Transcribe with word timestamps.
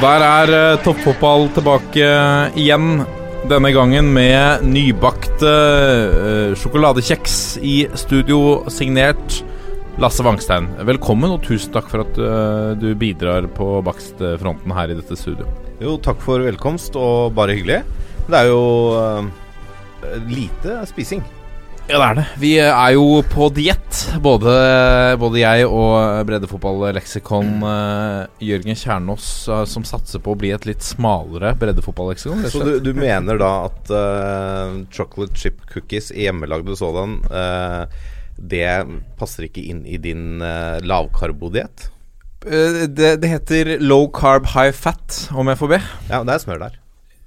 Der 0.00 0.22
er 0.24 0.48
uh, 0.48 0.78
toppfotball 0.80 1.50
tilbake 1.52 2.06
igjen. 2.56 3.02
Denne 3.50 3.70
gangen 3.72 4.08
med 4.14 4.64
nybakte 4.68 5.50
eh, 5.50 6.52
sjokoladekjeks 6.60 7.34
i 7.64 7.74
studio, 7.96 8.38
signert 8.72 9.38
Lasse 10.00 10.24
Wangstein. 10.24 10.68
Velkommen, 10.88 11.32
og 11.32 11.44
tusen 11.44 11.72
takk 11.72 11.88
for 11.92 12.04
at 12.04 12.20
eh, 12.20 12.70
du 12.80 12.92
bidrar 13.00 13.48
på 13.56 13.80
bakstfronten 13.84 14.76
her 14.76 14.92
i 14.92 14.96
dette 15.00 15.16
studio. 15.16 15.48
Jo, 15.80 15.96
takk 16.04 16.20
for 16.24 16.44
velkomst, 16.44 16.96
og 17.00 17.32
bare 17.36 17.56
hyggelig. 17.56 17.80
Det 18.28 18.40
er 18.40 18.52
jo 18.52 18.62
eh, 19.00 20.16
lite 20.28 20.80
spising. 20.92 21.24
Ja, 21.90 21.98
det 21.98 22.06
er 22.06 22.18
det. 22.20 22.24
Vi 22.38 22.50
er 22.62 22.92
jo 22.94 23.06
på 23.26 23.48
diett, 23.54 23.96
både, 24.22 24.52
både 25.18 25.40
jeg 25.40 25.66
og 25.66 26.22
breddefotballeksikon 26.28 27.64
uh, 27.64 28.28
Jørgen 28.46 28.78
Kjernås, 28.78 29.26
uh, 29.50 29.64
som 29.66 29.86
satser 29.86 30.22
på 30.22 30.36
å 30.36 30.38
bli 30.38 30.52
et 30.54 30.68
litt 30.68 30.84
smalere 30.86 31.50
breddefotballeksikon. 31.58 32.44
Så 32.52 32.62
du, 32.62 32.72
du 32.84 32.92
mener 32.94 33.40
da 33.40 33.50
at 33.66 33.90
uh, 33.90 34.76
chocolate 34.94 35.34
chip 35.40 35.64
cookies, 35.72 36.12
hjemmelagde 36.14 36.78
sådan, 36.78 37.18
det 38.40 38.68
passer 39.18 39.48
ikke 39.48 39.64
inn 39.72 39.82
i 39.82 39.98
din 40.00 40.38
uh, 40.44 40.78
lavkarbodiett? 40.86 41.90
Det, 42.40 43.16
det 43.20 43.28
heter 43.34 43.74
low 43.82 44.06
carb 44.14 44.46
high 44.54 44.72
fat, 44.72 45.26
om 45.34 45.50
jeg 45.50 45.58
får 45.60 45.74
be. 45.74 45.82
Ja, 46.06 46.22
det 46.22 46.38
er 46.38 46.44
smør 46.46 46.62
der. 46.68 46.78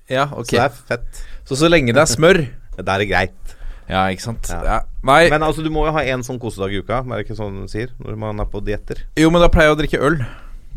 Ja, 0.10 0.30
ok. 0.32 0.48
Så 0.48 0.56
det 0.56 0.64
er 0.64 0.80
fett. 0.94 1.24
Så 1.44 1.60
så 1.60 1.70
lenge 1.70 1.94
det 1.94 2.02
er 2.02 2.10
smør 2.10 2.40
Det 2.80 2.90
er 2.90 3.06
greit. 3.12 3.54
Ja, 3.90 4.06
ikke 4.14 4.24
sant. 4.30 4.48
Ja. 4.50 4.62
Ja. 4.64 4.78
Nei, 5.04 5.30
Men 5.34 5.44
altså, 5.44 5.64
du 5.66 5.70
må 5.74 5.86
jo 5.88 5.92
ha 5.96 6.04
én 6.08 6.24
sånn 6.24 6.40
kosedag 6.40 6.72
i 6.74 6.80
uka, 6.84 7.02
er 7.04 7.18
det 7.20 7.26
ikke 7.28 7.36
sånn 7.40 7.62
de 7.66 7.68
sier? 7.72 7.92
Når 8.00 8.16
man 8.18 8.40
er 8.40 8.48
på 8.50 8.62
dietter. 8.64 9.04
jo, 9.20 9.30
men 9.34 9.42
da 9.44 9.50
pleier 9.52 9.72
jeg 9.72 9.78
å 9.78 9.82
drikke 9.84 10.02
øl. 10.08 10.24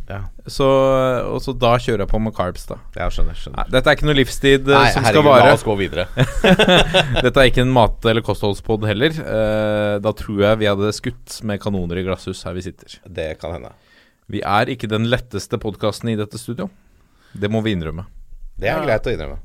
Ja, 0.06 0.20
Så, 0.46 0.62
og 1.26 1.40
så 1.42 1.50
da 1.58 1.72
kjører 1.82 2.04
jeg 2.04 2.10
på 2.12 2.20
med 2.22 2.34
carbs, 2.36 2.62
da. 2.68 2.76
jeg 2.94 3.10
skjønner. 3.10 3.34
Nei, 3.34 3.40
skjønner. 3.42 3.70
dette 3.74 3.90
er 3.90 3.96
ikke 3.98 4.06
noe 4.06 4.14
livstid 4.14 4.68
eh, 4.70 4.76
Nei, 4.78 4.90
som 4.94 5.02
herregud, 5.02 5.16
skal 5.18 5.24
vare. 5.26 5.46
la 5.48 5.56
oss 5.56 5.64
gå 5.66 5.74
videre. 5.80 6.04
Dette 7.26 7.42
er 7.42 7.50
ikke 7.50 7.64
en 7.64 7.72
mat- 7.74 8.06
eller 8.06 8.22
kostholdspod 8.22 8.86
heller. 8.86 9.16
Uh, 9.18 9.96
da 10.04 10.12
tror 10.14 10.44
jeg 10.44 10.60
vi 10.62 10.68
hadde 10.70 10.92
skutt 10.94 11.40
med 11.50 11.58
kanoner 11.62 11.98
i 11.98 12.06
glasshus 12.06 12.44
her 12.46 12.54
vi 12.54 12.62
sitter. 12.68 13.00
Det 13.02 13.32
kan 13.42 13.56
hende. 13.56 13.72
Vi 14.30 14.44
er 14.46 14.70
ikke 14.70 14.86
den 14.90 15.08
letteste 15.10 15.58
podkasten 15.62 16.10
i 16.14 16.16
dette 16.18 16.38
studio. 16.38 16.70
Det 17.34 17.50
må 17.50 17.58
vi 17.66 17.74
innrømme. 17.74 18.06
Det 18.58 18.70
er 18.70 18.78
Ja. 18.78 18.84
greit 18.86 19.04
å 19.04 19.12
innrømme. 19.12 19.36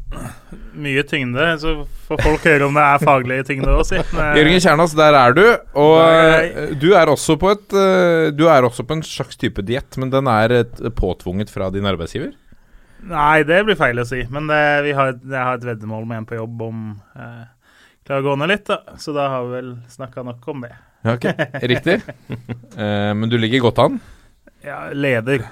Mye 0.73 1.01
tyngde, 1.03 1.45
så 1.59 1.71
får 2.07 2.21
folk 2.23 2.45
høre 2.47 2.67
om 2.69 2.73
det 2.77 2.83
er 2.87 3.01
faglige 3.03 3.43
tyngde 3.49 3.67
òg, 3.75 3.81
si. 3.85 3.97
Jørgen 3.99 4.61
Kjernas, 4.63 4.93
der 4.95 5.13
er 5.19 5.33
du. 5.35 5.41
Og 5.75 5.95
er 5.99 6.45
eh, 6.47 6.75
du 6.79 6.93
er 6.95 7.11
også 7.11 7.35
på 7.41 7.51
et 7.51 7.75
eh, 7.75 8.31
Du 8.31 8.45
er 8.47 8.63
også 8.63 8.85
på 8.87 8.95
en 8.95 9.03
slags 9.03 9.35
type 9.41 9.59
diett, 9.67 9.97
men 9.99 10.09
den 10.13 10.27
er 10.31 10.53
et, 10.61 10.79
påtvunget 10.95 11.51
fra 11.51 11.67
din 11.75 11.83
arbeidsgiver? 11.91 12.31
Nei, 13.03 13.41
det 13.43 13.65
blir 13.65 13.75
feil 13.75 13.99
å 13.99 14.05
si. 14.07 14.21
Men 14.29 14.47
det, 14.47 14.61
vi 14.85 14.91
har, 14.95 15.09
et- 15.15 15.23
jeg 15.27 15.43
har 15.43 15.55
et 15.59 15.67
veddemål 15.73 16.05
med 16.07 16.17
en 16.21 16.25
på 16.31 16.37
jobb 16.39 16.61
om 16.69 17.01
eh, 17.17 17.43
klarer 18.07 18.23
å 18.23 18.29
gå 18.31 18.37
ned 18.39 18.47
litt, 18.53 18.65
da. 18.71 18.79
Så 19.01 19.11
da 19.13 19.27
har 19.27 19.43
vi 19.43 19.55
vel 19.57 19.73
snakka 19.91 20.23
nok 20.23 20.47
om 20.55 20.61
det. 20.61 20.71
Ja, 21.03 21.17
ok, 21.17 21.27
Riktig. 21.67 21.99
Eh, 22.79 23.11
men 23.13 23.27
du 23.27 23.35
ligger 23.37 23.59
godt 23.67 23.79
an? 23.83 23.99
Ja, 24.63 24.85
leder. 24.95 25.43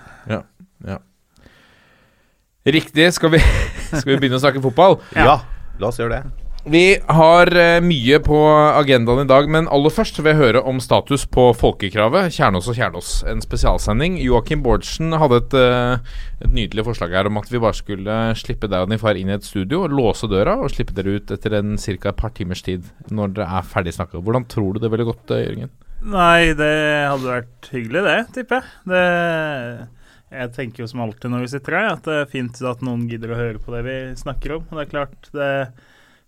Riktig. 2.66 3.14
Skal 3.16 3.38
vi, 3.38 3.40
skal 4.00 4.14
vi 4.14 4.20
begynne 4.20 4.40
å 4.40 4.44
snakke 4.44 4.64
fotball? 4.64 5.00
Ja. 5.16 5.26
Ja, 5.26 5.40
la 5.80 5.92
oss 5.92 6.00
gjøre 6.02 6.20
det. 6.20 6.48
Vi 6.70 7.00
har 7.08 7.48
eh, 7.56 7.78
mye 7.80 8.18
på 8.20 8.36
agendaen 8.52 9.24
i 9.24 9.30
dag, 9.30 9.48
men 9.48 9.70
aller 9.72 9.94
først 9.96 10.18
vil 10.20 10.28
jeg 10.34 10.40
høre 10.42 10.62
om 10.68 10.82
status 10.84 11.24
på 11.32 11.46
folkekravet 11.56 12.34
Kjernås 12.36 12.68
og 12.68 12.76
Kjernås. 12.76 13.12
En 13.32 13.40
spesialsending. 13.42 14.18
Joakim 14.20 14.60
Bårdsen 14.66 15.16
hadde 15.22 15.40
et, 15.40 15.56
eh, 15.56 16.18
et 16.44 16.52
nydelig 16.58 16.84
forslag 16.90 17.16
her 17.16 17.30
om 17.32 17.40
at 17.40 17.48
vi 17.48 17.62
bare 17.64 17.78
skulle 17.80 18.18
slippe 18.38 18.68
deg 18.68 18.84
og 18.84 18.92
din 18.92 19.00
far 19.00 19.16
inn 19.16 19.32
i 19.32 19.38
et 19.38 19.48
studio, 19.48 19.86
låse 19.88 20.28
døra 20.28 20.58
og 20.60 20.74
slippe 20.74 20.98
dere 20.98 21.16
ut 21.16 21.32
etter 21.32 21.56
en 21.62 21.78
ca. 21.80 22.12
et 22.12 22.20
par 22.20 22.36
timers 22.36 22.62
tid 22.66 22.92
når 23.08 23.38
dere 23.40 23.62
er 23.62 23.70
ferdig 23.72 23.96
snakka. 23.96 24.20
Hvordan 24.20 24.50
tror 24.52 24.76
du 24.76 24.84
det 24.84 24.92
ville 24.92 25.08
gått, 25.08 25.32
eh, 25.32 25.46
Jørgen? 25.48 25.72
Nei, 26.12 26.52
det 26.60 26.76
hadde 27.08 27.24
vært 27.40 27.72
hyggelig, 27.72 28.04
det, 28.04 28.20
tipper 28.36 28.60
jeg. 28.60 28.68
Det 28.92 29.99
Jeg 30.30 30.52
tenker 30.54 30.84
jo 30.84 30.90
som 30.92 31.02
alltid 31.06 31.34
når 31.34 31.46
vi 31.46 31.54
sitter 31.56 31.78
her, 31.78 31.94
at 31.96 32.04
det 32.06 32.18
er 32.22 32.28
fint 32.30 32.60
at 32.70 32.84
noen 32.86 33.08
gidder 33.10 33.34
å 33.34 33.40
høre 33.40 33.62
på 33.64 33.74
det 33.74 33.86
vi 33.88 33.96
snakker 34.20 34.60
om. 34.60 34.68
Det 34.70 34.84
er 34.84 34.92
klart, 34.92 35.32
det 35.34 35.50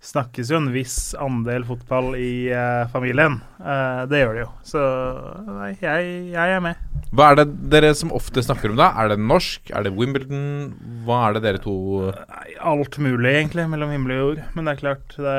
snakkes 0.01 0.49
jo 0.49 0.57
en 0.57 0.71
viss 0.73 1.13
andel 1.21 1.63
fotball 1.67 2.15
i 2.17 2.49
eh, 2.49 2.87
familien. 2.89 3.37
Eh, 3.61 4.01
det 4.09 4.23
gjør 4.23 4.33
det 4.33 4.41
jo. 4.41 4.49
Så 4.65 4.81
nei, 5.45 5.69
jeg, 5.77 6.15
jeg 6.33 6.55
er 6.55 6.63
med. 6.65 6.81
Hva 7.11 7.29
er 7.29 7.41
det 7.41 7.45
dere 7.73 7.91
som 7.97 8.13
ofte 8.15 8.41
snakker 8.41 8.73
om 8.73 8.79
da? 8.79 8.89
Er 8.97 9.11
det 9.11 9.19
norsk? 9.21 9.69
Er 9.69 9.85
det 9.85 9.93
Wimbledon? 9.93 10.71
Hva 11.05 11.21
er 11.27 11.37
det 11.37 11.43
dere 11.45 11.61
to 11.61 11.75
Nei, 12.17 12.57
alt 12.71 12.97
mulig, 13.03 13.35
egentlig, 13.35 13.67
mellom 13.69 13.93
himmel 13.93 14.15
og 14.15 14.21
jord. 14.23 14.43
Men 14.55 14.65
det 14.65 14.73
er 14.73 14.81
klart, 14.81 15.17
det, 15.19 15.37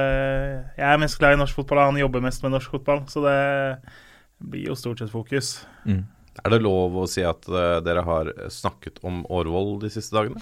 jeg 0.79 0.89
er 0.93 1.03
mest 1.03 1.19
glad 1.19 1.35
i 1.35 1.43
norsk 1.43 1.59
fotball, 1.59 1.83
og 1.83 1.95
han 1.95 2.03
jobber 2.05 2.27
mest 2.29 2.47
med 2.47 2.55
norsk 2.55 2.79
fotball. 2.79 3.03
Så 3.11 3.27
det 3.27 3.39
blir 4.53 4.71
jo 4.71 4.79
stort 4.79 5.03
sett 5.03 5.11
fokus. 5.11 5.57
mm. 5.89 6.05
Er 6.41 6.55
det 6.55 6.63
lov 6.65 6.97
å 7.03 7.05
si 7.11 7.25
at 7.27 7.45
uh, 7.53 7.83
dere 7.85 8.05
har 8.07 8.33
snakket 8.53 9.03
om 9.05 9.21
Årvoll 9.29 9.77
de 9.83 9.91
siste 9.93 10.17
dagene? 10.17 10.41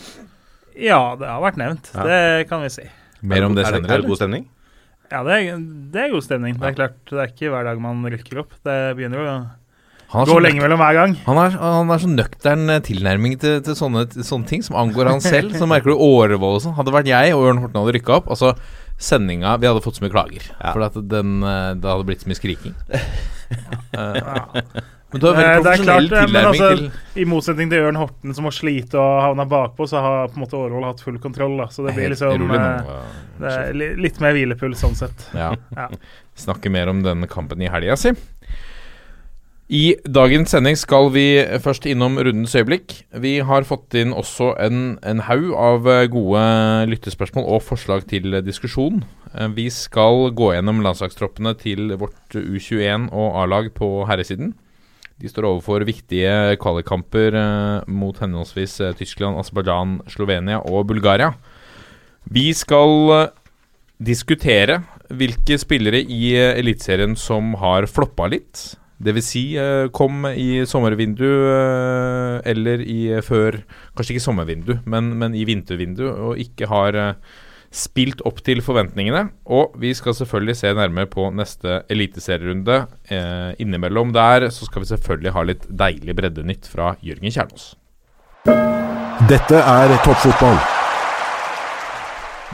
Ja, 0.78 1.16
det 1.18 1.26
har 1.26 1.42
vært 1.42 1.58
nevnt. 1.58 1.90
Ja. 1.96 2.06
Det 2.06 2.48
kan 2.50 2.62
vi 2.62 2.70
si. 2.72 2.86
Mer 3.26 3.46
om 3.48 3.56
det 3.56 3.66
er 3.66 3.74
senere? 3.74 3.96
Er 3.96 4.04
det 4.04 4.10
god 4.12 4.20
stemning? 4.20 4.44
Ja, 5.10 5.24
det 5.26 5.36
er, 5.36 5.56
det 5.90 6.02
er 6.04 6.12
god 6.12 6.22
stemning. 6.22 6.60
Det 6.60 6.68
er 6.68 6.76
klart, 6.76 7.00
det 7.10 7.18
er 7.18 7.32
ikke 7.32 7.50
hver 7.50 7.66
dag 7.66 7.80
man 7.82 8.04
rykker 8.12 8.44
opp. 8.44 8.54
Det 8.62 8.76
begynner 8.94 9.18
jo 9.18 9.32
å 9.34 10.26
gå 10.26 10.36
lenge 10.42 10.62
mellom 10.62 10.78
hver 10.78 10.96
gang. 10.96 11.16
Han 11.26 11.40
er, 11.42 11.56
han 11.58 11.90
er 11.90 12.02
så 12.02 12.10
nøktern 12.10 12.70
eh, 12.70 12.82
tilnærming 12.86 13.34
til, 13.42 13.58
til 13.66 13.76
sånne, 13.78 14.06
sånne 14.26 14.50
ting 14.50 14.62
som 14.66 14.78
angår 14.78 15.10
han 15.10 15.24
selv. 15.24 15.56
Så 15.58 15.66
merker 15.70 15.92
du 15.92 15.98
Årevoll 15.98 16.60
og 16.60 16.62
sånn. 16.64 16.76
Hadde 16.78 16.92
det 16.92 16.96
vært 17.00 17.10
jeg 17.10 17.34
og 17.34 17.46
Ørn 17.50 17.62
Horten 17.62 17.82
hadde 17.82 17.96
rykka 17.98 18.16
opp 18.20 18.30
Altså, 18.30 18.54
sendinga 19.00 19.54
Vi 19.62 19.68
hadde 19.70 19.82
fått 19.84 19.98
så 19.98 20.06
mye 20.06 20.14
klager. 20.14 20.46
Ja. 20.52 20.70
For 20.70 20.86
at 20.86 20.98
den, 21.10 21.40
eh, 21.42 21.74
det 21.78 21.90
hadde 21.90 22.06
blitt 22.06 22.24
så 22.24 22.30
mye 22.30 22.40
skriking. 22.40 22.78
Ja. 23.90 24.44
Men 25.12 25.20
du 25.20 25.26
har 25.26 25.34
Eh, 25.34 25.38
veldig 25.40 25.50
det 25.50 25.70
er 25.70 25.76
profesjonell 25.76 26.08
klart, 26.08 26.20
eh, 26.20 26.26
tilnærming 26.26 26.48
altså, 26.50 26.68
til 27.14 27.22
I 27.22 27.24
motsetning 27.26 27.70
til 27.70 27.86
Ørn 27.88 27.98
Horten, 27.98 28.34
som 28.34 28.44
må 28.46 28.52
slite 28.54 28.98
og 29.00 29.22
havne 29.24 29.46
bakpå, 29.50 29.88
så 29.90 30.02
har 30.04 30.28
på 30.30 30.38
en 30.38 30.44
måte 30.44 30.58
Årvoll 30.60 30.84
hatt 30.86 31.00
full 31.02 31.18
kontroll. 31.18 31.56
Da. 31.58 31.66
Så 31.74 31.86
det 31.86 31.94
blir 31.96 32.12
liksom 32.14 32.50
eh, 32.50 32.92
det 33.40 33.96
litt 33.98 34.20
mer 34.22 34.36
hvilepuls 34.36 34.78
sånn 34.84 34.94
sett. 34.98 35.26
Ja. 35.34 35.54
Ja. 35.76 35.88
Snakke 36.46 36.70
mer 36.70 36.88
om 36.92 37.02
denne 37.02 37.26
kampen 37.30 37.60
i 37.62 37.68
helga, 37.72 37.96
si. 37.98 38.14
I 39.70 39.94
dagens 40.02 40.50
sending 40.50 40.74
skal 40.74 41.12
vi 41.14 41.24
først 41.62 41.84
innom 41.86 42.16
rundens 42.18 42.56
øyeblikk. 42.58 43.04
Vi 43.22 43.36
har 43.46 43.62
fått 43.62 43.94
inn 43.94 44.10
også 44.10 44.48
en, 44.58 44.96
en 45.06 45.20
haug 45.28 45.52
av 45.54 45.86
eh, 45.86 46.06
gode 46.10 46.40
lyttespørsmål 46.90 47.46
og 47.46 47.62
forslag 47.62 48.02
til 48.10 48.34
diskusjon. 48.42 49.04
Eh, 49.34 49.46
Vi 49.54 49.68
skal 49.70 50.32
gå 50.34 50.54
gjennom 50.56 50.82
landslagstroppene 50.82 51.54
til 51.60 51.94
vårt 52.00 52.34
U21 52.34 53.12
og 53.14 53.38
A-lag 53.44 53.70
på 53.74 53.92
herresiden. 54.10 54.56
De 55.20 55.28
står 55.28 55.44
overfor 55.50 55.84
viktige 55.84 56.56
kvalikkamper 56.60 57.36
eh, 57.36 57.88
mot 57.92 58.16
henholdsvis 58.22 58.78
eh, 58.80 58.94
Tyskland, 58.96 59.36
Aserbajdsjan, 59.40 59.98
Slovenia 60.08 60.62
og 60.64 60.86
Bulgaria. 60.88 61.34
Vi 62.24 62.46
skal 62.56 63.12
eh, 63.18 63.26
diskutere 64.00 64.80
hvilke 65.12 65.58
spillere 65.60 66.00
i 66.00 66.32
Eliteserien 66.38 67.18
som 67.20 67.52
har 67.60 67.88
floppa 67.90 68.30
litt. 68.32 68.62
Dvs. 69.00 69.28
Si, 69.32 69.42
kom 69.96 70.26
i 70.28 70.60
sommervindu 70.68 71.24
eller 72.44 72.82
i 72.84 72.98
før 73.24 73.56
Kanskje 73.96 74.12
ikke 74.12 74.24
sommervindu, 74.26 74.74
men, 74.92 75.08
men 75.16 75.32
i 75.32 75.46
vintervindu, 75.48 76.04
og 76.04 76.42
ikke 76.42 76.68
har 76.68 76.98
spilt 77.70 78.22
opp 78.26 78.42
til 78.46 78.60
forventningene. 78.66 79.28
Og 79.50 79.76
vi 79.80 79.92
skal 79.94 80.16
selvfølgelig 80.18 80.58
se 80.58 80.72
nærmere 80.74 81.10
på 81.10 81.28
neste 81.34 81.82
eliteserierunde. 81.90 82.82
Eh, 83.10 83.52
innimellom 83.62 84.12
der 84.14 84.50
så 84.50 84.66
skal 84.66 84.82
vi 84.82 84.90
selvfølgelig 84.90 85.34
ha 85.36 85.46
litt 85.46 85.70
deilig 85.70 86.16
breddenytt 86.18 86.68
fra 86.70 86.94
Jørgen 87.06 87.30
Kjernås. 87.30 87.72
Dette 89.30 89.62
er 89.62 89.96
toppfotball. 90.04 90.58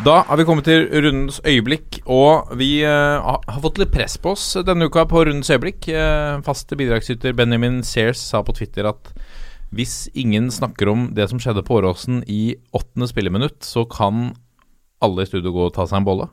Da 0.05 0.19
har 0.29 0.37
vi 0.37 0.45
kommet 0.45 0.67
til 0.69 0.83
rundens 0.93 1.39
øyeblikk, 1.41 2.03
og 2.05 2.51
vi 2.61 2.83
eh, 2.85 3.17
har 3.25 3.63
fått 3.65 3.79
litt 3.81 3.95
press 3.95 4.19
på 4.21 4.35
oss 4.37 4.45
denne 4.67 4.91
uka 4.91 5.07
på 5.09 5.25
rundens 5.25 5.49
øyeblikk. 5.49 5.89
Uh, 5.89 6.43
faste 6.45 6.77
bidragsyter 6.77 7.33
Benjamin 7.33 7.81
Sears 7.87 8.21
sa 8.21 8.43
på 8.45 8.53
Twitter 8.59 8.91
at 8.91 9.15
hvis 9.73 10.11
ingen 10.13 10.51
snakker 10.53 10.91
om 10.93 11.09
det 11.17 11.31
som 11.31 11.41
skjedde 11.43 11.65
på 11.67 11.79
Åråsen 11.81 12.21
i 12.29 12.59
åttende 12.77 13.09
spilleminutt, 13.09 13.65
så 13.65 13.87
kan 13.89 14.35
alle 15.05 15.25
i 15.25 15.29
studio 15.29 15.53
gå 15.53 15.69
og 15.69 15.75
ta 15.77 15.87
seg 15.89 16.01
en 16.01 16.09
bolle. 16.09 16.29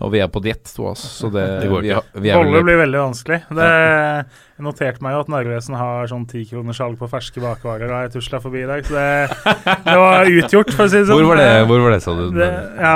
Og 0.00 0.12
vi 0.12 0.20
er 0.22 0.28
på 0.32 0.40
diett, 0.40 0.64
to 0.72 0.86
av 0.86 0.94
oss, 0.94 1.02
så 1.18 1.28
det, 1.32 1.44
Det 1.62 1.68
går 1.68 1.88
ikke. 1.88 2.20
vi 2.24 2.32
Bolle 2.32 2.62
blir 2.64 2.78
veldig 2.80 3.00
vanskelig. 3.02 3.38
Det, 3.58 3.66
jeg 3.68 4.64
noterte 4.68 5.04
meg 5.04 5.16
jo 5.16 5.22
at 5.24 5.32
Narvesen 5.34 5.76
har 5.76 6.08
sånn 6.10 6.28
tikronerssalg 6.30 6.96
på 7.00 7.08
ferske 7.10 7.42
bakvarer 7.44 7.90
da 7.90 8.04
jeg 8.06 8.14
tusla 8.16 8.40
forbi 8.44 8.62
i 8.64 8.68
dag, 8.70 8.86
så 8.86 8.96
det, 8.96 9.72
det 9.84 9.96
var 10.00 10.30
utgjort, 10.38 10.72
for 10.76 10.86
å 10.86 10.92
si 10.92 11.02
det 11.02 11.08
sånn. 11.10 11.18
Hvor 11.20 11.34
var 11.34 11.42
det, 11.42 11.50
hvor 11.68 11.84
var 11.84 11.96
det 11.96 12.00
sa 12.06 12.14
du? 12.16 12.24
Det, 12.38 12.48
ja, 12.80 12.94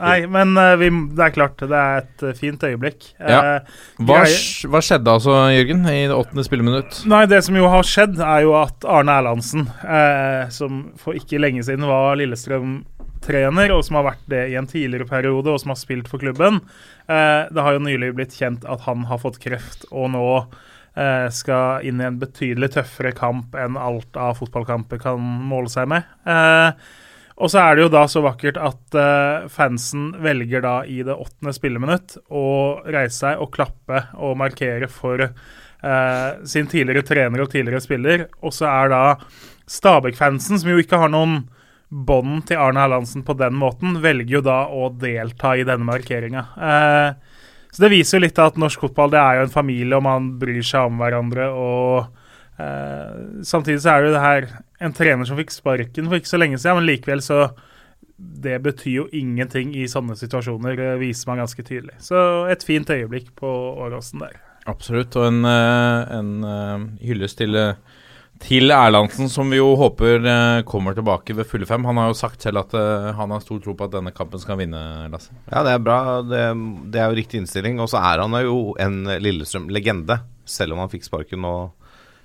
nei, 0.00 0.16
men 0.32 0.56
eh, 0.64 0.74
vi, 0.80 0.90
det 1.14 1.28
er 1.28 1.36
klart, 1.38 1.62
det 1.70 1.84
er 1.84 2.02
et 2.02 2.26
eh, 2.26 2.36
fint 2.40 2.66
øyeblikk. 2.66 3.12
Ja. 3.20 3.38
Eh, 3.60 3.78
hva, 4.08 4.24
hva 4.74 4.82
skjedde 4.82 5.16
altså, 5.20 5.38
Jørgen, 5.54 5.86
i 5.86 6.00
det 6.10 6.18
åttende 6.18 6.46
spilleminutt? 6.48 7.04
Nei, 7.12 7.24
det 7.30 7.44
som 7.46 7.58
jo 7.62 7.70
har 7.70 7.86
skjedd, 7.86 8.18
er 8.18 8.48
jo 8.48 8.56
at 8.58 8.88
Arne 8.90 9.20
Erlandsen, 9.22 9.68
eh, 9.86 10.48
som 10.50 10.88
for 10.98 11.14
ikke 11.20 11.38
lenge 11.42 11.62
siden 11.68 11.86
var 11.86 12.18
Lillestrøm-trener, 13.22 13.72
og 13.72 13.84
som 13.84 13.96
har 13.96 14.06
vært 14.10 14.26
det 14.26 14.48
i 14.50 14.56
en 14.56 14.66
tidligere 14.66 15.06
periode, 15.06 15.50
og 15.50 15.60
som 15.60 15.70
har 15.70 15.78
spilt 15.78 16.08
for 16.08 16.18
klubben, 16.18 16.60
eh, 17.08 17.48
det 17.50 17.62
har 17.62 17.74
jo 17.74 17.84
nylig 17.84 18.14
blitt 18.14 18.34
kjent 18.34 18.64
at 18.64 18.82
han 18.86 19.04
har 19.06 19.18
fått 19.18 19.40
kreft, 19.40 19.86
og 19.90 20.10
nå 20.10 20.48
eh, 20.96 21.28
skal 21.30 21.84
inn 21.84 22.00
i 22.00 22.04
en 22.04 22.18
betydelig 22.18 22.72
tøffere 22.74 23.12
kamp 23.12 23.54
enn 23.54 23.76
alt 23.76 24.16
av 24.16 24.38
fotballkamper 24.38 24.98
kan 24.98 25.20
måle 25.20 25.68
seg 25.70 25.88
med. 25.88 26.02
Eh, 26.26 26.72
og 27.42 27.48
så 27.50 27.62
er 27.62 27.76
det 27.76 27.82
jo 27.82 27.92
da 27.94 28.04
så 28.06 28.20
vakkert 28.22 28.58
at 28.60 28.94
fansen 29.50 30.12
velger 30.22 30.60
da 30.62 30.84
i 30.84 31.00
det 31.02 31.14
åttende 31.16 31.54
spilleminutt 31.56 32.18
å 32.28 32.82
reise 32.84 33.16
seg 33.16 33.40
og 33.40 33.50
klappe 33.56 34.02
og 34.14 34.36
markere 34.38 34.86
for 34.92 35.24
sin 36.46 36.68
tidligere 36.70 37.02
trener 37.08 37.42
og 37.42 37.50
tidligere 37.50 37.82
spiller. 37.82 38.26
Og 38.44 38.52
så 38.54 38.68
er 38.68 38.92
da 38.92 39.02
Stabæk-fansen, 39.66 40.60
som 40.60 40.70
jo 40.70 40.84
ikke 40.84 41.00
har 41.00 41.10
noen 41.10 41.40
bånd 41.92 42.46
til 42.48 42.60
Arne 42.60 42.86
Erlandsen 42.86 43.24
på 43.26 43.36
den 43.36 43.54
måten, 43.60 43.98
velger 44.02 44.38
jo 44.38 44.42
da 44.46 44.62
å 44.72 44.88
delta 44.96 45.54
i 45.58 45.66
denne 45.68 45.86
markeringa. 45.88 46.46
Eh, 46.56 47.40
så 47.72 47.84
det 47.84 47.92
viser 47.92 48.18
jo 48.18 48.24
litt 48.26 48.40
at 48.40 48.58
norsk 48.60 48.86
fotball 48.86 49.12
det 49.12 49.20
er 49.20 49.38
jo 49.38 49.46
en 49.46 49.54
familie, 49.54 49.96
og 49.96 50.06
man 50.06 50.30
bryr 50.40 50.64
seg 50.64 50.88
om 50.88 51.00
hverandre. 51.00 51.48
og 51.52 52.60
eh, 52.60 53.44
Samtidig 53.48 53.80
så 53.84 53.94
er 53.94 54.00
det 54.00 54.10
jo 54.10 54.16
det 54.16 54.24
her 54.24 54.48
en 54.82 54.96
trener 54.96 55.28
som 55.28 55.38
fikk 55.40 55.52
sparken 55.54 56.08
for 56.08 56.20
ikke 56.20 56.32
så 56.32 56.40
lenge 56.40 56.60
siden, 56.60 56.80
men 56.80 56.90
likevel 56.90 57.24
så 57.24 57.46
det 58.16 58.58
betyr 58.62 58.94
jo 58.94 59.08
ingenting 59.16 59.72
i 59.74 59.88
sånne 59.90 60.14
situasjoner, 60.18 60.78
viser 61.00 61.30
man 61.30 61.42
ganske 61.42 61.64
tydelig. 61.66 61.96
Så 62.04 62.16
et 62.52 62.64
fint 62.66 62.90
øyeblikk 62.92 63.32
på 63.38 63.50
Åråsen 63.82 64.22
der. 64.22 64.38
Absolutt, 64.70 65.16
og 65.18 65.26
en, 65.26 65.44
eh, 65.48 66.12
en 66.18 66.44
eh, 66.46 66.84
hyllest 67.08 67.40
til, 67.40 67.56
eh, 67.58 67.74
til 68.42 68.72
Erlandsen, 68.74 69.28
som 69.30 69.50
vi 69.52 69.58
jo 69.60 69.72
håper 69.78 70.26
eh, 70.28 70.62
kommer 70.68 70.96
tilbake 70.96 71.34
ved 71.38 71.48
fulle 71.48 71.66
fem. 71.68 71.84
Han 71.88 72.00
har 72.00 72.10
jo 72.10 72.18
sagt 72.18 72.42
selv 72.44 72.62
at 72.64 72.74
eh, 72.78 73.10
han 73.16 73.34
har 73.34 73.42
stor 73.44 73.60
tro 73.62 73.74
på 73.78 73.86
at 73.86 73.94
denne 73.94 74.12
kampen 74.14 74.42
skal 74.42 74.58
vinne, 74.60 74.80
Lasse. 75.12 75.34
Ja, 75.46 75.62
det 75.66 75.76
er 75.76 75.84
bra. 75.84 75.98
Det, 76.26 76.42
det 76.92 77.02
er 77.02 77.12
jo 77.12 77.18
riktig 77.20 77.42
innstilling. 77.42 77.78
Og 77.82 77.90
så 77.92 78.02
er 78.02 78.24
han 78.24 78.36
jo 78.42 78.74
en 78.82 79.04
Lillestrøm-legende, 79.22 80.20
selv 80.48 80.74
om 80.74 80.82
han 80.82 80.92
fikk 80.92 81.06
sparken 81.08 81.44
nå 81.44 81.54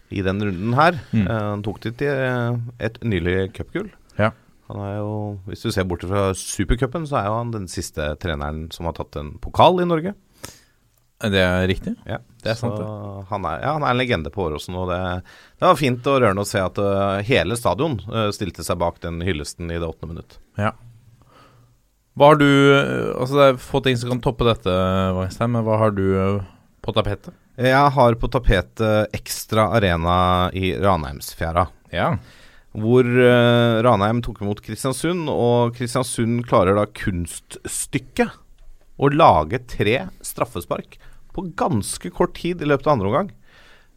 i 0.10 0.24
den 0.24 0.42
runden 0.44 0.76
her. 0.78 1.00
Mm. 1.14 1.26
Eh, 1.26 1.48
han 1.52 1.66
tok 1.66 1.82
det 1.86 1.96
til 2.02 2.62
et 2.90 3.02
nylig 3.06 3.40
cupgull. 3.58 3.92
Ja. 4.20 4.34
Han 4.72 4.84
er 4.84 4.96
jo, 5.00 5.12
Hvis 5.48 5.64
du 5.64 5.72
ser 5.72 5.88
bort 5.88 6.04
fra 6.08 6.32
supercupen, 6.36 7.08
så 7.08 7.22
er 7.22 7.30
jo 7.30 7.38
han 7.40 7.54
den 7.56 7.68
siste 7.72 8.14
treneren 8.22 8.68
som 8.76 8.90
har 8.90 8.98
tatt 8.98 9.20
en 9.20 9.36
pokal 9.44 9.84
i 9.84 9.88
Norge. 9.88 10.16
Det 11.18 11.42
er 11.42 11.64
riktig. 11.70 11.96
Ja, 12.06 12.20
Det 12.48 12.54
er 12.54 12.60
sant, 12.62 12.78
det. 12.80 12.88
Han 13.28 13.46
er, 13.50 13.60
ja, 13.60 13.72
han 13.76 13.84
er 13.84 13.92
en 13.92 14.00
legende 14.00 14.32
på 14.32 14.46
Åråsen, 14.46 14.76
og 14.80 14.88
det, 14.88 15.00
det 15.60 15.68
var 15.68 15.80
fint 15.80 16.06
og 16.08 16.22
rørende 16.24 16.46
å 16.46 16.48
se 16.48 16.62
at 16.64 16.78
uh, 16.80 17.20
hele 17.28 17.58
stadion 17.60 17.98
uh, 18.08 18.30
stilte 18.36 18.64
seg 18.64 18.80
bak 18.80 19.02
den 19.04 19.20
hyllesten 19.26 19.68
i 19.68 19.76
det 19.76 19.84
åttende 19.84 20.16
minutt. 20.16 20.38
Ja. 20.56 20.72
Hva 22.18 22.32
har 22.32 22.40
du 22.40 22.48
eh, 22.48 23.12
Altså, 23.14 23.36
det 23.36 23.44
er 23.46 23.60
få 23.62 23.82
ting 23.86 24.00
som 24.00 24.14
kan 24.14 24.24
toppe 24.24 24.48
dette, 24.48 24.72
Wangstein, 25.18 25.52
men 25.54 25.68
hva 25.68 25.76
har 25.84 25.92
du 25.94 26.08
på 26.82 26.96
tapetet? 26.96 27.36
Jeg 27.60 27.92
har 27.98 28.18
på 28.22 28.30
tapetet 28.32 29.14
Ekstra 29.18 29.68
Arena 29.76 30.18
i 30.56 30.72
Ranheimsfjæra. 30.80 31.68
Ja. 31.92 32.14
Hvor 32.78 33.04
uh, 33.04 33.84
Ranheim 33.84 34.24
tok 34.24 34.40
imot 34.46 34.64
Kristiansund, 34.64 35.28
og 35.34 35.76
Kristiansund 35.76 36.48
klarer 36.48 36.80
da 36.80 36.88
kunststykket 36.88 38.40
å 38.98 39.12
lage 39.14 39.60
tre 39.70 40.00
straffespark 40.26 40.98
på 41.38 41.46
ganske 41.60 42.12
kort 42.14 42.34
tid 42.40 42.64
i 42.64 42.70
løpet 42.70 42.90
av 42.90 42.98
andre 42.98 43.12
omgang. 43.12 43.30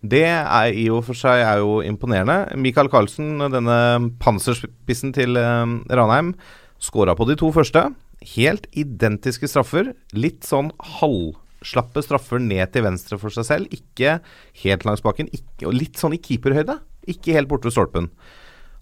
Det 0.01 0.25
er 0.25 0.73
i 0.73 0.87
og 0.93 1.03
for 1.09 1.19
seg 1.19 1.43
jo 1.61 1.81
imponerende. 1.85 2.57
Michael 2.57 2.89
Carlsen, 2.93 3.35
denne 3.53 3.77
panserspissen 4.23 5.13
til 5.17 5.37
eh, 5.37 5.75
Ranheim, 5.93 6.35
skåra 6.81 7.17
på 7.17 7.27
de 7.29 7.37
to 7.41 7.51
første. 7.53 7.91
Helt 8.35 8.67
identiske 8.77 9.49
straffer. 9.49 9.93
Litt 10.17 10.49
sånn 10.49 10.73
halvslappe 11.01 12.05
straffer 12.05 12.41
ned 12.41 12.73
til 12.73 12.87
venstre 12.89 13.21
for 13.21 13.33
seg 13.35 13.49
selv. 13.49 13.77
Ikke 13.77 14.19
helt 14.65 14.87
langs 14.89 15.05
bakken. 15.05 15.29
Ikke, 15.37 15.69
og 15.69 15.77
litt 15.77 16.01
sånn 16.01 16.17
i 16.17 16.23
keeperhøyde. 16.23 16.79
Ikke 17.13 17.37
helt 17.37 17.51
borte 17.53 17.69
ved 17.69 17.77
stolpen. 17.77 18.09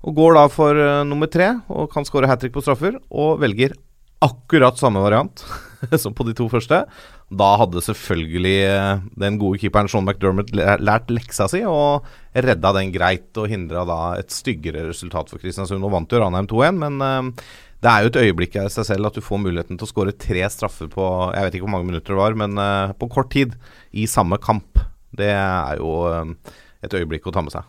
Og 0.06 0.14
går 0.14 0.38
da 0.38 0.46
for 0.52 0.78
eh, 0.78 1.05
nummer 1.06 1.31
tre 1.31 1.56
og 1.66 1.90
kan 1.90 2.06
skåre 2.06 2.31
hat 2.31 2.44
trick 2.44 2.55
på 2.55 2.62
straffer, 2.62 3.00
og 3.10 3.40
velger 3.43 3.75
akkurat 4.22 4.78
samme 4.78 5.02
variant 5.02 5.43
som 6.02 6.14
på 6.16 6.26
de 6.28 6.34
to 6.36 6.48
første. 6.52 6.82
Da 7.28 7.48
hadde 7.60 7.84
selvfølgelig 7.84 8.56
eh, 8.66 9.04
den 9.20 9.38
gode 9.40 9.60
keeperen 9.62 9.90
Sean 9.90 10.06
McDermott 10.06 10.52
lært 10.54 11.12
leksa 11.12 11.48
si 11.50 11.62
og 11.69 12.06
redda 12.34 12.75
den 12.76 12.92
greit 12.94 13.38
og 13.40 13.48
hindra 13.52 13.84
da 13.88 14.00
et 14.19 14.34
styggere 14.34 14.88
resultat 14.88 15.32
for 15.32 15.42
Kristiansund. 15.42 15.84
Og 15.84 15.94
vant 15.94 16.12
jo 16.12 16.22
Ranheim 16.22 16.50
2-1, 16.50 16.82
men 16.82 17.04
eh, 17.04 17.46
det 17.84 17.92
er 17.92 18.02
jo 18.02 18.12
et 18.12 18.20
øyeblikk 18.25 18.58
i 18.58 18.66
seg 18.75 18.88
selv 18.88 19.10
at 19.10 19.19
du 19.19 19.22
får 19.25 19.42
muligheten 19.44 19.78
til 19.78 19.86
å 19.86 19.90
skåre 19.92 20.16
tre 20.19 20.42
straffer 20.50 20.90
på 20.90 21.04
jeg 21.30 21.46
vet 21.46 21.58
ikke 21.58 21.69
hvor 21.69 21.76
mange 21.76 21.90
minutter 21.92 22.14
det 22.14 22.22
var, 22.22 22.38
men 22.38 22.58
eh, 22.62 22.96
på 22.98 23.10
kort 23.12 23.32
tid 23.34 23.54
i 23.92 24.08
samme 24.10 24.40
kamp. 24.42 24.82
Det 25.19 25.31
er 25.32 25.78
jo 25.81 25.94
et 26.84 26.94
øyeblikk 26.94 27.26
å 27.26 27.34
ta 27.34 27.42
med 27.42 27.54
seg. 27.54 27.66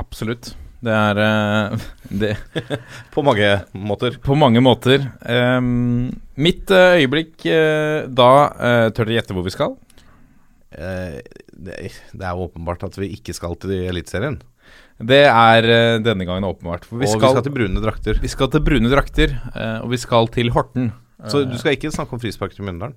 Absolutt. 0.00 0.54
Det 0.84 0.92
er 0.92 1.20
eh, 1.22 1.86
det, 2.22 2.32
På 3.14 3.24
mange 3.26 3.48
måter. 3.72 4.18
På 4.22 4.36
mange 4.38 4.62
måter. 4.64 5.06
Um, 5.22 6.10
mitt 6.36 6.70
eh, 6.74 7.00
øyeblikk 7.02 7.46
eh, 7.48 8.04
da 8.08 8.30
Tør 8.92 9.08
dere 9.08 9.20
gjette 9.20 9.36
hvor 9.36 9.46
vi 9.46 9.54
skal? 9.54 9.76
Det, 10.76 11.72
er 12.20 12.36
åpenbart 12.36 12.84
at 12.84 12.98
vi 13.00 13.14
ikke 13.14 13.32
skal 13.36 13.54
til 13.62 13.86
Eliteserien. 13.88 14.36
Det 14.96 15.22
er 15.24 15.66
denne 16.04 16.26
gangen 16.28 16.44
åpenbart. 16.48 16.84
For 16.84 16.98
og 16.98 17.04
vi 17.04 17.08
skal, 17.08 17.22
vi 17.22 17.32
skal 17.32 17.46
til 17.46 17.54
brune 17.54 17.82
drakter. 17.84 18.20
vi 18.20 18.32
skal 18.32 18.50
til 18.52 18.64
brune 18.66 18.92
drakter, 18.92 19.32
og 19.80 19.88
vi 19.92 20.00
skal 20.00 20.28
til 20.34 20.52
Horten. 20.52 20.90
Så 21.32 21.46
du 21.48 21.56
skal 21.60 21.78
ikke 21.78 21.94
snakke 21.94 22.16
om 22.16 22.20
frispark 22.20 22.52
til 22.56 22.66
Mjøndalen? 22.68 22.96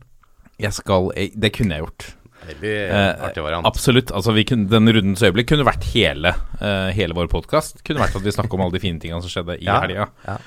Jeg 0.60 0.76
skal 0.76 1.08
Det 1.16 1.54
kunne 1.56 1.78
jeg 1.78 1.86
gjort. 1.86 2.10
Veldig 2.50 2.76
Eh, 2.90 3.26
artig 3.30 3.44
variant. 3.46 3.66
Absolutt. 3.70 4.12
altså 4.12 4.34
vi 4.36 4.44
kunne, 4.50 4.68
Den 4.70 4.88
rundens 4.90 5.22
øyeblikk 5.24 5.48
kunne 5.54 5.68
vært 5.68 5.84
hele, 5.94 6.34
eh, 6.62 6.90
hele 6.98 7.14
vår 7.14 7.28
podkast. 7.32 7.84
Kunne 7.86 8.02
vært 8.02 8.16
at 8.16 8.24
vi 8.26 8.32
snakker 8.36 8.54
om 8.58 8.62
alle 8.68 8.72
de 8.78 8.80
fine 8.84 9.00
tingene 9.00 9.22
som 9.22 9.30
skjedde 9.30 9.60
i 9.62 9.66
Ja, 9.66 9.80
helga. 9.82 10.10
ja. 10.28 10.38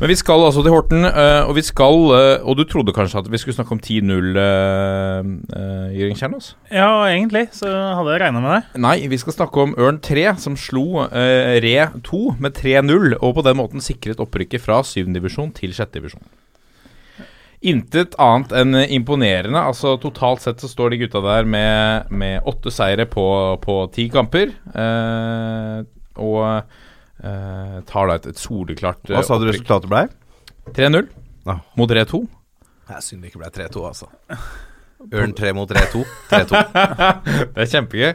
Men 0.00 0.08
vi 0.08 0.14
skal 0.16 0.40
altså 0.40 0.62
til 0.64 0.72
Horten, 0.72 1.04
eh, 1.04 1.44
og 1.46 1.54
vi 1.54 1.60
skal 1.62 1.92
eh, 2.16 2.40
Og 2.48 2.56
du 2.56 2.64
trodde 2.64 2.94
kanskje 2.96 3.18
at 3.20 3.28
vi 3.30 3.36
skulle 3.38 3.54
snakke 3.54 3.72
om 3.76 3.78
10-0, 3.78 4.32
uh, 4.36 5.92
Jørgen 5.92 6.16
Kjernås? 6.16 6.54
Ja, 6.72 7.04
egentlig 7.06 7.48
så 7.52 7.68
hadde 7.68 8.14
jeg 8.14 8.22
regna 8.24 8.40
med 8.40 8.54
det. 8.56 8.80
Nei, 8.80 9.06
vi 9.12 9.18
skal 9.20 9.36
snakke 9.36 9.62
om 9.62 9.74
Ørn 9.78 10.00
3, 10.02 10.24
som 10.42 10.56
slo 10.56 11.04
eh, 11.04 11.60
Re 11.62 11.90
2 12.02 12.22
med 12.40 12.54
3-0, 12.58 13.18
og 13.20 13.34
på 13.36 13.44
den 13.46 13.58
måten 13.60 13.84
sikret 13.84 14.20
opprykket 14.22 14.64
fra 14.64 14.80
7. 14.82 15.12
divisjon 15.12 15.52
til 15.54 15.74
6. 15.76 15.92
divisjon. 15.92 16.24
Intet 17.62 18.16
annet 18.18 18.52
enn 18.58 18.74
imponerende. 18.90 19.60
Altså 19.60 19.94
Totalt 20.02 20.42
sett 20.42 20.62
så 20.62 20.68
står 20.70 20.90
de 20.94 21.02
gutta 21.04 21.20
der 21.22 21.46
med, 21.46 22.08
med 22.10 22.42
åtte 22.50 22.72
seire 22.74 23.06
på, 23.06 23.24
på 23.62 23.76
ti 23.94 24.08
kamper. 24.10 24.50
Eh, 24.74 25.84
og 26.22 26.40
eh, 27.22 27.76
tar 27.88 28.10
da 28.10 28.16
et, 28.18 28.26
et 28.32 28.40
soleklart 28.42 29.06
eh, 29.10 29.14
Hva 29.14 29.22
sa 29.24 29.38
du 29.38 29.46
opprykk. 29.46 29.60
resultatet 29.62 29.92
ble? 29.92 30.02
3-0 30.74 31.06
Ja. 31.46 31.56
mot 31.78 31.90
3-2. 31.90 32.22
Det 32.88 32.96
er 32.98 33.04
synd 33.06 33.22
det 33.22 33.30
ikke 33.30 33.40
ble 33.44 33.52
3-2, 33.54 33.84
altså. 33.88 34.10
Ørn 35.18 35.32
3 35.38 35.52
mot 35.56 35.70
3-2. 35.70 36.02
3-2. 36.30 36.64
Det 37.54 37.62
er 37.64 37.70
kjempegøy. 37.72 38.12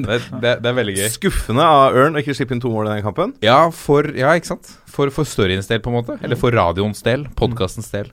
Det, 0.00 0.16
det, 0.40 0.50
det 0.64 0.68
er 0.70 0.74
veldig 0.76 0.94
gøy. 0.96 1.06
Skuffende 1.12 1.64
av 1.68 1.96
Ørn 2.00 2.16
å 2.16 2.20
ikke 2.22 2.32
slippe 2.36 2.56
inn 2.56 2.60
to 2.64 2.72
mål 2.72 2.88
i 2.88 2.94
den 2.96 3.04
kampen. 3.04 3.32
Ja, 3.44 3.58
for, 3.76 4.08
ja, 4.16 4.32
ikke 4.40 4.54
sant? 4.54 4.72
For, 4.88 5.12
for 5.12 5.28
storyens 5.28 5.68
del, 5.68 5.80
på 5.84 5.92
en 5.92 5.98
måte. 5.98 6.16
Eller 6.24 6.40
for 6.40 6.52
radioens 6.56 7.04
del. 7.04 7.26
Podkastens 7.36 7.88
del. 7.92 8.08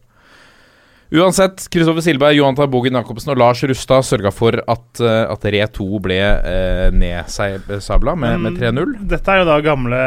Uansett, 1.12 1.70
Kristoffer 1.72 2.04
Silberg, 2.04 2.36
Johan 2.36 2.56
Tarbogen 2.58 2.98
Jacobsen 3.00 3.32
og 3.32 3.40
Lars 3.40 3.62
Rustad 3.64 4.04
sørga 4.04 4.32
for 4.36 4.58
at, 4.60 5.00
eh, 5.00 5.24
at 5.32 5.46
Re 5.54 5.64
2 5.78 5.88
ble 6.04 6.18
eh, 6.20 6.88
nedsabla 6.92 8.16
med, 8.20 8.42
med 8.44 8.58
3-0. 8.60 8.98
Dette 9.08 9.32
er 9.36 9.44
jo 9.44 9.48
da 9.48 9.60
gamle 9.64 10.02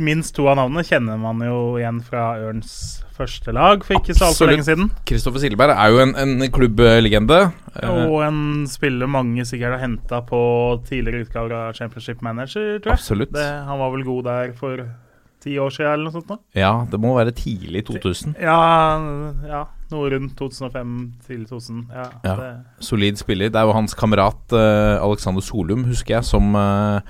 minst 0.00 0.36
to 0.36 0.46
av 0.48 0.56
navnene 0.56 0.84
kjenner 0.86 1.18
man 1.20 1.42
jo 1.44 1.74
igjen 1.80 1.98
fra 2.06 2.28
Ørns 2.46 3.02
første 3.14 3.52
lag 3.54 3.82
for 3.86 3.98
ikke 3.98 4.14
så 4.16 4.30
altfor 4.30 4.48
lenge 4.50 4.64
siden. 4.66 4.88
Kristoffer 5.06 5.42
Silberg 5.42 5.74
er 5.74 5.92
jo 5.92 6.00
en, 6.02 6.14
en 6.18 6.46
klubblegende. 6.54 7.40
Eh, 7.74 7.90
Og 8.06 8.22
en 8.26 8.40
spiller 8.70 9.10
mange 9.10 9.44
sikkert 9.46 9.76
har 9.76 9.84
henta 9.84 10.22
på 10.26 10.40
tidligere 10.88 11.26
utgaver 11.26 11.56
av 11.58 11.76
Championship 11.78 12.22
Manager, 12.26 12.78
tror 12.78 12.94
jeg. 12.94 13.00
Absolutt. 13.02 13.34
Det, 13.34 13.44
han 13.68 13.82
var 13.82 13.92
vel 13.94 14.06
god 14.06 14.24
der 14.30 14.54
for 14.58 14.86
ti 15.44 15.58
år 15.60 15.70
siden 15.74 15.92
eller 15.92 16.08
noe 16.08 16.14
sånt. 16.16 16.30
nå. 16.32 16.38
Ja, 16.56 16.72
det 16.90 16.98
må 17.02 17.12
være 17.18 17.34
tidlig 17.36 17.84
2000. 17.90 18.34
Ja, 18.40 18.56
ja, 19.50 19.60
noe 19.92 20.08
rundt 20.14 20.34
2005 20.40 20.96
til 21.26 21.44
2000. 21.50 21.84
Ja, 21.92 22.08
Ja. 22.24 22.34
Det, 22.40 22.48
Solid 22.88 23.20
spiller. 23.20 23.52
Det 23.52 23.60
er 23.60 23.68
jo 23.68 23.76
hans 23.76 23.94
kamerat 23.94 24.56
uh, 24.56 24.96
Alexander 25.04 25.44
Solum, 25.44 25.84
husker 25.90 26.16
jeg, 26.16 26.24
som, 26.24 26.54
uh, 26.56 27.00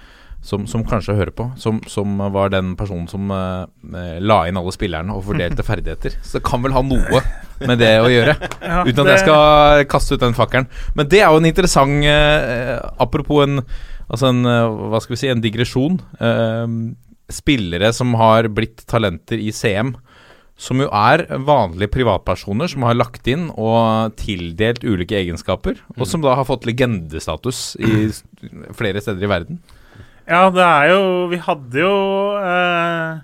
som, 0.44 0.66
som 0.68 0.82
kanskje 0.84 1.14
hører 1.16 1.30
på. 1.32 1.46
Som, 1.56 1.78
som 1.88 2.18
var 2.34 2.50
den 2.52 2.74
personen 2.76 3.06
som 3.08 3.30
eh, 3.32 4.18
la 4.20 4.42
inn 4.50 4.58
alle 4.60 4.74
spillerne 4.76 5.14
og 5.16 5.22
fordelte 5.30 5.64
ferdigheter. 5.70 6.18
Så 6.20 6.36
det 6.36 6.44
kan 6.44 6.60
vel 6.66 6.74
ha 6.76 6.82
noe 6.84 7.22
med 7.64 7.78
det 7.80 7.94
å 8.02 8.10
gjøre. 8.12 8.34
ja, 8.60 8.82
Uten 8.84 9.00
at 9.00 9.06
det- 9.06 9.14
jeg 9.14 9.22
skal 9.24 9.86
kaste 9.88 10.18
ut 10.18 10.20
den 10.26 10.36
fakkelen. 10.36 10.68
Men 10.98 11.08
det 11.08 11.22
er 11.22 11.30
jo 11.32 11.40
en 11.40 11.48
interessant 11.48 12.04
Apropos 13.00 13.46
en 13.46 13.62
Altså 14.04 14.28
en 14.28 14.42
Hva 14.44 14.98
skal 15.00 15.14
vi 15.14 15.20
si 15.22 15.30
En 15.32 15.40
digresjon. 15.40 15.94
Spillere 17.32 17.88
som 17.96 18.12
har 18.20 18.48
blitt 18.52 18.84
talenter 18.90 19.38
i 19.40 19.48
CM, 19.54 19.94
som 20.56 20.78
jo 20.78 20.86
er 20.94 21.24
vanlige 21.42 21.90
privatpersoner 21.96 22.68
som 22.70 22.82
har 22.86 22.94
lagt 22.94 23.26
inn 23.26 23.48
og 23.58 24.12
tildelt 24.20 24.84
ulike 24.86 25.16
egenskaper, 25.18 25.74
og 25.98 26.06
som 26.06 26.22
da 26.22 26.34
har 26.38 26.44
fått 26.46 26.66
legendestatus 26.68 27.72
i 27.82 28.10
flere 28.76 29.00
steder 29.02 29.24
i 29.24 29.30
verden. 29.32 29.58
Ja, 30.24 30.46
det 30.48 30.62
er 30.64 30.86
jo 30.88 31.26
Vi 31.28 31.36
hadde 31.42 31.78
jo 31.82 31.96
eh, 32.38 33.18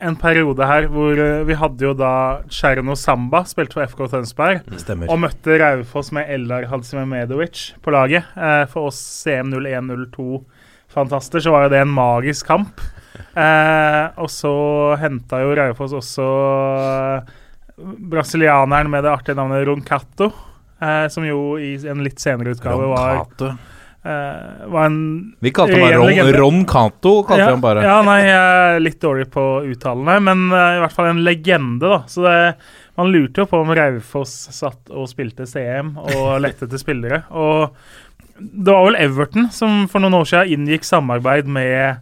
en 0.00 0.16
periode 0.18 0.66
her 0.66 0.86
hvor 0.90 1.12
eh, 1.20 1.44
vi 1.46 1.54
hadde 1.60 1.84
jo 1.84 1.92
da 1.94 2.40
Cherno 2.50 2.94
Samba, 2.98 3.44
spilte 3.46 3.74
for 3.76 3.84
FK 3.86 4.08
Tønsberg, 4.14 4.60
Stemmer. 4.80 5.06
og 5.12 5.20
møtte 5.26 5.58
Raufoss 5.60 6.10
med 6.16 6.26
Eldar 6.32 6.64
Hadzimedovic 6.72 7.56
på 7.84 7.90
laget. 7.94 8.24
Eh, 8.34 8.64
for 8.72 8.88
oss 8.88 8.98
CM0102-fantaster 9.26 11.40
så 11.44 11.50
var 11.54 11.60
jo 11.68 11.72
det 11.76 11.82
en 11.84 11.92
magisk 11.94 12.48
kamp. 12.50 12.80
Eh, 13.30 14.04
og 14.18 14.30
så 14.32 14.52
henta 14.98 15.38
jo 15.44 15.54
Raufoss 15.54 15.94
også 15.94 16.28
eh, 16.80 17.34
brasilianeren 18.10 18.90
med 18.90 19.04
det 19.06 19.12
artige 19.12 19.38
navnet 19.38 19.66
Roncato, 19.68 20.30
eh, 20.82 21.06
som 21.12 21.26
jo 21.26 21.58
i 21.60 21.74
en 21.88 22.02
litt 22.04 22.20
senere 22.22 22.56
utgave 22.56 22.88
var, 22.90 23.22
eh, 24.02 24.66
var 24.66 24.88
en 24.88 25.00
Vi 25.40 25.52
kalte 25.54 25.78
ham 25.78 26.02
Ron. 26.02 26.32
Ron 26.40 26.60
Cato. 26.66 27.22
Kalte 27.22 27.44
ja, 27.44 27.50
han 27.52 27.64
bare. 27.64 27.86
Ja, 27.86 28.00
nei, 28.06 28.20
jeg 28.26 28.36
er 28.36 28.82
litt 28.82 29.00
dårlig 29.02 29.30
på 29.32 29.46
uttalene, 29.70 30.18
men 30.26 30.46
eh, 30.50 30.76
i 30.76 30.84
hvert 30.84 30.96
fall 30.96 31.12
en 31.12 31.24
legende, 31.26 31.86
da. 31.86 32.02
Så 32.10 32.26
det, 32.26 32.36
man 33.00 33.14
lurte 33.14 33.44
jo 33.44 33.50
på 33.50 33.62
om 33.62 33.74
Raufoss 33.76 34.36
satt 34.56 34.90
og 34.90 35.10
spilte 35.12 35.48
CM 35.48 35.96
og 36.02 36.38
lette 36.44 36.66
etter 36.66 36.82
spillere. 36.82 37.24
Og 37.30 37.70
det 38.40 38.72
var 38.72 38.86
vel 38.88 38.96
Everton 39.00 39.50
som 39.52 39.84
for 39.92 40.02
noen 40.02 40.16
år 40.16 40.28
siden 40.28 40.54
inngikk 40.54 40.86
samarbeid 40.88 41.48
med 41.50 42.00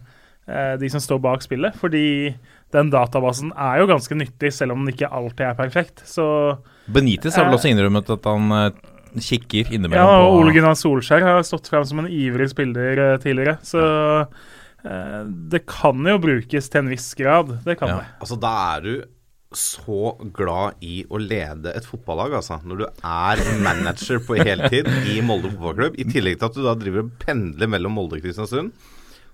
de 0.81 0.87
som 0.89 1.01
står 1.03 1.19
bak 1.21 1.43
spillet, 1.45 1.75
fordi 1.77 2.33
den 2.73 2.91
databasen 2.93 3.51
er 3.53 3.81
jo 3.81 3.89
ganske 3.89 4.15
nyttig, 4.17 4.49
selv 4.55 4.73
om 4.73 4.81
den 4.83 4.93
ikke 4.95 5.09
alltid 5.13 5.45
er 5.45 5.57
perfekt. 5.57 6.01
Så 6.09 6.23
Benitez 6.89 7.37
har 7.37 7.45
vel 7.45 7.57
også 7.57 7.69
innrømmet 7.69 8.09
at 8.15 8.29
han 8.29 8.73
kikker 9.17 9.69
kikker 9.69 9.95
ja, 9.95 10.05
og 10.05 10.35
på 10.35 10.39
Ole 10.43 10.53
Gunnar 10.53 10.75
Solskjær 10.77 11.25
har 11.25 11.45
stått 11.47 11.69
frem 11.71 11.85
som 11.87 12.03
en 12.03 12.09
ivrig 12.13 12.49
spiller 12.51 13.03
eh, 13.05 13.15
tidligere, 13.21 13.57
så 13.65 13.81
ja. 13.81 15.23
det 15.25 15.63
kan 15.69 16.05
jo 16.07 16.19
brukes 16.21 16.69
til 16.69 16.83
en 16.83 16.91
viss 16.93 17.13
grad. 17.17 17.57
Det 17.65 17.79
kan 17.79 17.89
Ja. 17.89 18.01
det. 18.03 18.19
Altså, 18.21 18.37
da 18.39 18.53
er 18.75 18.85
du 18.85 18.93
så 19.49 20.13
glad 20.35 20.77
i 20.85 21.01
å 21.09 21.17
lede 21.17 21.73
et 21.73 21.87
fotballag, 21.89 22.35
altså. 22.37 22.59
Når 22.63 22.83
du 22.83 22.85
er 22.85 23.41
manager 23.65 24.21
på 24.21 24.37
heltid 24.37 24.87
i 25.09 25.19
Molde 25.25 25.49
fotballklubb, 25.49 25.97
i 25.97 26.05
tillegg 26.05 26.37
til 26.37 26.49
at 26.51 26.57
du 26.57 26.61
da 26.67 26.75
driver 26.77 27.07
og 27.07 27.15
pendler 27.23 27.71
mellom 27.71 27.97
Molde 27.97 28.19
og 28.19 28.25
Kristiansund. 28.27 28.71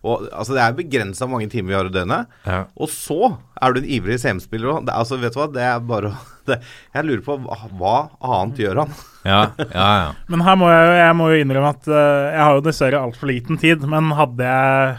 Og 0.06 0.28
altså, 0.30 0.54
Det 0.56 0.62
er 0.62 0.78
begrensa 0.78 1.28
mange 1.30 1.50
timer 1.50 1.72
vi 1.72 1.78
har 1.78 1.90
i 1.90 1.94
døgnet. 1.94 2.32
Ja. 2.46 2.60
Og 2.78 2.92
så 2.94 3.32
er 3.62 3.74
du 3.74 3.82
en 3.82 3.90
ivrig 3.98 4.20
CM-spiller 4.22 4.76
òg. 4.76 4.92
Altså, 4.94 5.18
vet 5.22 5.34
du 5.34 5.40
hva, 5.40 5.48
det 5.52 5.64
er 5.66 5.82
bare 5.86 6.12
å 6.12 6.20
det, 6.50 6.60
Jeg 6.94 7.08
lurer 7.08 7.24
på 7.26 7.40
hva, 7.42 7.58
hva 7.80 7.96
annet 8.22 8.62
gjør 8.62 8.84
han? 8.84 8.94
Ja, 9.26 9.42
ja, 9.58 9.88
ja. 10.04 10.12
Men 10.32 10.46
her 10.46 10.60
må 10.62 10.70
jeg, 10.70 10.94
jeg 11.02 11.18
må 11.18 11.32
jo 11.32 11.42
innrømme 11.42 11.74
at 11.74 11.90
uh, 11.90 11.98
jeg 12.30 12.44
har 12.44 12.60
jo 12.60 12.66
dessverre 12.68 13.02
altfor 13.02 13.32
liten 13.32 13.62
tid. 13.62 13.86
Men 13.90 14.14
hadde 14.18 14.52
jeg 14.52 14.96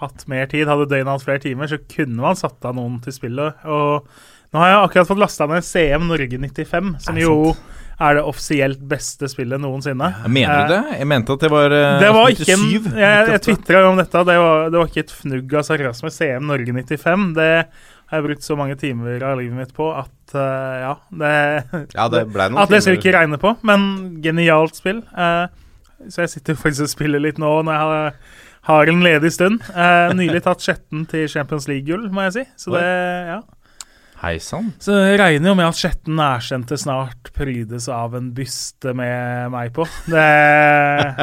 hatt 0.00 0.26
mer 0.28 0.48
tid, 0.52 0.68
hadde 0.68 0.88
døgnet 0.90 1.12
hatt 1.12 1.24
flere 1.24 1.44
timer, 1.44 1.68
så 1.70 1.80
kunne 1.80 2.20
man 2.20 2.36
satt 2.36 2.64
av 2.68 2.76
noen 2.76 2.98
til 3.04 3.14
spillet. 3.16 3.64
Og 3.64 4.08
nå 4.52 4.60
har 4.62 4.72
jeg 4.72 4.82
akkurat 4.82 5.08
fått 5.10 5.20
lasta 5.20 5.48
ned 5.50 5.64
CM 5.64 6.08
Norge 6.08 6.40
95, 6.40 6.94
som 7.04 7.20
jo 7.20 7.32
sant? 7.52 7.64
jo 7.64 7.84
er 7.96 8.18
det 8.18 8.22
offisielt 8.28 8.80
beste 8.90 9.28
spillet 9.32 9.60
noensinne. 9.60 10.10
Mener 10.28 10.66
du 10.66 10.72
det? 10.74 10.98
Jeg 11.00 11.08
mente 11.08 11.36
at 11.36 11.44
det 11.46 11.50
var 11.52 11.72
eh, 11.72 11.98
Det 12.02 12.12
var 12.12 12.32
ikke 12.34 12.48
en, 12.52 12.64
Jeg, 13.00 13.28
jeg 13.32 13.42
tvitra 13.46 13.82
om 13.88 14.00
dette. 14.00 14.24
Det 14.28 14.38
var, 14.42 14.64
det 14.72 14.80
var 14.80 14.90
ikke 14.90 15.04
et 15.06 15.14
fnugg 15.16 15.54
av 15.56 15.68
sarkasme. 15.68 16.12
CM 16.12 16.50
Norge 16.50 16.76
95. 16.76 17.28
Det 17.38 17.50
har 18.06 18.20
jeg 18.20 18.26
brukt 18.28 18.46
så 18.46 18.56
mange 18.58 18.76
timer 18.78 19.24
av 19.26 19.40
livet 19.40 19.56
mitt 19.58 19.72
på 19.74 19.88
at 19.96 20.34
uh, 20.36 20.74
ja 20.78 20.92
det, 21.10 21.32
Ja, 21.96 22.06
det 22.12 22.26
ble 22.30 22.50
noen 22.52 22.60
At 22.62 22.70
det 22.70 22.84
skal 22.84 22.94
vi 22.94 23.00
ikke 23.00 23.16
regne 23.16 23.40
på, 23.42 23.56
men 23.66 23.88
genialt 24.22 24.78
spill. 24.78 25.00
Uh, 25.16 25.48
så 26.12 26.26
jeg 26.26 26.36
sitter 26.36 26.58
faktisk 26.58 26.86
og 26.86 26.92
spiller 26.92 27.22
litt 27.22 27.40
nå 27.40 27.50
når 27.64 27.72
jeg 27.72 27.88
har, 27.88 28.16
har 28.68 28.92
en 28.92 29.02
ledig 29.04 29.32
stund. 29.34 29.62
Eh, 29.72 30.12
nylig 30.18 30.42
tatt 30.44 30.64
sjetten 30.64 31.06
til 31.08 31.24
Champions 31.32 31.68
League-gull, 31.70 32.08
må 32.12 32.26
jeg 32.26 32.34
si. 32.36 32.44
Så 32.60 32.74
det, 32.74 32.84
ja. 33.30 33.40
Hei 34.22 34.38
sann. 34.40 34.70
Så 34.80 34.94
jeg 34.96 35.18
regner 35.20 35.50
jo 35.50 35.56
med 35.58 35.66
at 35.68 35.76
Skjetten 35.76 36.16
nærsendte 36.16 36.78
snart 36.80 37.28
prydes 37.36 37.84
av 37.92 38.14
en 38.16 38.30
byste 38.36 38.94
med 38.96 39.50
meg 39.52 39.74
på. 39.76 39.84
Det, 40.08 40.22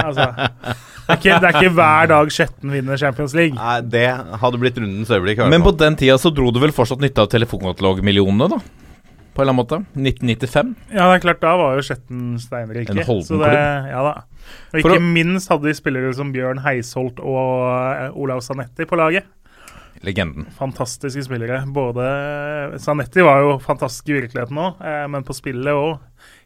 altså, 0.03 0.27
det, 0.37 1.09
er 1.09 1.17
ikke, 1.17 1.39
det 1.41 1.49
er 1.49 1.57
ikke 1.57 1.73
hver 1.79 2.11
dag 2.13 2.29
Skjetten 2.35 2.75
vinner 2.75 3.01
Champions 3.01 3.33
League. 3.37 3.57
Nei, 3.57 3.79
det 3.95 4.05
hadde 4.43 4.61
blitt 4.61 4.77
rundens 4.77 5.09
øyeblikk. 5.09 5.41
Men 5.49 5.65
på 5.65 5.73
den 5.81 5.97
tida 5.99 6.19
så 6.21 6.29
dro 6.37 6.53
du 6.53 6.61
vel 6.61 6.75
fortsatt 6.75 7.01
nytte 7.01 7.25
av 7.25 7.31
telefonkatalogmillionene, 7.33 8.51
da? 8.53 8.61
På 9.33 9.41
en 9.41 9.47
eller 9.47 9.55
annen 9.55 9.61
måte? 9.63 9.81
1995? 9.97 10.73
Ja, 10.93 11.07
det 11.09 11.15
er 11.17 11.23
klart, 11.25 11.41
da 11.41 11.55
var 11.57 11.79
jo 11.79 11.83
Skjetten 11.89 12.35
steinrike. 12.37 12.93
En 12.93 13.01
holden 13.07 13.25
Så 13.25 13.39
det- 13.41 13.49
klubb. 13.49 13.89
Ja 13.89 14.03
da. 14.05 14.13
Og 14.69 14.83
ikke 14.83 14.97
å- 14.99 15.05
minst 15.15 15.49
hadde 15.49 15.65
de 15.65 15.73
spillere 15.73 16.13
som 16.13 16.29
Bjørn 16.35 16.61
Heisholt 16.61 17.17
og 17.17 17.63
eh, 17.73 18.11
Olav 18.13 18.45
Sanetti 18.45 18.85
på 18.85 18.99
laget. 19.01 19.25
Legenden. 20.03 20.47
Fantastiske 20.57 21.23
spillere. 21.23 21.61
Både 21.73 22.05
Sanetti 22.83 23.23
var 23.23 23.39
jo 23.43 23.57
fantastisk 23.63 24.09
i 24.11 24.17
virkeligheten 24.21 24.59
òg, 24.59 24.81
eh, 24.83 25.05
men 25.07 25.23
på 25.23 25.35
spillet 25.37 25.73
òg 25.73 25.99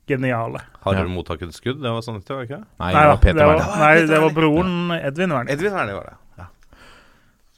geniale. 0.08 0.62
Har 0.86 0.94
Ja. 0.96 1.04
mottaket 1.04 1.16
mottatt 1.16 1.42
et 1.50 1.56
skudd? 1.58 1.82
Det 1.82 1.90
var 1.92 2.02
det 2.02 2.36
var 2.36 2.44
ikke 2.46 2.60
det? 2.60 2.66
Nei, 2.80 2.94
Nei 2.94 3.02
det 3.02 3.10
var 3.10 3.18
Peter 3.18 3.40
det 3.40 3.48
var, 3.48 3.80
nei, 3.80 3.96
det 4.08 4.22
var 4.22 4.30
broren 4.38 4.92
Edvin 5.02 5.30
Wernie. 5.36 5.52
Edvin 5.54 5.74
Wernie 5.74 5.94
var 5.98 6.04
det. 6.06 6.16
Ja. 6.38 6.46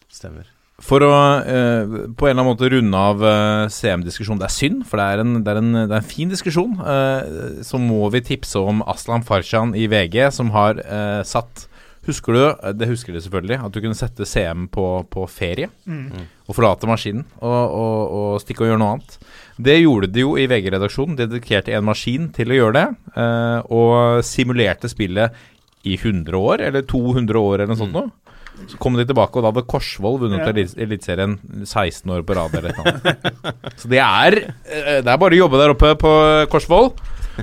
Stemmer. 0.09 0.47
For 0.79 1.03
å 1.03 1.11
eh, 1.43 1.85
på 2.15 2.29
en 2.29 2.31
eller 2.31 2.39
annen 2.39 2.47
måte 2.47 2.69
runde 2.71 2.95
av 2.95 3.21
eh, 3.27 3.67
CM-diskusjonen 3.67 4.39
Det 4.39 4.47
er 4.47 4.53
synd, 4.55 4.85
for 4.87 4.95
det 5.01 5.07
er 5.11 5.19
en, 5.25 5.33
det 5.43 5.51
er 5.51 5.57
en, 5.59 5.73
det 5.75 5.91
er 5.91 5.99
en 5.99 6.07
fin 6.07 6.29
diskusjon. 6.31 6.77
eh, 6.79 7.63
så 7.67 7.77
må 7.83 8.09
vi 8.13 8.21
tipse 8.21 8.55
om 8.63 8.79
Aslan 8.87 9.25
Farshan 9.27 9.75
i 9.75 9.87
VG, 9.91 10.31
som 10.31 10.51
har 10.55 10.79
eh, 10.79 11.21
satt 11.27 11.67
Husker 12.07 12.33
du, 12.33 12.39
eh, 12.49 12.71
det 12.73 12.87
husker 12.89 13.13
de 13.13 13.21
selvfølgelig, 13.21 13.57
at 13.65 13.71
du 13.75 13.81
kunne 13.83 13.97
sette 13.97 14.25
CM 14.25 14.67
på, 14.71 14.85
på 15.11 15.25
ferie 15.29 15.67
Mm. 15.85 16.11
og 16.47 16.55
forlate 16.55 16.87
maskinen 16.89 17.25
og, 17.41 17.75
og, 17.75 18.13
og 18.19 18.39
stikke 18.41 18.63
og 18.65 18.69
gjøre 18.71 18.79
noe 18.81 18.93
annet. 18.95 19.17
Det 19.59 19.75
gjorde 19.81 20.07
de 20.15 20.23
jo 20.23 20.35
i 20.39 20.47
VG-redaksjonen. 20.49 21.17
De 21.19 21.27
dedikerte 21.27 21.73
en 21.75 21.85
maskin 21.85 22.29
til 22.33 22.49
å 22.53 22.57
gjøre 22.59 22.73
det, 22.79 22.87
eh, 23.15 23.59
og 23.69 24.23
simulerte 24.25 24.89
spillet 24.89 25.35
i 25.85 25.97
100 25.99 26.33
år, 26.39 26.61
eller 26.69 26.81
200 26.87 27.39
år, 27.39 27.59
eller 27.61 27.73
noe 27.73 27.79
sånt 27.83 27.93
noe. 27.95 28.09
Så 28.67 28.75
kom 28.81 28.97
de 28.99 29.05
tilbake, 29.07 29.37
og 29.39 29.43
da 29.45 29.51
hadde 29.53 29.67
Korsvoll 29.71 30.17
vunnet 30.19 30.41
Ja. 30.43 30.49
Elit- 30.51 30.75
Eliteserien 30.83 31.37
16 31.63 32.11
år 32.11 32.23
på 32.27 32.35
rad. 32.35 32.55
eller 32.59 32.73
noe. 32.75 33.13
Så 33.79 33.87
det 33.87 34.01
er, 34.03 34.35
eh, 34.67 34.99
det 34.99 35.07
er 35.07 35.17
bare 35.21 35.31
å 35.37 35.39
jobbe 35.45 35.61
der 35.61 35.71
oppe 35.75 35.93
på 36.01 36.11
Korsvoll. 36.51 36.89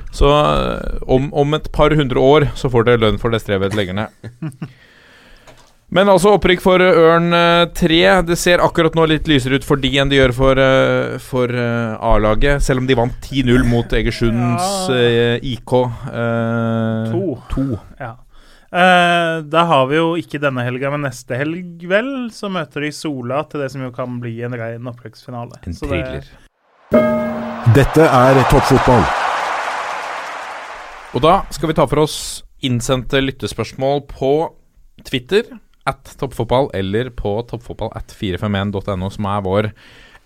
Så 0.19 0.31
eh, 0.33 0.99
om, 1.07 1.31
om 1.35 1.55
et 1.55 1.71
par 1.73 1.95
hundre 1.97 2.19
år 2.23 2.49
så 2.55 2.71
får 2.73 2.85
dere 2.91 3.03
lønn 3.07 3.19
for 3.23 3.31
det 3.35 3.43
strevet 3.45 3.71
dere 3.73 3.81
legger 3.83 3.95
ned. 4.03 4.09
Men 5.97 6.09
altså 6.11 6.33
opprykk 6.35 6.61
for 6.65 6.83
eh, 6.83 6.97
Ørn 6.99 7.31
eh, 7.37 7.69
3. 7.79 7.99
Det 8.26 8.35
ser 8.41 8.59
akkurat 8.65 8.97
nå 8.99 9.05
litt 9.07 9.29
lysere 9.31 9.61
ut 9.61 9.65
for 9.67 9.79
de 9.79 9.93
enn 10.03 10.11
det 10.11 10.19
gjør 10.19 10.33
for, 10.35 10.59
eh, 10.59 11.15
for 11.23 11.53
eh, 11.55 11.95
A-laget. 12.11 12.65
Selv 12.67 12.83
om 12.83 12.88
de 12.91 12.97
vant 12.99 13.15
10-0 13.31 13.62
mot 13.71 13.95
Egersunds 13.95 14.67
Ja. 14.91 15.37
IK 15.38 15.62
IK. 15.62 15.75
eh, 16.11 17.12
To. 17.15 17.37
to. 17.55 17.67
Ja. 18.03 18.17
Eh, 18.76 19.37
da 19.47 19.62
har 19.71 19.87
vi 19.87 19.97
jo 20.00 20.09
ikke 20.19 20.41
denne 20.43 20.65
helga, 20.67 20.91
men 20.91 21.07
neste 21.07 21.38
helg, 21.38 21.87
vel, 21.88 22.11
så 22.35 22.50
møter 22.53 22.83
de 22.83 22.91
Sola 22.93 23.45
til 23.49 23.62
det 23.62 23.71
som 23.73 23.87
jo 23.87 23.93
kan 23.95 24.19
bli 24.21 24.35
en 24.45 24.59
rein 24.59 24.91
opprykksfinale. 24.91 25.62
En 25.65 25.73
Så 25.73 25.87
det- 25.87 26.26
Dette 27.79 28.03
er 28.11 28.43
toppfotball. 28.50 29.07
Og 31.17 31.23
da 31.25 31.37
skal 31.55 31.71
vi 31.71 31.77
ta 31.79 31.87
for 31.89 32.03
oss 32.05 32.17
innsendte 32.67 33.21
lyttespørsmål 33.25 34.03
på 34.11 34.33
Twitter. 35.07 35.49
at 35.87 36.17
toppfotball 36.19 36.67
eller 36.75 37.13
på 37.15 37.31
toppfotball 37.47 37.93
at 37.95 38.11
451.no, 38.11 39.07
som 39.15 39.29
er 39.31 39.43
vår 39.47 39.69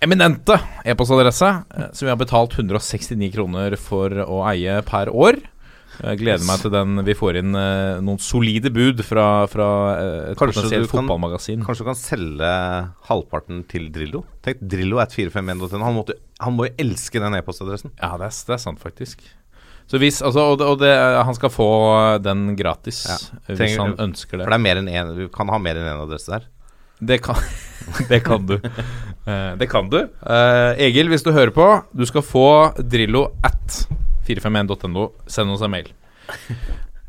eminente 0.01 0.57
e-postadresse, 0.89 1.51
eh, 1.77 1.91
som 1.93 2.07
vi 2.07 2.11
har 2.15 2.17
betalt 2.17 2.55
169 2.57 3.29
kroner 3.35 3.77
for 3.77 4.09
å 4.25 4.39
eie 4.49 4.79
per 4.89 5.11
år. 5.13 5.37
Jeg 6.01 6.17
gleder 6.23 6.47
meg 6.49 6.63
til 6.63 6.73
den 6.73 7.03
vi 7.05 7.13
får 7.19 7.37
inn 7.43 7.53
eh, 7.61 7.99
noen 8.01 8.17
solide 8.25 8.73
bud 8.73 9.03
fra, 9.05 9.27
fra 9.53 9.67
eh, 9.99 10.31
et 10.33 10.41
Kanskje 10.41 10.63
potensielt 10.63 10.95
fotballmagasin. 10.95 11.67
Kanskje 11.67 11.85
du 11.85 11.91
kan 11.91 12.01
selge 12.01 12.53
halvparten 13.11 13.61
til 13.69 13.91
Drillo? 13.93 14.23
Tenk 14.47 14.63
Drillo 14.65 15.03
at 15.05 15.13
451.no. 15.13 15.83
Han, 15.85 15.99
måtte- 16.01 16.17
han 16.41 16.57
må 16.57 16.71
jo 16.71 16.75
elske 16.81 17.21
den 17.21 17.37
e-postadressen. 17.37 17.93
Ja, 18.01 18.15
det 18.17 18.31
er, 18.33 18.41
det 18.49 18.57
er 18.57 18.65
sant, 18.65 18.81
faktisk. 18.81 19.21
Så 19.91 19.99
hvis, 19.99 20.21
altså, 20.23 20.45
og 20.53 20.59
det, 20.61 20.67
og 20.71 20.79
det, 20.79 20.91
han 21.27 21.35
skal 21.35 21.51
få 21.51 21.67
den 22.23 22.55
gratis 22.59 23.01
Ja. 23.09 23.17
hvis 23.49 23.59
Trenger- 23.59 23.81
han 23.83 23.95
ønsker 24.11 24.39
det. 24.39 24.45
For 24.47 24.55
det 24.55 24.59
er 24.61 24.67
mer 24.69 24.79
enn 24.79 24.89
en, 24.89 25.15
Du 25.17 25.25
kan 25.35 25.49
ha 25.51 25.59
mer 25.59 25.75
enn 25.81 25.89
én 25.91 26.03
adresse 26.05 26.31
der. 26.31 26.47
Det 27.01 27.17
kan, 27.25 27.35
det 28.11 28.21
kan 28.25 28.45
du. 28.47 28.55
Eh, 28.61 29.57
det 29.57 29.67
kan 29.73 29.89
du. 29.91 29.99
Uh, 30.23 30.77
Egil, 30.79 31.09
hvis 31.09 31.25
du 31.27 31.33
hører 31.33 31.51
på, 31.57 31.67
du 31.97 32.05
skal 32.07 32.23
få 32.23 32.47
Drillo 32.79 33.33
at 33.43 33.81
451.no. 34.29 35.09
Send 35.27 35.51
oss 35.51 35.65
en 35.67 35.73
mail. 35.75 35.89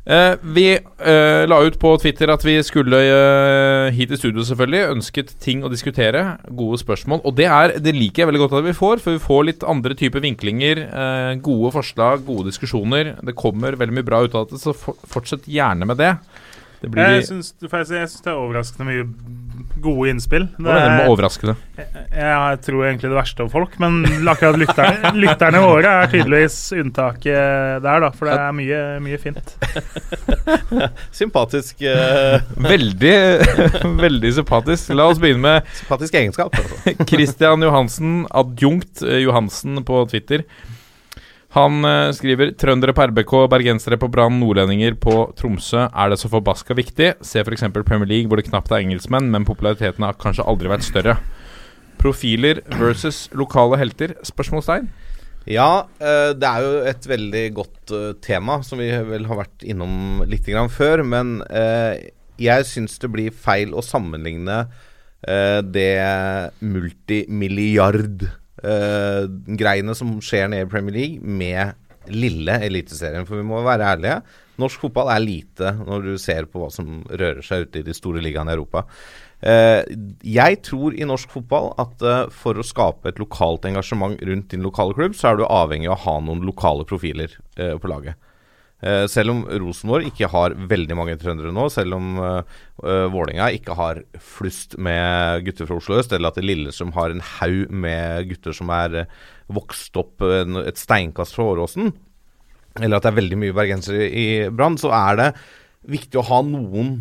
Eh, 0.02 0.34
vi 0.42 0.66
eh, 0.74 1.44
la 1.46 1.60
ut 1.62 1.76
på 1.78 1.92
Twitter 2.02 2.32
at 2.34 2.42
vi 2.42 2.56
skulle 2.66 2.98
eh, 3.06 3.92
hit 3.94 4.12
i 4.12 4.18
studio, 4.18 4.42
selvfølgelig. 4.48 4.96
Ønsket 4.96 5.36
ting 5.44 5.62
å 5.62 5.70
diskutere. 5.70 6.24
Gode 6.50 6.80
spørsmål. 6.82 7.22
Og 7.28 7.36
det, 7.38 7.46
er, 7.46 7.76
det 7.78 7.94
liker 7.94 8.24
jeg 8.24 8.32
veldig 8.32 8.42
godt 8.46 8.58
at 8.58 8.66
vi 8.66 8.78
får, 8.78 9.04
for 9.04 9.18
vi 9.18 9.22
får 9.22 9.44
litt 9.50 9.68
andre 9.70 9.98
typer 9.98 10.26
vinklinger. 10.26 10.86
Eh, 10.90 11.34
gode 11.46 11.74
forslag, 11.78 12.26
gode 12.26 12.50
diskusjoner. 12.50 13.16
Det 13.22 13.38
kommer 13.38 13.78
veldig 13.78 14.00
mye 14.00 14.08
bra 14.08 14.24
ut 14.26 14.38
av 14.38 14.50
det, 14.50 14.62
så 14.64 14.74
for, 14.74 14.98
fortsett 15.06 15.46
gjerne 15.50 15.90
med 15.90 16.02
det. 16.02 16.16
Det 16.82 16.90
blir 16.90 17.16
Jeg 17.20 17.28
syns, 17.30 17.52
det 17.62 17.70
er 17.70 18.34
overraskende 18.34 18.88
mye 18.88 19.06
gode 19.82 20.10
innspill. 20.12 20.48
Det, 20.56 20.66
Hva 20.66 20.74
mener 20.76 20.90
du 20.90 20.98
med 20.98 21.12
overraskende? 21.14 21.54
jeg, 21.78 22.08
jeg 22.12 22.60
tror 22.66 22.86
egentlig 22.88 23.12
det 23.12 23.18
verste 23.18 23.46
om 23.46 23.52
folk, 23.54 23.76
men 23.82 24.02
akkurat 24.30 24.58
lytterne, 24.60 25.12
lytterne 25.24 25.62
våre 25.64 25.94
er 26.02 26.12
tydeligvis 26.12 26.58
unntaket 26.82 27.86
der, 27.86 28.06
da. 28.06 28.10
For 28.18 28.30
det 28.30 28.38
er 28.38 28.58
mye, 28.58 28.82
mye 29.06 29.22
fint. 29.22 29.56
Sympatisk, 31.22 31.82
Uh... 31.82 32.42
Veldig, 32.62 33.16
veldig 34.06 34.34
sympatisk. 34.36 34.92
La 34.98 35.08
oss 35.10 35.20
begynne 35.22 35.42
med 35.44 35.72
sympatisk 35.80 36.18
egenskap. 36.20 36.56
Altså. 36.58 37.08
Christian 37.10 37.66
Johansen, 37.66 38.14
adjunkt 38.38 39.04
eh, 39.06 39.22
Johansen 39.26 39.82
på 39.88 40.04
Twitter. 40.12 40.46
Han 41.52 41.84
eh, 41.84 42.14
skriver 42.16 42.54
Trøndere 42.56 42.94
på 42.96 43.04
RBK, 43.10 43.34
bergensere 43.52 43.98
på 44.00 44.08
Brann, 44.12 44.38
nordlendinger 44.40 44.96
på 44.96 45.34
Tromsø. 45.36 45.90
Er 45.92 46.12
det 46.12 46.20
så 46.22 46.32
forbaska 46.32 46.78
viktig? 46.78 47.10
Se 47.28 47.44
f.eks. 47.44 47.66
Premier 47.84 48.08
League, 48.08 48.30
hvor 48.32 48.40
det 48.40 48.48
knapt 48.48 48.72
er 48.72 48.86
engelskmenn, 48.86 49.28
men 49.34 49.48
populariteten 49.48 50.06
har 50.08 50.16
kanskje 50.22 50.48
aldri 50.48 50.72
vært 50.72 50.88
større. 50.88 51.18
Profiler 52.00 52.62
versus 52.80 53.26
lokale 53.36 53.78
helter? 53.82 54.16
Spørsmålstegn. 54.24 54.88
Ja, 55.50 55.90
eh, 56.00 56.32
det 56.40 56.48
er 56.48 56.64
jo 56.64 56.72
et 56.88 57.08
veldig 57.10 57.44
godt 57.58 57.94
eh, 57.98 58.14
tema, 58.24 58.62
som 58.64 58.80
vi 58.80 58.88
vel 59.10 59.28
har 59.28 59.42
vært 59.42 59.66
innom 59.68 60.24
litt 60.30 60.48
før. 60.72 61.04
Men 61.04 61.42
eh, 61.50 62.12
jeg 62.40 62.66
syns 62.70 62.96
det 63.02 63.12
blir 63.12 63.32
feil 63.36 63.74
å 63.76 63.84
sammenligne 63.84 64.72
eh, 65.28 65.60
det 68.62 68.76
multimilliard-greiene 68.76 69.96
som 69.98 70.20
skjer 70.24 70.50
nede 70.52 70.68
i 70.68 70.72
Premier 70.72 70.96
League, 70.96 71.22
med 71.22 71.74
lille 72.12 72.58
Eliteserien. 72.66 73.26
For 73.26 73.38
vi 73.38 73.46
må 73.46 73.62
være 73.66 73.96
ærlige. 73.96 74.22
Norsk 74.62 74.82
fotball 74.82 75.12
er 75.14 75.24
lite 75.24 75.74
når 75.80 76.06
du 76.06 76.14
ser 76.22 76.48
på 76.50 76.62
hva 76.62 76.70
som 76.74 77.04
rører 77.10 77.42
seg 77.46 77.68
ute 77.68 77.82
i 77.82 77.86
de 77.86 77.94
store 77.94 78.22
ligaene 78.22 78.52
i 78.52 78.58
Europa. 78.58 78.86
Eh, 79.42 79.82
jeg 80.22 80.60
tror 80.66 80.94
i 80.94 81.08
norsk 81.08 81.32
fotball 81.34 81.72
at 81.82 82.04
eh, 82.06 82.28
for 82.30 82.58
å 82.58 82.66
skape 82.66 83.10
et 83.10 83.22
lokalt 83.22 83.66
engasjement 83.66 84.20
rundt 84.22 84.52
din 84.54 84.66
lokale 84.66 84.94
klubb, 84.98 85.16
så 85.18 85.32
er 85.32 85.40
du 85.40 85.48
avhengig 85.48 85.90
av 85.90 85.98
å 85.98 86.04
ha 86.04 86.18
noen 86.28 86.44
lokale 86.46 86.86
profiler 86.90 87.34
eh, 87.58 87.74
på 87.82 87.90
laget. 87.90 88.20
Eh, 88.82 89.06
selv 89.12 89.34
om 89.36 89.42
Rosenborg 89.46 90.08
ikke 90.10 90.30
har 90.32 90.56
veldig 90.58 90.96
mange 90.98 91.18
trøndere 91.22 91.54
nå, 91.54 91.68
selv 91.70 92.00
om 92.00 92.16
uh, 92.18 92.42
Vålinga 93.14 93.52
ikke 93.54 93.76
har 93.78 94.00
flust 94.18 94.74
med 94.82 95.46
gutter 95.46 95.70
fra 95.70 95.78
Oslo 95.78 96.00
øst, 96.02 96.16
eller 96.18 96.32
at 96.32 96.42
Lillestrøm 96.42 96.96
har 96.96 97.14
en 97.14 97.22
haug 97.38 97.70
med 97.70 98.32
gutter 98.32 98.58
som 98.58 98.74
er 98.74 99.04
eh, 99.04 99.12
vokst 99.54 100.00
opp 100.02 100.26
et 100.26 100.82
steinkast 100.82 101.38
fra 101.38 101.46
Åråsen, 101.52 101.92
eller 102.80 102.98
at 102.98 103.06
det 103.06 103.12
er 103.12 103.20
veldig 103.20 103.40
mye 103.44 103.58
bergensere 103.58 104.08
i 104.08 104.28
Brann, 104.50 104.80
så 104.82 104.90
er 104.96 105.20
det 105.20 105.30
viktig 105.92 106.18
å 106.18 106.28
ha 106.32 106.42
noen 106.48 106.96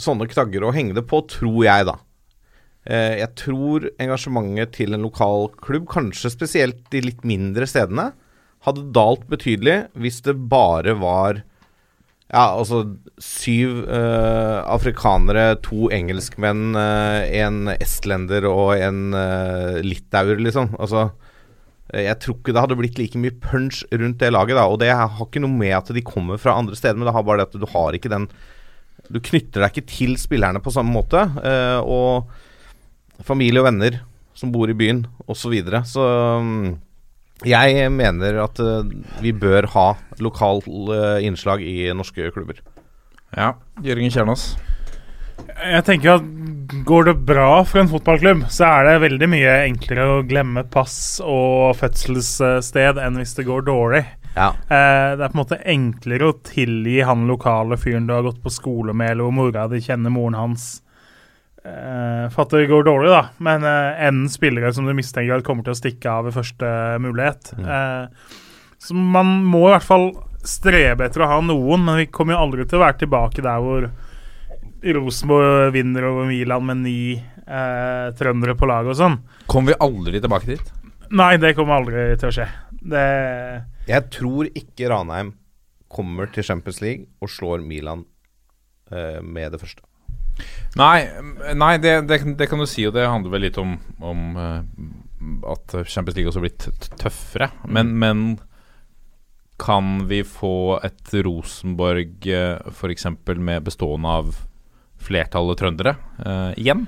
sånne 0.00 0.26
knagger 0.28 0.66
å 0.66 0.74
henge 0.74 0.96
det 0.96 1.06
på, 1.08 1.22
tror 1.30 1.62
jeg, 1.68 1.86
da. 1.86 2.00
Eh, 2.86 3.18
jeg 3.22 3.30
tror 3.38 3.88
engasjementet 4.02 4.74
til 4.80 4.94
en 4.94 5.06
lokal 5.06 5.52
klubb, 5.62 5.86
kanskje 5.90 6.34
spesielt 6.34 6.82
de 6.90 7.02
litt 7.08 7.22
mindre 7.26 7.66
stedene, 7.70 8.10
hadde 8.66 8.88
dalt 8.94 9.26
betydelig 9.30 9.76
hvis 9.96 10.22
det 10.26 10.36
bare 10.50 10.96
var 10.98 11.42
ja, 12.26 12.56
altså 12.58 12.80
syv 13.22 13.84
uh, 13.86 14.58
afrikanere, 14.66 15.54
to 15.62 15.86
engelskmenn, 15.94 16.74
uh, 16.74 17.22
en 17.22 17.70
estlender 17.76 18.48
og 18.50 18.74
en 18.82 19.14
uh, 19.14 19.78
litauer, 19.86 20.42
liksom. 20.42 20.74
Altså 20.80 21.12
jeg 21.94 22.18
tror 22.18 22.34
ikke 22.34 22.50
det 22.50 22.62
hadde 22.64 22.76
blitt 22.80 22.96
like 22.98 23.18
mye 23.22 23.30
punch 23.38 23.84
rundt 23.94 24.18
det 24.18 24.32
laget. 24.34 24.58
da 24.58 24.64
Og 24.66 24.80
det 24.82 24.90
har 24.90 25.20
ikke 25.22 25.38
noe 25.38 25.54
med 25.54 25.70
at 25.76 25.92
de 25.94 26.02
kommer 26.02 26.40
fra 26.42 26.56
andre 26.58 26.74
steder, 26.74 26.98
men 26.98 27.06
det 27.06 27.14
har 27.14 27.22
bare 27.22 27.44
det 27.44 27.46
at 27.46 27.60
du 27.62 27.66
har 27.70 27.94
ikke 27.94 28.10
den 28.10 28.26
Du 29.06 29.20
knytter 29.22 29.62
deg 29.62 29.70
ikke 29.70 29.92
til 29.92 30.16
spillerne 30.18 30.58
på 30.58 30.72
samme 30.74 30.90
måte. 30.90 31.22
og 31.86 32.26
familie 33.22 33.62
og 33.62 33.68
venner 33.68 34.00
som 34.34 34.50
bor 34.50 34.66
i 34.68 34.74
byen, 34.74 35.06
osv. 35.28 35.38
Så, 35.38 35.52
videre. 35.54 35.84
så 35.86 36.02
mm, 36.42 36.74
jeg 37.44 37.90
mener 37.92 38.38
at 38.46 38.60
eh, 38.62 38.94
vi 39.20 39.34
bør 39.36 39.68
ha 39.74 39.88
lokal 40.24 40.62
eh, 40.64 41.26
innslag 41.26 41.60
i 41.60 41.90
norske 41.92 42.30
klubber. 42.32 42.62
Ja. 43.36 43.52
Jørgen 43.84 44.12
Kjernås. 44.14 44.54
Jeg 45.66 45.84
tenker 45.84 46.16
at 46.16 46.32
Går 46.86 47.04
det 47.06 47.14
bra 47.28 47.60
for 47.62 47.78
en 47.78 47.90
fotballklubb, 47.90 48.40
så 48.50 48.66
er 48.66 48.88
det 48.88 49.02
veldig 49.04 49.26
mye 49.30 49.52
enklere 49.68 50.06
å 50.16 50.24
glemme 50.26 50.64
pass 50.66 51.20
og 51.22 51.76
fødselssted 51.78 52.98
enn 52.98 53.20
hvis 53.20 53.36
det 53.38 53.44
går 53.46 53.62
dårlig. 53.68 54.02
Ja. 54.34 54.48
Eh, 54.50 55.12
det 55.14 55.22
er 55.22 55.30
på 55.30 55.36
en 55.36 55.42
måte 55.44 55.60
enklere 55.62 56.32
å 56.32 56.38
tilgi 56.46 56.98
han 57.06 57.28
lokale 57.30 57.78
fyren 57.78 58.08
du 58.08 58.16
har 58.16 58.26
gått 58.26 58.42
på 58.42 58.52
skole 58.52 58.96
med, 58.96 59.14
eller 59.14 59.28
hvor 59.28 59.36
mora 59.38 59.68
di 59.70 59.78
kjenner 59.84 60.12
moren 60.12 60.38
hans, 60.40 60.66
eh, 61.66 62.24
for 62.32 62.46
at 62.46 62.54
det 62.54 62.68
går 62.70 62.86
dårlig, 62.86 63.10
da. 63.12 63.22
Men 63.42 63.66
uh, 63.66 63.98
en 64.06 64.24
spillere 64.32 64.72
som 64.74 64.86
du 64.86 64.94
mistenker 64.96 65.36
at 65.36 65.46
kommer 65.46 65.66
til 65.66 65.74
å 65.74 65.78
stikke 65.78 66.12
av 66.12 66.28
ved 66.28 66.36
første 66.36 66.72
mulighet. 67.02 67.52
Uh, 67.58 68.06
så 68.82 68.96
man 68.96 69.38
må 69.46 69.66
i 69.66 69.74
hvert 69.74 69.86
fall 69.86 70.10
strebe 70.46 71.08
etter 71.08 71.24
å 71.24 71.30
ha 71.30 71.38
noen, 71.42 71.86
men 71.86 72.02
vi 72.02 72.10
kommer 72.12 72.36
jo 72.36 72.44
aldri 72.46 72.66
til 72.66 72.78
å 72.78 72.84
være 72.84 73.00
tilbake 73.02 73.44
der 73.44 73.64
hvor 73.64 73.88
Rosenborg 74.96 75.72
vinner 75.74 76.06
over 76.06 76.28
Milan 76.28 76.66
med 76.68 76.84
ni 76.84 76.98
uh, 77.18 78.12
trøndere 78.18 78.54
på 78.58 78.68
laget 78.70 78.94
og 78.94 79.00
sånn. 79.00 79.18
Kommer 79.50 79.74
vi 79.74 79.80
aldri 79.86 80.22
tilbake 80.22 80.52
dit? 80.52 80.72
Nei, 81.16 81.34
det 81.42 81.54
kommer 81.58 81.80
aldri 81.80 82.12
til 82.18 82.30
å 82.30 82.34
skje. 82.34 82.46
Det 82.86 83.02
Jeg 83.88 84.10
tror 84.14 84.48
ikke 84.54 84.90
Ranheim 84.90 85.34
kommer 85.90 86.30
til 86.32 86.46
Champions 86.46 86.80
League 86.82 87.06
og 87.22 87.30
slår 87.30 87.62
Milan 87.66 88.04
eh, 88.90 89.22
med 89.22 89.54
det 89.54 89.60
første. 89.62 89.82
Nei, 90.76 91.06
nei 91.56 91.76
det, 91.80 91.94
det, 92.08 92.20
det 92.36 92.48
kan 92.50 92.60
du 92.60 92.66
si, 92.68 92.84
og 92.88 92.94
det 92.96 93.06
handler 93.08 93.32
vel 93.32 93.46
litt 93.46 93.60
om, 93.60 93.76
om 94.04 94.26
eh, 94.36 94.58
at 95.48 95.78
Champions 95.88 96.18
League 96.18 96.28
også 96.28 96.42
har 96.42 96.46
blitt 96.48 96.90
tøffere. 97.00 97.50
Men, 97.64 97.94
men 98.00 98.26
kan 99.56 100.04
vi 100.08 100.20
få 100.24 100.80
et 100.84 101.14
Rosenborg 101.24 102.28
uh, 102.28 102.60
f.eks. 102.68 103.06
med 103.36 103.64
bestående 103.64 104.12
av 104.20 104.36
flertallet 105.06 105.60
trøndere 105.60 105.96
uh, 106.20 106.52
igjen? 106.60 106.86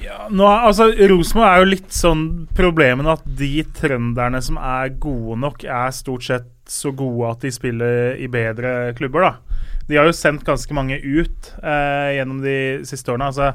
Ja, 0.00 0.26
nå, 0.30 0.46
altså, 0.46 0.88
Rosenborg 1.10 1.48
er 1.48 1.60
jo 1.60 1.70
litt 1.72 1.92
sånn 1.94 2.24
problemet 2.56 3.10
at 3.12 3.26
de 3.26 3.64
trønderne 3.76 4.40
som 4.44 4.56
er 4.62 4.94
gode 5.02 5.36
nok, 5.42 5.66
er 5.66 5.92
stort 5.94 6.24
sett 6.26 6.48
så 6.70 6.94
gode 6.96 7.34
at 7.34 7.44
de 7.44 7.50
spiller 7.52 8.16
i 8.22 8.30
bedre 8.32 8.94
klubber, 8.96 9.26
da. 9.26 9.60
De 9.88 9.98
har 9.98 10.06
jo 10.08 10.14
sendt 10.16 10.44
ganske 10.46 10.74
mange 10.76 10.98
ut 11.02 11.52
eh, 11.62 12.10
gjennom 12.18 12.42
de 12.44 12.56
siste 12.88 13.12
årene. 13.12 13.30
Altså, 13.32 13.52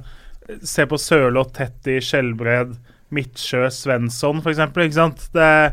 se 0.68 0.86
på 0.88 1.00
Sørloth, 1.00 1.54
Tetty, 1.58 1.98
Skjelbred, 2.04 2.76
Midtsjø, 3.16 3.66
Svensson 3.72 4.42
f.eks. 4.44 4.60
Ikke 4.68 4.98
sant? 4.98 5.28
Eh, 5.40 5.70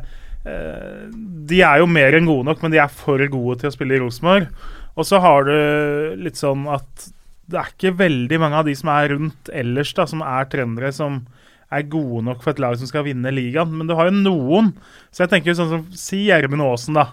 de 1.48 1.60
er 1.64 1.80
jo 1.80 1.88
mer 1.90 2.16
enn 2.18 2.28
gode 2.28 2.46
nok, 2.50 2.62
men 2.62 2.74
de 2.74 2.80
er 2.82 2.92
for 2.92 3.22
gode 3.32 3.60
til 3.62 3.70
å 3.70 3.74
spille 3.74 3.96
i 3.96 4.00
Rosenborg. 4.02 4.48
Og 4.94 5.06
så 5.08 5.18
har 5.24 5.46
du 5.48 5.54
litt 6.22 6.38
sånn 6.38 6.66
at 6.70 7.08
det 7.50 7.58
er 7.60 7.70
ikke 7.74 7.96
veldig 7.98 8.38
mange 8.40 8.60
av 8.60 8.68
de 8.68 8.74
som 8.78 8.88
er 8.94 9.10
rundt 9.12 9.50
ellers, 9.52 9.90
da, 9.96 10.06
som 10.08 10.22
er 10.24 10.46
trendere, 10.52 10.92
som 10.96 11.22
er 11.74 11.82
gode 11.90 12.22
nok 12.28 12.44
for 12.44 12.54
et 12.54 12.60
lag 12.62 12.76
som 12.78 12.88
skal 12.88 13.04
vinne 13.08 13.32
ligaen. 13.34 13.72
Men 13.74 13.88
du 13.90 13.96
har 13.98 14.08
jo 14.08 14.14
noen. 14.16 14.70
Så 15.10 15.24
jeg 15.24 15.32
tenker 15.34 15.50
jo 15.52 15.58
sånn 15.58 15.72
som 15.72 15.84
Si 15.98 16.22
Gjermund 16.28 16.62
Aasen, 16.64 16.96
da. 16.96 17.08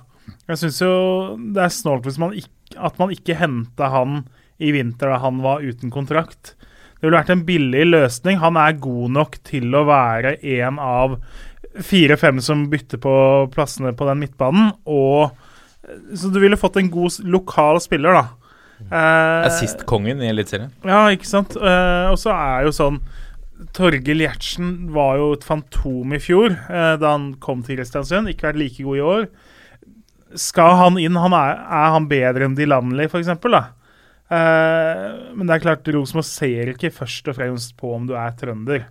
Jeg 0.47 0.61
syns 0.61 0.77
jo 0.83 0.91
det 1.55 1.63
er 1.65 1.73
snålt 1.73 2.05
hvis 2.07 2.19
man 2.21 2.35
ikk- 2.37 2.51
at 2.77 2.99
man 3.01 3.13
ikke 3.13 3.37
henta 3.39 3.91
han 3.93 4.23
i 4.61 4.71
vinter 4.75 5.09
da 5.11 5.21
han 5.23 5.39
var 5.43 5.63
uten 5.65 5.91
kontrakt. 5.93 6.55
Det 7.01 7.07
ville 7.07 7.17
vært 7.17 7.33
en 7.33 7.45
billig 7.47 7.85
løsning. 7.89 8.41
Han 8.43 8.59
er 8.61 8.77
god 8.81 9.15
nok 9.17 9.39
til 9.47 9.73
å 9.73 9.87
være 9.87 10.35
en 10.59 10.77
av 10.81 11.15
fire-fem 11.81 12.41
som 12.43 12.67
bytter 12.69 13.01
på 13.01 13.15
plassene 13.53 13.93
på 13.97 14.05
den 14.09 14.21
midtbanen. 14.21 14.69
Og, 14.85 15.33
så 16.13 16.29
du 16.29 16.37
ville 16.43 16.59
fått 16.59 16.77
en 16.77 16.91
god 16.93 17.17
lokal 17.25 17.81
spiller, 17.81 18.19
da. 18.19 18.27
Eh, 18.81 19.47
Assist-kongen 19.47 20.21
i 20.21 20.29
Eliteserien. 20.31 20.71
ja, 20.85 21.03
ikke 21.13 21.29
sant. 21.29 21.55
Eh, 21.57 22.07
og 22.11 22.17
så 22.21 22.33
er 22.33 22.65
jo 22.65 22.75
sånn 22.75 23.01
Torgill 23.77 24.23
Gjertsen 24.23 24.89
var 24.93 25.19
jo 25.19 25.27
et 25.35 25.45
fantom 25.45 26.15
i 26.17 26.19
fjor 26.21 26.49
eh, 26.49 26.95
da 26.97 27.11
han 27.13 27.31
kom 27.43 27.61
til 27.65 27.77
Kristiansund. 27.77 28.31
Ikke 28.31 28.49
vært 28.49 28.61
like 28.61 28.85
god 28.85 28.97
i 28.97 29.05
år. 29.05 29.27
Skal 30.39 30.77
han 30.79 30.97
inn? 31.01 31.19
Han 31.19 31.35
er, 31.35 31.59
er 31.59 31.93
han 31.97 32.07
bedre 32.11 32.47
enn 32.47 32.57
de 32.57 32.69
landlige, 32.69 33.11
f.eks.? 33.11 33.31
Uh, 34.31 35.35
men 35.35 35.43
det 35.43 35.57
er 35.57 35.63
klart, 35.65 35.87
Rosenborg 35.91 36.27
ser 36.27 36.71
ikke 36.71 36.93
først 36.95 37.27
og 37.27 37.35
fremst 37.35 37.75
på 37.79 37.91
om 37.97 38.07
du 38.07 38.15
er 38.15 38.35
trønder. 38.39 38.87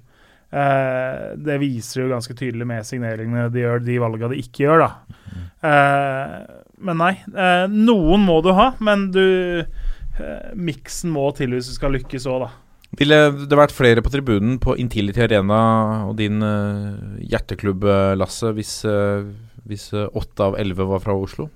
Uh, 0.50 1.38
det 1.38 1.60
viser 1.62 2.02
jo 2.02 2.10
ganske 2.10 2.34
tydelig 2.34 2.66
med 2.66 2.86
signeringene 2.86 3.46
de 3.54 3.62
gjør, 3.62 3.84
de 3.86 4.00
valga 4.02 4.32
de 4.32 4.40
ikke 4.42 4.64
gjør, 4.64 4.82
da. 4.82 4.90
Uh, 5.62 6.64
men 6.82 6.98
nei. 6.98 7.12
Uh, 7.30 7.70
noen 7.70 8.26
må 8.26 8.40
du 8.44 8.52
ha, 8.56 8.72
men 8.82 9.10
du 9.14 9.26
Miksen 10.52 11.14
må 11.14 11.30
til 11.32 11.54
hvis 11.54 11.70
du 11.70 11.76
skal 11.78 11.94
lykkes 11.96 12.26
òg, 12.28 12.42
da. 12.42 12.50
Ville 12.98 13.16
det 13.48 13.56
vært 13.56 13.72
flere 13.72 14.02
på 14.04 14.10
tribunen 14.12 14.58
på 14.60 14.74
Intility 14.82 15.22
Arena 15.24 15.60
og 16.10 16.18
din 16.18 16.42
hjerteklubb, 16.42 17.86
Lasse, 18.18 18.50
hvis, 18.52 18.74
hvis 19.70 19.90
eh, 19.94 20.10
åtte 20.18 20.50
av 20.50 20.58
elleve 20.60 20.88
var 20.90 21.02
fra 21.04 21.16
Oslo? 21.16 21.48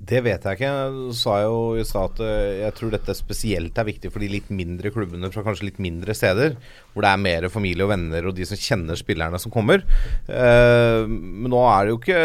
Det 0.00 0.22
vet 0.24 0.46
jeg 0.46 0.56
ikke. 0.56 0.68
Jeg 0.70 1.14
sa 1.18 1.34
jo 1.42 1.56
i 1.76 1.84
stad 1.84 2.14
at 2.14 2.22
eh, 2.24 2.60
jeg 2.62 2.76
tror 2.78 2.94
dette 2.94 3.16
spesielt 3.18 3.76
er 3.78 3.88
viktig 3.88 4.12
for 4.12 4.24
de 4.24 4.30
litt 4.32 4.48
mindre 4.54 4.92
klubbene 4.94 5.28
fra 5.32 5.44
kanskje 5.44 5.68
litt 5.68 5.80
mindre 5.82 6.16
steder, 6.16 6.56
hvor 6.94 7.04
det 7.04 7.12
er 7.12 7.22
mer 7.26 7.48
familie 7.52 7.84
og 7.84 7.92
venner 7.92 8.30
og 8.30 8.36
de 8.38 8.48
som 8.48 8.60
kjenner 8.60 8.98
spillerne 8.98 9.40
som 9.42 9.52
kommer. 9.52 9.84
Eh, 10.24 11.04
men 11.04 11.52
nå 11.52 11.62
er 11.68 11.86
det 11.86 11.96
jo 11.96 12.02
ikke 12.02 12.24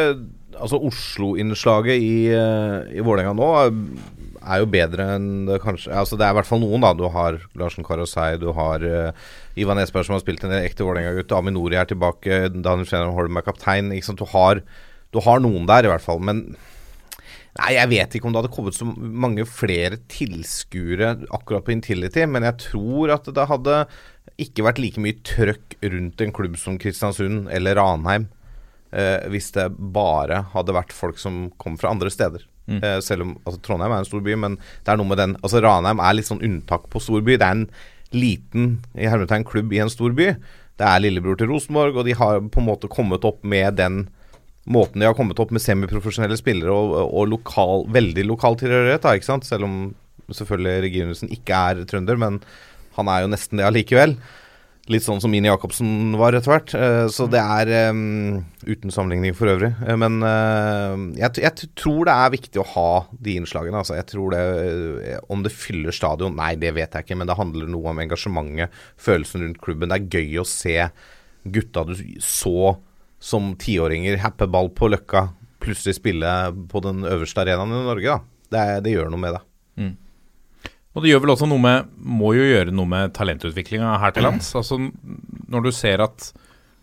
Altså 0.56 0.78
Oslo-innslaget 0.88 2.00
i, 2.00 2.30
uh, 2.32 2.86
i 2.88 3.02
Vålerenga 3.04 3.34
nå 3.36 3.48
er, 3.60 4.62
jo 4.62 4.70
bedre 4.72 5.08
enn 5.18 5.26
det 5.50 5.58
kanskje 5.60 5.92
Altså 5.92 6.16
Det 6.16 6.24
er 6.24 6.32
i 6.32 6.38
hvert 6.38 6.48
fall 6.48 6.62
noen, 6.62 6.80
da. 6.86 6.94
Du 6.96 7.10
har 7.12 7.42
Larsen 7.60 7.84
Karasei, 7.84 8.38
du 8.40 8.54
har 8.56 8.86
uh, 8.88 9.34
Ivan 9.60 9.82
Esberg 9.82 10.08
som 10.08 10.16
har 10.16 10.24
spilt 10.24 10.46
en 10.48 10.56
ekte 10.56 10.88
Vålerenga-gutt. 10.88 11.36
Aminori 11.36 11.76
er 11.76 11.90
tilbake. 11.92 12.46
Daniel 12.56 12.88
Fjener 12.88 13.12
Holm 13.18 13.36
er 13.36 13.44
kaptein. 13.44 13.92
Ikke 13.96 14.08
sant? 14.08 14.24
Du, 14.24 14.32
har, 14.32 14.64
du 15.16 15.22
har 15.26 15.44
noen 15.44 15.68
der, 15.70 15.88
i 15.88 15.92
hvert 15.94 16.06
fall. 16.06 16.22
Men 16.24 16.48
Nei, 17.56 17.70
jeg 17.78 17.88
vet 17.88 18.16
ikke 18.18 18.28
om 18.28 18.34
det 18.36 18.42
hadde 18.42 18.52
kommet 18.52 18.76
så 18.76 18.86
mange 18.86 19.46
flere 19.48 19.96
tilskuere 20.12 21.14
akkurat 21.32 21.64
på 21.64 21.72
Intility, 21.72 22.26
men 22.28 22.44
jeg 22.44 22.60
tror 22.66 23.14
at 23.16 23.30
det 23.32 23.46
hadde 23.48 23.78
ikke 24.44 24.66
vært 24.66 24.82
like 24.84 25.00
mye 25.00 25.16
trøkk 25.24 25.78
rundt 25.86 26.24
en 26.24 26.34
klubb 26.36 26.58
som 26.60 26.76
Kristiansund 26.82 27.48
eller 27.56 27.80
Ranheim 27.80 28.28
eh, 28.92 29.24
hvis 29.32 29.54
det 29.56 29.70
bare 29.96 30.42
hadde 30.52 30.76
vært 30.76 30.92
folk 30.96 31.22
som 31.22 31.46
kom 31.62 31.80
fra 31.80 31.94
andre 31.96 32.12
steder. 32.12 32.44
Mm. 32.68 32.82
Eh, 32.82 33.00
selv 33.06 33.24
om 33.24 33.34
altså, 33.46 33.62
Trondheim 33.64 33.94
er 33.94 34.04
en 34.04 34.10
stor 34.10 34.26
by, 34.26 34.36
men 34.42 34.60
det 34.60 34.92
er 34.92 35.00
noe 35.00 35.14
med 35.14 35.22
den 35.22 35.38
Altså 35.40 35.64
Ranheim 35.64 36.04
er 36.04 36.18
litt 36.18 36.28
sånn 36.28 36.44
unntak 36.44 36.90
på 36.92 37.00
stor 37.08 37.24
by. 37.24 37.38
Det 37.40 37.48
er 37.48 37.60
en 37.62 37.68
liten 38.16 38.70
i 39.00 39.08
hermetegn 39.08 39.48
klubb 39.48 39.72
i 39.72 39.80
en 39.84 39.92
stor 39.94 40.12
by. 40.18 40.34
Det 40.76 40.92
er 40.92 41.04
lillebror 41.04 41.40
til 41.40 41.54
Rosenborg, 41.54 41.96
og 41.96 42.08
de 42.08 42.20
har 42.20 42.44
på 42.44 42.60
en 42.60 42.68
måte 42.68 42.92
kommet 42.92 43.24
opp 43.28 43.46
med 43.48 43.80
den 43.80 44.08
måten 44.66 45.02
de 45.02 45.10
har 45.10 45.18
kommet 45.18 45.40
opp 45.42 45.52
med 45.54 45.62
semiprofesjonelle 45.64 46.38
spillere 46.40 46.74
og, 46.74 46.96
og 47.06 47.28
lokal, 47.34 47.86
veldig 47.94 48.26
lokal 48.32 48.58
tilhørighet, 48.62 49.04
da, 49.06 49.14
ikke 49.18 49.32
sant? 49.32 49.46
selv 49.46 49.68
om 49.68 49.76
selvfølgelig 50.34 50.88
Reginussen 50.88 51.30
ikke 51.34 51.60
er 51.70 51.86
trønder, 51.86 52.18
men 52.18 52.42
han 52.98 53.12
er 53.12 53.26
jo 53.26 53.30
nesten 53.30 53.62
det 53.62 53.68
allikevel. 53.68 54.16
Litt 54.94 55.02
sånn 55.02 55.18
som 55.18 55.32
Mini 55.34 55.50
Jacobsen 55.50 56.14
var 56.18 56.36
etter 56.38 56.52
hvert. 56.52 56.74
eh, 56.78 57.08
Så 57.10 57.26
det 57.26 57.40
er 57.42 57.90
um, 57.90 58.44
Uten 58.70 58.94
sammenligning 58.94 59.34
for 59.34 59.50
øvrig. 59.50 59.72
Eh, 59.82 59.98
Men 59.98 60.20
uh, 60.22 60.94
jeg, 61.18 61.42
jeg 61.42 61.70
tror 61.74 62.06
det 62.06 62.14
er 62.14 62.34
viktig 62.36 62.62
å 62.62 62.68
ha 62.76 62.92
de 63.10 63.34
innslagene. 63.40 63.82
Altså, 63.82 63.96
jeg 63.98 64.06
tror 64.14 64.36
det 64.36 65.18
Om 65.34 65.42
det 65.42 65.54
fyller 65.58 65.96
stadion, 65.96 66.38
nei, 66.38 66.54
det 66.62 66.76
vet 66.78 66.94
jeg 66.94 67.08
ikke. 67.08 67.18
Men 67.18 67.32
det 67.32 67.38
handler 67.40 67.72
noe 67.74 67.96
om 67.96 68.04
engasjementet, 68.06 68.78
følelsen 69.02 69.48
rundt 69.48 69.62
klubben. 69.66 69.90
Det 69.90 69.98
er 69.98 70.22
gøy 70.22 70.44
å 70.44 70.46
se 70.50 70.78
gutta 71.50 71.86
du 71.90 71.96
så 72.22 72.76
som 73.26 73.54
tiåringer 73.58 74.20
happe 74.22 74.46
ball 74.52 74.70
på 74.78 74.92
Løkka, 74.94 75.28
plutselig 75.64 75.98
spille 75.98 76.32
på 76.70 76.82
den 76.86 77.02
øverste 77.10 77.42
arenaen 77.42 77.74
i 77.74 77.84
Norge. 77.88 78.20
Det, 78.54 78.66
det 78.86 78.94
gjør 78.94 79.10
noe 79.14 79.24
med 79.24 79.38
det. 79.40 79.44
Og 80.96 81.04
det 81.04 81.10
gjør 81.12 81.26
vel 81.26 81.32
også 81.34 81.48
noe 81.50 81.60
med 81.60 81.88
Må 82.08 82.30
jo 82.38 82.46
gjøre 82.48 82.72
noe 82.72 82.88
med 82.88 83.12
talentutviklinga 83.18 83.98
her 84.00 84.14
til 84.16 84.24
lands. 84.24 84.54
Altså 84.56 84.78
når 84.80 85.66
du 85.66 85.72
ser 85.76 86.04
at 86.06 86.30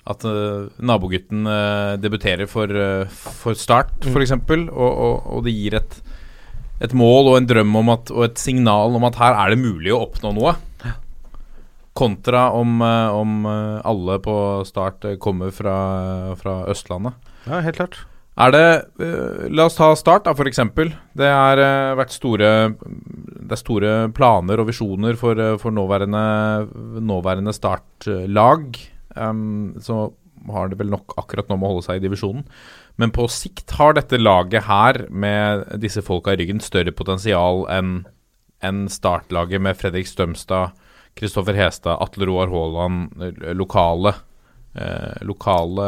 at 0.02 0.24
uh, 0.26 0.66
nabogutten 0.82 1.46
uh, 1.46 1.94
debuterer 2.02 2.48
for, 2.50 2.66
uh, 2.66 3.06
for 3.06 3.54
Start, 3.54 3.92
Mm. 4.02 4.16
f.eks., 4.16 4.32
og, 4.34 4.90
og, 4.90 5.28
og 5.36 5.44
det 5.46 5.52
gir 5.54 5.76
et, 5.78 5.94
et 6.82 6.92
mål 6.98 7.30
og 7.30 7.36
en 7.38 7.46
drøm 7.46 7.76
om 7.78 7.92
at, 7.94 8.10
og 8.10 8.24
et 8.26 8.42
signal 8.42 8.98
om 8.98 9.06
at 9.06 9.20
her 9.20 9.38
er 9.44 9.54
det 9.54 9.60
mulig 9.62 9.92
å 9.94 10.00
oppnå 10.08 10.32
noe. 10.34 10.56
Kontra 11.92 12.50
om, 12.50 12.80
eh, 12.82 13.08
om 13.12 13.44
eh, 13.46 13.80
alle 13.84 14.16
på 14.24 14.34
Start 14.64 15.04
eh, 15.04 15.18
kommer 15.20 15.50
fra, 15.52 15.76
fra 16.40 16.62
Østlandet. 16.72 17.18
Ja, 17.44 17.60
helt 17.60 17.76
klart. 17.76 17.98
Er 18.40 18.48
det 18.54 18.68
La 19.52 19.66
oss 19.68 19.76
ta 19.76 19.90
Start, 19.98 20.24
da, 20.24 20.32
f.eks. 20.32 20.62
Det 21.12 21.28
har 21.28 21.60
vært 21.98 22.14
store 22.14 22.48
Det 22.72 23.52
er 23.52 23.60
store 23.60 23.90
planer 24.16 24.62
og 24.62 24.70
visjoner 24.70 25.18
for, 25.20 25.36
for 25.60 25.74
nåværende, 25.76 26.22
nåværende 27.04 27.52
Start-lag. 27.52 28.80
Um, 29.12 29.76
så 29.84 30.06
har 30.48 30.72
det 30.72 30.78
vel 30.80 30.88
nok 30.94 31.12
akkurat 31.20 31.50
nå 31.50 31.58
med 31.58 31.68
å 31.68 31.74
holde 31.74 31.84
seg 31.90 32.00
i 32.00 32.06
divisjonen. 32.06 32.46
Men 32.96 33.12
på 33.12 33.28
sikt 33.28 33.76
har 33.76 33.98
dette 34.00 34.16
laget 34.16 34.64
her, 34.64 35.02
med 35.12 35.68
disse 35.84 36.00
folka 36.00 36.32
i 36.32 36.40
ryggen, 36.40 36.64
større 36.64 36.96
potensial 36.96 37.66
enn 37.68 37.98
enn 38.62 38.86
startlaget 38.90 39.62
med 39.62 39.78
Fredrik 39.78 40.06
Stømstad, 40.06 40.76
Kristoffer 41.18 41.56
Hestad, 41.58 42.00
Atle 42.00 42.28
Roar 42.28 42.50
Haaland, 42.52 43.12
eh, 43.20 43.52
lokale 43.56 44.14
eh, 44.74 45.22
lokale 45.28 45.86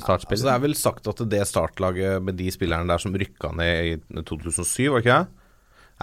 Altså, 0.00 0.26
det 0.32 0.52
er 0.52 0.62
vel 0.62 0.76
sagt 0.78 1.08
at 1.10 1.22
det 1.30 1.46
startlaget 1.48 2.22
med 2.24 2.38
de 2.40 2.50
spillerne 2.54 2.88
der 2.88 3.02
som 3.02 3.14
rykka 3.14 3.52
ned 3.56 3.90
i 3.92 4.22
2007, 4.24 4.90
var 4.92 5.04
ikke 5.04 5.18
det? 5.18 5.40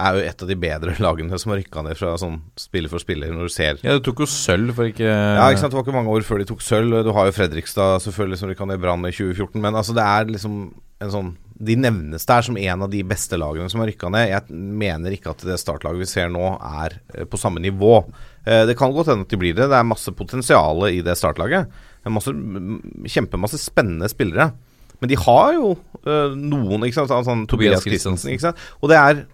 Er 0.02 0.16
jo 0.16 0.22
et 0.24 0.42
av 0.42 0.48
de 0.48 0.56
bedre 0.56 0.94
lagene 1.04 1.38
som 1.38 1.52
har 1.52 1.60
rykka 1.60 1.82
ned 1.84 1.98
fra 1.98 2.14
sånn 2.20 2.38
spiller 2.58 2.92
for 2.92 3.02
spiller, 3.02 3.34
når 3.34 3.50
du 3.50 3.52
ser 3.52 3.82
Ja, 3.82 3.98
det 3.98 4.06
tok 4.06 4.24
jo 4.24 4.30
sølv 4.30 4.72
for 4.78 4.88
ikke 4.88 5.04
Ja, 5.04 5.50
ikke 5.50 5.60
sant, 5.64 5.74
Det 5.74 5.80
var 5.80 5.84
ikke 5.84 5.98
mange 5.98 6.14
år 6.14 6.24
før 6.26 6.40
de 6.40 6.48
tok 6.48 6.64
sølv. 6.64 7.02
Du 7.04 7.12
har 7.12 7.28
jo 7.28 7.36
Fredrikstad 7.36 8.00
selvfølgelig 8.06 8.40
som 8.40 8.52
rykka 8.52 8.68
ned 8.70 8.80
Brann 8.80 9.04
i 9.04 9.12
2014. 9.12 9.60
Men 9.60 9.76
altså 9.76 9.96
det 9.98 10.06
er 10.06 10.32
liksom 10.32 10.62
en 11.02 11.12
sånn 11.12 11.34
De 11.62 11.76
nevnes 11.78 12.24
der 12.26 12.42
som 12.42 12.56
en 12.58 12.82
av 12.82 12.90
de 12.90 13.02
beste 13.06 13.38
lagene 13.38 13.70
som 13.70 13.82
har 13.82 13.90
rykka 13.90 14.10
ned. 14.10 14.30
Jeg 14.32 14.56
mener 14.82 15.14
ikke 15.14 15.30
at 15.30 15.44
det 15.46 15.60
startlaget 15.62 16.02
vi 16.02 16.08
ser 16.10 16.32
nå, 16.32 16.42
er 16.82 16.96
eh, 17.14 17.24
på 17.28 17.38
samme 17.38 17.62
nivå. 17.62 18.00
Eh, 18.44 18.64
Det 18.66 18.74
kan 18.78 18.92
godt 18.94 19.12
hende 19.12 19.26
at 19.28 19.30
de 19.30 19.38
blir 19.38 19.54
det. 19.54 19.68
Det 19.70 19.78
er 19.78 19.86
masse 19.86 20.10
potensial 20.18 20.82
i 20.90 21.00
det 21.06 21.14
startlaget. 21.20 21.70
Det 22.02 22.10
er 22.10 22.16
masse, 22.16 22.34
kjempemasse 23.14 23.60
spennende 23.62 24.10
spillere. 24.10 24.50
Men 25.02 25.10
de 25.10 25.18
har 25.22 25.52
jo 25.54 25.70
eh, 26.06 26.34
noen, 26.38 26.82
ikke 26.86 26.98
sant. 27.00 27.14
Sånn, 27.26 27.46
Tobias 27.50 27.78
Tobias 27.78 27.86
Christensen, 27.86 28.32
ikke 28.34 28.48
sant. 28.50 28.66
Og 28.82 28.90
det 28.92 28.98
er 28.98 29.24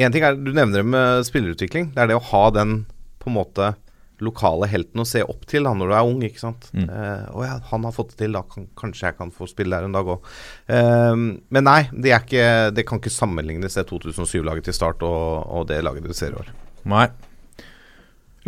En 0.00 0.12
ting 0.14 0.24
er, 0.24 0.32
Du 0.38 0.52
nevner 0.56 0.80
det 0.80 0.86
med 0.88 1.26
spillerutvikling. 1.28 1.90
Det 1.92 2.00
er 2.00 2.06
det 2.08 2.16
å 2.16 2.24
ha 2.30 2.46
den 2.56 2.86
på 3.20 3.28
en 3.28 3.34
måte 3.36 3.74
lokale 4.24 4.68
helten 4.70 5.02
å 5.02 5.08
se 5.08 5.22
opp 5.24 5.46
til 5.50 5.68
da, 5.68 5.74
når 5.76 5.90
du 5.90 5.96
er 5.96 6.10
ung. 6.12 6.20
ikke 6.26 6.42
sant? 6.42 6.68
Mm. 6.76 6.88
Eh, 6.88 7.24
å 7.34 7.46
ja, 7.46 7.56
han 7.70 7.86
har 7.88 7.96
fått 7.96 8.14
det 8.14 8.20
til, 8.24 8.36
da 8.36 8.44
kan, 8.48 8.68
kanskje 8.78 9.08
jeg 9.08 9.18
kan 9.20 9.32
få 9.34 9.48
spille 9.50 9.76
der 9.76 9.88
en 9.88 9.96
dag 9.96 10.12
òg. 10.16 10.30
men 10.70 11.66
nei, 11.66 11.80
det, 11.92 12.12
er 12.12 12.22
ikke, 12.22 12.46
det 12.76 12.86
kan 12.88 13.00
ikke 13.00 13.12
sammenlignes, 13.12 13.78
det 13.78 13.88
2007-laget 13.90 14.70
til 14.70 14.76
start 14.76 15.02
og, 15.06 15.50
og 15.50 15.66
det 15.70 15.82
laget 15.84 16.06
du 16.06 16.16
ser 16.16 16.34
i 16.34 16.40
år. 16.40 16.54
Nei. 16.90 17.08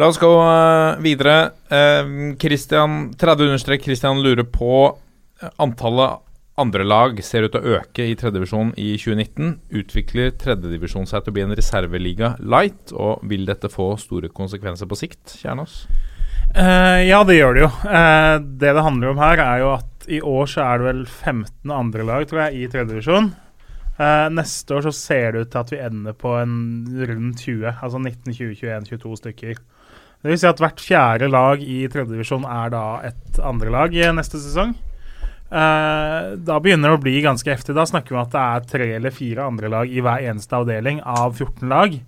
La 0.00 0.08
oss 0.08 0.20
gå 0.20 0.30
eh, 0.40 1.00
videre. 1.04 1.52
Uh, 1.68 2.32
Christian, 2.40 3.10
30 3.18 3.50
understrek 3.50 3.84
Christian 3.84 4.22
lurer 4.24 4.46
på 4.48 4.74
eh, 4.88 5.50
antallet 5.60 6.22
andre 6.62 6.86
lag 6.86 7.18
ser 7.24 7.46
ut 7.46 7.52
til 7.54 7.60
å 7.62 7.76
øke 7.78 8.06
i 8.08 8.14
tredjedivisjon 8.18 8.72
i 8.80 8.94
2019. 9.00 9.52
Utvikler 9.82 10.32
tredjedivisjon 10.40 11.08
seg 11.10 11.24
til 11.24 11.34
å 11.34 11.36
bli 11.36 11.44
en 11.46 11.54
reserveliga 11.58 12.34
light, 12.40 12.94
og 12.94 13.22
vil 13.28 13.44
dette 13.48 13.70
få 13.72 13.92
store 14.00 14.30
konsekvenser 14.32 14.88
på 14.90 14.98
sikt? 15.02 15.36
Kjernås? 15.42 15.84
Uh, 16.52 17.00
ja, 17.06 17.22
det 17.24 17.38
gjør 17.38 17.56
det 17.56 17.64
jo. 17.64 17.70
Uh, 17.86 18.36
det 18.60 18.74
det 18.76 18.84
handler 18.84 19.12
om 19.12 19.22
her, 19.22 19.40
er 19.40 19.62
jo 19.62 19.70
at 19.78 20.06
i 20.12 20.18
år 20.26 20.50
så 20.50 20.64
er 20.66 20.80
det 20.80 20.88
vel 20.90 21.02
15 21.06 21.72
andre 21.72 22.06
lag, 22.08 22.26
tror 22.28 22.44
jeg, 22.46 22.58
i 22.58 22.70
tredjedivisjon. 22.72 23.32
Uh, 23.98 24.28
neste 24.32 24.76
år 24.76 24.86
så 24.88 24.92
ser 24.96 25.32
det 25.32 25.44
ut 25.44 25.52
til 25.52 25.62
at 25.62 25.72
vi 25.72 25.80
ender 25.84 26.16
på 26.18 26.34
en 26.40 26.54
rundt 27.08 27.44
20, 27.44 27.68
altså 27.72 28.00
19, 28.00 28.34
20, 28.34 28.54
21, 28.60 28.88
22 28.96 29.20
stykker. 29.22 29.60
Det 30.22 30.30
vil 30.30 30.38
si 30.38 30.46
at 30.46 30.60
hvert 30.62 30.80
fjerde 30.80 31.28
lag 31.32 31.62
i 31.64 31.82
tredjedivisjon 31.90 32.44
er 32.46 32.72
da 32.74 32.86
et 33.08 33.40
andrelag 33.42 33.96
i 33.96 34.06
neste 34.14 34.38
sesong. 34.42 34.76
Eh, 35.52 36.30
da 36.40 36.56
begynner 36.64 36.92
det 36.92 36.96
å 36.96 37.02
bli 37.02 37.18
ganske 37.24 37.52
heftig. 37.52 37.76
Da 37.76 37.84
snakker 37.88 38.14
vi 38.14 38.18
om 38.18 38.24
at 38.24 38.32
det 38.32 38.42
er 38.42 38.70
tre 38.70 38.88
eller 38.96 39.14
fire 39.14 39.44
andre 39.50 39.68
lag 39.72 39.92
i 39.92 40.00
hver 40.04 40.24
eneste 40.30 40.56
avdeling 40.56 41.02
av 41.04 41.36
14 41.36 41.68
lag. 41.68 41.98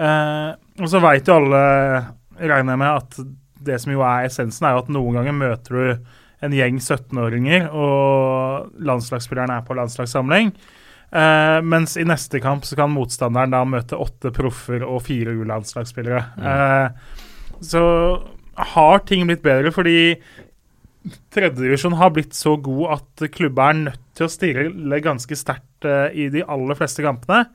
Uh, 0.00 0.56
og 0.80 0.88
så 0.88 1.00
veit 1.04 1.28
jo 1.28 1.36
alle, 1.36 1.60
regner 2.40 2.72
jeg 2.72 2.80
med, 2.80 2.88
at 3.02 3.18
det 3.68 3.76
som 3.82 3.92
jo 3.92 4.00
er 4.06 4.30
essensen, 4.30 4.64
er 4.64 4.72
jo 4.72 4.84
at 4.86 4.92
noen 4.94 5.18
ganger 5.18 5.36
møter 5.36 5.76
du 5.76 6.14
en 6.40 6.54
gjeng 6.56 6.78
17-åringer, 6.80 7.66
og 7.68 8.70
landslagsspilleren 8.80 9.52
er 9.58 9.66
på 9.66 9.76
landslagssamling. 9.76 10.54
Uh, 11.10 11.58
mens 11.66 11.98
i 12.00 12.06
neste 12.06 12.40
kamp 12.40 12.64
så 12.64 12.78
kan 12.78 12.92
motstanderen 12.94 13.52
da 13.52 13.60
møte 13.68 13.98
åtte 14.00 14.32
proffer 14.32 14.86
og 14.86 15.02
fire 15.04 15.34
U-landslagsspillere. 15.36 16.22
Eh, 16.38 17.16
så 17.66 17.82
har 18.72 19.02
ting 19.04 19.26
blitt 19.28 19.42
bedre, 19.44 19.72
fordi 19.74 20.14
tredjedivisjon 21.32 21.96
har 21.96 22.12
blitt 22.14 22.36
så 22.36 22.56
god 22.60 22.96
at 22.98 23.26
klubber 23.32 23.70
er 23.70 23.78
nødt 23.78 24.06
til 24.18 24.26
å 24.26 24.32
stille 24.32 25.02
ganske 25.04 25.38
sterkt 25.38 25.88
eh, 25.88 26.08
i 26.12 26.28
de 26.32 26.44
aller 26.44 26.76
fleste 26.78 27.04
kampene. 27.04 27.46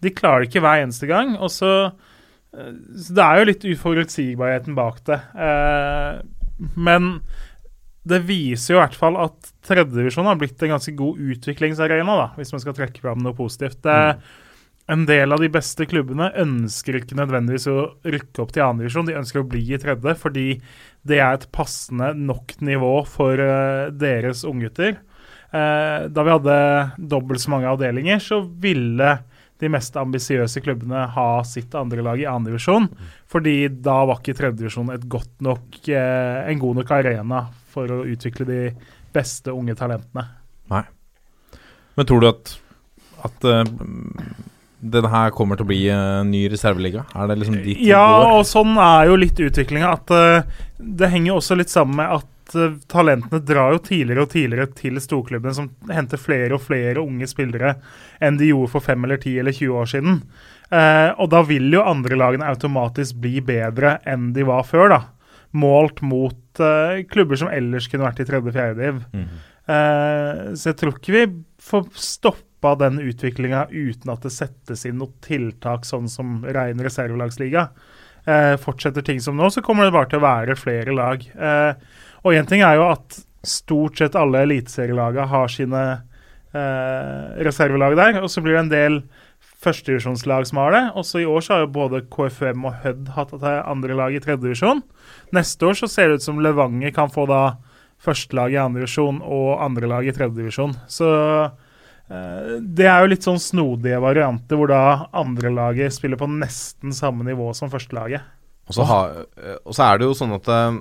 De 0.00 0.12
klarer 0.14 0.44
det 0.44 0.50
ikke 0.50 0.64
hver 0.64 0.84
eneste 0.84 1.08
gang. 1.10 1.34
og 1.36 1.52
så 1.52 1.72
eh, 1.84 2.70
så 2.96 3.16
Det 3.16 3.24
er 3.24 3.40
jo 3.40 3.48
litt 3.50 3.66
uforutsigbarheten 3.74 4.78
bak 4.78 5.02
det. 5.10 5.20
Eh, 5.36 6.22
men 6.78 7.18
det 8.04 8.20
viser 8.28 8.74
jo 8.74 8.78
i 8.78 8.82
hvert 8.82 8.96
fall 9.00 9.18
at 9.20 9.52
tredjedivisjon 9.64 10.28
har 10.28 10.40
blitt 10.40 10.60
en 10.62 10.74
ganske 10.76 10.92
god 10.96 11.20
utviklingsarena, 11.34 12.16
da, 12.20 12.26
hvis 12.36 12.52
man 12.52 12.62
skal 12.64 12.76
trekke 12.76 13.00
fram 13.04 13.22
noe 13.24 13.36
positivt. 13.36 13.80
Det, 13.84 14.16
En 14.92 15.06
del 15.08 15.32
av 15.32 15.40
de 15.40 15.48
beste 15.48 15.86
klubbene 15.88 16.26
ønsker 16.36 16.98
ikke 16.98 17.16
nødvendigvis 17.16 17.64
å 17.72 17.86
rykke 18.04 18.42
opp 18.42 18.50
til 18.52 18.66
andredivisjon, 18.66 19.06
de 19.08 19.16
ønsker 19.16 19.40
å 19.40 19.48
bli 19.48 19.62
i 19.72 19.78
tredje 19.80 20.12
fordi 20.20 20.48
det 21.04 21.20
er 21.20 21.36
et 21.36 21.48
passende 21.52 22.12
nok 22.16 22.56
nivå 22.64 22.94
for 23.08 23.40
uh, 23.40 23.92
deres 23.92 24.44
unggutter. 24.48 24.96
Uh, 25.54 26.08
da 26.10 26.24
vi 26.24 26.32
hadde 26.32 26.56
dobbelt 26.98 27.44
så 27.44 27.52
mange 27.52 27.70
avdelinger, 27.70 28.22
så 28.24 28.40
ville 28.42 29.12
de 29.62 29.70
mest 29.70 29.96
ambisiøse 29.96 30.60
klubbene 30.64 31.04
ha 31.14 31.28
sitt 31.46 31.74
andre 31.78 32.02
lag 32.04 32.20
i 32.20 32.26
andredivisjon. 32.28 32.88
Fordi 33.30 33.68
da 33.84 34.00
var 34.08 34.20
ikke 34.20 34.34
tredjedivisjon 34.36 34.90
eh, 34.90 36.40
en 36.50 36.60
god 36.60 36.80
nok 36.80 36.90
arena 36.96 37.44
for 37.70 37.90
å 37.90 38.02
utvikle 38.10 38.48
de 38.48 38.58
beste 39.14 39.54
unge 39.54 39.76
talentene. 39.78 40.26
Nei. 40.74 40.82
Men 41.94 42.08
tror 42.10 42.24
du 42.24 42.28
at, 42.32 42.56
at 43.28 43.46
den 44.84 45.08
her 45.08 45.32
kommer 45.34 45.56
til 45.58 45.64
å 45.66 45.70
bli 45.70 45.80
en 45.92 46.30
ny 46.32 46.44
reserveliga? 46.52 47.06
Er 47.16 47.30
det 47.30 47.38
liksom 47.40 47.56
dit 47.62 47.78
vi 47.80 47.88
Ja, 47.88 48.04
går? 48.04 48.36
og 48.36 48.46
sånn 48.48 48.76
er 48.76 49.08
jo 49.08 49.18
litt 49.20 49.40
utviklinga. 49.40 49.92
At 49.96 50.12
eh, 50.14 50.62
det 50.78 51.10
henger 51.12 51.32
jo 51.32 51.38
også 51.40 51.56
litt 51.58 51.72
sammen 51.72 51.96
med 52.02 52.12
at 52.18 52.56
uh, 52.58 52.76
talentene 52.92 53.40
drar 53.40 53.72
jo 53.72 53.80
tidligere 53.86 54.26
og 54.26 54.32
tidligere 54.34 54.68
til 54.76 55.00
storklubbene, 55.00 55.54
som 55.56 55.70
henter 55.88 56.20
flere 56.20 56.58
og 56.58 56.64
flere 56.66 57.00
unge 57.00 57.28
spillere 57.30 57.78
enn 58.20 58.36
de 58.40 58.50
gjorde 58.50 58.74
for 58.74 58.84
fem 58.84 59.06
eller 59.06 59.22
ti 59.22 59.32
eller 59.40 59.56
20 59.56 59.80
år 59.80 59.90
siden. 59.94 60.20
Uh, 60.68 61.10
og 61.22 61.30
da 61.32 61.40
vil 61.46 61.72
jo 61.72 61.84
andre 61.84 62.18
lagene 62.18 62.50
automatisk 62.50 63.16
bli 63.24 63.40
bedre 63.44 63.98
enn 64.08 64.32
de 64.36 64.44
var 64.48 64.64
før, 64.68 64.92
da. 64.92 65.00
Målt 65.54 66.00
mot 66.02 66.58
eh, 66.58 67.04
klubber 67.06 67.38
som 67.38 67.46
ellers 67.46 67.86
kunne 67.86 68.02
vært 68.08 68.24
i 68.24 68.26
tredje-fjerde 68.26 68.80
div. 68.80 68.96
Mm. 69.14 69.28
Eh, 69.70 70.40
så 70.58 70.72
jeg 70.72 70.78
tror 70.80 70.96
ikke 70.98 71.14
vi 71.14 71.22
får 71.62 71.84
stoppa 72.64 72.74
den 72.88 72.98
utviklinga 72.98 73.66
uten 73.70 74.10
at 74.10 74.22
det 74.22 74.32
settes 74.32 74.86
inn 74.86 74.98
noe 74.98 75.12
tiltak 75.20 75.84
sånn 75.84 76.08
som 76.08 76.44
rein 76.44 76.80
reservelagsliga. 76.80 77.68
Eh, 78.24 78.56
fortsetter 78.56 79.02
ting 79.04 79.20
som 79.20 79.36
nå, 79.36 79.50
så 79.50 79.60
kommer 79.60 79.84
det 79.84 79.92
bare 79.92 80.08
til 80.08 80.18
å 80.18 80.24
være 80.24 80.56
flere 80.56 80.94
lag. 80.94 81.20
Eh, 81.20 81.74
og 82.24 82.32
én 82.32 82.48
ting 82.48 82.62
er 82.62 82.78
jo 82.78 82.88
at 82.88 83.20
stort 83.44 83.98
sett 83.98 84.16
alle 84.16 84.46
eliteserielaga 84.46 85.26
har 85.28 85.48
sine 85.52 85.82
eh, 86.54 87.44
reservelag 87.44 87.96
der, 87.96 88.22
og 88.22 88.30
så 88.30 88.40
blir 88.40 88.56
det 88.56 88.62
en 88.62 88.72
del 88.72 88.98
førstedivisjonslag 89.64 90.48
som 90.48 90.62
har 90.62 90.72
det. 90.72 90.82
Også 90.96 91.20
i 91.20 91.28
år 91.28 91.44
så 91.44 91.54
har 91.54 91.66
jo 91.66 91.74
både 91.74 92.04
KFM 92.08 92.64
og 92.64 92.80
Hødd 92.84 93.12
hatt 93.16 93.36
et 93.36 93.46
andre 93.50 93.98
lag 93.98 94.16
i 94.16 94.22
tredjedivisjon. 94.24 94.80
Neste 95.36 95.68
år 95.68 95.76
så 95.82 95.90
ser 95.90 96.08
det 96.08 96.22
ut 96.22 96.28
som 96.30 96.40
Levanger 96.40 96.96
kan 96.96 97.12
få 97.12 97.28
da 97.28 97.58
førstelag 98.04 98.56
i 98.56 98.60
andredivisjon 98.60 99.20
og 99.20 99.60
andrelag 99.64 100.08
i 100.08 100.16
tredjedivisjon. 100.16 100.76
Så 100.88 101.12
det 102.08 102.84
er 102.84 103.00
jo 103.00 103.10
litt 103.14 103.24
sånn 103.24 103.40
snodige 103.40 104.00
varianter 104.04 104.58
hvor 104.60 104.68
da 104.68 104.82
andrelaget 105.16 105.94
spiller 105.96 106.20
på 106.20 106.28
nesten 106.28 106.92
samme 106.92 107.24
nivå 107.26 107.48
som 107.56 107.72
førstelaget. 107.72 108.26
Og 108.68 108.76
så, 108.76 108.84
har, 108.88 109.16
eh, 109.40 109.56
og 109.64 109.76
så 109.76 109.86
er 109.86 110.00
det 110.00 110.08
jo 110.08 110.16
sånn 110.16 110.36
at 110.36 110.50
eh, 110.52 110.76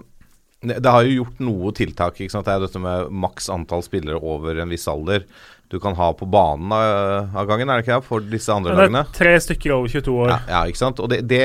det, 0.64 0.78
det 0.84 0.92
har 0.96 1.08
jo 1.08 1.18
gjort 1.22 1.42
noe 1.44 1.74
tiltak. 1.76 2.20
ikke 2.20 2.36
sant? 2.36 2.48
Det 2.48 2.56
er 2.56 2.64
dette 2.64 2.84
med 2.84 3.12
maks 3.24 3.50
antall 3.52 3.84
spillere 3.84 4.20
over 4.20 4.62
en 4.64 4.72
viss 4.72 4.88
alder 4.92 5.28
du 5.74 5.80
kan 5.82 5.96
ha 5.98 6.12
på 6.14 6.28
banen 6.30 6.70
av, 6.76 7.48
gangen, 7.50 7.70
er 7.72 7.80
det 7.80 7.86
ikke 7.88 7.96
det, 7.96 8.06
for 8.06 8.26
disse 8.30 8.54
andre 8.54 8.76
lagene? 8.78 9.02
er 9.08 9.16
tre 9.16 9.32
stykker 9.42 9.74
over 9.74 9.90
22 9.90 10.18
år. 10.22 10.30
Ja, 10.30 10.36
ja, 10.52 10.60
ikke 10.70 10.82
sant. 10.84 11.00
Og 11.02 11.10
det, 11.10 11.24
det, 11.26 11.40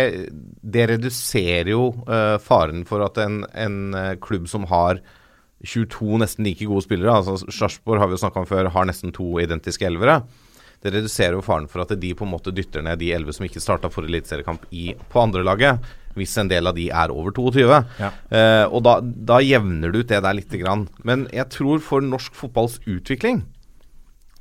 det 0.60 0.84
reduserer 0.90 1.70
jo 1.72 1.86
uh, 2.04 2.36
faren 2.44 2.84
for 2.88 3.06
at 3.06 3.16
en, 3.24 3.40
en 3.56 3.78
eh, 3.96 4.10
klubb 4.20 4.50
som 4.50 4.66
har 4.68 5.00
22 5.66 6.18
nesten 6.22 6.44
like 6.46 6.66
gode 6.68 6.84
spillere, 6.86 7.14
altså 7.18 7.38
Sarpsborg 7.50 7.98
har 8.02 8.06
vi 8.10 8.14
jo 8.14 8.22
snakka 8.22 8.42
om 8.44 8.46
før, 8.46 8.68
har 8.70 8.86
nesten 8.86 9.12
to 9.14 9.26
identiske 9.42 9.86
elvere. 9.88 10.20
Det 10.78 10.92
reduserer 10.94 11.34
jo 11.34 11.42
faren 11.42 11.66
for 11.66 11.82
at 11.82 11.90
de 11.98 12.12
på 12.14 12.22
en 12.22 12.30
måte 12.30 12.52
dytter 12.54 12.84
ned 12.86 13.00
de 13.00 13.08
elleve 13.10 13.34
som 13.34 13.44
ikke 13.48 13.58
starta 13.62 13.90
for 13.90 14.06
eliteseriekamp 14.06 14.68
i- 14.70 14.94
på 15.10 15.18
andrelaget, 15.24 15.80
hvis 16.14 16.36
en 16.38 16.48
del 16.48 16.66
av 16.70 16.74
de 16.76 16.88
er 16.90 17.10
over 17.10 17.32
22. 17.34 17.66
Ja. 17.98 18.10
Eh, 18.30 18.64
og 18.70 18.82
da, 18.86 19.00
da 19.02 19.40
jevner 19.42 19.90
du 19.92 19.98
ut 19.98 20.06
det 20.08 20.22
der 20.22 20.34
lite 20.38 20.58
grann. 20.62 20.86
Men 21.02 21.26
jeg 21.34 21.48
tror 21.50 21.80
for 21.82 22.00
norsk 22.00 22.32
fotballs 22.38 22.78
utvikling 22.86 23.42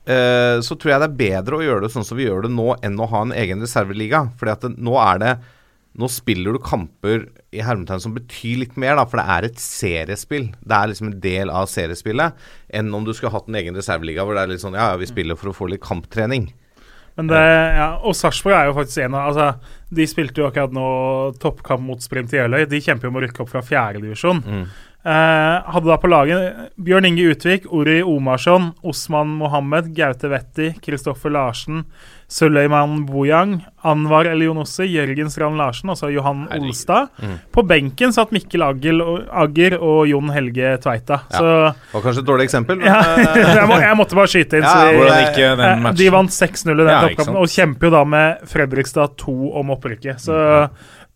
eh, 0.07 0.57
så 0.61 0.77
tror 0.77 0.93
jeg 0.93 1.01
det 1.03 1.09
er 1.09 1.19
bedre 1.41 1.57
å 1.59 1.65
gjøre 1.65 1.81
det 1.87 1.91
sånn 1.93 2.05
som 2.07 2.17
vi 2.17 2.25
gjør 2.27 2.45
det 2.47 2.53
nå, 2.53 2.69
enn 2.85 2.97
å 3.01 3.09
ha 3.09 3.21
en 3.25 3.33
egen 3.35 3.61
reserveliga. 3.65 4.27
Fordi 4.39 4.53
at 4.53 4.61
det, 4.67 4.77
nå 4.77 4.95
er 5.01 5.19
det 5.23 5.33
Nå 5.97 6.09
spiller 6.13 6.53
du 6.53 6.61
kamper 6.61 7.25
i 7.55 7.63
hermetegn 7.65 8.03
som 8.03 8.13
betyr 8.13 8.61
litt 8.61 8.75
mer, 8.77 8.99
da, 8.99 9.07
for 9.09 9.17
det 9.17 9.25
er 9.33 9.47
et 9.47 9.61
seriespill. 9.61 10.51
Det 10.61 10.77
er 10.77 10.91
liksom 10.91 11.09
en 11.09 11.19
del 11.23 11.49
av 11.49 11.69
seriespillet, 11.71 12.37
enn 12.69 12.93
om 12.93 13.07
du 13.07 13.15
skulle 13.17 13.33
hatt 13.33 13.49
en 13.49 13.57
egen 13.57 13.77
reserveliga 13.77 14.25
hvor 14.25 14.37
det 14.37 14.45
er 14.45 14.53
litt 14.53 14.63
sånn 14.63 14.77
Ja, 14.77 14.91
ja, 14.93 15.01
vi 15.01 15.09
spiller 15.09 15.39
for 15.39 15.49
å 15.51 15.57
få 15.57 15.71
litt 15.71 15.85
kamptrening. 15.85 16.51
Men 17.17 17.31
det, 17.31 17.39
ja, 17.73 17.87
og 18.05 18.13
Sarpsborg 18.13 18.53
er 18.53 18.67
jo 18.69 18.75
faktisk 18.77 18.99
en 19.01 19.15
av 19.17 19.31
altså, 19.31 19.71
De 19.89 20.05
spilte 20.05 20.43
jo 20.43 20.51
akkurat 20.51 20.75
nå 20.75 20.89
toppkamp 21.41 21.81
mot 21.81 22.03
Sprint 22.03 22.35
i 22.35 22.37
Jeløy. 22.37 22.67
De 22.69 22.81
kjemper 22.83 23.07
jo 23.07 23.13
om 23.13 23.17
å 23.17 23.23
rykke 23.23 23.41
opp 23.41 23.49
fra 23.55 23.63
fjerdedivisjon. 23.65 24.43
Mm. 24.45 24.67
Eh, 25.07 25.55
hadde 25.71 25.87
da 25.87 25.95
på 26.01 26.09
laget 26.11 26.75
Bjørn 26.83 27.07
Inge 27.09 27.29
Utvik, 27.31 27.65
Ori 27.73 28.01
Omarsson, 28.03 28.73
Osman 28.85 29.33
Mohammed, 29.39 29.93
Gaute 29.97 30.29
Wetti, 30.29 30.73
Kristoffer 30.83 31.33
Larsen, 31.33 31.85
Suleiman 32.27 33.05
Bojang, 33.07 33.61
Anwar 33.87 34.27
Elionossi, 34.27 34.83
Jørgen 34.91 35.29
Strand 35.31 35.55
Larsen, 35.55 35.89
altså 35.93 36.09
Johan 36.11 36.41
Herregud. 36.49 36.73
Olstad. 36.73 37.07
Mm. 37.23 37.37
På 37.55 37.63
benken 37.63 38.11
satt 38.15 38.33
Mikkel 38.35 38.65
Agel 38.65 38.99
og, 39.01 39.21
Agger 39.31 39.77
og 39.79 40.01
Jon 40.11 40.33
Helge 40.35 40.73
Tveita. 40.83 41.21
Ja. 41.31 41.39
Så 41.39 41.53
Var 41.93 42.03
kanskje 42.03 42.25
et 42.25 42.27
dårlig 42.27 42.49
eksempel, 42.49 42.81
men 42.81 42.91
ja, 42.91 42.99
eh, 43.15 43.39
jeg, 43.55 43.65
må, 43.71 43.79
jeg 43.79 43.99
måtte 44.01 44.19
bare 44.19 44.31
skyte 44.33 44.59
inn. 44.59 44.67
Ja, 44.67 44.91
eh, 44.91 45.55
den 45.63 45.87
Eh. 45.87 45.91
De 45.97 46.09
vant 46.13 46.35
6-0 46.35 46.73
i 46.73 46.75
den 46.75 46.87
Ja, 46.91 46.99
ikke 47.07 47.15
toppkampen, 47.23 47.41
og 47.41 47.51
kjemper 47.55 47.87
jo 47.87 47.95
da 47.95 48.03
med 48.03 48.47
Fredrikstad 48.51 49.15
2 49.23 49.37
om 49.61 49.71
opprykket. 49.77 50.19
Så 50.27 50.37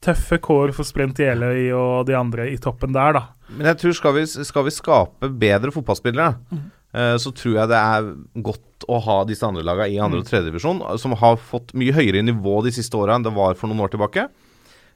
tøffe 0.01 0.39
kår 0.41 0.71
for 0.73 0.87
Sprint 0.87 1.19
Jeløy 1.21 1.71
og 1.77 2.05
de 2.07 2.15
andre 2.17 2.47
i 2.49 2.57
toppen 2.61 2.95
der, 2.95 3.19
da. 3.19 3.27
Men 3.51 3.67
jeg 3.73 3.81
tror 3.83 3.97
skal 3.99 4.15
vi, 4.15 4.25
skal 4.25 4.65
vi 4.65 4.73
skape 4.73 5.29
bedre 5.41 5.73
fotballspillere, 5.75 6.37
Mm. 6.51 6.69
Eh, 6.93 7.15
så 7.21 7.33
tror 7.35 7.57
jeg 7.59 7.71
det 7.71 7.79
er 7.79 8.11
godt 8.47 8.85
å 8.89 8.99
ha 9.05 9.17
disse 9.29 9.45
andre 9.47 9.65
lagene 9.65 9.93
i 9.93 10.01
andre 10.01 10.21
og 10.23 10.29
tredje 10.29 10.49
divisjon, 10.49 10.81
eh, 10.85 10.99
som 11.01 11.15
har 11.19 11.41
fått 11.41 11.73
mye 11.77 11.95
høyere 11.95 12.23
nivå 12.25 12.61
de 12.65 12.73
siste 12.75 12.97
åra 12.99 13.17
enn 13.17 13.25
det 13.27 13.33
var 13.35 13.57
for 13.59 13.71
noen 13.71 13.85
år 13.85 13.93
tilbake. 13.95 14.27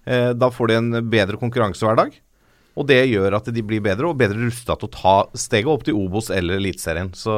Eh, 0.06 0.32
da 0.38 0.52
får 0.54 0.72
de 0.72 0.80
en 0.80 1.10
bedre 1.10 1.42
konkurranse 1.42 1.86
hver 1.86 2.00
dag. 2.00 2.16
Og 2.76 2.88
det 2.90 3.06
gjør 3.08 3.38
at 3.38 3.48
de 3.56 3.64
blir 3.64 3.84
bedre 3.84 4.10
og 4.10 4.18
bedre 4.20 4.50
rusta 4.50 4.76
til 4.76 4.90
å 4.90 4.96
ta 4.96 5.16
steget 5.40 5.72
opp 5.72 5.86
til 5.88 5.96
Obos 5.96 6.28
eller 6.34 6.60
Eliteserien. 6.60 7.14
Så 7.16 7.32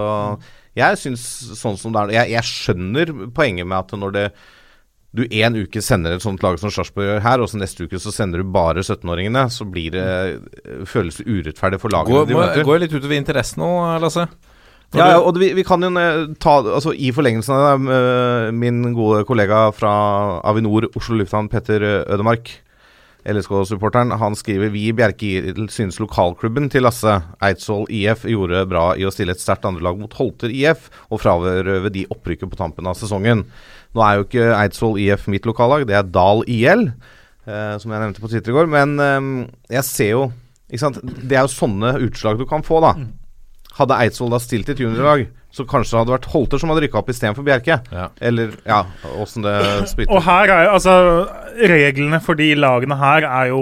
jeg 0.77 0.97
syns 0.97 1.25
sånn 1.59 1.77
som 1.77 1.93
det 1.93 2.07
er 2.07 2.15
Jeg, 2.15 2.33
jeg 2.37 2.49
skjønner 2.49 3.11
poenget 3.35 3.69
med 3.69 3.77
at 3.77 3.93
når 3.93 4.15
det 4.15 4.25
du 5.17 5.23
en 5.25 5.57
uke 5.57 5.81
sender 5.83 6.15
et 6.15 6.23
sånt 6.23 6.43
lag 6.45 6.59
som 6.61 6.71
Sarpsborg 6.73 7.09
gjør 7.09 7.23
her, 7.25 7.43
og 7.43 7.49
så 7.51 7.59
neste 7.61 7.87
uke 7.87 7.99
så 8.01 8.13
sender 8.13 8.43
du 8.43 8.51
bare 8.53 8.83
17-åringene, 8.85 9.47
så 9.53 9.67
blir 9.69 9.95
det 9.95 10.05
føles 10.89 11.19
det 11.19 11.27
urettferdig 11.27 11.81
for 11.81 11.93
lagene 11.93 12.21
Går, 12.21 12.29
de 12.29 12.37
møter. 12.37 12.67
går 12.67 12.85
litt 12.85 12.95
utover 12.95 13.17
interessen 13.17 13.63
nå, 13.63 13.71
Lasse? 14.03 14.27
Når 14.93 15.01
Ja, 15.03 15.17
og 15.19 15.35
vi, 15.41 15.49
vi 15.57 15.65
kan 15.67 15.83
jo 15.83 15.89
eh, 15.99 16.21
ta 16.39 16.61
altså 16.61 16.93
I 16.95 17.09
forlengelsen 17.11 17.51
av 17.51 17.65
det, 17.83 17.97
eh, 17.97 18.53
min 18.55 18.93
gode 18.95 19.25
kollega 19.27 19.65
fra 19.75 19.91
Avinor 20.47 20.87
Oslo 20.93 21.17
lufthavn, 21.19 21.49
Petter 21.51 21.83
Ødemark, 22.05 22.53
LSK-supporteren, 23.27 24.13
han 24.15 24.35
skriver 24.39 24.71
Vi 24.71 24.85
i 24.87 24.93
Bjerke 24.95 25.67
synes 25.73 25.99
lokalklubben 25.99 26.69
til 26.71 26.85
Lasse 26.87 27.17
Eidsvoll 27.43 27.87
IF 27.91 28.23
gjorde 28.29 28.63
bra 28.71 28.85
i 28.95 29.03
å 29.03 29.11
stille 29.11 29.35
et 29.35 29.43
sterkt 29.43 29.67
andrelag 29.67 29.99
mot 29.99 30.15
Holter 30.15 30.53
IF 30.53 30.87
og 31.09 31.19
frarøve 31.19 31.91
de 31.91 32.05
opprykket 32.13 32.51
på 32.53 32.59
tampen 32.59 32.87
av 32.87 32.95
sesongen. 32.99 33.43
Nå 33.97 34.03
er 34.05 34.19
jo 34.19 34.25
ikke 34.27 34.49
Eidsvoll 34.53 34.99
IF 35.01 35.25
mitt 35.31 35.47
lokallag, 35.49 35.87
det 35.89 35.95
er 35.97 36.09
Dal 36.13 36.43
IL, 36.45 36.91
eh, 37.49 37.77
som 37.81 37.93
jeg 37.93 38.03
nevnte 38.03 38.21
på 38.21 38.29
Twitter 38.29 38.53
i 38.53 38.57
går. 38.59 38.69
Men 38.69 38.93
eh, 39.01 39.47
jeg 39.79 39.87
ser 39.87 40.11
jo? 40.13 40.27
Det 40.67 41.31
er 41.33 41.45
jo 41.45 41.49
sånne 41.49 41.95
utslag 42.05 42.37
du 42.37 42.45
kan 42.45 42.65
få, 42.65 42.81
da. 42.83 42.93
Hadde 43.77 43.97
Eidsvoll 44.03 44.33
da 44.33 44.39
stilt 44.41 44.69
et 44.73 44.79
juniorlag 44.81 45.27
Så 45.53 45.61
kanskje 45.69 45.93
det 45.93 45.99
hadde 45.99 46.13
vært 46.15 46.27
Holter 46.31 46.61
som 46.61 46.71
hadde 46.71 46.81
rykka 46.81 46.97
opp 46.97 47.11
istedenfor 47.13 47.45
Bjerke. 47.45 47.77
Ja. 47.93 48.07
Eller 48.25 48.55
ja, 48.65 48.79
åssen 49.21 49.45
det 49.45 49.53
Og 50.07 50.19
her 50.25 50.49
er 50.49 50.63
jo 50.65 50.71
altså 50.79 50.95
Reglene 51.71 52.19
for 52.25 52.39
de 52.39 52.49
lagene 52.57 52.97
her 52.97 53.27
er 53.27 53.51
jo 53.51 53.61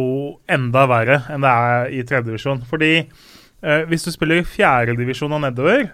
enda 0.52 0.86
verre 0.92 1.20
enn 1.32 1.44
det 1.44 1.52
er 1.52 1.92
i 1.92 2.02
tredjedivisjon. 2.08 2.64
Fordi 2.70 2.94
eh, 3.04 3.84
hvis 3.92 4.08
du 4.08 4.12
spiller 4.16 4.42
i 4.42 4.48
fjerdedivisjon 4.48 5.36
og 5.36 5.44
nedover, 5.46 5.90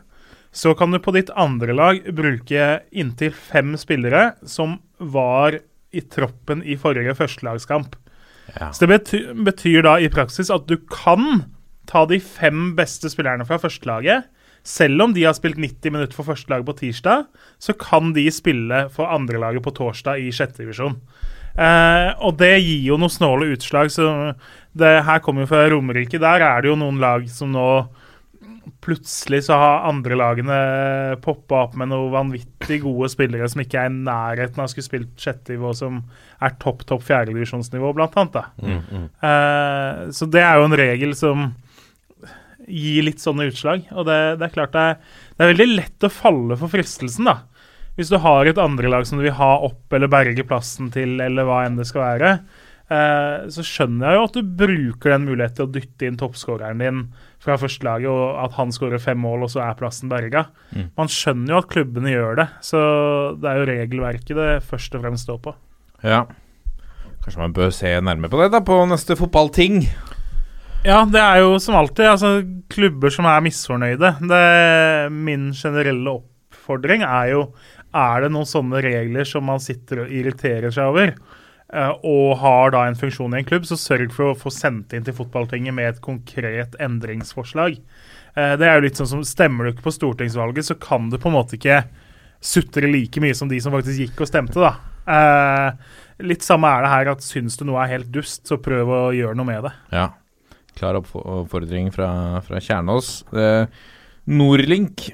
så 0.51 0.73
kan 0.75 0.91
du 0.91 0.99
på 0.99 1.13
ditt 1.15 1.31
andre 1.39 1.75
lag 1.75 2.01
bruke 2.15 2.67
inntil 2.91 3.31
fem 3.31 3.77
spillere 3.79 4.33
som 4.43 4.79
var 4.97 5.59
i 5.91 6.03
troppen 6.11 6.63
i 6.63 6.77
forrige 6.79 7.15
førstelagskamp. 7.15 7.95
Ja. 8.57 8.71
Så 8.71 8.83
det 8.83 8.91
betyr, 8.91 9.31
betyr 9.47 9.85
da 9.87 9.95
i 9.99 10.11
praksis 10.11 10.51
at 10.51 10.67
du 10.67 10.77
kan 10.91 11.45
ta 11.89 12.05
de 12.07 12.19
fem 12.23 12.71
beste 12.77 13.09
spillerne 13.11 13.47
fra 13.47 13.59
førstelaget. 13.61 14.27
Selv 14.67 15.07
om 15.07 15.13
de 15.15 15.23
har 15.25 15.33
spilt 15.33 15.57
90 15.57 15.93
minutter 15.93 16.15
for 16.15 16.27
førstelaget 16.27 16.67
på 16.67 16.77
tirsdag, 16.83 17.25
så 17.57 17.73
kan 17.79 18.11
de 18.13 18.27
spille 18.31 18.85
for 18.93 19.09
andrelaget 19.09 19.63
på 19.65 19.73
torsdag 19.79 20.21
i 20.21 20.33
sjette 20.35 20.61
divisjon. 20.61 20.99
Eh, 21.51 22.11
og 22.23 22.37
det 22.39 22.53
gir 22.61 22.85
jo 22.91 22.99
noen 23.01 23.11
snåle 23.11 23.49
utslag. 23.55 23.91
Så 23.91 24.05
det 24.77 24.93
her 25.07 25.23
kommer 25.23 25.45
jo 25.45 25.51
fra 25.51 25.65
Romerike. 25.71 26.21
Der 26.21 26.45
er 26.45 26.61
det 26.61 26.71
jo 26.71 26.77
noen 26.79 27.01
lag 27.01 27.27
som 27.31 27.51
nå 27.55 27.67
Plutselig 28.81 29.43
så 29.47 29.57
har 29.57 29.87
andre 29.89 30.17
lagene 30.17 30.57
poppa 31.23 31.63
opp 31.65 31.73
med 31.79 31.89
noen 31.89 32.11
vanvittig 32.13 32.81
gode 32.83 33.09
spillere 33.09 33.47
som 33.49 33.63
ikke 33.63 33.79
er 33.81 33.89
i 33.89 33.95
nærheten 34.05 34.61
av 34.61 34.67
å 34.67 34.71
skulle 34.71 34.85
spilt 34.85 35.21
sjette 35.21 35.55
nivå, 35.55 35.73
som 35.77 35.97
er 36.41 36.55
topp, 36.61 36.83
topp 36.89 37.03
fjerdedivisjonsnivå, 37.07 37.93
blant 37.97 38.17
annet. 38.21 38.37
Da. 38.37 38.43
Mm, 38.61 39.07
uh, 39.23 40.11
så 40.13 40.29
det 40.29 40.43
er 40.45 40.59
jo 40.59 40.67
en 40.69 40.77
regel 40.77 41.15
som 41.17 41.47
gir 42.67 43.05
litt 43.07 43.21
sånne 43.21 43.49
utslag. 43.49 43.87
Og 43.95 44.05
det, 44.09 44.19
det 44.41 44.47
er 44.47 44.55
klart 44.55 44.75
det 44.75 44.83
er, 44.91 44.99
det 45.35 45.45
er 45.45 45.53
veldig 45.53 45.69
lett 45.71 46.07
å 46.07 46.13
falle 46.13 46.57
for 46.59 46.73
fristelsen, 46.73 47.29
da. 47.29 47.39
Hvis 47.97 48.11
du 48.13 48.17
har 48.23 48.47
et 48.47 48.61
andrelag 48.61 49.03
som 49.07 49.19
du 49.19 49.25
vil 49.25 49.35
ha 49.35 49.55
opp 49.65 49.93
eller 49.93 50.09
berge 50.11 50.45
plassen 50.47 50.93
til, 50.93 51.17
eller 51.21 51.45
hva 51.47 51.65
enn 51.65 51.81
det 51.81 51.89
skal 51.89 52.05
være, 52.05 52.31
uh, 52.93 53.49
så 53.51 53.65
skjønner 53.65 54.07
jeg 54.07 54.19
jo 54.19 54.29
at 54.29 54.37
du 54.37 54.55
bruker 54.63 55.15
den 55.15 55.27
muligheten 55.27 55.57
til 55.59 55.67
å 55.67 55.73
dytte 55.75 56.07
inn 56.07 56.21
toppskåreren 56.21 56.85
din 56.85 57.03
fra 57.41 57.57
førstelaget, 57.57 58.09
og 58.11 58.37
at 58.43 58.53
han 58.59 58.73
skårer 58.73 59.01
fem 59.01 59.17
mål, 59.21 59.47
og 59.47 59.51
så 59.53 59.63
er 59.65 59.79
plassen 59.79 60.11
berga. 60.11 60.45
Mm. 60.75 60.91
Man 60.99 61.09
skjønner 61.09 61.55
jo 61.55 61.59
at 61.63 61.71
klubbene 61.71 62.13
gjør 62.13 62.37
det, 62.43 62.47
så 62.65 62.79
det 63.41 63.49
er 63.49 63.59
jo 63.59 63.69
regelverket 63.71 64.37
det 64.37 64.49
først 64.67 64.97
og 64.97 65.05
fremst 65.05 65.29
står 65.29 65.43
på. 65.49 65.57
ja. 66.05 66.23
Kanskje 67.21 67.37
man 67.37 67.53
bør 67.53 67.69
se 67.69 67.89
nærmere 68.01 68.33
på 68.33 68.39
det 68.39 68.47
da 68.49 68.63
på 68.65 68.79
neste 68.89 69.13
fotballting. 69.13 69.83
Ja, 70.81 71.03
det 71.05 71.21
er 71.21 71.43
jo 71.43 71.59
som 71.61 71.75
alltid 71.77 72.07
altså, 72.09 72.31
klubber 72.73 73.13
som 73.13 73.27
er 73.29 73.43
misfornøyde. 73.45 74.15
Det, 74.25 74.45
min 75.13 75.51
generelle 75.53 76.15
oppfordring 76.17 77.05
er 77.05 77.35
jo 77.35 77.43
Er 77.93 78.23
det 78.23 78.31
noen 78.31 78.47
sånne 78.47 78.79
regler 78.81 79.27
som 79.27 79.43
man 79.43 79.59
sitter 79.59 80.05
og 80.05 80.11
irriterer 80.15 80.71
seg 80.71 80.87
over, 80.87 81.09
og 81.71 82.37
har 82.41 82.73
da 82.75 82.85
en 82.87 82.97
funksjon 82.99 83.35
i 83.35 83.41
en 83.41 83.47
klubb, 83.47 83.63
så 83.67 83.77
sørg 83.79 84.11
for 84.11 84.31
å 84.31 84.37
få 84.37 84.51
sendt 84.51 84.91
inn 84.95 85.05
til 85.07 85.15
fotballtinget 85.15 85.75
med 85.75 85.93
et 85.93 86.01
konkret 86.03 86.75
endringsforslag. 86.83 87.77
Eh, 88.35 88.53
det 88.59 88.67
er 88.67 88.77
jo 88.77 88.85
litt 88.85 88.99
sånn 88.99 89.09
som 89.09 89.25
Stemmer 89.27 89.67
du 89.67 89.73
ikke 89.73 89.87
på 89.87 89.95
stortingsvalget, 89.95 90.67
så 90.67 90.77
kan 90.79 91.09
du 91.11 91.19
på 91.19 91.31
en 91.31 91.37
måte 91.37 91.57
ikke 91.59 91.83
sutre 92.41 92.89
like 92.89 93.21
mye 93.23 93.37
som 93.37 93.51
de 93.51 93.59
som 93.63 93.73
faktisk 93.75 94.07
gikk 94.07 94.23
og 94.23 94.31
stemte, 94.31 94.59
da. 94.61 94.73
Eh, 95.11 96.25
litt 96.27 96.45
samme 96.45 96.69
er 96.69 96.85
det 96.85 96.91
her 96.93 97.13
at 97.15 97.25
syns 97.25 97.57
du 97.59 97.65
noe 97.67 97.81
er 97.83 97.95
helt 97.95 98.11
dust, 98.13 98.43
så 98.49 98.59
prøv 98.61 98.91
å 98.91 99.01
gjøre 99.15 99.37
noe 99.37 99.49
med 99.49 99.65
det. 99.67 99.73
Ja. 99.93 100.09
Klar 100.77 100.97
oppfordring 101.01 101.89
fra, 101.93 102.09
fra 102.45 102.61
Kjernås. 102.63 103.21
Eh, 103.35 103.65
Nordlink 104.31 105.09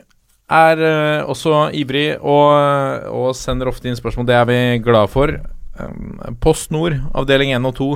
er 0.53 0.81
eh, 0.85 1.27
også 1.27 1.67
ivrig 1.75 2.11
og, 2.21 3.07
og 3.09 3.31
sender 3.35 3.71
ofte 3.71 3.89
inn 3.89 3.97
spørsmål. 3.97 4.27
Det 4.29 4.37
er 4.37 4.45
vi 4.47 4.59
glad 4.85 5.11
for. 5.11 5.33
Um, 5.79 6.37
Post 6.43 6.71
Nord, 6.73 6.97
avdeling 7.17 7.53
1 7.55 7.69
og 7.69 7.77
2. 7.77 7.91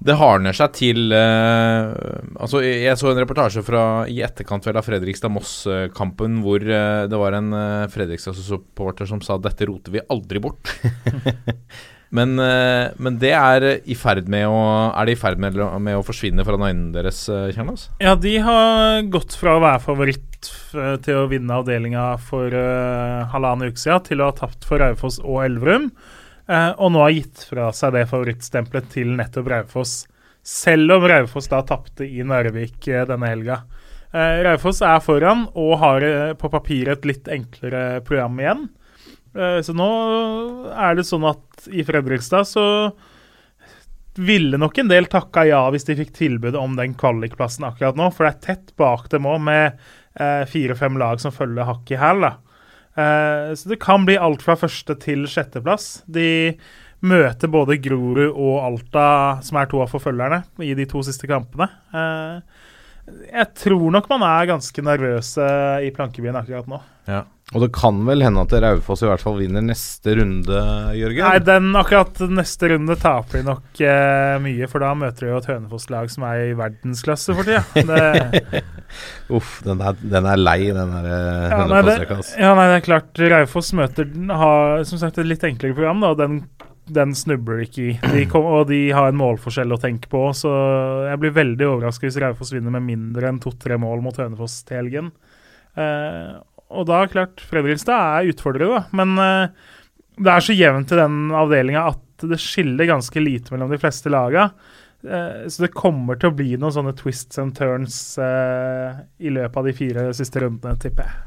Det 0.00 0.16
hardner 0.16 0.56
seg 0.56 0.72
til 0.78 1.12
eh, 1.12 1.90
Altså, 2.40 2.62
jeg 2.64 2.96
så 2.96 3.10
en 3.10 3.20
reportasje 3.20 3.60
fra 3.66 3.82
i 4.08 4.22
etterkant 4.24 4.64
vel 4.64 4.78
av 4.80 4.86
Fredrikstad-Moss-kampen 4.86 6.38
hvor 6.40 6.64
eh, 6.64 7.04
det 7.10 7.20
var 7.20 7.36
en 7.36 7.52
uh, 7.52 7.90
Fredrikstad-supporter 7.92 9.10
som 9.10 9.20
sa 9.20 9.36
'dette 9.36 9.68
roter 9.68 9.92
vi 9.92 10.04
aldri 10.08 10.40
bort'. 10.40 10.72
men, 12.16 12.32
eh, 12.40 12.96
men 12.96 13.20
det 13.20 13.34
er 13.36 13.68
i 13.84 13.98
ferd 13.98 14.24
med 14.32 14.48
å 14.48 14.62
Er 14.88 15.04
det 15.10 15.18
i 15.18 15.20
ferd 15.20 15.42
med, 15.42 15.60
med 15.60 16.00
å 16.00 16.06
forsvinne 16.06 16.48
fra 16.48 16.56
øynene 16.56 16.94
deres, 16.96 17.26
Kjernas? 17.28 17.90
Ja, 18.00 18.16
de 18.16 18.38
har 18.40 19.04
gått 19.12 19.36
fra 19.36 19.58
å 19.58 19.64
være 19.66 19.84
favoritt 19.84 20.30
til 21.04 21.18
å 21.18 21.28
vinne 21.30 21.58
avdelinga 21.60 22.14
for 22.22 22.54
uh, 22.54 23.28
halvannen 23.32 23.70
uke 23.70 23.80
siden, 23.80 24.04
til 24.06 24.22
å 24.22 24.30
ha 24.30 24.36
tapt 24.36 24.66
for 24.68 24.80
Raufoss 24.82 25.20
og 25.20 25.42
Elverum, 25.44 25.90
eh, 25.90 26.19
og 26.50 26.90
nå 26.90 27.04
har 27.04 27.12
gitt 27.14 27.44
fra 27.46 27.68
seg 27.76 27.94
det 27.94 28.08
favorittstempelet 28.10 28.88
til 28.90 29.12
nettopp 29.18 29.50
Raufoss. 29.52 30.00
Selv 30.42 30.96
om 30.96 31.06
Raufoss 31.06 31.50
da 31.52 31.60
tapte 31.66 32.06
i 32.08 32.24
Narvik 32.26 32.88
eh, 32.88 33.06
denne 33.08 33.28
helga. 33.30 33.60
Eh, 34.10 34.40
Raufoss 34.46 34.80
er 34.82 34.98
foran 35.04 35.46
og 35.52 35.76
har 35.82 36.06
eh, 36.06 36.32
på 36.38 36.50
papiret 36.50 36.98
et 36.98 37.08
litt 37.12 37.30
enklere 37.30 38.00
program 38.06 38.40
igjen. 38.40 38.66
Eh, 39.36 39.60
så 39.62 39.74
nå 39.76 39.90
er 40.74 40.98
det 40.98 41.06
sånn 41.06 41.28
at 41.28 41.70
i 41.70 41.84
Fredrikstad 41.86 42.48
så 42.48 42.66
ville 44.18 44.58
nok 44.58 44.80
en 44.82 44.90
del 44.90 45.06
takka 45.10 45.44
ja 45.46 45.60
hvis 45.70 45.86
de 45.86 45.96
fikk 46.00 46.10
tilbud 46.16 46.56
om 46.58 46.74
den 46.76 46.96
kvalikplassen 46.98 47.68
akkurat 47.68 47.98
nå, 47.98 48.08
for 48.10 48.26
det 48.26 48.32
er 48.32 48.46
tett 48.48 48.72
bak 48.80 49.06
dem 49.12 49.28
òg, 49.30 49.38
med 49.46 49.78
eh, 50.18 50.42
fire-fem 50.50 50.98
lag 51.00 51.22
som 51.22 51.34
følger 51.34 51.68
hakk 51.68 51.92
i 51.94 52.00
hæl. 52.00 52.26
Eh, 53.00 53.54
så 53.56 53.72
det 53.72 53.80
kan 53.82 54.04
bli 54.06 54.18
alt 54.20 54.44
fra 54.44 54.56
første 54.60 54.96
til 55.00 55.26
sjetteplass. 55.30 56.02
De 56.10 56.54
møter 57.00 57.48
både 57.52 57.78
Grorud 57.80 58.28
og 58.28 58.58
Alta, 58.64 59.06
som 59.44 59.60
er 59.60 59.70
to 59.70 59.80
av 59.80 59.92
forfølgerne, 59.92 60.42
i 60.66 60.74
de 60.76 60.86
to 60.88 61.02
siste 61.06 61.30
kampene. 61.30 61.70
Eh, 61.96 62.66
jeg 63.30 63.46
tror 63.58 63.88
nok 63.94 64.08
man 64.12 64.24
er 64.26 64.50
ganske 64.52 64.84
nervøse 64.86 65.46
i 65.82 65.90
Plankebyen 65.94 66.38
akkurat 66.38 66.68
nå. 66.70 66.80
Ja. 67.10 67.24
Og 67.50 67.64
det 67.64 67.68
kan 67.74 67.96
vel 68.06 68.22
hende 68.22 68.44
at 68.46 68.52
Raufoss 68.62 69.00
i 69.02 69.08
hvert 69.08 69.22
fall 69.24 69.40
vinner 69.40 69.64
neste 69.66 70.12
runde, 70.20 70.58
Jørgen? 70.94 71.24
Nei, 71.26 71.40
den 71.42 71.72
akkurat 71.74 72.20
neste 72.30 72.68
runde 72.70 72.94
taper 73.02 73.40
de 73.40 73.46
nok 73.48 73.80
eh, 73.82 74.36
mye, 74.44 74.68
for 74.70 74.84
da 74.84 74.92
møter 74.94 75.26
de 75.26 75.32
jo 75.32 75.40
et 75.40 75.48
Hønefoss-lag 75.50 76.12
som 76.14 76.28
er 76.28 76.44
i 76.44 76.52
verdensklasse 76.60 77.34
for 77.34 77.48
tida. 77.48 77.64
Det, 77.90 78.62
Uff, 79.34 79.56
den 79.66 79.82
er, 79.82 79.98
den 80.14 80.28
er 80.30 80.38
lei, 80.38 80.60
den 80.70 80.94
der 80.94 81.08
Ja, 81.10 81.58
Hønefoss-rekka. 81.64 82.18
ja, 82.38 82.52
nei, 82.58 82.68
det 82.70 82.76
er 82.78 82.86
klart. 82.86 83.22
Raufoss 83.34 83.72
møter 83.78 84.06
har 84.44 84.84
som 84.86 85.02
sagt 85.02 85.18
et 85.18 85.26
litt 85.30 85.46
enklere 85.50 85.74
program, 85.74 86.02
da, 86.06 86.12
og 86.14 86.22
den, 86.22 86.38
den 86.90 87.16
snubler 87.18 87.64
ikke 87.66 87.82
i. 87.88 87.96
De 88.14 88.24
kom, 88.30 88.46
og 88.46 88.68
de 88.70 88.78
har 88.94 89.10
en 89.10 89.18
målforskjell 89.18 89.74
å 89.74 89.80
tenke 89.82 90.06
på, 90.12 90.22
så 90.38 90.54
jeg 91.08 91.18
blir 91.22 91.34
veldig 91.42 91.66
overrasket 91.72 92.08
hvis 92.12 92.20
Raufoss 92.22 92.54
vinner 92.54 92.74
med 92.78 92.86
mindre 92.92 93.30
enn 93.34 93.42
to-tre 93.42 93.78
mål 93.78 94.06
mot 94.06 94.22
Hønefoss 94.22 94.60
til 94.70 94.84
helgen. 94.84 95.10
Eh, 95.78 96.32
og 96.70 96.86
da, 96.86 97.04
klart, 97.10 97.42
Fredrikstad 97.50 98.20
er 98.20 98.30
utfordrer, 98.30 98.70
da, 98.70 98.82
men 98.94 99.16
uh, 99.18 99.70
det 100.20 100.30
er 100.32 100.44
så 100.44 100.54
jevnt 100.54 100.92
i 100.94 101.00
den 101.00 101.32
avdelinga 101.34 101.88
at 101.94 102.26
det 102.30 102.38
skiller 102.40 102.88
ganske 102.90 103.22
lite 103.22 103.54
mellom 103.54 103.72
de 103.72 103.80
fleste 103.80 104.12
laga. 104.12 104.50
Uh, 105.02 105.48
så 105.50 105.66
det 105.66 105.74
kommer 105.74 106.20
til 106.20 106.30
å 106.30 106.36
bli 106.36 106.52
noen 106.54 106.74
sånne 106.76 106.94
twists 106.98 107.40
and 107.42 107.56
turns 107.58 107.96
uh, 108.20 109.02
i 109.18 109.32
løpet 109.34 109.58
av 109.58 109.66
de 109.66 109.74
fire 109.76 110.06
siste 110.16 110.44
rundene, 110.44 110.78
tipper 110.80 111.08
jeg. 111.08 111.26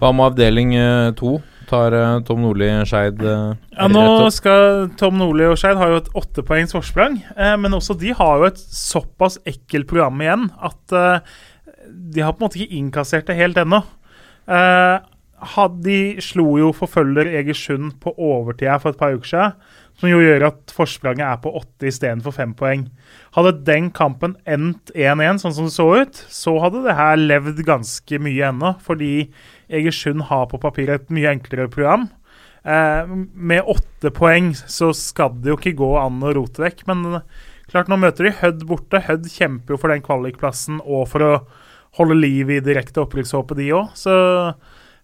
Hva 0.00 0.08
med 0.16 0.30
avdeling 0.30 0.70
to? 1.18 1.34
Tar 1.68 1.94
Tom 2.24 2.40
Nordli 2.40 2.66
Skeid 2.88 3.20
Ja, 3.20 3.84
nå 3.92 4.30
skal 4.32 4.86
Tom 4.98 5.18
Nordli 5.20 5.44
og 5.46 5.58
Skeid 5.60 5.76
har 5.76 5.92
jo 5.92 5.98
et 6.00 6.08
åttepoengs 6.16 6.72
forsprang, 6.72 7.18
men 7.60 7.76
også 7.76 7.98
de 8.00 8.14
har 8.16 8.40
jo 8.40 8.48
et 8.48 8.60
såpass 8.60 9.36
ekkelt 9.48 9.90
program 9.92 10.16
igjen 10.24 10.48
at 10.64 10.96
de 11.92 12.24
har 12.24 12.32
på 12.32 12.40
en 12.40 12.48
måte 12.48 12.60
ikke 12.60 12.80
innkassert 12.80 13.28
det 13.28 13.36
helt 13.36 13.60
ennå. 13.60 13.82
Eh, 14.52 15.08
de 15.82 16.00
slo 16.22 16.44
jo 16.60 16.70
forfølger 16.76 17.32
Egersund 17.40 17.96
på 18.02 18.12
overtida 18.14 18.78
for 18.78 18.92
et 18.92 19.00
par 19.00 19.14
uker 19.16 19.26
siden, 19.26 19.56
som 19.98 20.08
jo 20.08 20.20
gjør 20.22 20.46
at 20.48 20.72
forspranget 20.74 21.24
er 21.26 21.40
på 21.42 21.52
åtte 21.58 21.88
istedenfor 21.90 22.34
fem 22.36 22.54
poeng. 22.54 22.86
Hadde 23.34 23.64
den 23.66 23.90
kampen 23.90 24.36
endt 24.46 24.92
1-1, 24.94 25.42
sånn 25.42 25.54
som 25.56 25.68
det 25.68 25.74
så 25.74 25.88
ut, 26.02 26.22
så 26.30 26.56
hadde 26.62 26.84
det 26.86 26.96
her 26.98 27.18
levd 27.18 27.62
ganske 27.66 28.20
mye 28.22 28.50
ennå, 28.52 28.74
fordi 28.82 29.30
Egersund 29.72 30.28
har 30.30 30.48
på 30.50 30.60
papiret 30.62 31.02
et 31.02 31.14
mye 31.14 31.32
enklere 31.34 31.70
program. 31.72 32.08
Eh, 32.62 33.10
med 33.34 33.66
åtte 33.66 34.12
poeng 34.14 34.52
så 34.54 34.92
skal 34.94 35.34
det 35.42 35.50
jo 35.50 35.58
ikke 35.58 35.74
gå 35.80 35.90
an 35.98 36.22
å 36.22 36.34
rote 36.38 36.62
vekk, 36.62 36.86
men 36.90 37.22
klart 37.72 37.90
nå 37.90 37.98
møter 37.98 38.28
de 38.28 38.36
Hødd 38.38 38.66
borte. 38.68 39.02
Hødd 39.08 39.26
kjemper 39.32 39.74
jo 39.74 39.80
for 39.82 39.90
den 39.90 40.04
kvalikplassen 40.04 40.78
og 40.84 41.08
for 41.10 41.26
å 41.26 41.34
holde 41.98 42.16
liv 42.16 42.50
i 42.50 42.60
direkte 42.64 43.02
opprykkshåpet, 43.04 43.58
de 43.60 43.68
òg. 43.76 43.92
Så 43.98 44.14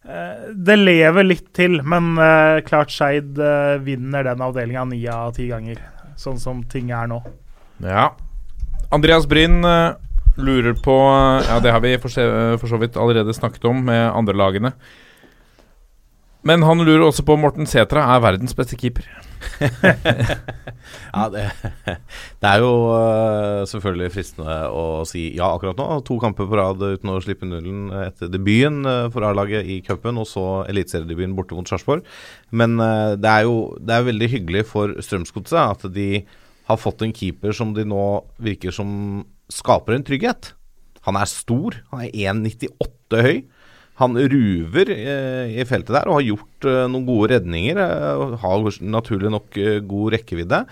eh, 0.09 0.49
det 0.55 0.79
lever 0.81 1.27
litt 1.27 1.51
til, 1.57 1.81
men 1.85 2.15
eh, 2.23 2.61
klart 2.69 2.93
Skeid 2.95 3.39
eh, 3.39 3.77
vinner 3.85 4.27
den 4.27 4.45
avdelinga 4.45 4.87
ni 4.89 5.03
av 5.13 5.35
ti 5.37 5.49
ganger, 5.51 5.81
sånn 6.21 6.41
som 6.41 6.63
ting 6.71 6.93
er 6.95 7.11
nå. 7.11 7.21
Ja. 7.85 8.11
Andreas 8.95 9.29
Bryn, 9.29 9.61
eh, 9.65 9.91
lurer 10.39 10.77
på 10.79 10.95
Ja, 11.49 11.59
det 11.61 11.75
har 11.75 11.83
vi 11.83 11.97
for, 11.99 12.15
for 12.15 12.71
så 12.71 12.79
vidt 12.79 12.97
allerede 12.97 13.35
snakket 13.35 13.65
om 13.69 13.85
med 13.91 14.05
andre 14.13 14.37
lagene. 14.39 14.73
Men 16.49 16.65
han 16.65 16.81
lurer 16.81 17.05
også 17.05 17.25
på 17.27 17.35
om 17.37 17.43
Morten 17.45 17.69
Sætra 17.69 18.07
er 18.15 18.23
verdens 18.25 18.57
beste 18.57 18.79
keeper. 18.81 19.05
Ja, 21.13 21.27
det, 21.33 21.43
det 22.41 22.49
er 22.49 22.63
jo 22.63 22.71
øh, 22.95 23.67
selvfølgelig 23.69 24.13
fristende 24.15 24.55
å 24.73 25.05
si 25.09 25.27
ja 25.37 25.51
akkurat 25.53 25.79
nå. 25.79 25.87
To 26.07 26.17
kamper 26.23 26.49
på 26.49 26.57
rad 26.59 26.81
uten 26.81 27.13
å 27.13 27.19
slippe 27.25 27.49
nullen 27.49 27.89
etter 28.07 28.31
debuten 28.33 28.87
øh, 28.89 29.09
for 29.13 29.27
A-laget 29.29 29.69
i 29.69 29.81
cupen, 29.85 30.21
og 30.21 30.29
så 30.31 30.45
eliteseriedebuten 30.71 31.37
borte 31.37 31.59
mot 31.59 31.69
Sarpsborg. 31.69 32.07
Men 32.57 32.79
øh, 32.81 33.17
det 33.21 33.33
er 33.33 33.49
jo 33.49 33.59
det 33.81 33.97
er 33.97 34.09
veldig 34.09 34.31
hyggelig 34.37 34.65
for 34.71 34.95
Strømsgodset 35.05 35.59
at 35.61 35.89
de 35.95 36.09
har 36.69 36.81
fått 36.81 37.05
en 37.05 37.15
keeper 37.17 37.57
som 37.57 37.75
de 37.77 37.85
nå 37.89 38.05
virker 38.45 38.75
som 38.75 39.27
skaper 39.53 39.97
en 39.97 40.07
trygghet. 40.09 40.53
Han 41.09 41.21
er 41.21 41.31
stor, 41.31 41.81
han 41.93 42.07
er 42.07 42.33
1,98 42.33 43.25
høy. 43.29 43.37
Han 43.99 44.15
ruver 44.15 44.93
eh, 44.95 45.57
i 45.59 45.65
feltet 45.67 45.91
der 45.97 46.07
og 46.07 46.21
har 46.21 46.27
gjort 46.29 46.67
eh, 46.71 46.85
noen 46.91 47.07
gode 47.09 47.33
redninger. 47.35 47.81
Eh, 47.83 48.37
har 48.45 48.69
naturlig 48.87 49.33
nok 49.35 49.59
god 49.91 50.15
rekkevidde. 50.15 50.63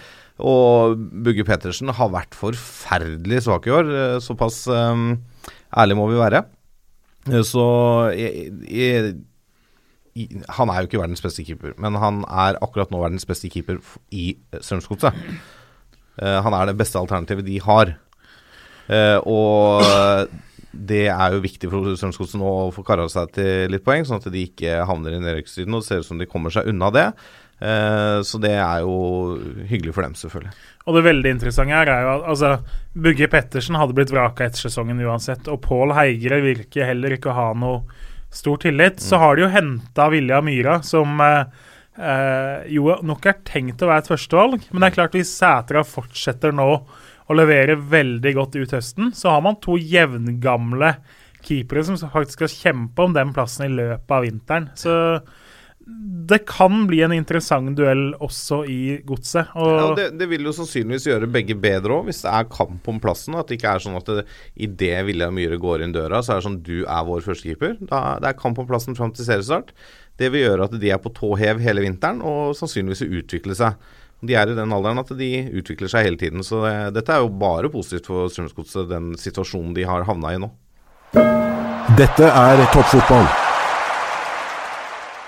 Og 0.46 1.00
Bugge 1.26 1.46
Pettersen 1.48 1.90
har 1.96 2.12
vært 2.12 2.36
forferdelig 2.38 3.42
svak 3.46 3.66
i 3.66 3.72
år. 3.74 3.90
Såpass 4.22 4.66
ærlig 4.68 5.96
må 5.96 6.10
vi 6.10 6.20
være. 6.20 6.44
Så 7.42 7.64
jeg, 8.14 8.52
jeg, 8.68 9.14
Han 10.58 10.70
er 10.70 10.82
jo 10.82 10.90
ikke 10.90 11.00
verdens 11.00 11.24
beste 11.24 11.42
keeper, 11.42 11.72
men 11.82 11.96
han 11.98 12.20
er 12.28 12.60
akkurat 12.62 12.92
nå 12.92 13.00
verdens 13.00 13.26
beste 13.26 13.48
keeper 13.50 13.80
i 14.14 14.36
Strømsgodset. 14.60 15.16
Han 16.20 16.56
er 16.56 16.68
det 16.68 16.76
beste 16.78 17.00
alternativet 17.00 17.48
de 17.48 17.56
har. 17.64 17.96
Og 19.24 19.82
det 20.88 21.06
er 21.12 21.34
jo 21.34 21.42
viktig 21.44 21.70
for 21.72 21.96
Strømsgodset 21.96 22.38
nå 22.40 22.52
å 22.66 22.70
få 22.74 22.84
kara 22.86 23.08
seg 23.12 23.32
til 23.36 23.72
litt 23.72 23.84
poeng, 23.86 24.06
sånn 24.06 24.20
at 24.20 24.30
de 24.32 24.46
ikke 24.48 24.84
havner 24.88 25.16
i 25.16 25.20
nedrykksstriden. 25.22 25.74
Og 25.74 25.82
det 25.82 25.88
ser 25.88 26.04
ut 26.04 26.08
som 26.08 26.20
de 26.20 26.28
kommer 26.30 26.54
seg 26.54 26.68
unna 26.70 26.92
det. 26.94 27.08
Eh, 27.56 28.18
så 28.28 28.40
det 28.42 28.52
er 28.52 28.82
jo 28.84 29.36
hyggelig 29.68 29.94
for 29.96 30.04
dem, 30.04 30.16
selvfølgelig. 30.18 30.52
Og 30.86 30.96
det 30.96 31.04
veldig 31.06 31.32
interessante 31.36 31.76
her 31.76 31.90
er 31.90 32.02
jo 32.04 32.10
at 32.12 32.26
altså, 32.32 32.50
Bugge 33.06 33.30
Pettersen 33.32 33.78
hadde 33.80 33.96
blitt 33.96 34.12
vraka 34.12 34.46
etter 34.46 34.66
sesongen 34.66 35.00
uansett, 35.02 35.48
og 35.50 35.62
Pål 35.64 35.96
Heigre 35.96 36.42
virker 36.44 36.90
heller 36.90 37.16
ikke 37.16 37.32
å 37.32 37.38
ha 37.38 37.48
noe 37.56 37.80
stor 38.34 38.60
tillit. 38.60 39.00
Så 39.00 39.20
har 39.22 39.36
de 39.36 39.46
jo 39.46 39.54
henta 39.54 40.10
Vilja 40.12 40.42
Myra, 40.44 40.78
som 40.84 41.16
eh, 41.24 41.64
eh, 41.96 42.68
jo 42.76 42.98
nok 43.06 43.26
er 43.30 43.40
tenkt 43.48 43.82
å 43.82 43.90
være 43.90 44.04
et 44.04 44.12
førstevalg. 44.12 44.70
Men 44.70 44.82
det 44.82 44.90
er 44.90 44.98
klart 45.00 45.16
hvis 45.16 45.32
Sætra 45.38 45.84
fortsetter 45.86 46.54
nå 46.54 46.70
å 47.26 47.36
leverer 47.36 47.80
veldig 47.90 48.34
godt 48.36 48.58
ut 48.60 48.76
høsten, 48.76 49.10
så 49.16 49.34
har 49.34 49.42
man 49.44 49.58
to 49.62 49.78
jevngamle 49.80 50.94
keepere 51.46 51.82
som 51.86 51.98
faktisk 51.98 52.40
skal 52.40 52.54
kjempe 52.54 53.02
om 53.04 53.14
den 53.16 53.34
plassen 53.34 53.68
i 53.68 53.74
løpet 53.74 54.14
av 54.14 54.24
vinteren. 54.26 54.70
Så 54.78 54.94
det 55.86 56.40
kan 56.50 56.80
bli 56.88 56.98
en 57.06 57.12
interessant 57.14 57.76
duell 57.78 58.08
også 58.18 58.64
i 58.66 58.78
godset. 59.06 59.52
Og 59.54 59.68
Ja, 59.70 59.90
det, 59.98 60.06
det 60.18 60.26
vil 60.32 60.48
jo 60.48 60.54
sannsynligvis 60.56 61.06
gjøre 61.06 61.28
begge 61.30 61.54
bedre 61.62 62.00
òg, 62.00 62.08
hvis 62.08 62.24
det 62.24 62.32
er 62.32 62.48
kamp 62.50 62.88
om 62.90 62.98
plassen. 63.02 63.36
At 63.38 63.46
det 63.46 63.60
ikke 63.60 63.76
er 63.76 63.84
sånn 63.84 63.98
at 63.98 64.10
det, 64.10 64.24
idet 64.66 65.04
Vilja 65.06 65.30
Myhre 65.34 65.60
går 65.62 65.84
inn 65.86 65.94
døra, 65.94 66.24
så 66.26 66.34
er 66.34 66.40
det 66.40 66.48
sånn 66.48 66.58
du 66.66 66.80
er 66.82 67.06
vår 67.06 67.22
førstekeeper. 67.28 67.78
Det 67.86 68.32
er 68.32 68.40
kamp 68.40 68.58
om 68.58 68.66
plassen 68.66 68.98
fram 68.98 69.14
til 69.14 69.28
seriestart. 69.28 69.70
Det 70.18 70.32
vil 70.34 70.48
gjøre 70.48 70.66
at 70.66 70.74
de 70.82 70.90
er 70.90 70.98
på 71.02 71.14
tå 71.14 71.30
hev 71.38 71.62
hele 71.62 71.86
vinteren, 71.86 72.18
og 72.24 72.56
sannsynligvis 72.58 73.04
vil 73.06 73.22
utvikle 73.22 73.54
seg. 73.58 73.78
De 74.24 74.36
er 74.36 74.48
i 74.48 74.56
den 74.56 74.72
alderen 74.72 75.02
at 75.02 75.10
de 75.18 75.30
utvikler 75.60 75.90
seg 75.92 76.06
hele 76.08 76.20
tiden. 76.20 76.44
Så 76.46 76.62
det, 76.64 76.74
dette 76.96 77.12
er 77.12 77.24
jo 77.24 77.32
bare 77.36 77.68
positivt 77.72 78.08
for 78.08 78.30
Strømsgodset, 78.32 78.88
den 78.88 79.10
situasjonen 79.20 79.74
de 79.76 79.84
har 79.88 80.06
havna 80.08 80.32
i 80.32 80.38
nå. 80.40 80.48
Dette 81.96 82.28
er 82.28 82.62
toppfotball. 82.72 83.26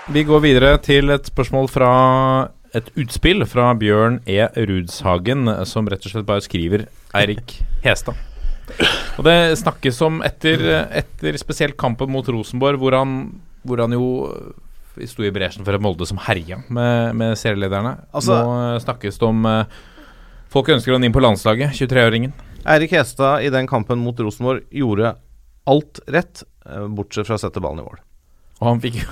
Vi 0.09 0.23
går 0.25 0.41
videre 0.41 0.79
til 0.81 1.13
et 1.13 1.29
spørsmål 1.29 1.69
fra 1.69 1.91
et 2.77 2.89
utspill 3.01 3.45
fra 3.49 3.71
Bjørn 3.77 4.23
E. 4.29 4.41
Rudshagen, 4.69 5.49
som 5.69 5.89
rett 5.89 6.05
og 6.05 6.15
slett 6.15 6.29
bare 6.29 6.45
skriver 6.45 6.87
Eirik 7.17 7.59
Hestad. 7.85 8.17
Og 9.19 9.25
det 9.25 9.37
snakkes 9.61 10.01
om 10.05 10.23
etter, 10.25 10.65
etter 10.97 11.37
spesielt 11.41 11.77
kampen 11.81 12.13
mot 12.13 12.27
Rosenborg, 12.29 12.81
hvor 12.81 12.97
han, 12.97 13.15
hvor 13.65 13.85
han 13.85 13.97
jo 13.97 14.09
sto 15.07 15.23
i 15.23 15.31
bresjen 15.31 15.65
for 15.65 15.77
et 15.77 15.81
Molde 15.85 16.07
som 16.09 16.19
herja 16.19 16.59
med, 16.69 17.15
med 17.15 17.37
serielederne. 17.39 17.95
Altså- 18.13 18.41
Nå 18.43 18.81
snakkes 18.83 19.19
det 19.21 19.29
om 19.29 19.47
eh, 19.47 19.65
Folk 20.49 20.69
ønsker 20.73 20.95
han 20.97 21.05
inn 21.05 21.13
på 21.13 21.21
landslaget, 21.21 21.75
23-åringen. 21.77 22.33
Eirik 22.65 22.91
Hestad 22.97 23.43
i 23.45 23.51
den 23.53 23.67
kampen 23.69 24.01
mot 24.01 24.17
Rosenborg 24.17 24.63
gjorde 24.73 25.11
alt 25.69 26.01
rett, 26.09 26.43
eh, 26.65 26.87
bortsett 26.89 27.29
fra 27.29 27.37
å 27.37 27.43
sette 27.43 27.61
ballen 27.61 27.83
i 27.83 27.85
mål. 27.85 27.99
Og 28.63 28.67
han 28.71 28.81
fikk, 28.81 29.03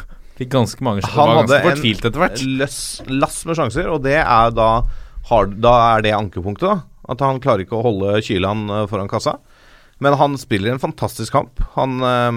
fikk 0.40 0.48
ganske 0.54 0.80
mange 0.80 1.02
sjanser. 1.04 1.20
Han 1.20 1.36
hadde 1.42 1.58
en 1.60 1.68
fortvilt 1.68 2.08
etter 2.08 2.22
hvert. 2.24 2.40
løss, 2.62 2.78
lass 3.12 3.42
med 3.44 3.60
sjanser, 3.60 3.90
og 3.92 4.00
det 4.08 4.16
er 4.22 4.50
da, 4.56 4.70
hard, 5.28 5.58
da 5.60 5.74
er 5.98 6.06
det 6.08 6.14
ankepunktet. 6.16 6.64
da 6.72 7.12
At 7.12 7.20
han 7.20 7.38
klarer 7.44 7.66
ikke 7.66 7.76
å 7.78 7.84
holde 7.84 8.16
Kyland 8.24 8.72
eh, 8.72 8.86
foran 8.88 9.12
kassa. 9.12 9.36
Men 10.00 10.16
han 10.16 10.34
spiller 10.40 10.72
en 10.72 10.80
fantastisk 10.82 11.32
kamp. 11.36 11.60
Han, 11.76 12.00
eh, 12.00 12.32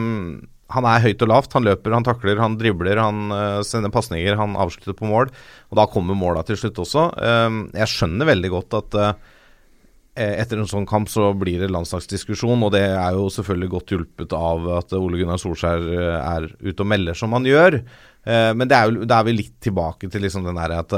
han 0.74 0.86
er 0.86 1.02
høyt 1.04 1.26
og 1.26 1.32
lavt. 1.32 1.56
Han 1.58 1.66
løper, 1.66 1.96
han 1.96 2.06
takler, 2.06 2.40
han 2.42 2.58
dribler, 2.60 3.02
han 3.02 3.34
uh, 3.34 3.62
sender 3.66 3.94
pasninger, 3.94 4.38
han 4.40 4.58
avslutter 4.60 4.98
på 4.98 5.10
mål. 5.10 5.32
Og 5.72 5.80
da 5.80 5.88
kommer 5.90 6.18
måla 6.18 6.46
til 6.48 6.60
slutt 6.62 6.82
også. 6.84 7.10
Uh, 7.18 7.70
jeg 7.78 7.92
skjønner 7.94 8.30
veldig 8.30 8.52
godt 8.54 8.78
at 8.80 9.00
uh, 9.00 9.14
etter 10.20 10.60
en 10.60 10.68
sånn 10.68 10.88
kamp 10.90 11.08
så 11.08 11.30
blir 11.38 11.62
det 11.64 11.72
landslagsdiskusjon, 11.72 12.66
og 12.66 12.74
det 12.76 12.84
er 12.90 13.16
jo 13.16 13.30
selvfølgelig 13.32 13.72
godt 13.72 13.94
hjulpet 13.94 14.34
av 14.36 14.66
at 14.82 14.96
Ole 14.98 15.22
Gunnar 15.22 15.40
Solskjær 15.40 15.86
er 16.18 16.48
ute 16.60 16.84
og 16.84 16.90
melder 16.92 17.16
som 17.16 17.32
han 17.38 17.48
gjør. 17.48 17.78
Men 18.28 18.68
det 18.68 18.76
er 18.76 18.90
jo, 18.90 19.06
det 19.08 19.16
er 19.16 19.28
vel 19.30 19.40
litt 19.40 19.54
tilbake 19.64 20.10
til 20.12 20.26
liksom 20.26 20.44
den 20.44 20.60
der 20.60 20.74
at 20.76 20.96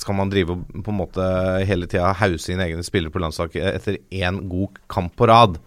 skal 0.00 0.16
man 0.16 0.32
drive 0.32 0.56
på 0.64 0.94
en 0.94 0.96
måte 0.96 1.26
hele 1.68 1.90
tida 1.90 2.14
hause 2.22 2.54
inn 2.54 2.62
egne 2.64 2.86
spillere 2.86 3.12
på 3.12 3.20
landslaget 3.20 3.68
etter 3.68 4.00
én 4.08 4.40
god 4.48 4.80
kamp 4.88 5.12
på 5.18 5.28
rad? 5.28 5.60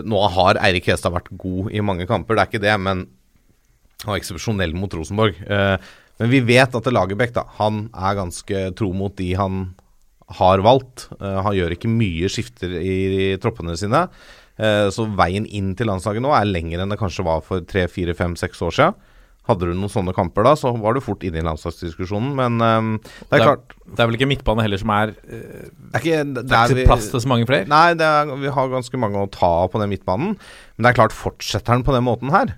Nå 0.00 0.20
har 0.34 0.60
Eirik 0.64 0.88
Hestad 0.88 1.12
vært 1.12 1.28
god 1.36 1.72
i 1.74 1.82
mange 1.84 2.06
kamper, 2.08 2.38
det 2.38 2.42
er 2.44 2.50
ikke 2.50 2.64
det, 2.64 2.76
men 2.80 3.04
han 4.02 4.14
var 4.14 4.18
eksepsjonell 4.18 4.72
mot 4.74 4.94
Rosenborg. 4.96 5.36
Eh, 5.46 5.76
Men 6.22 6.30
vi 6.30 6.40
vet 6.44 6.74
at 6.74 6.86
Lagerbäck 6.92 7.36
er 7.36 8.16
ganske 8.18 8.58
tro 8.78 8.92
mot 8.92 9.14
de 9.16 9.32
han 9.34 9.74
har 10.38 10.62
valgt. 10.64 11.08
Eh, 11.20 11.38
han 11.42 11.54
gjør 11.56 11.74
ikke 11.74 11.90
mye 11.90 12.28
skifter 12.30 12.72
i, 12.78 12.96
i 13.32 13.38
troppene 13.42 13.76
sine. 13.76 14.06
Eh, 14.56 14.88
så 14.92 15.06
veien 15.18 15.46
inn 15.46 15.72
til 15.76 15.88
landslaget 15.90 16.22
nå 16.22 16.32
er 16.36 16.48
lengre 16.48 16.82
enn 16.84 16.92
det 16.92 17.00
kanskje 17.00 17.24
var 17.26 17.40
for 17.46 17.64
tre, 17.66 17.86
fire, 17.90 18.14
fem, 18.14 18.36
seks 18.38 18.60
år 18.62 18.76
siden. 18.76 19.08
Hadde 19.48 19.66
du 19.66 19.74
noen 19.74 19.90
sånne 19.90 20.14
kamper 20.14 20.46
da, 20.46 20.52
så 20.58 20.70
var 20.78 20.94
du 20.94 21.02
fort 21.02 21.24
inne 21.26 21.40
i 21.40 21.46
landslagsdiskusjonen. 21.46 22.30
Men 22.38 22.62
um, 22.62 22.90
det 23.02 23.40
er 23.40 23.42
klart 23.42 23.74
Det 23.82 23.98
er 24.04 24.10
vel 24.10 24.18
ikke 24.20 24.28
midtbane 24.30 24.62
heller 24.62 24.78
som 24.78 24.92
er 24.94 25.14
uh, 25.18 25.64
Det 25.66 25.98
er 25.98 26.04
ikke, 26.04 26.18
det 26.36 26.44
Det 26.46 26.60
er 26.60 26.82
plass 26.86 27.08
til 27.10 27.24
så 27.24 27.30
mange 27.32 27.48
flere? 27.50 27.66
Nei, 27.70 27.88
det 27.98 28.06
er, 28.06 28.30
vi 28.38 28.52
har 28.54 28.70
ganske 28.70 29.00
mange 29.02 29.18
å 29.18 29.30
ta 29.32 29.50
av 29.64 29.72
på 29.72 29.82
den 29.82 29.90
midtbanen. 29.90 30.36
Men 30.36 30.86
det 30.86 30.92
er 30.92 31.00
klart, 31.00 31.16
fortsetter 31.16 31.74
han 31.74 31.82
på 31.86 31.96
den 31.96 32.06
måten 32.06 32.30
her, 32.34 32.54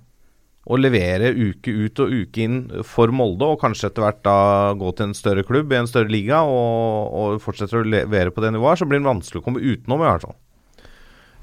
å 0.65 0.79
levere 0.81 1.33
uke 1.33 1.73
ut 1.73 2.01
og 2.01 2.13
uke 2.13 2.45
inn 2.45 2.61
for 2.89 3.13
Molde, 3.13 3.49
og 3.53 3.61
kanskje 3.61 3.91
etter 3.91 4.05
hvert 4.05 4.23
da 4.25 4.39
gå 4.81 4.93
til 4.97 5.11
en 5.11 5.17
større 5.17 5.45
klubb 5.45 5.73
i 5.73 5.81
en 5.81 5.89
større 5.89 6.13
liga, 6.13 6.41
og, 6.45 7.13
og 7.13 7.45
fortsetter 7.45 7.81
å 7.81 7.89
levere 7.97 8.33
på 8.33 8.45
det 8.45 8.55
nivået, 8.55 8.81
så 8.81 8.89
blir 8.89 9.01
det 9.01 9.09
vanskelig 9.09 9.43
å 9.43 9.45
komme 9.45 9.65
utenom, 9.65 10.01
i 10.01 10.09
hvert 10.09 10.25
fall. 10.25 10.37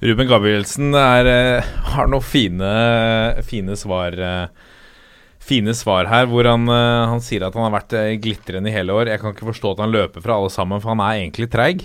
Ruben 0.01 0.29
Gabrielsen 0.29 0.95
er, 0.97 1.29
eh, 1.29 1.73
har 1.93 2.09
noen 2.09 2.25
fine, 2.25 2.71
fine 3.45 3.77
svar 3.77 4.17
eh, 4.17 4.69
Fine 5.41 5.73
svar 5.75 6.05
her, 6.05 6.27
hvor 6.29 6.45
han, 6.45 6.67
eh, 6.69 7.09
han 7.09 7.23
sier 7.23 7.47
at 7.47 7.55
han 7.57 7.65
har 7.65 7.73
vært 7.73 7.95
eh, 7.97 8.13
glitrende 8.21 8.69
i 8.69 8.75
hele 8.75 8.93
år. 8.93 9.09
Jeg 9.09 9.21
kan 9.23 9.33
ikke 9.33 9.49
forstå 9.49 9.73
at 9.73 9.83
han 9.85 9.93
løper 9.93 10.23
fra 10.23 10.37
alle 10.37 10.51
sammen, 10.53 10.81
for 10.83 10.93
han 10.93 11.01
er 11.03 11.23
egentlig 11.23 11.49
treig. 11.51 11.81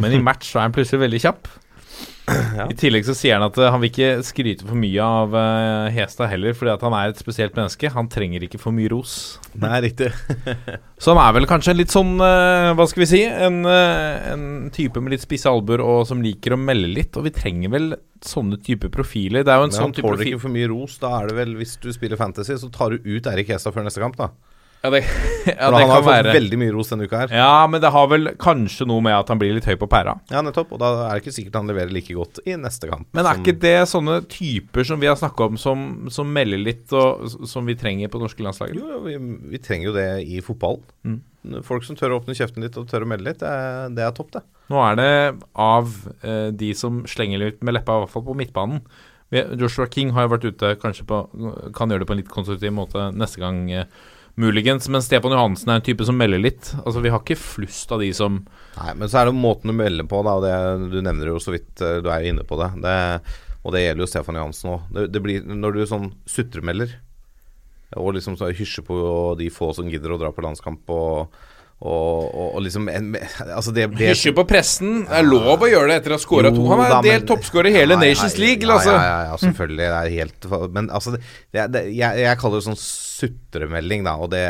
Men 0.00 0.14
i 0.14 0.22
match 0.22 0.52
så 0.52 0.60
er 0.60 0.68
han 0.68 0.76
plutselig 0.76 1.02
veldig 1.02 1.22
kjapp. 1.26 1.50
I 2.24 2.74
tillegg 2.78 3.04
så 3.04 3.12
sier 3.16 3.36
han 3.36 3.44
at 3.44 3.58
eh, 3.60 3.68
han 3.68 3.82
vil 3.82 3.90
ikke 3.90 4.22
skryte 4.24 4.64
for 4.64 4.78
mye 4.80 5.04
av 5.04 5.34
eh, 5.36 5.90
Hestad 5.92 6.30
heller, 6.30 6.54
fordi 6.56 6.72
at 6.72 6.84
han 6.86 6.96
er 6.96 7.12
et 7.12 7.20
spesielt 7.20 7.56
menneske. 7.58 7.90
Han 7.92 8.08
trenger 8.12 8.46
ikke 8.46 8.60
for 8.62 8.72
mye 8.76 8.88
ros. 8.92 9.36
Nei, 9.60 9.82
riktig. 9.84 10.08
Så 11.02 11.12
han 11.12 11.20
er 11.20 11.34
vel 11.36 11.48
kanskje 11.50 11.74
en 11.74 11.80
litt 11.82 11.92
sånn, 11.92 12.14
eh, 12.24 12.70
hva 12.78 12.86
skal 12.88 13.04
vi 13.04 13.10
si, 13.10 13.22
en, 13.28 13.60
en 13.68 14.46
type 14.72 15.02
med 15.04 15.16
litt 15.16 15.26
spisse 15.26 15.52
albuer 15.52 15.84
og 15.84 16.06
som 16.08 16.24
liker 16.24 16.56
å 16.56 16.60
melde 16.60 16.88
litt. 16.94 17.20
Og 17.20 17.28
vi 17.28 17.34
trenger 17.36 17.74
vel 17.76 17.92
sånne 18.24 18.60
type 18.64 18.88
profiler. 18.94 19.44
Det 19.44 19.52
er 19.52 19.60
jo 19.60 19.68
en 19.68 19.74
Men 19.74 19.80
han 19.82 19.90
sånn 19.90 19.96
type 19.98 20.08
tåler 20.08 20.32
ikke 20.32 20.44
for 20.46 20.56
mye 20.56 20.72
ros. 20.72 20.96
Da 21.02 21.12
er 21.18 21.28
det 21.28 21.38
vel, 21.42 21.56
hvis 21.60 21.76
du 21.82 21.90
spiller 21.92 22.20
Fantasy, 22.20 22.56
så 22.56 22.72
tar 22.72 22.96
du 22.96 23.04
ut 23.04 23.32
Erik 23.34 23.52
Hestad 23.52 23.76
før 23.76 23.84
neste 23.84 24.00
kamp, 24.00 24.16
da. 24.20 24.32
Ja, 24.84 24.90
det, 24.92 25.00
ja, 25.48 25.70
det 25.72 25.78
han 25.80 25.88
har 25.88 26.02
fått 26.02 26.10
være. 26.10 26.32
veldig 26.36 26.58
mye 26.60 26.72
ros 26.74 26.90
denne 26.92 27.06
uka 27.08 27.22
her. 27.22 27.30
Ja, 27.32 27.64
men 27.70 27.80
det 27.80 27.88
har 27.94 28.08
vel 28.10 28.34
kanskje 28.40 28.84
noe 28.88 29.00
med 29.04 29.16
at 29.16 29.30
han 29.32 29.40
blir 29.40 29.54
litt 29.56 29.64
høy 29.68 29.78
på 29.80 29.88
pæra. 29.88 30.18
Ja, 30.28 30.42
nettopp. 30.44 30.74
Og 30.76 30.82
da 30.82 30.90
er 31.06 31.14
det 31.16 31.24
ikke 31.24 31.32
sikkert 31.38 31.56
han 31.56 31.70
leverer 31.72 31.94
like 31.94 32.12
godt 32.12 32.42
i 32.44 32.56
neste 32.60 32.90
kamp. 32.90 33.08
Men 33.16 33.28
er 33.30 33.40
ikke 33.40 33.56
det 33.62 33.76
sånne 33.88 34.18
typer 34.28 34.84
som 34.84 35.00
vi 35.00 35.08
har 35.08 35.16
snakka 35.16 35.48
om, 35.48 35.60
som, 35.60 35.86
som 36.12 36.28
melder 36.36 36.60
litt, 36.60 36.92
og 36.92 37.48
som 37.48 37.64
vi 37.64 37.78
trenger 37.80 38.12
på 38.12 38.20
norske 38.20 38.44
landslaget? 38.44 38.76
Jo, 38.76 39.00
vi, 39.06 39.16
vi 39.54 39.62
trenger 39.64 39.88
jo 39.88 39.96
det 39.96 40.08
i 40.28 40.42
fotballen. 40.44 41.22
folk 41.64 41.88
som 41.88 41.96
tør 41.96 42.12
å 42.12 42.20
åpne 42.20 42.36
kjeften 42.36 42.64
litt 42.64 42.76
og 42.80 42.90
tør 42.90 43.06
å 43.06 43.08
melde 43.08 43.30
litt, 43.30 43.40
det 43.40 43.48
er, 43.48 43.88
det 43.96 44.04
er 44.04 44.12
topp, 44.16 44.34
det. 44.36 44.44
Nå 44.72 44.80
er 44.84 45.00
det 45.00 45.10
av 45.60 45.96
eh, 46.24 46.52
de 46.52 46.70
som 46.76 47.02
slenger 47.08 47.40
litt 47.40 47.64
med 47.64 47.76
leppa, 47.78 47.96
i 47.96 48.04
hvert 48.04 48.12
fall 48.12 48.24
på 48.28 48.36
midtbanen. 48.36 48.84
Joshua 49.34 49.88
King 49.90 50.12
har 50.14 50.26
jo 50.26 50.34
vært 50.34 50.44
ute, 50.46 50.74
kanskje 50.80 51.06
på, 51.08 51.22
kan 51.74 51.90
gjøre 51.90 52.04
det 52.04 52.08
på 52.08 52.14
en 52.14 52.20
litt 52.20 52.32
konstruktiv 52.32 52.74
måte 52.76 53.08
neste 53.16 53.40
gang, 53.42 53.64
eh, 53.72 53.88
muligens. 54.40 54.88
Men 54.88 55.04
Stefan 55.04 55.34
Johansen 55.34 55.70
er 55.70 55.80
en 55.80 55.86
type 55.86 56.06
som 56.06 56.18
melder 56.18 56.42
litt. 56.42 56.72
Altså 56.82 57.02
Vi 57.04 57.12
har 57.12 57.22
ikke 57.22 57.38
flust 57.40 57.92
av 57.94 58.02
de 58.02 58.10
som 58.16 58.42
Nei, 58.74 58.92
men 58.98 59.10
så 59.10 59.20
er 59.20 59.30
det 59.30 59.38
måten 59.38 59.70
du 59.70 59.76
melder 59.78 60.06
på, 60.10 60.24
da, 60.26 60.34
det, 60.42 60.54
du 60.90 60.98
nevner 60.98 61.30
jo 61.30 61.40
så 61.42 61.54
vidt 61.54 61.78
eh, 61.78 62.00
Du 62.02 62.08
er 62.10 62.26
inne 62.26 62.42
på 62.46 62.58
det. 62.58 62.72
det 62.82 62.96
og 63.64 63.72
det 63.72 63.84
gjelder 63.84 64.04
jo 64.04 64.10
Stefan 64.10 64.36
Johansen 64.36 64.72
òg. 64.74 64.88
Det, 64.92 65.06
det 65.14 65.22
blir 65.24 65.44
Når 65.48 65.76
du 65.76 65.84
sånn 65.88 66.10
sutremelder, 66.28 66.98
og 67.96 68.16
liksom 68.16 68.36
så 68.36 68.50
hysjer 68.52 68.84
på 68.84 68.96
de 69.38 69.46
få 69.54 69.70
som 69.76 69.88
gidder 69.88 70.12
å 70.12 70.18
dra 70.20 70.32
på 70.34 70.42
landskamp 70.44 70.90
og, 70.92 71.36
og, 71.84 72.28
og, 72.32 72.46
og 72.56 72.62
liksom 72.64 72.86
en, 72.88 73.10
Altså, 73.44 73.72
det, 73.76 73.90
det 73.98 74.08
Hysjer 74.14 74.32
på 74.36 74.46
pressen. 74.48 75.02
Det 75.04 75.18
er 75.18 75.26
lov 75.26 75.60
å 75.66 75.68
gjøre 75.68 75.90
det 75.90 75.98
etter 76.00 76.14
å 76.14 76.16
ha 76.16 76.22
scora 76.22 76.52
to. 76.54 76.64
Han 76.70 76.80
er 76.86 76.94
da, 76.94 77.00
delt 77.04 77.26
toppskårer 77.28 77.68
i 77.68 77.74
hele 77.76 77.98
Nei, 77.98 78.14
Nations 78.14 78.38
nei, 78.38 78.46
League, 78.46 78.70
altså. 78.70 78.94
Ja, 78.94 79.02
ja, 79.04 79.18
ja, 79.28 79.34
selvfølgelig. 79.42 79.82
Det 79.84 79.98
er 79.98 80.14
helt 80.14 80.48
Men 80.78 80.88
altså, 80.88 81.12
det, 81.18 81.66
det, 81.74 81.84
jeg, 81.92 82.22
jeg 82.24 82.40
kaller 82.40 82.62
det 82.62 82.68
sånn 82.70 82.80
sutremelding, 82.80 84.08
da, 84.08 84.16
og 84.16 84.32
det, 84.32 84.46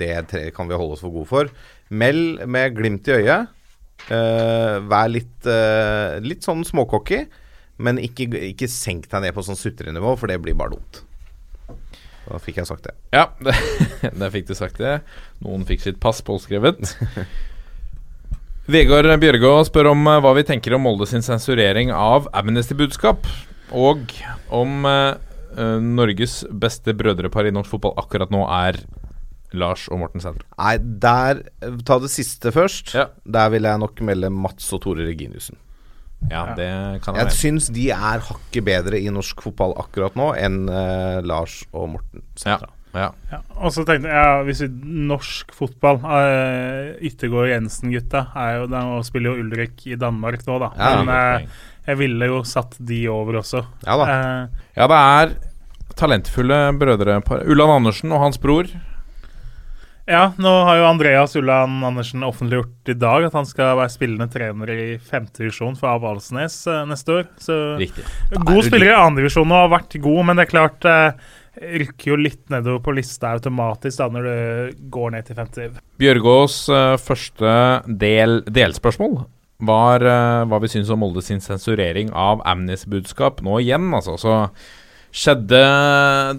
det 0.00 0.48
kan 0.56 0.70
vi 0.70 0.80
holde 0.80 0.98
oss 0.98 1.04
for 1.04 1.14
gode 1.14 1.30
for. 1.30 1.54
Meld 1.94 2.42
med 2.50 2.74
glimt 2.74 3.06
i 3.12 3.20
øyet. 3.20 3.54
Uh, 4.04 4.82
vær 4.90 5.08
litt, 5.08 5.38
uh, 5.46 6.18
litt 6.26 6.44
sånn 6.44 6.66
småcocky, 6.66 7.22
men 7.86 8.02
ikke, 8.02 8.26
ikke 8.50 8.68
senk 8.68 9.06
deg 9.12 9.28
ned 9.28 9.36
på 9.36 9.46
sånn 9.46 9.58
sutrenivå, 9.58 10.18
for 10.18 10.30
det 10.30 10.42
blir 10.42 10.58
bare 10.58 10.74
dumt. 10.74 11.03
Da 12.24 12.40
fikk 12.40 12.60
jeg 12.62 12.68
sagt 12.68 12.86
det. 12.88 12.94
Ja, 13.14 13.28
det, 13.44 13.54
der 14.20 14.32
fikk 14.32 14.48
du 14.48 14.54
sagt 14.56 14.80
det. 14.80 14.98
Noen 15.44 15.66
fikk 15.68 15.84
sitt 15.84 16.00
pass 16.02 16.22
påskrevet. 16.24 16.94
Vegard 18.74 19.10
Bjørgå 19.20 19.52
spør 19.68 19.90
om 19.92 20.06
eh, 20.08 20.22
hva 20.24 20.32
vi 20.38 20.46
tenker 20.48 20.76
om 20.76 20.86
Molde 20.86 21.08
sin 21.10 21.24
sensurering 21.24 21.92
av 21.92 22.30
Amnesty-budskap, 22.32 23.28
og 23.76 24.14
om 24.48 24.88
eh, 24.88 25.20
Norges 25.84 26.42
beste 26.48 26.94
brødrepar 26.96 27.50
i 27.50 27.52
norsk 27.54 27.74
fotball 27.76 27.98
akkurat 28.00 28.32
nå 28.32 28.40
er 28.48 28.80
Lars 29.54 29.84
og 29.92 30.00
Morten 30.00 30.22
Sæter. 30.22 30.42
Nei, 30.58 30.78
der 30.80 31.44
Ta 31.86 32.00
det 32.02 32.10
siste 32.10 32.50
først. 32.54 32.94
Ja. 32.96 33.08
Der 33.22 33.52
vil 33.54 33.68
jeg 33.68 33.82
nok 33.84 34.00
melde 34.06 34.32
Mats 34.32 34.72
og 34.74 34.82
Tore 34.86 35.06
Reginiussen. 35.06 35.60
Ja, 36.30 36.44
det 36.56 36.70
kan 37.04 37.18
Jeg 37.18 37.28
være. 37.28 37.36
syns 37.36 37.68
de 37.74 37.90
er 37.94 38.22
hakket 38.28 38.64
bedre 38.64 39.00
i 39.00 39.10
norsk 39.12 39.42
fotball 39.44 39.74
akkurat 39.82 40.16
nå 40.18 40.30
enn 40.40 40.64
eh, 40.72 41.20
Lars 41.26 41.60
og 41.72 41.94
Morten. 41.96 42.24
Ja, 42.46 42.58
ja. 42.94 43.10
Ja, 43.30 43.40
og 43.58 43.72
så 43.74 43.82
tenkte 43.82 44.06
jeg, 44.06 44.14
ja, 44.14 44.42
hvis 44.46 44.62
vi, 44.62 44.68
norsk 45.10 45.50
fotball 45.56 45.98
uh, 46.04 46.94
Yttergård 47.02 47.50
Jensen-gutta 47.50 48.28
er 48.38 48.60
spiller 49.06 49.34
jo 49.34 49.42
Ulrik 49.42 49.82
i 49.90 49.98
Danmark 49.98 50.46
nå, 50.46 50.60
da. 50.62 50.70
Ja, 50.78 50.90
Men 51.02 51.10
eh, 51.14 51.64
jeg 51.88 52.00
ville 52.00 52.30
jo 52.30 52.42
satt 52.46 52.78
de 52.78 53.00
over 53.10 53.40
også. 53.42 53.64
Ja 53.84 53.98
da. 53.98 54.06
Uh, 54.06 54.62
ja, 54.78 54.88
det 54.90 55.00
er 55.00 55.34
talentfulle 55.98 56.60
brødre 56.78 57.20
Ulland 57.44 57.78
Andersen 57.80 58.14
og 58.14 58.22
hans 58.28 58.38
bror. 58.42 58.70
Ja, 60.10 60.24
nå 60.36 60.50
har 60.68 60.80
jo 60.80 60.88
Andreas 60.88 61.36
Ulland 61.38 61.84
Andersen 61.86 62.26
offentliggjort 62.26 62.90
i 62.92 62.96
dag 62.98 63.28
at 63.28 63.36
han 63.38 63.46
skal 63.48 63.78
være 63.78 63.92
spillende 63.92 64.28
trener 64.32 64.72
i 64.74 64.88
femte 64.98 65.42
divisjon 65.42 65.78
for 65.78 65.92
Av 65.94 66.04
Alsnes 66.10 66.58
eh, 66.68 66.82
neste 66.90 67.20
år. 67.20 67.30
Så 67.40 67.56
Riktig. 67.80 68.04
god 68.34 68.60
spiller 68.66 68.90
i 68.90 68.98
andre 68.98 69.24
divisjon 69.24 69.48
og 69.48 69.62
har 69.62 69.72
vært 69.78 69.96
god, 70.04 70.20
men 70.28 70.38
det 70.38 70.46
er 70.46 70.52
klart 70.52 70.88
eh, 70.90 71.32
rykker 71.84 72.12
jo 72.12 72.18
litt 72.18 72.42
nedover 72.52 72.82
på 72.84 72.94
lista 72.96 73.34
automatisk 73.36 74.00
da 74.00 74.10
når 74.12 74.26
du 74.28 74.84
går 74.92 75.14
ned 75.14 75.28
til 75.28 75.38
50. 75.38 75.80
Bjørgås 76.02 76.58
eh, 76.68 76.96
første 77.00 77.56
del, 77.86 78.42
delspørsmål 78.50 79.22
var 79.64 80.02
eh, 80.04 80.44
hva 80.50 80.60
vi 80.62 80.70
syns 80.72 80.90
om 80.92 81.00
Molde 81.04 81.22
sin 81.24 81.42
sensurering 81.42 82.10
av 82.10 82.42
Amnes 82.48 82.86
budskap. 82.90 83.42
nå 83.44 83.60
igjen, 83.62 83.92
altså. 83.94 84.18
Så 84.18 84.34
skjedde 85.14 85.60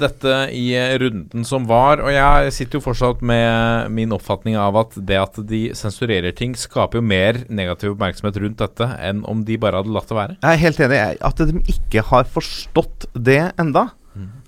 dette 0.01 0.35
i 0.51 0.67
runden 0.99 1.45
som 1.47 1.63
var, 1.69 2.01
og 2.03 2.11
jeg 2.11 2.51
sitter 2.57 2.79
jo 2.79 2.83
fortsatt 2.83 3.23
med 3.25 3.91
min 3.95 4.11
oppfatning 4.15 4.57
av 4.59 4.75
at 4.81 4.97
det 4.99 5.19
at 5.21 5.39
de 5.47 5.61
sensurerer 5.77 6.35
ting, 6.35 6.57
skaper 6.59 6.99
jo 6.99 7.05
mer 7.07 7.45
negativ 7.47 7.93
oppmerksomhet 7.95 8.41
rundt 8.43 8.59
dette 8.59 8.89
enn 8.99 9.23
om 9.31 9.45
de 9.47 9.57
bare 9.61 9.79
hadde 9.79 9.95
latt 9.95 10.11
det 10.11 10.19
være. 10.19 10.39
Jeg 10.41 10.51
er 10.51 10.63
helt 10.65 10.81
enig. 10.87 11.03
At 11.31 11.45
de 11.47 11.63
ikke 11.71 12.03
har 12.11 12.27
forstått 12.35 13.07
det 13.15 13.41
enda. 13.61 13.87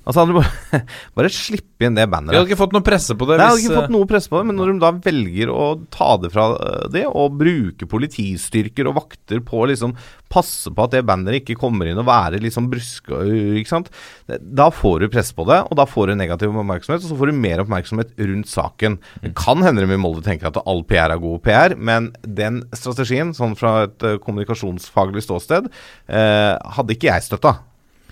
Altså 0.07 0.23
hadde 0.23 0.31
de 0.31 0.39
bare, 0.39 0.81
bare 1.19 1.31
slippe 1.33 1.87
inn 1.87 1.97
det 1.97 2.05
banneret. 2.07 2.31
Vi 2.31 2.39
hadde 2.39 2.51
ikke 2.51 2.61
fått 2.61 2.75
noe 2.75 2.85
presse 2.85 3.15
på 3.17 3.27
det. 3.27 3.37
Nei, 3.41 3.47
hvis, 3.51 3.65
hadde 3.65 3.65
ikke 3.65 3.81
fått 3.81 3.89
eh, 3.91 3.95
noe 3.97 4.07
press 4.09 4.29
på 4.31 4.39
det, 4.39 4.47
men 4.47 4.57
når 4.59 4.71
de 4.71 4.75
da 4.83 4.91
velger 5.03 5.51
å 5.51 5.65
ta 5.93 6.09
det 6.23 6.31
fra 6.31 6.45
eh, 6.55 6.85
det, 6.93 7.03
og 7.11 7.35
bruke 7.41 7.89
politistyrker 7.91 8.87
og 8.87 8.95
vakter 9.01 9.43
på 9.43 9.59
å 9.61 9.67
liksom 9.73 9.97
passe 10.31 10.71
på 10.71 10.85
at 10.85 10.95
det 10.95 11.03
banneret 11.07 11.43
ikke 11.43 11.59
kommer 11.59 11.89
inn 11.91 11.99
og 11.99 12.07
være 12.07 12.39
liksom 12.43 12.69
bruske, 12.71 13.19
ikke 13.59 13.71
sant. 13.71 13.91
Da 14.27 14.69
får 14.71 15.03
du 15.03 15.09
press 15.11 15.33
på 15.35 15.47
det, 15.47 15.59
og 15.67 15.75
da 15.79 15.87
får 15.87 16.11
du 16.11 16.17
negativ 16.19 16.55
oppmerksomhet, 16.55 17.03
og 17.03 17.11
så 17.11 17.19
får 17.19 17.31
du 17.31 17.41
mer 17.43 17.63
oppmerksomhet 17.63 18.15
rundt 18.31 18.51
saken. 18.51 18.97
Det 19.23 19.33
kan 19.39 19.63
hende 19.65 19.83
de 19.83 19.91
i 19.95 20.01
Molde 20.01 20.23
tenker 20.25 20.51
at 20.51 20.59
all 20.63 20.83
PR 20.87 21.15
er 21.15 21.23
god 21.23 21.43
PR, 21.43 21.75
men 21.75 22.11
den 22.23 22.63
strategien, 22.75 23.35
sånn 23.35 23.59
fra 23.59 23.89
et 23.89 24.07
eh, 24.07 24.19
kommunikasjonsfaglig 24.23 25.27
ståsted, 25.27 25.67
eh, 26.07 26.53
hadde 26.77 26.95
ikke 26.95 27.11
jeg 27.11 27.27
støtta. 27.27 27.57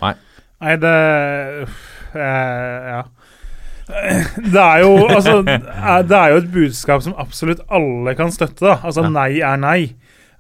Nei. 0.04 0.16
Nei, 0.64 0.78
det 0.82 0.96
eh, 2.16 2.90
Ja. 2.94 3.04
Det 3.86 4.62
er 4.62 4.80
jo 4.82 4.94
altså 5.14 5.36
eh, 5.46 6.00
Det 6.10 6.18
er 6.18 6.32
jo 6.34 6.40
et 6.42 6.48
budskap 6.54 7.04
som 7.06 7.14
absolutt 7.22 7.62
alle 7.70 8.16
kan 8.18 8.34
støtte. 8.34 8.64
da 8.66 8.80
Altså 8.82 9.04
Ja. 9.06 9.10
nei 9.10 9.42
er 9.42 9.58
nei. 9.62 9.80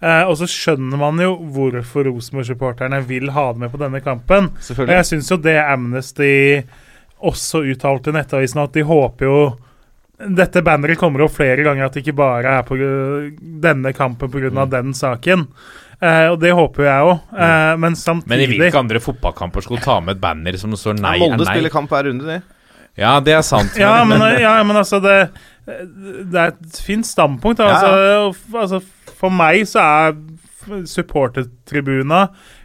Eh, 0.01 0.23
og 0.27 0.35
så 0.37 0.47
skjønner 0.49 0.97
man 0.99 1.19
jo 1.21 1.35
hvorfor 1.37 2.05
Rosenborg-supporterne 2.09 2.99
vil 3.07 3.29
ha 3.31 3.51
det 3.53 3.59
med 3.63 3.71
på 3.71 3.79
denne 3.81 4.01
kampen. 4.03 4.51
Og 4.79 4.89
jeg 4.91 5.05
syns 5.05 5.31
jo 5.31 5.37
det 5.37 5.55
Amnesty 5.61 6.63
også 7.25 7.63
uttalte 7.71 8.11
i 8.11 8.17
Nettavisen, 8.17 8.61
at 8.61 8.75
de 8.75 8.83
håper 8.85 9.25
jo 9.25 9.37
dette 10.15 10.61
banneret 10.63 10.99
kommer 10.99 11.25
opp 11.25 11.33
flere 11.35 11.63
ganger, 11.65 11.87
at 11.87 11.95
det 11.95 12.05
ikke 12.05 12.15
bare 12.15 12.59
er 12.59 12.67
på 12.67 12.77
denne 13.61 13.91
kampen 13.95 14.31
pga. 14.31 14.51
Mm. 14.51 14.69
den 14.71 14.93
saken. 14.95 15.47
Eh, 16.01 16.27
og 16.31 16.39
det 16.41 16.51
håper 16.55 16.83
jo 16.83 16.89
jeg 16.89 17.09
òg. 17.11 17.19
Eh, 17.47 17.71
men 17.81 17.95
samtidig 17.99 18.31
Men 18.33 18.43
i 18.43 18.49
hvilke 18.51 18.81
andre 18.81 19.01
fotballkamper 19.03 19.65
skulle 19.65 19.83
ta 19.83 19.99
med 20.03 20.17
et 20.17 20.21
banner 20.23 20.57
som 20.59 20.75
står 20.75 20.99
nei 20.99 21.15
er 21.17 21.23
Molde 21.25 21.47
spiller 21.47 21.73
kamp 21.73 21.93
hver 21.93 22.09
runde, 22.09 22.25
de. 22.27 22.41
Ja, 22.99 23.17
det 23.19 23.33
er 23.35 23.43
sant. 23.43 23.75
Ja, 23.79 23.97
men, 24.07 24.21
ja, 24.39 24.55
men 24.63 24.77
altså 24.79 25.01
det, 25.03 25.15
det 25.67 26.39
er 26.39 26.53
et 26.53 26.79
fint 26.79 27.07
standpunkt. 27.07 27.59
Altså, 27.59 27.91
Ja, 27.91 28.19
Altså, 28.29 28.61
altså, 28.61 29.13
for 29.19 29.31
meg 29.31 29.65
så 29.67 29.83
er 29.83 30.15
supportertribuna 30.89 32.21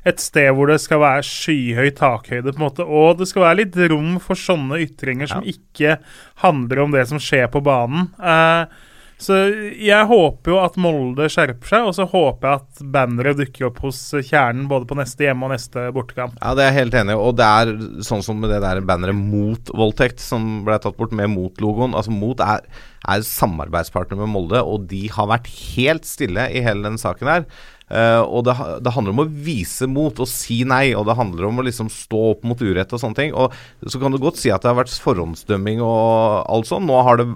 et 0.09 0.21
sted 0.23 0.49
hvor 0.57 0.71
det 0.71 0.79
skal 0.83 1.03
være 1.03 1.25
skyhøy 1.27 1.91
takhøyde, 1.99 2.55
på 2.55 2.61
en 2.61 2.65
måte. 2.65 2.87
Og 2.87 3.19
det 3.21 3.29
skal 3.31 3.45
være 3.49 3.61
litt 3.63 3.77
rom 3.93 4.15
for 4.23 4.39
sånne 4.39 4.81
ytringer 4.87 5.31
som 5.31 5.45
ikke 5.47 5.99
handler 6.45 6.85
om 6.85 6.95
det 6.95 7.07
som 7.11 7.21
skjer 7.23 7.51
på 7.53 7.63
banen. 7.65 8.09
Eh, 8.17 8.87
så 9.21 9.37
jeg 9.77 10.09
håper 10.09 10.55
jo 10.55 10.59
at 10.63 10.77
Molde 10.81 11.27
skjerper 11.33 11.69
seg, 11.69 11.89
og 11.91 11.97
så 11.97 12.07
håper 12.09 12.49
jeg 12.49 12.61
at 12.63 12.83
banneret 12.95 13.41
dukker 13.41 13.69
opp 13.69 13.83
hos 13.85 13.99
kjernen 14.17 14.65
både 14.71 14.89
på 14.89 14.97
neste 14.97 15.27
hjemme 15.27 15.45
og 15.47 15.53
neste 15.53 15.87
bortekamp. 15.95 16.39
Ja, 16.41 16.55
det 16.57 16.65
er 16.65 16.71
jeg 16.71 16.79
helt 16.79 16.97
enig 17.03 17.17
i. 17.17 17.21
Og 17.21 17.37
det 17.39 17.49
er 17.49 17.73
sånn 18.07 18.25
som 18.25 18.41
det 18.45 18.63
der 18.65 18.81
banneret 18.89 19.19
mot 19.19 19.73
voldtekt, 19.77 20.25
som 20.25 20.63
ble 20.65 20.79
tatt 20.81 20.97
bort 20.97 21.13
med 21.17 21.33
mot-logoen. 21.35 21.97
Altså 21.97 22.15
Mot 22.15 22.41
er, 22.45 22.65
er 23.05 23.27
samarbeidspartner 23.27 24.23
med 24.23 24.33
Molde, 24.33 24.65
og 24.65 24.89
de 24.91 25.05
har 25.13 25.29
vært 25.31 25.53
helt 25.75 26.09
stille 26.09 26.49
i 26.49 26.65
hele 26.65 26.87
den 26.89 26.99
saken 27.01 27.31
her. 27.31 27.47
Eh, 27.91 28.23
og 28.23 28.45
det, 28.47 28.55
det 28.85 28.93
handler 28.95 29.15
om 29.15 29.23
å 29.25 29.29
vise 29.47 29.89
mot 29.91 30.23
og 30.23 30.29
si 30.31 30.61
nei, 30.69 30.93
og 30.95 31.09
det 31.09 31.17
handler 31.19 31.49
om 31.49 31.59
å 31.59 31.67
liksom 31.67 31.91
stå 31.93 32.21
opp 32.35 32.47
mot 32.47 32.63
urett 32.63 32.93
og 32.95 33.03
sånne 33.03 33.19
ting. 33.19 33.35
Og 33.35 33.55
så 33.87 34.03
kan 34.03 34.15
du 34.15 34.21
godt 34.23 34.39
si 34.41 34.53
at 34.55 34.63
det 34.63 34.71
har 34.71 34.79
vært 34.79 34.95
forhåndsdømming 35.03 35.83
og 35.85 36.47
alt 36.47 36.71
sånn. 36.71 36.87
Nå 36.89 37.01
har 37.07 37.21
det 37.21 37.27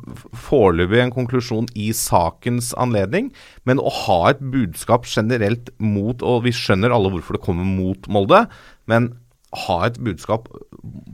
foreløpig 0.46 1.02
en 1.02 1.14
konklusjon 1.14 1.68
i 1.74 1.90
sakens 1.96 2.72
anledning, 2.80 3.32
men 3.66 3.82
å 3.82 3.90
ha 4.04 4.20
et 4.30 4.42
budskap 4.54 5.08
generelt 5.08 5.70
mot 5.82 6.22
Og 6.24 6.44
vi 6.44 6.52
skjønner 6.54 6.92
alle 6.94 7.10
hvorfor 7.12 7.36
det 7.36 7.44
kommer 7.44 7.66
mot 7.66 8.06
Molde, 8.12 8.44
men 8.90 9.12
ha 9.64 9.76
et 9.86 9.98
budskap 10.02 10.48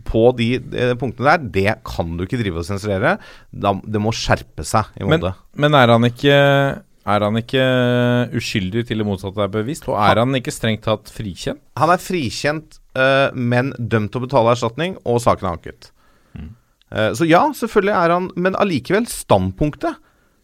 på 0.08 0.22
de, 0.38 0.54
de, 0.72 0.86
punktene 1.00 1.34
der, 1.34 1.48
det 1.54 1.74
kan 1.86 2.14
du 2.16 2.24
ikke 2.24 2.40
drive 2.40 2.62
og 2.62 2.68
sensurere. 2.68 3.16
Det 3.52 4.02
må 4.02 4.14
skjerpe 4.16 4.64
seg 4.66 4.88
i 4.96 5.08
Men, 5.08 5.28
men 5.60 5.76
er 5.76 5.92
han 5.92 6.08
ikke 6.08 6.38
Er 7.10 7.24
han 7.26 7.38
ikke 7.40 7.62
uskyldig 8.38 8.84
til 8.88 9.02
det 9.02 9.06
motsatte 9.08 9.42
er 9.44 9.52
bevisst? 9.52 9.88
Og 9.90 9.96
er 9.98 10.20
han 10.22 10.36
ikke 10.38 10.54
strengt 10.54 10.84
tatt 10.86 11.10
frikjent? 11.12 11.62
Han 11.80 11.92
er 11.94 12.02
frikjent, 12.02 12.78
eh, 12.94 13.30
men 13.34 13.72
dømt 13.78 14.12
til 14.12 14.22
å 14.22 14.26
betale 14.28 14.54
erstatning, 14.54 14.98
og 15.04 15.22
saken 15.24 15.48
er 15.48 15.56
anket. 15.56 15.90
Eh, 16.90 17.12
så 17.14 17.26
ja, 17.28 17.44
selvfølgelig 17.54 17.92
er 17.94 18.10
han 18.10 18.30
Men 18.34 18.56
allikevel, 18.58 19.06
standpunktet 19.06 20.00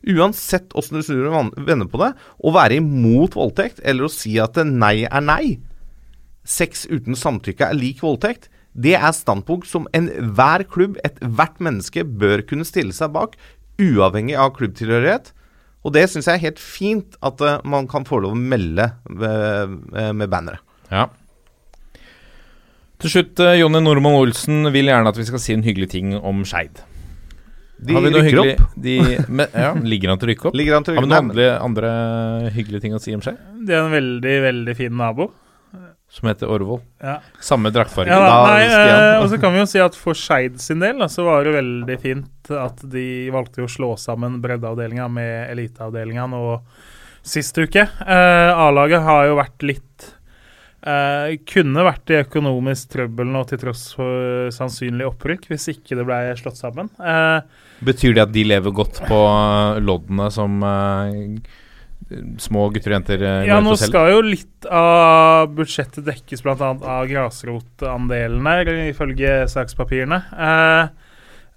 Uansett 0.06 0.70
åssen 0.78 1.00
du 1.00 1.02
snur 1.02 1.32
og 1.32 1.56
vender 1.66 1.88
på 1.90 1.98
det, 1.98 2.12
å 2.38 2.52
være 2.54 2.78
imot 2.78 3.34
voldtekt, 3.34 3.80
eller 3.82 4.06
å 4.06 4.12
si 4.12 4.36
at 4.38 4.54
nei 4.62 5.02
er 5.08 5.24
nei 5.24 5.56
Sex 6.46 6.84
uten 6.86 7.18
samtykke 7.18 7.66
er 7.66 7.74
lik 7.74 8.04
voldtekt. 8.04 8.46
Det 8.70 8.92
er 8.94 9.10
standpunkt 9.16 9.66
som 9.66 9.88
enhver 9.96 10.62
klubb, 10.70 10.94
ethvert 11.02 11.58
menneske, 11.58 12.04
bør 12.06 12.44
kunne 12.46 12.68
stille 12.68 12.94
seg 12.94 13.10
bak. 13.16 13.34
uavhengig 13.82 14.36
av 14.38 14.54
klubbtilhørighet. 14.56 15.32
Og 15.86 15.92
det 15.94 16.08
syns 16.10 16.26
jeg 16.26 16.40
er 16.40 16.44
helt 16.48 16.58
fint 16.62 17.14
at 17.24 17.42
eh, 17.46 17.60
man 17.68 17.86
kan 17.90 18.04
få 18.08 18.18
lov 18.24 18.34
å 18.34 18.40
melde 18.40 18.88
med, 19.06 19.76
med 20.18 20.28
bannere. 20.32 20.58
Ja. 20.90 21.06
Til 23.02 23.12
slutt, 23.12 23.38
eh, 23.44 23.58
Jonny 23.60 23.80
Normann 23.84 24.16
Olsen 24.18 24.66
vil 24.74 24.88
gjerne 24.90 25.10
at 25.12 25.18
vi 25.20 25.26
skal 25.28 25.42
si 25.42 25.54
en 25.54 25.64
hyggelig 25.66 25.90
ting 25.92 26.14
om 26.16 26.42
Skeid. 26.48 26.80
De 27.76 27.92
Har 27.92 28.00
vi 28.06 28.10
noe 28.10 28.22
rykker 28.24 28.38
hyggelig- 28.40 28.60
opp. 28.64 28.76
De, 28.80 28.94
men, 29.28 29.50
ja, 29.52 29.74
ligger 29.84 30.08
han 30.14 30.18
til 30.22 30.26
å 30.28 30.30
rykke 30.32 30.46
opp? 30.48 30.54
Ligger 30.56 30.74
han 30.78 30.86
til 30.86 30.94
å 30.94 30.96
Har 30.96 31.04
vi 31.04 31.10
noen 31.10 31.18
andre, 31.30 31.48
andre 31.60 31.90
hyggelige 32.56 32.86
ting 32.86 32.94
å 32.96 33.00
si 33.04 33.12
om 33.14 33.20
Skeid? 33.24 33.36
De 33.68 33.74
er 33.76 33.82
en 33.84 33.92
veldig, 33.92 34.36
veldig 34.46 34.76
fin 34.78 34.96
nabo. 34.96 35.28
Som 36.16 36.30
heter 36.30 36.48
Orvoll. 36.48 36.80
Ja. 37.04 37.18
Samme 37.44 37.68
draktfarge. 37.74 38.08
Ja, 38.08 38.20
da, 38.24 38.28
Da 38.40 38.52
nei, 38.54 38.64
eh, 38.72 39.18
og 39.20 39.28
så 39.28 39.36
kan 39.42 39.52
vi 39.52 39.60
jo 39.60 39.66
si 39.68 39.80
at 39.84 39.96
for 40.00 40.16
Skeid 40.16 40.56
sin 40.64 40.80
del 40.80 40.96
da, 41.02 41.10
så 41.12 41.26
var 41.26 41.44
det 41.44 41.52
veldig 41.58 41.96
fint 42.00 42.52
at 42.56 42.80
de 42.88 43.06
valgte 43.34 43.66
å 43.66 43.68
slå 43.68 43.90
sammen 44.00 44.38
breddeavdelinga 44.40 45.10
med 45.12 45.50
eliteavdelinga 45.52 46.24
nå 46.32 46.40
sist 47.26 47.58
uke. 47.60 47.84
Eh, 47.84 48.52
A-laget 48.64 49.04
har 49.04 49.26
jo 49.28 49.36
vært 49.42 49.66
litt 49.66 50.06
eh, 50.86 51.36
Kunne 51.52 51.84
vært 51.84 52.14
i 52.14 52.20
økonomisk 52.22 52.94
trøbbel 52.96 53.28
nå 53.34 53.44
til 53.50 53.60
tross 53.66 53.84
for 53.98 54.48
sannsynlig 54.54 55.08
opprykk, 55.10 55.48
hvis 55.52 55.68
ikke 55.74 55.98
det 56.00 56.06
ble 56.08 56.22
slått 56.40 56.60
sammen. 56.62 56.88
Eh, 56.96 57.40
Betyr 57.84 58.16
det 58.16 58.24
at 58.24 58.32
de 58.32 58.46
lever 58.46 58.72
godt 58.72 59.02
på 59.04 59.20
eh, 59.26 59.82
loddene 59.84 60.30
som 60.32 60.62
eh, 60.64 61.40
små 62.38 62.68
gutter 62.70 62.92
og 62.92 62.96
jenter 63.00 63.22
uh, 63.24 63.40
Ja, 63.48 63.58
nå 63.64 63.74
skal 63.80 64.12
jo 64.12 64.22
litt 64.22 64.68
av 64.70 65.50
budsjettet 65.56 66.06
dekkes 66.06 66.44
bl.a. 66.44 66.70
av 66.76 67.08
grasrotandelene, 67.10 68.54
ifølge 68.90 69.34
sakspapirene. 69.50 70.20
Eh, 70.46 71.12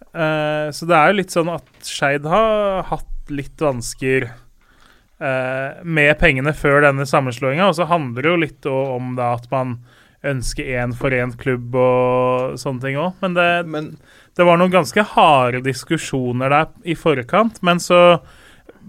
eh, 0.10 0.68
så 0.74 0.90
det 0.90 0.98
er 0.98 1.12
jo 1.12 1.20
litt 1.20 1.34
sånn 1.34 1.52
at 1.54 1.70
Skeid 1.86 2.28
har 2.30 2.84
hatt 2.90 3.34
litt 3.34 3.62
vansker 3.62 4.30
eh, 4.30 5.80
med 5.84 6.12
pengene 6.22 6.54
før 6.58 6.84
denne 6.88 7.08
sammenslåinga, 7.10 7.70
og 7.70 7.78
så 7.78 7.90
handler 7.90 8.26
det 8.26 8.34
jo 8.34 8.44
litt 8.46 8.70
om 8.70 9.16
da 9.20 9.36
at 9.38 9.50
man 9.54 9.80
ønsker 10.26 10.68
én 10.76 10.92
forent 10.98 11.38
klubb 11.40 11.78
og 11.80 12.58
sånne 12.60 12.84
ting 12.84 12.98
òg. 13.00 13.16
Men, 13.24 13.38
det, 13.38 13.50
Men 13.72 13.94
det 14.36 14.48
var 14.48 14.60
noen 14.60 14.74
ganske 14.74 15.06
harde 15.16 15.64
diskusjoner 15.66 16.52
der 16.52 16.74
i 16.84 16.98
forkant, 17.00 17.62
men 17.66 17.80
så 17.84 18.20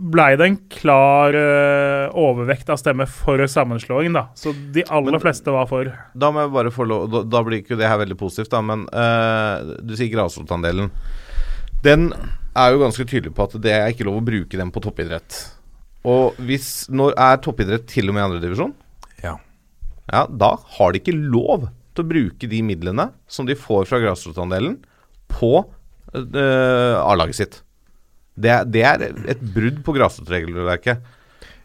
blei 0.01 0.31
det 0.41 0.47
en 0.49 0.57
klar 0.73 1.37
uh, 1.37 2.09
overvekt 2.17 2.71
av 2.73 2.79
stemmer 2.81 3.07
for 3.11 3.43
sammenslåing, 3.47 4.13
da. 4.17 4.27
Så 4.39 4.55
de 4.73 4.85
aller 4.89 5.13
Men- 5.17 5.21
fleste 5.23 5.53
var 5.53 5.69
for. 5.69 5.91
da 6.17 6.31
må 6.33 6.41
jeg 6.47 6.53
bare 6.55 6.73
få 6.73 6.87
lov 6.89 7.09
Da, 7.13 7.23
da 7.29 7.43
blir 7.45 7.61
ikke 7.63 7.77
det 7.79 7.89
her 7.91 8.01
veldig 8.01 8.17
positivt, 8.19 8.51
da, 8.55 8.61
men 8.65 8.87
uh, 8.95 9.77
du 9.85 9.93
sier 9.99 10.11
grasrotandelen. 10.13 10.91
Den 11.85 12.11
er 12.57 12.73
jo 12.75 12.81
ganske 12.83 13.05
tydelig 13.09 13.35
på 13.37 13.45
at 13.47 13.59
det 13.63 13.73
er 13.77 13.89
ikke 13.93 14.05
lov 14.09 14.19
å 14.21 14.25
bruke 14.27 14.57
den 14.59 14.73
på 14.75 14.83
toppidrett. 14.85 15.37
Og 16.09 16.37
hvis 16.41 16.89
Når 16.89 17.13
er 17.21 17.37
toppidrett 17.45 17.87
til 17.93 18.09
og 18.09 18.17
med 18.17 18.23
i 18.23 18.29
andredivisjon? 18.31 18.73
Ja. 19.23 19.37
Ja, 20.11 20.25
da 20.27 20.55
har 20.79 20.93
de 20.93 21.01
ikke 21.03 21.15
lov 21.15 21.69
til 21.95 22.05
å 22.05 22.09
bruke 22.09 22.49
de 22.51 22.63
midlene 22.65 23.11
som 23.29 23.47
de 23.47 23.55
får 23.59 23.85
fra 23.91 24.01
grasrotandelen, 24.03 24.79
på 25.31 25.53
uh, 25.63 26.97
A-laget 27.05 27.37
sitt. 27.39 27.61
Det, 28.35 28.59
det 28.73 28.85
er 28.87 29.09
et 29.31 29.41
brudd 29.55 29.81
på 29.87 29.95
grasrotregelverket. 29.97 31.01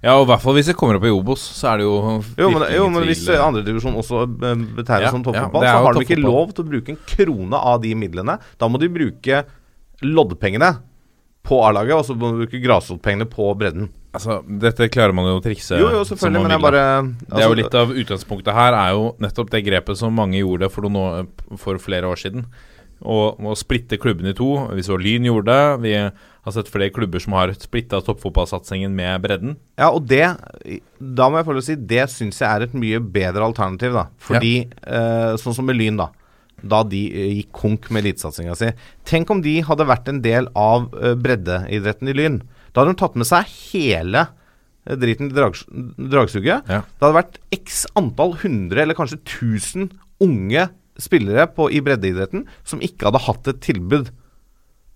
Ja, 0.05 0.13
og 0.19 0.27
i 0.27 0.29
hvert 0.29 0.43
fall 0.43 0.57
hvis 0.57 0.67
det 0.69 0.75
kommer 0.77 0.99
opp 0.99 1.05
i 1.07 1.13
Obos, 1.13 1.41
så 1.57 1.71
er 1.71 1.81
det 1.81 1.85
jo 1.87 1.93
Jo, 2.37 2.49
men, 2.53 2.65
jo, 2.75 2.89
men 2.93 3.07
hvis 3.07 3.23
eh, 3.31 3.41
andredivisjon 3.41 3.95
også 3.97 4.25
eh, 4.27 4.65
betegnes 4.77 5.07
Ja, 5.07 5.13
som 5.13 5.23
toppfotball, 5.25 5.65
er 5.65 5.71
så 5.71 5.85
har 5.87 5.97
de 5.97 6.03
ikke 6.05 6.19
lov 6.21 6.51
til 6.53 6.65
å 6.65 6.71
bruke 6.73 6.93
en 6.93 6.99
krone 7.09 7.61
av 7.73 7.79
de 7.81 7.95
midlene. 7.97 8.35
Da 8.61 8.69
må 8.69 8.81
de 8.81 8.91
bruke 8.91 9.45
loddpengene 10.05 10.75
på 11.45 11.57
A-laget, 11.65 11.95
og 11.95 12.05
så 12.05 12.17
må 12.17 12.31
de 12.33 12.43
bruke 12.43 12.61
grasrotpengene 12.61 13.27
på 13.29 13.47
bredden. 13.57 13.89
Altså, 14.15 14.39
dette 14.61 14.87
klarer 14.93 15.15
man 15.15 15.27
jo 15.27 15.39
å 15.39 15.43
trikse 15.43 15.75
Jo, 15.79 15.89
jo, 15.91 16.05
selvfølgelig, 16.07 16.43
men 16.45 16.53
jeg 16.53 16.63
bare 16.63 16.83
altså, 16.85 17.25
Det 17.25 17.35
er 17.35 17.41
jo 17.41 17.49
altså, 17.49 17.59
litt 17.59 17.79
av 17.81 17.97
utgangspunktet 18.03 18.55
her 18.55 18.77
er 18.77 18.93
jo 18.95 19.09
nettopp 19.25 19.51
det 19.51 19.61
grepet 19.65 19.99
som 19.99 20.15
mange 20.15 20.39
gjorde 20.39 20.69
for, 20.71 20.87
noe, 20.87 21.25
for 21.59 21.81
flere 21.81 22.07
år 22.13 22.21
siden. 22.21 22.45
Å 23.05 23.17
å 23.37 23.53
splitte 23.57 23.99
klubben 24.01 24.27
i 24.29 24.33
to. 24.37 24.49
Vi 24.73 24.83
så 24.85 24.97
Lyn 24.97 25.27
gjorde 25.27 25.53
det. 25.53 25.77
Vi 25.85 25.93
har 26.45 26.53
sett 26.53 26.69
flere 26.69 26.93
klubber 26.93 27.21
som 27.21 27.35
har 27.37 27.53
splitta 27.57 28.01
toppfotballsatsingen 28.05 28.93
med 28.95 29.21
bredden. 29.23 29.55
Ja, 29.79 29.91
og 29.91 30.05
det 30.09 30.25
Da 30.99 31.29
må 31.29 31.39
jeg 31.39 31.47
få 31.47 31.55
lov 31.55 31.63
å 31.63 31.65
si 31.65 31.77
det 31.77 32.05
syns 32.13 32.41
jeg 32.41 32.49
er 32.49 32.65
et 32.65 32.77
mye 32.77 32.99
bedre 33.01 33.45
alternativ, 33.45 33.95
da. 33.97 34.07
Fordi 34.21 34.55
eh, 34.65 35.33
Sånn 35.41 35.57
som 35.57 35.65
med 35.69 35.77
Lyn, 35.79 35.97
da. 36.01 36.11
Da 36.65 36.83
de 36.87 37.01
eh, 37.09 37.33
gikk 37.39 37.51
konk 37.55 37.89
med 37.91 38.05
elitesatsinga 38.05 38.55
si. 38.57 38.71
Tenk 39.05 39.33
om 39.33 39.41
de 39.45 39.59
hadde 39.65 39.89
vært 39.89 40.09
en 40.11 40.21
del 40.25 40.49
av 40.57 40.89
eh, 41.01 41.13
breddeidretten 41.19 42.09
i 42.09 42.17
Lyn. 42.17 42.39
Da 42.71 42.81
hadde 42.83 42.95
de 42.95 43.01
tatt 43.01 43.17
med 43.19 43.29
seg 43.29 43.51
hele 43.73 44.25
eh, 44.85 44.95
driten 45.01 45.29
i 45.29 45.35
drag, 45.35 45.59
dragsuget. 46.15 46.65
Ja. 46.69 46.81
Det 46.85 47.05
hadde 47.05 47.19
vært 47.19 47.39
x 47.57 47.85
antall 47.97 48.37
hundre, 48.41 48.85
eller 48.85 48.97
kanskje 48.97 49.21
tusen, 49.25 49.91
unge 50.23 50.69
spillere 51.01 51.47
på, 51.55 51.69
i 51.71 51.81
breddeidretten 51.83 52.45
som 52.67 52.83
ikke 52.83 53.09
hadde 53.09 53.23
hatt 53.27 53.49
et 53.51 53.61
tilbud. 53.65 54.11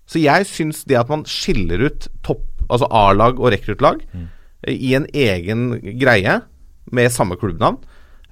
Så 0.09 0.21
jeg 0.21 0.47
syns 0.49 0.83
det 0.89 0.97
at 0.99 1.11
man 1.11 1.25
skiller 1.29 1.83
ut 1.89 2.09
topp, 2.25 2.47
altså 2.69 2.89
A-lag 2.89 3.39
og 3.39 3.51
rekruttlag 3.53 4.01
mm. 4.09 4.27
i 4.73 4.93
en 4.97 5.07
egen 5.13 5.67
greie 6.01 6.39
med 6.89 7.13
samme 7.13 7.37
klubbnavn, 7.39 7.77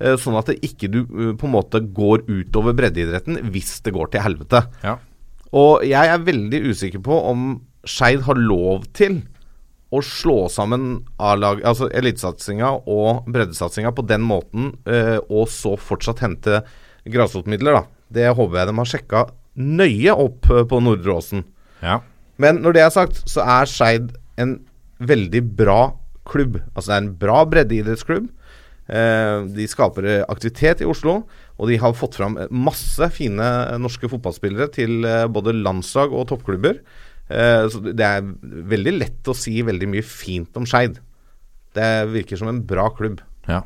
eh, 0.01 0.15
sånn 0.17 0.39
at 0.39 0.49
det 0.49 0.59
ikke 0.65 0.89
du 0.93 0.99
eh, 1.03 1.33
på 1.37 1.49
en 1.49 1.53
måte 1.53 1.83
går 1.83 2.25
utover 2.25 2.73
breddeidretten 2.77 3.43
hvis 3.53 3.77
det 3.85 3.93
går 3.97 4.13
til 4.13 4.25
helvete. 4.25 4.63
Ja. 4.85 4.97
Og 5.57 5.85
jeg 5.87 6.11
er 6.11 6.27
veldig 6.27 6.65
usikker 6.71 7.03
på 7.05 7.21
om 7.29 7.49
Skeid 7.87 8.25
har 8.25 8.39
lov 8.39 8.89
til 8.97 9.21
å 9.93 10.01
slå 10.03 10.47
sammen 10.51 11.05
A-lag, 11.23 11.61
altså 11.63 11.87
elitesatsinga 11.95 12.73
og 12.91 13.29
breddesatsinga 13.31 13.93
på 13.95 14.03
den 14.09 14.25
måten, 14.27 14.73
eh, 14.89 15.17
og 15.29 15.47
så 15.51 15.77
fortsatt 15.79 16.25
hente 16.25 16.63
grasrotmidler, 17.13 17.79
da. 17.79 17.83
Det 18.13 18.29
håper 18.37 18.61
jeg 18.61 18.69
de 18.69 18.77
har 18.77 18.89
sjekka 18.91 19.25
nøye 19.57 20.13
opp 20.13 20.49
eh, 20.53 20.65
på 20.69 20.81
Nordre 20.83 21.17
Åsen. 21.17 21.45
ja. 21.81 22.01
Men 22.37 22.59
når 22.61 22.75
det 22.75 22.81
er 22.83 22.91
sagt, 22.93 23.23
så 23.25 23.41
er 23.41 23.65
Skeid 23.65 24.11
en 24.37 24.59
veldig 25.01 25.39
bra 25.57 25.95
klubb. 26.29 26.59
Altså 26.75 26.91
det 26.91 26.93
er 26.93 26.99
en 27.01 27.15
bra 27.17 27.37
breddeidrettsklubb. 27.49 28.27
Eh, 28.93 29.47
de 29.55 29.65
skaper 29.65 30.05
aktivitet 30.29 30.83
i 30.83 30.85
Oslo, 30.85 31.23
og 31.57 31.71
de 31.71 31.79
har 31.81 31.95
fått 31.97 32.19
fram 32.19 32.37
masse 32.53 33.09
fine 33.15 33.47
norske 33.81 34.05
fotballspillere 34.11 34.69
til 34.75 35.01
eh, 35.01 35.25
både 35.33 35.55
landslag 35.57 36.13
og 36.13 36.27
toppklubber. 36.29 36.77
Så 37.27 37.81
det 37.83 38.05
er 38.05 38.21
veldig 38.71 38.91
lett 39.01 39.27
å 39.27 39.33
si 39.35 39.57
veldig 39.65 39.89
mye 39.91 40.05
fint 40.05 40.55
om 40.55 40.63
Skeid. 40.63 41.01
Det 41.75 41.89
virker 42.13 42.39
som 42.39 42.47
en 42.47 42.61
bra 42.69 42.85
klubb. 42.95 43.17
Ja. 43.49 43.65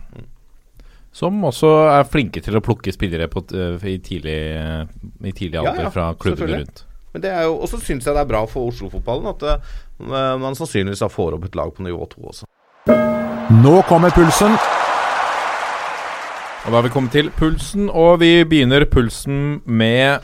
Som 1.12 1.42
også 1.44 1.70
er 1.92 2.08
flinke 2.08 2.40
til 2.44 2.56
å 2.56 2.64
plukke 2.64 2.94
spillere 2.96 3.28
på, 3.32 3.44
eh, 3.52 3.88
i, 3.92 3.98
tidlig, 4.00 4.38
eh, 4.56 4.84
i 5.28 5.34
tidlig 5.36 5.60
alder 5.60 5.90
ja, 5.90 5.92
fra 5.92 6.08
klubbene 6.16 6.62
rundt. 6.62 6.86
Men 7.12 7.26
det 7.26 7.32
er 7.36 7.44
jo, 7.50 7.58
Og 7.60 7.68
så 7.68 7.82
syns 7.84 8.08
jeg 8.08 8.16
det 8.16 8.22
er 8.22 8.30
bra 8.30 8.46
for 8.48 8.72
Oslo-fotballen 8.72 9.28
at 9.34 9.44
eh, 9.44 10.38
man 10.40 10.56
sannsynligvis 10.56 11.04
får 11.12 11.36
opp 11.36 11.50
et 11.50 11.58
lag 11.60 11.74
på 11.76 11.84
nivå 11.84 12.08
to 12.14 12.24
også. 12.32 12.48
Nå 13.62 13.82
kommer 13.90 14.14
pulsen. 14.16 14.56
Og 16.62 16.70
da 16.70 16.78
har 16.78 16.86
vi 16.86 16.94
kommet 16.94 17.12
til 17.12 17.32
pulsen, 17.36 17.90
og 17.90 18.20
vi 18.22 18.46
begynner 18.48 18.86
pulsen 18.86 19.60
med 19.66 20.22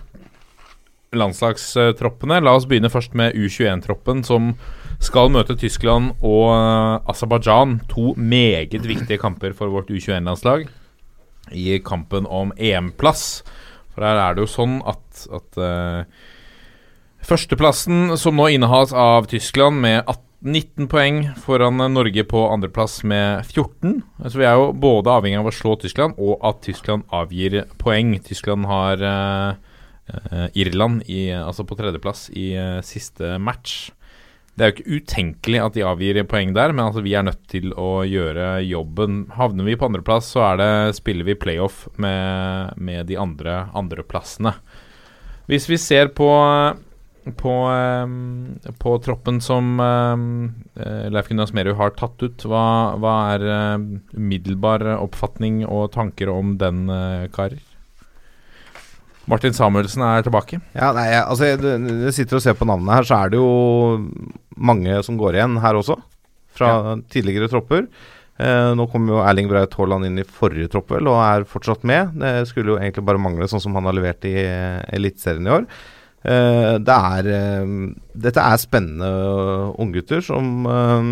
landslagstroppene. 1.18 2.40
La 2.46 2.54
oss 2.56 2.68
begynne 2.70 2.92
først 2.94 3.16
med 3.18 3.36
U21-troppen, 3.36 4.22
som 4.24 4.54
skal 5.04 5.32
møte 5.34 5.58
Tyskland 5.60 6.16
og 6.26 6.50
uh, 6.52 7.10
Aserbajdsjan. 7.12 7.80
To 7.94 8.14
meget 8.18 8.88
viktige 8.88 9.22
kamper 9.22 9.54
for 9.58 9.74
vårt 9.74 9.92
U21-landslag 9.94 10.68
i 11.56 11.78
kampen 11.86 12.28
om 12.28 12.52
EM-plass. 12.58 13.44
For 13.96 14.06
her 14.06 14.20
er 14.22 14.36
det 14.36 14.46
jo 14.46 14.52
sånn 14.52 14.80
at, 14.88 15.28
at 15.34 15.62
uh, 15.62 16.34
Førsteplassen, 17.28 18.14
som 18.16 18.38
nå 18.40 18.46
innehas 18.56 18.94
av 18.96 19.26
Tyskland 19.28 19.82
med 19.84 20.04
18 20.06 20.28
19 20.46 20.86
poeng 20.86 21.24
foran 21.42 21.82
Norge 21.94 22.24
på 22.30 22.44
andreplass 22.52 23.02
med 23.04 23.46
14. 23.46 24.04
Så 24.30 24.38
vi 24.38 24.46
er 24.46 24.58
jo 24.60 24.70
både 24.78 25.10
avhengig 25.10 25.40
av 25.40 25.50
å 25.50 25.54
slå 25.56 25.74
Tyskland 25.82 26.20
og 26.22 26.44
at 26.46 26.62
Tyskland 26.66 27.08
avgir 27.14 27.64
poeng. 27.82 28.14
Tyskland 28.22 28.68
har 28.70 29.02
eh, 29.02 29.58
eh, 30.14 30.48
Irland 30.62 31.08
i, 31.10 31.32
altså 31.34 31.66
på 31.66 31.78
tredjeplass 31.80 32.28
i 32.38 32.52
uh, 32.54 32.84
siste 32.86 33.38
match. 33.42 33.90
Det 34.58 34.66
er 34.66 34.72
jo 34.72 34.76
ikke 34.76 34.98
utenkelig 34.98 35.60
at 35.62 35.76
de 35.76 35.86
avgir 35.86 36.18
poeng 36.26 36.56
der, 36.56 36.74
men 36.74 36.88
altså 36.88 37.04
vi 37.06 37.14
er 37.14 37.28
nødt 37.28 37.44
til 37.52 37.70
å 37.78 38.02
gjøre 38.10 38.56
jobben. 38.66 39.28
Havner 39.38 39.68
vi 39.68 39.78
på 39.78 39.86
andreplass, 39.86 40.32
så 40.34 40.48
det, 40.58 40.98
spiller 40.98 41.28
vi 41.28 41.38
playoff 41.38 41.84
med, 42.02 42.74
med 42.82 43.06
de 43.12 43.20
andre 43.22 43.68
andreplassene. 43.78 44.56
Hvis 45.48 45.70
vi 45.70 45.78
ser 45.80 46.10
på 46.18 46.32
på, 47.36 47.54
på 48.80 48.92
troppen 49.04 49.42
som 49.44 49.82
eh, 49.84 51.08
Leif 51.12 51.28
Gunnar 51.28 51.50
Smerud 51.50 51.76
har 51.76 51.92
tatt 52.00 52.24
ut, 52.24 52.46
hva, 52.48 52.96
hva 53.04 53.16
er 53.34 53.44
umiddelbar 54.16 54.86
oppfatning 54.96 55.66
og 55.68 55.90
tanker 55.92 56.32
om 56.32 56.56
den, 56.62 56.86
eh, 56.88 57.28
karer? 57.36 57.60
Martin 59.28 59.56
Samuelsen 59.56 60.04
er 60.08 60.26
tilbake. 60.26 60.60
Ja, 60.76 60.92
nei, 60.96 61.10
altså 61.20 61.50
jeg, 61.50 61.60
jeg 61.62 62.14
sitter 62.16 62.40
og 62.40 62.44
ser 62.46 62.56
på 62.58 62.68
navnene 62.68 62.96
her, 62.96 63.08
så 63.08 63.18
er 63.20 63.34
det 63.34 63.42
jo 63.42 63.50
mange 64.58 65.02
som 65.06 65.18
går 65.20 65.38
igjen 65.40 65.58
her 65.64 65.80
også. 65.80 65.98
Fra 66.58 66.96
tidligere 67.12 67.50
tropper. 67.52 67.86
Eh, 68.38 68.72
nå 68.78 68.86
kom 68.90 69.10
jo 69.10 69.20
Erling 69.26 69.50
Braut 69.50 69.74
Haaland 69.78 70.08
inn 70.08 70.22
i 70.22 70.26
forrige 70.26 70.72
tropp 70.74 70.94
vel, 70.94 71.10
og 71.10 71.20
er 71.22 71.46
fortsatt 71.50 71.86
med. 71.90 72.16
Det 72.22 72.48
skulle 72.50 72.76
jo 72.76 72.80
egentlig 72.80 73.06
bare 73.06 73.22
mangle, 73.22 73.50
sånn 73.50 73.62
som 73.64 73.78
han 73.78 73.90
har 73.90 73.98
levert 73.98 74.26
i 74.30 74.36
Eliteserien 74.98 75.50
i 75.50 75.56
år. 75.58 75.68
Eh, 76.28 76.76
det 76.82 76.96
er 76.96 77.30
eh, 77.32 77.74
Dette 78.28 78.44
er 78.44 78.62
spennende 78.62 79.10
unggutter 79.80 80.24
som 80.26 80.66
eh, 80.66 81.12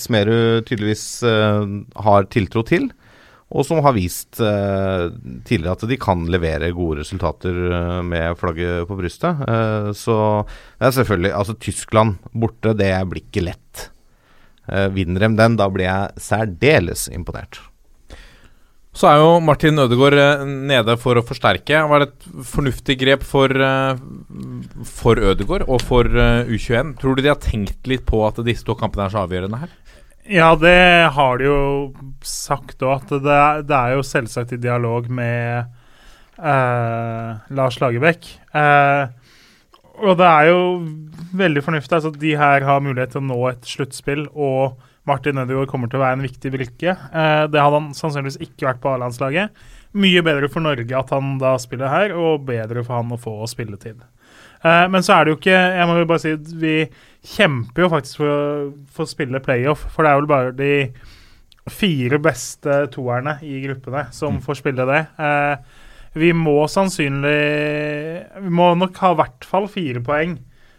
Smerud 0.00 0.64
tydeligvis 0.68 1.04
eh, 1.26 1.74
har 2.04 2.28
tiltro 2.32 2.64
til. 2.68 2.88
Og 3.48 3.64
som 3.64 3.80
har 3.80 3.94
vist 3.96 4.40
eh, 4.44 5.06
tidligere 5.48 5.76
at 5.78 5.84
de 5.88 5.96
kan 6.00 6.26
levere 6.28 6.68
gode 6.76 7.00
resultater 7.00 7.56
eh, 7.72 8.00
med 8.04 8.36
flagget 8.36 8.84
på 8.90 8.98
brystet. 8.98 9.40
Eh, 9.48 9.88
så 9.96 10.18
det 10.76 10.90
er 10.90 10.98
selvfølgelig 10.98 11.32
Altså, 11.38 11.56
Tyskland 11.56 12.18
borte, 12.32 12.76
det 12.76 12.92
blir 13.08 13.24
ikke 13.24 13.46
lett. 13.46 13.88
Eh, 14.68 14.90
vinner 14.92 15.24
de 15.24 15.32
den, 15.40 15.56
da 15.56 15.70
blir 15.72 15.88
jeg 15.88 16.28
særdeles 16.28 17.08
imponert. 17.08 17.62
Så 18.98 19.06
er 19.06 19.20
jo 19.20 19.38
Martin 19.44 19.78
Ødegaard 19.78 20.18
eh, 20.18 20.44
nede 20.68 20.96
for 20.98 21.16
å 21.16 21.24
forsterke. 21.24 21.84
Var 21.88 22.02
det 22.02 22.08
et 22.10 22.28
fornuftig 22.50 22.96
grep 22.98 23.22
for, 23.26 23.52
eh, 23.52 24.00
for 24.88 25.20
Ødegaard 25.30 25.68
og 25.68 25.84
for 25.86 26.08
eh, 26.08 26.50
U21? 26.50 26.96
Tror 26.98 27.14
du 27.14 27.22
de 27.22 27.30
har 27.30 27.38
tenkt 27.40 27.86
litt 27.88 28.04
på 28.08 28.24
at 28.26 28.40
disse 28.44 28.66
to 28.66 28.74
kampene 28.76 29.06
er 29.06 29.14
så 29.14 29.22
avgjørende 29.22 29.60
her? 29.62 29.76
Ja, 30.28 30.52
det 30.60 31.08
har 31.16 31.38
de 31.40 31.46
jo 31.46 31.60
sagt 32.20 32.82
òg, 32.84 32.98
at 32.98 33.12
det, 33.24 33.36
det 33.70 33.76
er 33.76 33.94
jo 33.96 34.04
selvsagt 34.04 34.52
i 34.52 34.58
dialog 34.60 35.06
med 35.08 35.70
eh, 36.36 37.30
Lars 37.56 37.78
Lagerbäck. 37.80 38.28
Eh, 38.52 39.08
og 40.04 40.18
det 40.20 40.28
er 40.28 40.50
jo 40.50 40.60
veldig 41.32 41.62
fornuftig 41.64 41.96
altså, 41.96 42.12
de 42.12 42.34
her 42.36 42.66
har 42.68 42.84
mulighet 42.84 43.16
til 43.16 43.22
å 43.22 43.28
nå 43.30 43.40
et 43.48 43.64
sluttspill, 43.72 44.26
og 44.36 44.76
Martin 45.08 45.40
Ødegaard 45.40 45.72
kommer 45.72 45.88
til 45.88 46.02
å 46.02 46.04
være 46.04 46.18
en 46.20 46.28
viktig 46.28 46.52
brikke. 46.52 46.92
Eh, 46.92 47.46
det 47.48 47.64
hadde 47.64 47.80
han 47.80 47.90
sannsynligvis 47.96 48.40
ikke 48.44 48.68
vært 48.68 48.84
på 48.84 48.92
A-landslaget. 48.92 49.66
Mye 49.96 50.26
bedre 50.28 50.52
for 50.52 50.60
Norge 50.66 50.92
at 50.92 51.16
han 51.16 51.38
da 51.40 51.56
spiller 51.62 51.88
her, 51.88 52.12
og 52.12 52.44
bedre 52.52 52.84
for 52.84 53.00
han 53.00 53.16
å 53.16 53.22
få 53.22 53.38
spilletid. 53.48 54.04
Eh, 54.64 54.86
men 54.90 55.04
så 55.06 55.14
er 55.14 55.24
det 55.24 55.32
jo 55.32 55.38
ikke 55.38 55.54
Jeg 55.54 55.86
må 55.86 55.98
jo 56.00 56.06
bare 56.10 56.22
si 56.24 56.32
vi 56.58 56.74
kjemper 57.28 57.84
jo 57.84 57.90
faktisk 57.92 58.20
for 58.22 58.32
å 58.32 58.40
få 58.94 59.06
spille 59.06 59.42
playoff, 59.44 59.84
for 59.92 60.02
det 60.02 60.10
er 60.10 60.20
vel 60.20 60.30
bare 60.30 60.56
de 60.56 60.72
fire 61.68 62.18
beste 62.22 62.86
toerne 62.94 63.36
i 63.44 63.58
gruppene 63.66 64.06
som 64.14 64.38
får 64.40 64.60
spille 64.62 64.86
det. 64.88 65.02
Uh, 65.20 65.58
vi 66.18 66.30
må 66.32 66.62
sannsynlig 66.70 67.34
Vi 68.40 68.52
må 68.54 68.70
nok 68.78 68.96
ha 69.02 69.12
i 69.12 69.18
hvert 69.18 69.48
fall 69.48 69.68
fire 69.68 70.00
poeng 70.04 70.38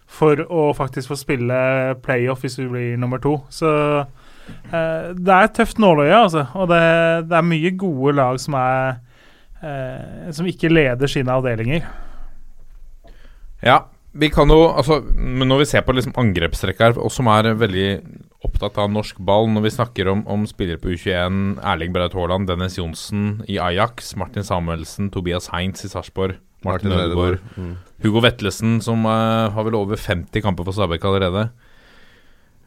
for 0.09 0.41
å 0.41 0.71
faktisk 0.73 1.11
få 1.11 1.19
spille 1.19 1.59
playoff 2.01 2.41
hvis 2.41 2.57
vi 2.63 2.65
blir 2.71 2.97
nummer 2.97 3.21
to. 3.21 3.35
Så 3.53 3.69
uh, 3.69 5.13
det 5.13 5.35
er 5.35 5.45
et 5.45 5.57
tøft 5.59 5.77
nåløye, 5.77 6.15
altså. 6.23 6.47
Og 6.57 6.71
det, 6.71 6.81
det 7.29 7.37
er 7.37 7.49
mye 7.51 7.75
gode 7.77 8.15
lag 8.17 8.39
som 8.41 8.57
er 8.57 8.97
eh, 9.61 10.31
Som 10.33 10.49
ikke 10.49 10.71
leder 10.71 11.11
sine 11.11 11.35
avdelinger. 11.35 11.85
Ja, 13.65 13.83
vi 14.11 14.29
kan 14.33 14.49
jo 14.49 14.63
altså, 14.71 15.01
Men 15.13 15.49
når 15.51 15.61
vi 15.61 15.69
ser 15.69 15.83
på 15.85 15.93
liksom 15.93 16.15
angrepstrekk 16.17 16.79
her, 16.81 16.97
og 16.97 17.11
som 17.13 17.27
er 17.29 17.51
veldig 17.59 17.89
opptatt 18.47 18.79
av 18.81 18.89
norsk 18.89 19.19
ball 19.21 19.49
Når 19.51 19.65
vi 19.67 19.73
snakker 19.75 20.09
om, 20.09 20.23
om 20.31 20.45
spillere 20.49 20.79
på 20.81 20.95
U21, 20.95 21.59
Erling 21.61 21.93
Braut 21.93 22.15
Haaland, 22.17 22.47
Dennis 22.49 22.79
Johnsen 22.79 23.43
i 23.47 23.59
Ajax, 23.61 24.15
Martin 24.19 24.47
Samuelsen, 24.47 25.11
Tobias 25.13 25.51
Heinz 25.53 25.83
i 25.85 25.91
Sarpsborg, 25.91 26.39
Martin, 26.65 26.91
Ødegaard, 26.95 27.39
Mm. 27.55 27.75
Hugo 28.03 28.21
Vetlesen, 28.23 28.79
som 28.81 29.03
uh, 29.05 29.51
har 29.51 29.63
vel 29.67 29.75
over 29.75 29.99
50 29.99 30.41
kamper 30.41 30.63
for 30.63 30.71
Stabæk 30.71 31.03
allerede. 31.03 31.49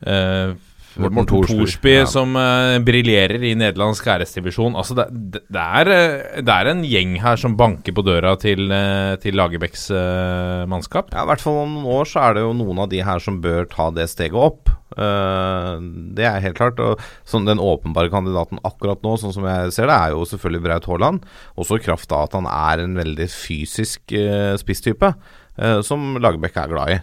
Eh, 0.03 0.53
Morten 1.01 1.27
Thorsby, 1.29 1.57
Thorsby, 1.57 1.93
ja. 1.95 2.09
som 2.11 2.35
uh, 2.37 2.77
briljerer 2.85 3.43
i 3.49 3.55
nederlandsk 3.57 4.07
æresdivisjon. 4.13 4.77
Altså, 4.77 4.97
det, 4.99 5.07
det, 5.33 5.41
det, 5.49 5.63
er, 5.63 5.91
eh, 5.95 6.43
det 6.45 6.53
er 6.55 6.71
en 6.71 6.83
gjeng 6.85 7.17
her 7.23 7.41
som 7.41 7.57
banker 7.59 7.97
på 7.97 8.05
døra 8.05 8.35
til, 8.41 8.67
uh, 8.69 9.15
til 9.23 9.39
Lagerbäcks 9.39 9.89
uh, 9.95 10.69
mannskap. 10.71 11.09
Ja, 11.15 11.25
I 11.25 11.31
hvert 11.31 11.45
fall 11.45 11.63
om 11.63 11.79
noen 11.79 11.89
år 11.97 12.11
så 12.11 12.27
er 12.27 12.37
det 12.37 12.45
jo 12.45 12.53
noen 12.59 12.85
av 12.85 12.93
de 12.93 13.01
her 13.07 13.25
som 13.25 13.41
bør 13.45 13.69
ta 13.73 13.89
det 13.97 14.09
steget 14.13 14.37
opp. 14.37 14.73
Uh, 14.93 15.81
det 16.13 16.29
er 16.29 16.45
helt 16.45 16.61
klart. 16.61 16.83
Og 16.85 17.01
sånn 17.29 17.49
den 17.49 17.63
åpenbare 17.63 18.13
kandidaten 18.13 18.61
akkurat 18.69 19.01
nå, 19.07 19.17
sånn 19.21 19.35
som 19.35 19.49
jeg 19.49 19.73
ser 19.73 19.89
det, 19.89 19.97
er 19.97 20.17
jo 20.17 20.29
selvfølgelig 20.29 20.67
Braut 20.69 20.93
Haaland. 20.93 21.27
Også 21.57 21.81
i 21.81 21.87
kraft 21.89 22.13
av 22.13 22.29
at 22.29 22.37
han 22.37 22.51
er 22.53 22.85
en 22.85 23.01
veldig 23.01 23.31
fysisk 23.33 24.13
uh, 24.13 24.53
spisstype, 24.61 25.15
uh, 25.57 25.81
som 25.87 26.19
Lagerbäck 26.21 26.61
er 26.61 26.73
glad 26.75 26.97
i. 26.99 27.03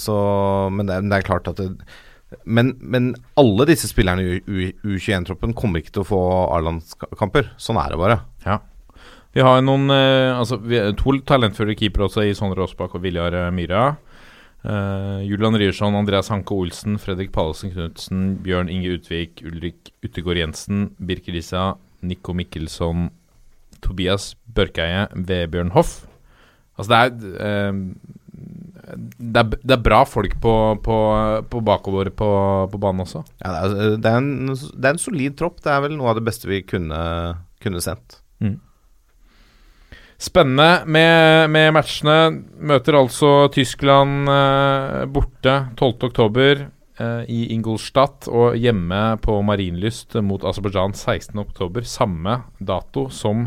Så, 0.00 0.14
men, 0.72 0.86
det, 0.88 0.94
men 1.02 1.10
det 1.12 1.18
er 1.18 1.24
klart 1.26 1.48
at 1.50 1.58
det, 1.60 1.74
men, 2.44 2.74
men 2.80 3.12
alle 3.40 3.66
disse 3.70 3.88
spillerne 3.90 4.22
i 4.22 4.40
U- 4.40 4.92
U21-troppen 4.94 5.54
kommer 5.58 5.82
ikke 5.82 5.96
til 5.96 6.04
å 6.04 6.10
få 6.10 6.20
A-landskamper. 6.56 7.50
Sånn 7.60 7.80
er 7.82 7.94
det 7.94 7.98
bare. 8.00 8.20
Ja. 8.46 8.60
Vi 9.34 9.42
har 9.46 9.60
noen 9.62 9.90
eh, 9.94 10.30
altså, 10.34 10.58
vi, 10.62 10.78
to 10.98 11.14
talentfulle 11.26 11.76
keepere 11.78 12.08
også 12.08 12.24
i 12.26 12.34
Sondre 12.34 12.64
Aasbakk 12.64 12.96
og 12.98 13.04
Viljar 13.04 13.36
eh, 13.44 13.50
Myhra. 13.54 13.84
Uh, 14.60 15.22
Julian 15.24 15.56
Ryerson, 15.56 15.94
Andreas 15.96 16.28
Hanke 16.28 16.52
Olsen, 16.52 16.98
Fredrik 17.00 17.30
Pallesen 17.32 17.70
Knutsen, 17.72 18.34
Bjørn 18.44 18.68
Inge 18.68 18.90
Utvik, 18.98 19.40
Ulrik 19.48 19.88
Uttegård 20.04 20.36
Jensen, 20.36 20.90
Birker 21.00 21.32
Rissa, 21.32 21.62
Nico 22.04 22.34
Mikkelsson, 22.36 23.06
Tobias 23.80 24.34
Børkeie, 24.44 25.06
Vebjørn 25.16 25.72
Hoff. 25.72 26.02
Altså, 26.76 26.90
det 26.92 27.00
er 27.00 27.46
eh, 27.46 27.80
det 28.96 29.42
er, 29.42 29.52
det 29.62 29.76
er 29.76 29.84
bra 29.84 30.00
folk 30.08 30.38
på, 30.42 30.54
på, 30.84 30.96
på 31.50 31.62
bakover 31.66 32.10
på, 32.14 32.30
på 32.72 32.80
banen 32.80 33.04
også. 33.04 33.22
Ja, 33.42 33.52
det, 33.52 33.60
er, 33.60 33.94
det, 34.00 34.10
er 34.10 34.18
en, 34.22 34.32
det 34.54 34.90
er 34.90 34.96
en 34.96 35.02
solid 35.02 35.38
tropp. 35.38 35.60
Det 35.64 35.72
er 35.74 35.84
vel 35.86 35.96
noe 35.98 36.10
av 36.12 36.20
det 36.20 36.26
beste 36.26 36.50
vi 36.50 36.62
kunne, 36.66 37.00
kunne 37.62 37.84
sendt. 37.84 38.20
Spennende 40.20 40.82
med, 40.84 41.48
med 41.48 41.70
matchene. 41.72 42.18
Møter 42.60 42.98
altså 42.98 43.48
Tyskland 43.54 44.28
eh, 44.28 45.06
borte 45.08 45.54
12.10. 45.80 46.66
Eh, 47.00 47.22
i 47.32 47.46
Ingolstadt 47.54 48.28
og 48.28 48.58
hjemme 48.60 49.00
på 49.24 49.38
Marienlyst 49.48 50.18
mot 50.20 50.44
Aserbajdsjan 50.44 50.92
16.10. 50.92 51.80
Samme 51.88 52.36
dato 52.60 53.06
som 53.08 53.46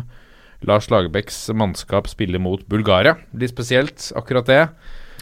Lars 0.65 0.89
Lagerbäcks 0.89 1.51
mannskap 1.53 2.09
spiller 2.09 2.41
mot 2.41 2.65
Bulgaria. 2.65 3.19
Litt 3.37 3.53
spesielt, 3.53 4.09
akkurat 4.17 4.49
det. 4.49 4.63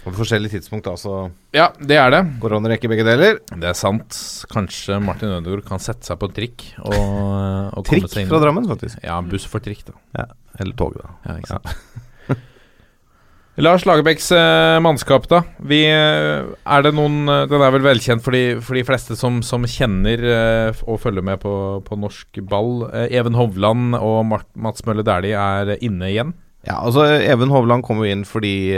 På 0.02 0.10
forskjellige 0.18 0.56
tidspunkt 0.56 0.88
da, 0.90 0.96
så 0.98 1.30
Ja, 1.54 1.68
det 1.78 1.98
er 2.02 2.10
det. 2.10 2.22
går 2.42 2.50
det 2.50 2.58
an 2.58 2.66
å 2.66 2.72
rekke 2.74 2.90
begge 2.90 3.04
deler. 3.06 3.38
Det 3.54 3.68
er 3.70 3.78
sant. 3.78 4.18
Kanskje 4.50 4.98
Martin 5.04 5.30
Ødegaard 5.36 5.66
kan 5.68 5.80
sette 5.84 6.08
seg 6.10 6.18
på 6.18 6.30
en 6.30 6.34
trikk 6.40 6.64
og, 6.82 6.96
og 6.98 7.86
Trikk 7.86 8.08
komme 8.08 8.10
seg 8.16 8.24
inn. 8.26 8.32
fra 8.32 8.40
Drammen, 8.42 8.66
faktisk. 8.72 8.98
Ja, 9.06 9.20
buss 9.22 9.46
for 9.46 9.62
trikk, 9.62 9.84
da. 9.92 9.94
Ja, 10.18 10.26
eller 10.60 10.74
tog, 10.80 10.98
da. 10.98 11.14
Ja, 11.28 11.38
ikke 11.38 11.54
sant. 11.54 11.76
Lars 13.62 13.84
Lagerbäcks 13.86 14.32
eh, 14.32 14.80
mannskap, 14.82 15.26
da. 15.30 15.42
Vi, 15.70 15.84
eh, 15.86 16.48
er 16.66 16.86
det 16.86 16.94
noen 16.98 17.28
eh, 17.30 17.44
Den 17.52 17.62
er 17.62 17.74
vel 17.76 17.84
velkjent 17.84 18.24
for 18.24 18.34
de, 18.34 18.56
for 18.64 18.80
de 18.80 18.84
fleste 18.88 19.18
som, 19.20 19.42
som 19.46 19.68
kjenner 19.70 20.24
eh, 20.24 20.80
og 20.88 21.02
følger 21.04 21.26
med 21.28 21.42
på, 21.44 21.52
på 21.86 21.98
norsk 22.00 22.40
ball. 22.50 22.88
Eh, 22.90 23.12
Even 23.20 23.36
Hovland 23.38 24.00
og 24.00 24.24
Mart, 24.32 24.48
Mats 24.56 24.82
Mølle 24.88 25.04
Dæhlie 25.06 25.36
er 25.38 25.76
inne 25.84 26.10
igjen. 26.10 26.32
Ja, 26.62 26.76
altså 26.78 27.08
Even 27.18 27.50
Hovland 27.50 27.82
kom 27.82 28.04
jo 28.04 28.06
inn 28.06 28.22
fordi 28.28 28.78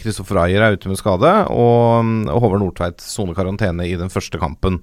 Kristoffer 0.00 0.40
Ayer 0.42 0.64
er 0.64 0.74
ute 0.74 0.90
med 0.90 0.98
skade, 0.98 1.30
og, 1.54 2.08
og 2.26 2.40
Håvard 2.42 2.64
Nordtveit 2.64 3.04
soner 3.04 3.36
karantene 3.38 3.86
i 3.86 3.94
den 4.00 4.10
første 4.10 4.40
kampen. 4.42 4.80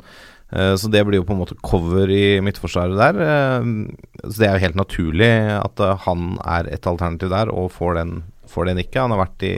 Eh, 0.52 0.76
så 0.76 0.90
det 0.92 1.04
blir 1.08 1.22
jo 1.22 1.28
på 1.28 1.36
en 1.36 1.42
måte 1.42 1.58
cover 1.64 2.12
i 2.12 2.42
midtforsvaret 2.44 3.00
der. 3.00 3.22
eh, 3.24 3.70
så 4.28 4.36
det 4.38 4.48
er 4.48 4.58
jo 4.58 4.66
helt 4.66 4.80
naturlig 4.80 5.32
at 5.56 5.80
eh, 5.80 6.06
han 6.06 6.36
er 6.44 6.68
et 6.72 6.88
alternativ 6.88 7.32
der, 7.32 7.52
og 7.52 7.72
får 7.72 7.96
den, 8.00 8.14
får 8.48 8.72
den 8.72 8.84
ikke. 8.84 9.02
Han 9.02 9.16
har 9.16 9.24
vært 9.26 9.48
i, 9.48 9.56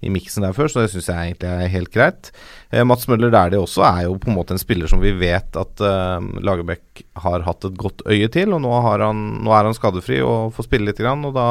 i 0.00 0.10
miksen 0.12 0.44
der 0.46 0.56
før, 0.56 0.70
så 0.70 0.82
det 0.82 0.90
syns 0.94 1.10
jeg 1.10 1.30
egentlig 1.30 1.50
er 1.50 1.72
helt 1.74 1.92
greit. 1.92 2.30
Eh, 2.72 2.84
Mats 2.86 3.06
Møller 3.10 3.32
Dæhlie 3.32 3.60
også 3.60 3.84
er 3.86 4.02
jo 4.06 4.16
på 4.20 4.30
en 4.30 4.38
måte 4.38 4.56
en 4.56 4.62
spiller 4.62 4.90
som 4.90 5.02
vi 5.02 5.12
vet 5.16 5.56
at 5.60 5.84
eh, 5.84 6.28
Lagerbäck 6.40 7.04
har 7.24 7.44
hatt 7.46 7.66
et 7.68 7.78
godt 7.80 8.04
øye 8.08 8.28
til, 8.32 8.54
og 8.56 8.62
nå, 8.64 8.74
han, 8.86 9.24
nå 9.44 9.54
er 9.56 9.68
han 9.68 9.76
skadefri 9.76 10.22
og 10.24 10.54
får 10.56 10.70
spille 10.70 10.88
litt, 10.88 11.00
grann, 11.00 11.24
og 11.28 11.36
da, 11.36 11.48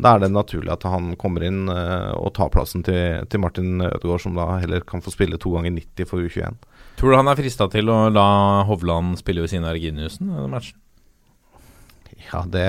da 0.00 0.14
er 0.14 0.24
det 0.24 0.32
naturlig 0.32 0.72
at 0.74 0.86
han 0.88 1.12
kommer 1.20 1.44
inn 1.46 1.66
eh, 1.72 2.12
og 2.16 2.34
tar 2.38 2.52
plassen 2.54 2.84
til, 2.86 3.24
til 3.28 3.44
Martin 3.44 3.76
Ødegaard, 3.80 4.24
som 4.24 4.38
da 4.38 4.54
heller 4.64 4.84
kan 4.88 5.04
få 5.04 5.12
spille 5.14 5.40
to 5.40 5.52
ganger 5.56 5.76
90 5.76 6.08
for 6.08 6.24
U21. 6.24 6.56
Tror 6.94 7.10
du 7.10 7.18
han 7.18 7.28
er 7.28 7.38
frista 7.38 7.68
til 7.68 7.90
å 7.90 8.06
la 8.12 8.28
Hovland 8.68 9.18
spille 9.20 9.44
ved 9.44 9.52
siden 9.52 9.66
av 9.68 9.76
Reginiussen 9.76 10.30
i 10.30 10.48
matchen? 10.48 10.78
Ja, 12.30 12.42
det 12.50 12.66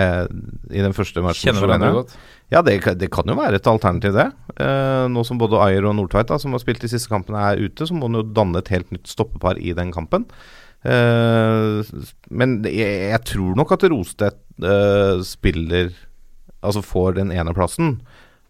I 0.74 0.84
den 0.84 0.96
første 0.96 1.24
matchen 1.24 1.50
Kjenner 1.50 1.66
hverandre 1.66 1.92
godt? 2.02 2.16
Ja, 2.54 2.62
det, 2.62 2.78
det 3.00 3.10
kan 3.14 3.30
jo 3.30 3.38
være 3.40 3.58
et 3.58 3.68
alternativ, 3.70 4.14
det. 4.14 4.28
Eh, 4.62 5.06
nå 5.10 5.24
som 5.26 5.40
både 5.42 5.58
Ayer 5.66 5.88
og 5.90 5.96
Nordtveit, 5.98 6.30
da, 6.30 6.38
som 6.42 6.54
har 6.54 6.62
spilt 6.62 6.84
de 6.84 6.92
siste 6.92 7.10
kampene, 7.10 7.42
er 7.42 7.64
ute, 7.64 7.88
så 7.88 7.96
må 7.98 8.06
han 8.06 8.20
jo 8.20 8.28
danne 8.38 8.62
et 8.62 8.70
helt 8.74 8.92
nytt 8.94 9.10
stoppepar 9.10 9.58
i 9.58 9.74
den 9.78 9.94
kampen. 9.96 10.28
Eh, 10.86 11.96
men 12.30 12.60
jeg, 12.70 13.00
jeg 13.10 13.22
tror 13.32 13.58
nok 13.58 13.74
at 13.74 13.88
Rostedt 13.90 14.38
eh, 14.62 15.24
spiller 15.26 15.90
altså 16.66 16.84
får 16.86 17.18
den 17.20 17.34
ene 17.34 17.54
plassen. 17.58 17.98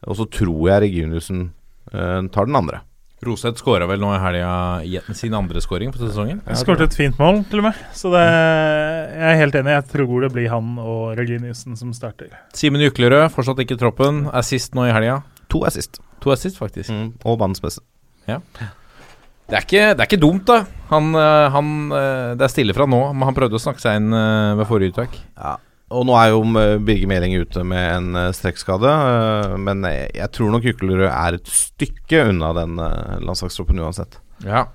Og 0.05 0.19
så 0.19 0.27
tror 0.29 0.67
jeg 0.69 0.83
Reginiussen 0.85 1.47
eh, 1.93 2.19
tar 2.35 2.49
den 2.49 2.59
andre. 2.59 2.83
Roseth 3.25 3.61
skåra 3.61 3.87
vel 3.89 4.01
nå 4.01 4.11
i 4.15 4.21
helga 4.21 5.01
sin 5.17 5.35
andre 5.37 5.61
skåring 5.63 5.91
på 5.93 6.01
sesongen? 6.03 6.41
Skåret 6.59 6.85
et 6.87 6.97
fint 6.97 7.19
mål, 7.21 7.43
til 7.49 7.63
og 7.63 7.67
med. 7.69 7.83
Så 7.97 8.11
det, 8.13 8.23
jeg 8.23 9.27
er 9.31 9.41
helt 9.41 9.59
enig. 9.59 9.75
Jeg 9.75 9.87
tror 9.91 10.15
det 10.25 10.31
blir 10.35 10.49
han 10.53 10.75
og 10.81 11.15
Reginiussen 11.19 11.77
som 11.79 11.93
starter. 11.95 12.31
Simen 12.55 12.83
Juklerød, 12.85 13.27
fortsatt 13.35 13.61
ikke 13.65 13.77
i 13.77 13.83
troppen. 13.85 14.25
Assist 14.35 14.77
nå 14.77 14.87
i 14.89 14.95
helga. 14.95 15.19
To 15.53 15.65
assist. 15.67 16.01
To 16.23 16.33
assist, 16.33 16.57
faktisk. 16.61 16.89
Mm, 16.89 17.13
og 17.25 17.37
banens 17.41 17.61
beste. 17.63 17.83
Det, 18.25 19.53
er 19.53 19.61
ikke, 19.61 19.83
det 19.93 20.01
er 20.01 20.07
ikke 20.09 20.21
dumt, 20.21 20.47
da. 20.49 20.63
Han, 20.89 21.11
eh, 21.19 21.47
han, 21.53 21.71
eh, 21.93 22.31
det 22.37 22.47
er 22.47 22.51
stille 22.53 22.73
fra 22.73 22.87
nå, 22.89 23.01
men 23.13 23.27
han 23.29 23.37
prøvde 23.37 23.59
å 23.59 23.61
snakke 23.61 23.83
seg 23.83 23.99
inn 23.99 24.15
eh, 24.17 24.55
ved 24.57 24.69
forrige 24.69 24.95
uttak. 24.95 25.19
Ja. 25.37 25.57
Og 25.93 26.05
nå 26.07 26.15
er 26.17 26.31
jo 26.33 26.41
eh, 26.57 26.77
Birger 26.81 27.09
Meling 27.09 27.35
ute 27.37 27.61
med 27.67 27.83
en 27.91 28.17
eh, 28.17 28.31
strekkskade, 28.33 28.89
eh, 28.89 29.53
men 29.61 29.85
jeg, 29.85 30.31
tror 30.33 30.49
nok 30.53 30.65
Juklerød 30.65 31.05
er 31.11 31.37
et 31.37 31.51
stykke 31.51 32.23
unna 32.31 32.49
den 32.57 32.79
landslagstroppen 33.25 33.83
uansett. 33.83 34.17
Ja. 34.45 34.65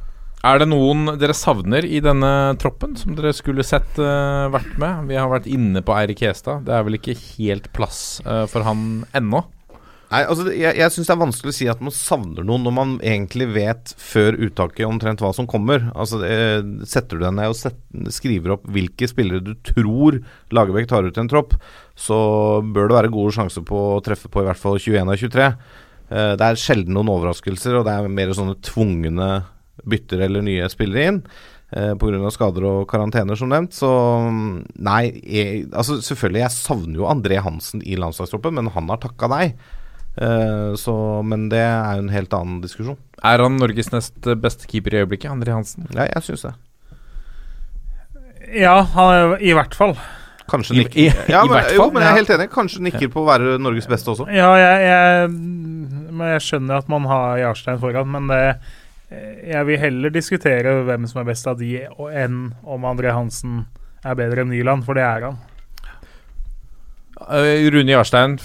Er 0.47 0.57
det 0.57 0.71
noen 0.71 1.19
dere 1.21 1.35
savner 1.37 1.85
i 1.85 1.99
denne 2.01 2.31
troppen 2.63 2.95
som 2.97 3.13
dere 3.13 3.35
skulle 3.37 3.61
sett 3.67 3.99
uh, 4.01 4.49
vært 4.49 4.71
med? 4.81 5.11
Vi 5.11 5.19
har 5.19 5.29
vært 5.29 5.51
inne 5.53 5.83
på 5.85 5.93
Eirik 5.93 6.23
Hestad. 6.25 6.63
Det 6.65 6.73
er 6.73 6.87
vel 6.87 6.97
ikke 6.97 7.13
helt 7.13 7.69
plass 7.77 8.23
uh, 8.25 8.47
for 8.49 8.65
han 8.65 9.03
ennå? 9.13 9.43
Nei, 10.11 10.25
altså 10.27 10.49
Jeg, 10.51 10.75
jeg 10.75 10.91
syns 10.91 11.07
det 11.07 11.15
er 11.15 11.21
vanskelig 11.21 11.53
å 11.53 11.55
si 11.55 11.67
at 11.71 11.83
man 11.85 11.95
savner 11.95 12.47
noen 12.47 12.65
når 12.67 12.75
man 12.75 12.95
egentlig 12.99 13.47
vet 13.55 13.93
før 13.95 14.35
uttaket 14.43 14.89
omtrent 14.89 15.23
hva 15.23 15.31
som 15.37 15.47
kommer. 15.51 15.87
Altså 15.95 16.19
det, 16.23 16.33
Setter 16.91 17.21
du 17.21 17.27
deg 17.27 17.37
ned 17.37 17.53
og 17.53 17.59
set, 17.59 17.79
skriver 18.17 18.57
opp 18.57 18.67
hvilke 18.75 19.07
spillere 19.11 19.45
du 19.45 19.53
tror 19.67 20.19
Lagerbäck 20.51 20.91
tar 20.91 21.07
ut 21.07 21.15
i 21.15 21.23
en 21.23 21.31
tropp, 21.31 21.55
så 21.95 22.19
bør 22.65 22.91
det 22.91 22.99
være 22.99 23.15
gode 23.15 23.37
sjanser 23.39 23.63
på 23.67 23.85
å 23.95 24.03
treffe 24.05 24.33
på 24.33 24.43
i 24.43 24.51
hvert 24.51 24.61
fall 24.61 24.81
21 24.81 25.15
av 25.15 25.23
23. 25.23 25.49
Eh, 26.11 26.35
det 26.41 26.47
er 26.49 26.59
sjelden 26.59 26.97
noen 26.99 27.15
overraskelser, 27.15 27.79
og 27.79 27.87
det 27.87 27.95
er 27.95 28.11
mer 28.19 28.35
sånne 28.35 28.59
tvungne 28.67 29.31
bytter 29.91 30.27
eller 30.27 30.45
nye 30.45 30.69
spillere 30.73 31.07
inn. 31.07 31.25
Eh, 31.71 31.93
Pga. 31.95 32.31
skader 32.35 32.67
og 32.67 32.89
karantener, 32.91 33.39
som 33.39 33.51
nevnt. 33.53 33.77
Så 33.79 33.89
mm, 34.27 34.55
nei, 34.83 35.05
jeg, 35.23 35.69
altså 35.71 36.01
selvfølgelig, 36.03 36.43
jeg 36.49 36.57
savner 36.57 36.99
jo 36.99 37.11
André 37.11 37.39
Hansen 37.45 37.85
i 37.87 37.99
landslagstroppen, 38.01 38.59
men 38.59 38.73
han 38.75 38.91
har 38.91 38.99
takka 39.07 39.31
nei. 39.31 39.45
Eh, 40.19 40.75
så, 40.77 40.95
men 41.25 41.49
det 41.53 41.61
er 41.63 41.97
jo 41.97 42.03
en 42.07 42.09
helt 42.15 42.33
annen 42.35 42.61
diskusjon. 42.65 42.97
Er 43.23 43.39
han 43.45 43.57
Norges 43.61 43.93
nest 43.93 44.27
beste 44.43 44.67
keeper 44.67 44.95
i 44.97 45.03
øyeblikket, 45.05 45.31
André 45.31 45.55
Hansen? 45.55 45.87
Ja, 45.95 46.09
jeg 46.11 46.23
syns 46.27 46.43
det. 46.49 46.55
Ja, 48.61 48.81
han 48.97 49.13
er, 49.15 49.37
i 49.45 49.53
hvert 49.55 49.75
fall. 49.79 49.95
Kanskje 50.51 50.75
nikker 50.81 50.99
i- 50.99 51.31
ja, 51.31 51.45
i 51.45 51.49
men, 51.49 51.63
fall, 51.63 51.75
Jo, 51.77 51.91
men 51.95 52.03
jeg 52.03 52.11
er 52.11 52.17
helt 52.19 52.31
enig. 52.35 52.49
Kanskje 52.51 52.81
nikker 52.83 53.09
på 53.13 53.23
å 53.23 53.29
være 53.29 53.59
Norges 53.63 53.87
beste 53.87 54.11
også. 54.11 54.27
Ja, 54.35 54.49
jeg, 54.59 54.81
jeg, 54.89 55.31
men 56.11 56.33
jeg 56.35 56.43
skjønner 56.43 56.81
at 56.83 56.89
man 56.91 57.07
har 57.07 57.37
Jarstein 57.39 57.79
foran, 57.79 58.11
men 58.11 58.27
det, 58.33 58.41
jeg 59.47 59.67
vil 59.69 59.79
heller 59.79 60.11
diskutere 60.11 60.75
hvem 60.89 61.07
som 61.07 61.21
er 61.23 61.29
best 61.31 61.47
av 61.47 61.61
de, 61.63 61.85
og- 61.97 62.11
enn 62.11 62.49
om 62.67 62.83
André 62.91 63.15
Hansen 63.15 63.63
er 64.05 64.19
bedre 64.19 64.43
enn 64.43 64.51
Nyland, 64.51 64.83
for 64.89 64.95
det 64.99 65.05
er 65.07 65.29
han. 65.29 65.39
Eh, 67.31 67.69
Rune 67.71 67.93
Jarstein, 67.95 68.39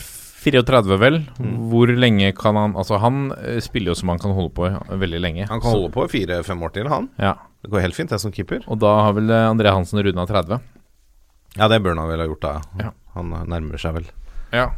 34 0.45 0.99
vel. 1.01 1.19
Mm. 1.41 1.57
Hvor 1.71 1.91
lenge 1.91 2.31
kan 2.37 2.59
han 2.59 2.77
Altså, 2.77 2.99
han 3.01 3.27
eh, 3.39 3.59
spiller 3.63 3.93
jo 3.93 3.99
som 3.99 4.13
han 4.13 4.21
kan 4.21 4.35
holde 4.37 4.53
på 4.55 4.69
veldig 5.01 5.21
lenge. 5.23 5.49
Han 5.49 5.63
kan 5.63 5.75
holde 5.75 5.91
på 5.95 6.07
fire-fem 6.11 6.63
år 6.65 6.75
til, 6.77 6.89
han. 6.91 7.09
Ja. 7.21 7.35
Det 7.65 7.73
går 7.73 7.87
helt 7.87 7.97
fint, 7.97 8.13
det 8.13 8.21
som 8.21 8.33
keeper. 8.35 8.63
Og 8.69 8.79
da 8.81 8.93
har 9.07 9.17
vel 9.17 9.31
eh, 9.33 9.49
André 9.49 9.73
Hansen 9.73 10.01
runda 10.05 10.27
30. 10.29 10.61
Ja, 11.55 11.69
det 11.71 11.81
bør 11.83 11.95
han 11.97 12.11
vel 12.11 12.21
ha 12.21 12.29
gjort, 12.29 12.45
da. 12.45 12.55
Ja. 12.81 12.95
Han 13.15 13.31
nærmer 13.49 13.81
seg 13.81 13.95
vel. 13.99 14.09
Ja. 14.55 14.69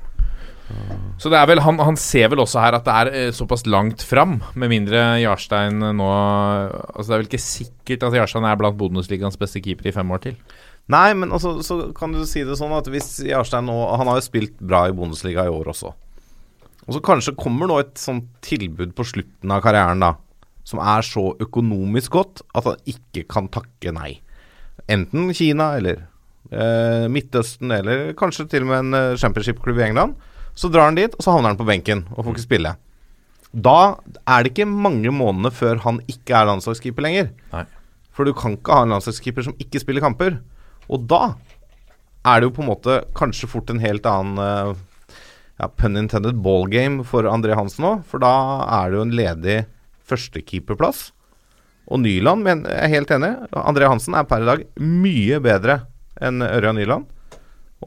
Så 1.17 1.31
det 1.31 1.39
er 1.39 1.47
vel 1.49 1.61
han, 1.63 1.79
han 1.79 1.97
ser 1.99 2.27
vel 2.31 2.41
også 2.43 2.59
her 2.61 2.75
at 2.77 2.85
det 2.85 2.95
er 2.95 3.09
eh, 3.15 3.33
såpass 3.35 3.65
langt 3.69 4.03
fram, 4.05 4.37
med 4.59 4.71
mindre 4.71 4.99
Jarstein 5.21 5.79
eh, 5.79 5.95
nå 5.95 6.07
Altså 6.11 7.07
Det 7.07 7.13
er 7.15 7.21
vel 7.21 7.29
ikke 7.29 7.43
sikkert 7.43 8.07
at 8.09 8.17
Jarstein 8.19 8.47
er 8.47 8.59
blant 8.59 8.77
Bundesligaens 8.79 9.39
beste 9.39 9.63
keeper 9.63 9.87
i 9.87 9.95
fem 9.95 10.11
år 10.11 10.23
til. 10.27 10.35
Nei, 10.91 11.11
men 11.19 11.33
altså, 11.35 11.57
så 11.65 11.79
kan 11.95 12.13
du 12.15 12.21
si 12.27 12.45
det 12.47 12.55
sånn 12.59 12.75
at 12.77 12.87
hvis 12.87 13.17
Jarstein 13.27 13.65
nå 13.67 13.75
Han 13.99 14.07
har 14.07 14.21
jo 14.21 14.27
spilt 14.29 14.53
bra 14.63 14.85
i 14.87 14.95
Bundesliga 14.95 15.43
i 15.43 15.51
år 15.51 15.73
også. 15.73 15.91
Og 16.87 16.95
så 16.95 17.01
kanskje 17.03 17.35
kommer 17.35 17.67
nå 17.67 17.81
et 17.81 17.97
sånt 17.99 18.29
tilbud 18.45 18.93
på 18.95 19.05
slutten 19.09 19.51
av 19.51 19.59
karrieren, 19.65 19.99
da. 19.99 20.13
Som 20.67 20.79
er 20.79 21.03
så 21.03 21.33
økonomisk 21.43 22.15
godt 22.15 22.45
at 22.55 22.69
han 22.69 22.79
ikke 22.87 23.25
kan 23.27 23.51
takke 23.51 23.91
nei. 23.95 24.21
Enten 24.87 25.33
Kina 25.35 25.73
eller 25.75 26.05
eh, 26.51 27.07
Midtøsten 27.11 27.73
eller 27.75 28.13
kanskje 28.19 28.47
til 28.51 28.63
og 28.63 28.71
med 28.71 28.85
en 28.85 28.99
eh, 28.99 29.19
championship-klubb 29.19 29.81
i 29.81 29.89
England. 29.89 30.15
Så 30.57 30.71
drar 30.71 30.87
han 30.87 30.97
dit, 30.97 31.11
og 31.11 31.23
så 31.23 31.35
havner 31.35 31.51
han 31.51 31.59
på 31.59 31.67
benken 31.67 32.07
og 32.15 32.23
får 32.23 32.37
ikke 32.37 32.47
spille. 32.47 32.77
Da 33.51 33.79
er 34.23 34.43
det 34.43 34.53
ikke 34.53 34.67
mange 34.69 35.11
månedene 35.13 35.51
før 35.55 35.83
han 35.83 35.99
ikke 36.09 36.35
er 36.39 36.47
landslagskeeper 36.49 37.03
lenger. 37.03 37.33
Nei. 37.51 37.65
For 38.15 38.27
du 38.27 38.33
kan 38.35 38.55
ikke 38.57 38.79
ha 38.79 38.87
en 38.87 38.95
landslagskeeper 38.95 39.45
som 39.45 39.59
ikke 39.61 39.83
spiller 39.83 40.03
kamper. 40.03 40.39
Og 40.87 41.07
da 41.09 41.21
er 42.27 42.39
det 42.39 42.49
jo 42.49 42.55
på 42.57 42.63
en 42.63 42.71
måte 42.71 43.01
kanskje 43.17 43.49
fort 43.51 43.71
en 43.71 43.81
helt 43.83 44.07
annen 44.09 44.41
eh, 44.43 44.71
ja, 45.61 45.69
pun 45.69 45.99
intended 45.99 46.39
ballgame 46.43 47.05
for 47.07 47.27
André 47.29 47.57
Hansen 47.57 47.87
òg. 47.87 48.07
For 48.07 48.23
da 48.23 48.33
er 48.81 48.89
det 48.91 48.99
jo 48.99 49.05
en 49.07 49.15
ledig 49.19 49.59
førstekeeperplass. 50.07 51.09
Og 51.87 52.01
Nyland 52.03 52.43
men 52.43 52.65
jeg 52.67 52.79
er 52.83 52.95
helt 52.97 53.13
enig. 53.15 53.33
André 53.55 53.87
Hansen 53.87 54.17
er 54.17 54.27
per 54.27 54.43
i 54.43 54.49
dag 54.49 54.65
mye 54.81 55.39
bedre 55.43 55.81
enn 56.23 56.43
Ørjan 56.43 56.79
Nyland. 56.79 57.07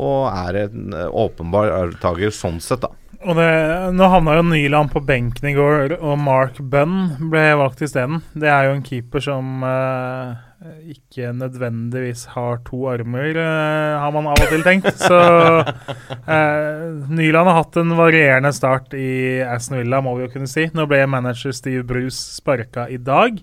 Og 0.01 0.29
er 0.31 0.65
en 0.67 0.95
eh, 0.95 1.09
åpenbar 1.11 1.73
arvtaker 1.75 2.33
sånn 2.35 2.61
sett, 2.63 2.85
da. 2.85 2.95
Og 3.21 3.37
det, 3.37 3.49
nå 3.93 4.07
havna 4.09 4.39
jo 4.39 4.45
Nyland 4.49 4.95
på 4.95 5.03
benken 5.05 5.51
i 5.51 5.53
går, 5.53 5.99
og 5.99 6.15
Mark 6.23 6.57
Bunn 6.73 7.29
ble 7.33 7.51
valgt 7.61 7.83
isteden. 7.85 8.23
Det 8.33 8.49
er 8.49 8.69
jo 8.69 8.77
en 8.79 8.87
keeper 8.87 9.25
som 9.25 9.67
eh, 9.67 10.39
ikke 10.61 11.31
nødvendigvis 11.33 12.27
har 12.35 12.59
to 12.67 12.83
armer, 12.93 13.31
eh, 13.33 13.95
har 13.97 14.13
man 14.13 14.29
av 14.29 14.43
og 14.45 14.51
til 14.53 14.65
tenkt. 14.67 14.91
Så 15.01 15.17
eh, 16.37 16.83
Nyland 17.09 17.49
har 17.49 17.57
hatt 17.63 17.79
en 17.81 17.95
varierende 17.97 18.53
start 18.53 18.93
i 18.93 19.41
Aston 19.41 19.79
Villa, 19.81 20.03
må 20.05 20.15
vi 20.19 20.27
jo 20.27 20.33
kunne 20.35 20.51
si. 20.51 20.69
Nå 20.77 20.85
ble 20.91 21.01
manager 21.09 21.57
Steve 21.57 21.87
Bruce 21.89 22.21
sparka 22.37 22.89
i 22.93 23.01
dag, 23.01 23.41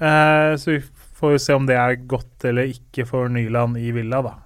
eh, 0.00 0.50
så 0.56 0.72
vi 0.72 0.80
får 1.20 1.36
jo 1.36 1.44
se 1.44 1.58
om 1.58 1.68
det 1.68 1.76
er 1.76 2.00
godt 2.08 2.48
eller 2.48 2.72
ikke 2.72 3.04
for 3.08 3.28
Nyland 3.32 3.76
i 3.80 3.92
Villa, 3.94 4.24
da. 4.24 4.36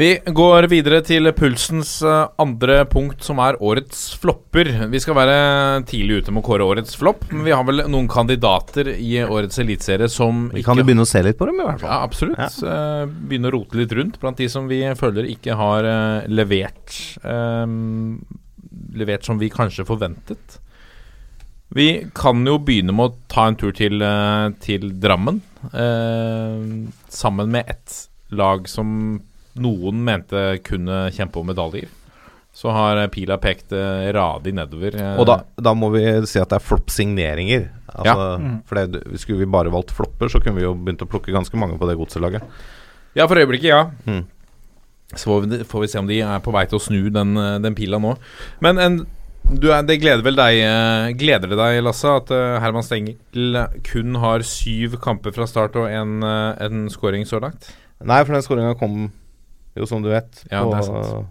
Vi 0.00 0.14
går 0.32 0.64
videre 0.70 1.02
til 1.04 1.28
pulsens 1.36 1.98
eh, 2.06 2.22
andre 2.40 2.78
punkt, 2.88 3.20
som 3.26 3.40
er 3.44 3.58
årets 3.60 4.14
flopper. 4.22 4.70
Vi 4.88 5.00
skal 5.02 5.18
være 5.18 5.34
tidlig 5.90 6.22
ute 6.22 6.32
med 6.32 6.40
å 6.40 6.46
kåre 6.46 6.64
årets 6.64 6.96
flopp, 6.96 7.26
men 7.28 7.42
vi 7.44 7.52
har 7.52 7.66
vel 7.68 7.82
noen 7.84 8.08
kandidater 8.08 8.88
i 8.94 9.18
årets 9.20 9.60
eliteserie 9.60 10.08
som 10.08 10.46
Vi 10.54 10.64
kan 10.64 10.80
jo 10.80 10.86
begynne 10.88 11.04
å 11.04 11.10
se 11.10 11.20
litt 11.26 11.36
på 11.36 11.50
dem, 11.50 11.60
i 11.60 11.66
hvert 11.68 11.82
fall. 11.82 11.92
Ja, 11.92 12.00
absolutt. 12.06 12.40
Ja. 12.40 13.04
begynne 13.12 13.50
å 13.50 13.54
rote 13.58 13.76
litt 13.76 13.92
rundt 13.98 14.16
blant 14.22 14.40
de 14.40 14.48
som 14.48 14.70
vi 14.72 14.80
føler 14.96 15.28
ikke 15.34 15.58
har 15.60 15.90
eh, 15.92 16.30
levert 16.32 16.96
Um, 17.20 18.22
Levert 18.96 19.26
som 19.26 19.38
vi 19.38 19.50
kanskje 19.52 19.84
forventet. 19.86 20.56
Vi 21.74 22.06
kan 22.16 22.40
jo 22.46 22.56
begynne 22.62 22.94
med 22.96 23.10
å 23.10 23.28
ta 23.30 23.46
en 23.50 23.58
tur 23.58 23.74
til, 23.76 24.00
eh, 24.02 24.50
til 24.64 24.92
Drammen. 25.02 25.42
eh, 25.74 26.88
sammen 27.08 27.50
med 27.52 27.68
ett 27.68 28.08
lag 28.30 28.68
som 28.68 29.20
noen 29.58 30.04
mente 30.06 30.58
kunne 30.66 31.08
kjempe 31.14 31.40
om 31.40 31.46
medaljer. 31.50 31.88
Så 32.52 32.72
har 32.74 32.98
eh, 32.98 33.06
pila 33.14 33.36
pekt 33.38 33.70
eh, 33.72 34.08
radig 34.12 34.52
nedover. 34.56 34.96
eh, 34.98 35.16
Og 35.22 35.26
da, 35.28 35.36
da 35.54 35.72
må 35.74 35.90
vi 35.94 36.02
si 36.26 36.40
at 36.42 36.50
det 36.50 36.58
er 36.58 36.66
flopp-signeringer. 36.66 37.68
Altså, 37.94 38.26
Mm. 38.40 38.56
For 38.66 38.74
det, 38.86 39.02
Skulle 39.22 39.38
vi 39.44 39.46
bare 39.50 39.70
valgt 39.70 39.90
flopper, 39.94 40.28
så 40.28 40.40
kunne 40.42 40.56
vi 40.58 40.64
jo 40.66 40.74
begynt 40.74 41.02
å 41.02 41.08
plukke 41.10 41.32
ganske 41.34 41.56
mange 41.58 41.78
på 41.78 41.86
det 41.88 41.96
godselaget. 41.98 42.42
Ja, 43.14 43.26
for 43.26 43.36
øyeblikket, 43.38 43.70
ja. 43.70 43.90
Mm. 44.06 44.24
Så 45.14 45.26
får 45.26 45.46
vi, 45.46 45.58
får 45.66 45.80
vi 45.80 45.88
se 45.90 45.98
om 45.98 46.06
de 46.06 46.20
er 46.22 46.38
på 46.42 46.52
vei 46.54 46.66
til 46.70 46.78
å 46.78 46.82
snu 46.82 47.08
den, 47.10 47.34
den 47.62 47.74
pila 47.74 47.98
nå. 47.98 48.12
Men 48.62 48.78
en, 48.78 48.98
du 49.50 49.70
er, 49.74 49.82
det 49.82 49.96
gleder 50.02 50.22
vel 50.22 50.36
deg 50.38 51.16
Gleder 51.18 51.50
det 51.50 51.58
deg, 51.58 51.80
Lasse, 51.82 52.06
at 52.20 52.30
Herman 52.62 52.84
Stengel 52.86 53.56
kun 53.86 54.14
har 54.22 54.42
syv 54.46 54.98
kamper 55.02 55.34
fra 55.34 55.46
start 55.50 55.74
og 55.80 55.88
en, 55.90 56.20
en 56.22 56.84
scoring 56.92 57.26
så 57.26 57.40
langt? 57.42 57.72
Nei, 58.02 58.20
for 58.22 58.34
den 58.36 58.42
scoringa 58.46 58.76
kom 58.78 59.08
jo, 59.80 59.88
som 59.88 60.04
du 60.04 60.10
vet, 60.12 60.42
på, 60.46 60.70
er 60.76 61.22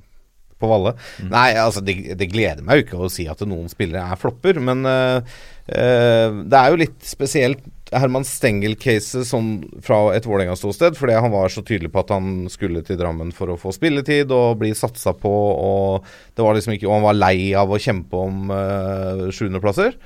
på 0.59 0.67
Valle. 0.67 0.95
Mm. 1.21 1.31
Nei, 1.31 1.49
altså, 1.61 1.83
det, 1.85 1.95
det 2.19 2.29
gleder 2.31 2.65
meg 2.65 2.79
jo 2.79 2.85
ikke 2.87 3.01
å 3.07 3.11
si 3.11 3.29
at 3.31 3.41
noen 3.47 3.71
spillere 3.71 4.03
er 4.11 4.19
flopper, 4.19 4.59
men 4.63 4.83
uh, 4.87 5.19
uh, 5.71 6.39
det 6.43 6.59
er 6.59 6.73
jo 6.73 6.81
litt 6.83 6.99
spesielt 7.07 7.63
Herman 7.89 8.25
Stengel-caset 8.27 9.25
sånn 9.25 9.63
fra 9.81 10.11
et 10.13 10.27
Vålerenga-ståsted, 10.29 10.97
fordi 10.99 11.15
han 11.17 11.33
var 11.33 11.49
så 11.49 11.63
tydelig 11.65 11.89
på 11.93 12.03
at 12.03 12.11
han 12.13 12.45
skulle 12.53 12.83
til 12.85 12.99
Drammen 12.99 13.31
for 13.33 13.49
å 13.49 13.57
få 13.57 13.73
spilletid 13.73 14.29
og 14.35 14.59
bli 14.61 14.75
satsa 14.77 15.15
på, 15.17 15.31
og 15.31 16.05
det 16.37 16.45
var 16.45 16.57
liksom 16.57 16.75
ikke 16.75 16.85
Og 16.89 16.99
han 16.99 17.07
var 17.07 17.17
lei 17.17 17.49
av 17.57 17.71
å 17.71 17.81
kjempe 17.81 18.27
om 18.27 18.53
uh, 18.53 19.25
sjuendeplasser. 19.33 19.97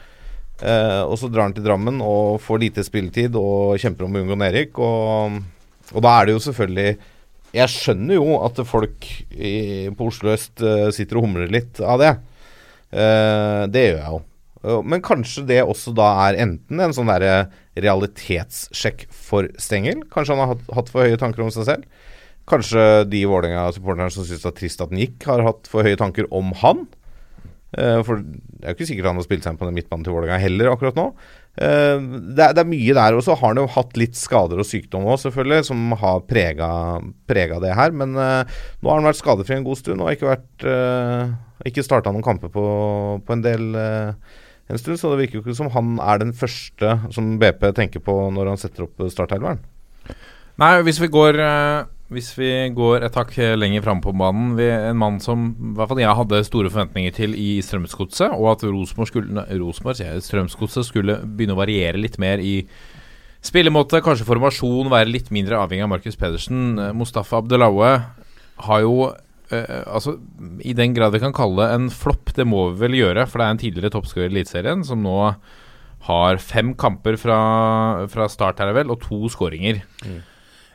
Eh, 0.62 1.02
og 1.04 1.18
så 1.20 1.28
drar 1.28 1.48
han 1.48 1.56
til 1.56 1.66
Drammen 1.66 1.98
og 2.06 2.40
får 2.44 2.62
lite 2.62 2.86
spilletid 2.86 3.36
og 3.40 3.80
kjemper 3.82 4.06
om 4.06 4.16
å 4.16 4.22
unngå 4.22 4.38
nedrykk. 4.40 4.80
Og, 4.86 5.42
og 5.92 6.06
da 6.06 6.14
er 6.14 6.30
det 6.30 6.38
jo 6.38 6.44
selvfølgelig 6.46 6.90
jeg 7.54 7.70
skjønner 7.70 8.18
jo 8.18 8.38
at 8.42 8.60
folk 8.66 9.08
i, 9.30 9.90
på 9.94 10.08
Oslo 10.10 10.32
øst 10.34 10.64
eh, 10.66 10.90
sitter 10.96 11.20
og 11.20 11.28
humrer 11.28 11.52
litt 11.54 11.82
av 11.86 12.02
det. 12.02 12.14
Uh, 12.94 13.66
det 13.74 13.84
gjør 13.88 14.00
jeg 14.00 14.10
jo. 14.10 14.22
Eh, 14.64 14.80
Men 14.90 15.04
kanskje 15.06 15.46
det 15.50 15.60
også 15.62 15.94
da 15.98 16.08
er 16.28 16.40
enten 16.48 16.82
en 16.82 16.96
sånn 16.98 17.10
derre 17.10 17.52
realitetssjekk 17.78 19.06
for 19.14 19.50
Stengel. 19.62 20.02
Kanskje 20.14 20.36
han 20.36 20.44
har 20.44 20.52
hatt, 20.56 20.66
hatt 20.80 20.92
for 20.94 21.06
høye 21.06 21.20
tanker 21.22 21.46
om 21.46 21.54
seg 21.54 21.70
selv. 21.70 22.10
Kanskje 22.50 23.06
de 23.10 23.22
Vålerenga-supporterne 23.30 24.14
som 24.14 24.26
syns 24.28 24.44
det 24.44 24.50
er 24.50 24.58
trist 24.58 24.82
at 24.84 24.92
han 24.92 25.02
gikk, 25.02 25.30
har 25.30 25.46
hatt 25.46 25.70
for 25.72 25.86
høye 25.86 26.00
tanker 26.00 26.28
om 26.34 26.52
han. 26.60 26.84
For 27.74 28.20
det 28.22 28.68
er 28.68 28.74
jo 28.74 28.76
ikke 28.76 28.86
sikkert 28.86 29.08
han 29.10 29.18
har 29.18 29.26
spilt 29.26 29.46
seg 29.46 29.56
inn 29.56 29.58
på 29.58 29.66
den 29.66 29.78
midtbanen 29.80 30.04
til 30.06 30.14
Vålerenga 30.14 30.42
heller 30.44 30.70
akkurat 30.74 31.00
nå. 31.00 31.06
Eh, 31.54 32.00
det, 32.34 32.48
er, 32.50 32.66
mye 32.66 32.96
der. 32.98 33.18
Og 33.18 33.26
så 33.26 33.36
har 33.38 33.52
han 33.52 33.62
jo 33.62 33.68
hatt 33.76 33.98
litt 34.00 34.18
skader 34.20 34.62
og 34.62 34.68
sykdom 34.68 35.08
òg, 35.08 35.20
selvfølgelig, 35.22 35.68
som 35.70 35.98
har 36.02 36.24
prega, 36.30 36.70
prega 37.30 37.60
det 37.64 37.76
her. 37.78 37.94
Men 37.96 38.16
uh, 38.18 38.64
nå 38.82 38.90
har 38.90 39.02
han 39.02 39.10
vært 39.10 39.22
skadefri 39.22 39.60
en 39.60 39.68
god 39.68 39.82
stund 39.82 40.04
og 40.04 40.14
ikke 40.14 40.32
vært 40.32 40.66
uh, 40.68 41.36
Ikke 41.70 41.86
starta 41.86 42.12
noen 42.12 42.26
kamper 42.26 42.52
på, 42.52 42.66
på 43.24 43.36
en 43.36 43.46
del 43.46 43.70
uh, 43.78 44.40
en 44.72 44.80
stund, 44.80 44.98
så 45.00 45.12
det 45.12 45.20
virker 45.20 45.40
jo 45.40 45.44
ikke 45.44 45.58
som 45.58 45.72
han 45.74 45.98
er 46.02 46.22
den 46.22 46.34
første 46.36 46.96
som 47.14 47.36
BP 47.42 47.74
tenker 47.78 48.04
på 48.04 48.16
når 48.34 48.54
han 48.54 48.62
setter 48.62 48.88
opp 48.88 49.04
startelveren. 49.12 49.60
Nei, 50.62 50.72
hvis 50.86 51.02
vi 51.02 51.10
går 51.12 51.40
eh, 51.42 51.86
Hvis 52.12 52.34
vi 52.36 52.50
går 52.76 53.06
et 53.08 53.16
hakk 53.16 53.32
lenger 53.56 53.82
fram 53.86 54.02
på 54.04 54.12
banen 54.14 54.58
En 54.60 54.98
mann 55.00 55.22
som 55.24 55.46
i 55.54 55.72
hvert 55.78 55.90
fall 55.90 56.02
jeg 56.04 56.18
hadde 56.20 56.42
store 56.46 56.70
forventninger 56.70 57.16
til 57.16 57.38
i 57.40 57.62
Strømsgodset, 57.64 58.36
og 58.36 58.52
at 58.52 58.66
Rosenborg 58.68 59.10
skulle 59.10 59.46
Strømsgodset 60.28 60.90
skulle 60.90 61.22
begynne 61.24 61.56
å 61.56 61.62
variere 61.62 62.02
litt 62.02 62.20
mer 62.22 62.44
i 62.44 62.66
spillemåte, 63.44 64.02
kanskje 64.04 64.28
formasjon, 64.28 64.92
være 64.92 65.12
litt 65.12 65.32
mindre 65.36 65.60
avhengig 65.60 65.84
av 65.84 65.92
Markus 65.92 66.20
Pedersen. 66.20 66.78
Mustafa 66.96 67.42
Abdelaue 67.42 67.90
har 68.68 68.84
jo 68.86 69.10
eh, 69.52 69.82
altså, 69.84 70.18
I 70.64 70.76
den 70.78 70.96
grad 70.96 71.16
vi 71.16 71.24
kan 71.24 71.36
kalle 71.36 71.66
det 71.66 71.76
en 71.76 71.90
flopp, 71.92 72.32
det 72.38 72.48
må 72.48 72.70
vi 72.72 72.86
vel 72.86 73.00
gjøre, 73.02 73.26
for 73.28 73.42
det 73.42 73.48
er 73.48 73.58
en 73.58 73.64
tidligere 73.64 73.96
toppskårer 73.96 74.30
i 74.30 74.32
Eliteserien 74.32 74.86
som 74.88 75.04
nå 75.04 75.18
har 76.08 76.40
fem 76.44 76.74
kamper 76.76 77.16
fra, 77.20 77.40
fra 78.12 78.28
start 78.32 78.60
her 78.60 78.74
vel, 78.76 78.92
og 78.92 79.04
to 79.04 79.22
skåringer. 79.32 79.84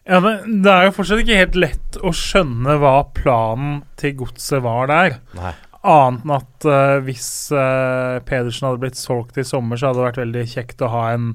Ja, 0.08 0.20
men 0.24 0.62
Det 0.64 0.72
er 0.72 0.88
jo 0.88 0.94
fortsatt 0.96 1.20
ikke 1.22 1.40
helt 1.42 1.58
lett 1.58 1.98
å 2.00 2.12
skjønne 2.16 2.78
hva 2.80 2.94
planen 3.16 3.82
til 4.00 4.16
godset 4.22 4.64
var 4.64 4.88
der. 4.88 5.18
Nei. 5.36 5.52
Annet 5.88 6.24
enn 6.24 6.32
at 6.34 6.66
uh, 6.66 6.96
hvis 7.04 7.28
uh, 7.54 8.18
Pedersen 8.26 8.66
hadde 8.66 8.82
blitt 8.82 8.98
solgt 8.98 9.38
i 9.38 9.46
sommer, 9.46 9.78
så 9.78 9.90
hadde 9.90 10.00
det 10.00 10.08
vært 10.08 10.22
veldig 10.24 10.46
kjekt 10.50 10.82
å 10.82 10.90
ha 10.92 11.04
en 11.12 11.28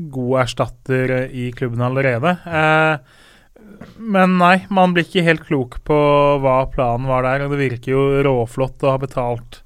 god 0.00 0.44
erstatter 0.46 1.12
eh, 1.12 1.34
i 1.36 1.48
klubben 1.52 1.82
allerede. 1.84 2.36
Uh, 2.44 3.00
men 3.96 4.36
nei, 4.40 4.66
man 4.72 4.94
blir 4.94 5.04
ikke 5.08 5.24
helt 5.26 5.44
klok 5.48 5.80
på 5.88 5.98
hva 6.44 6.62
planen 6.72 7.08
var 7.08 7.26
der. 7.26 7.44
Og 7.44 7.54
det 7.54 7.60
virker 7.60 7.92
jo 7.92 8.04
råflott 8.24 8.84
å 8.84 8.94
ha 8.94 9.00
betalt 9.00 9.62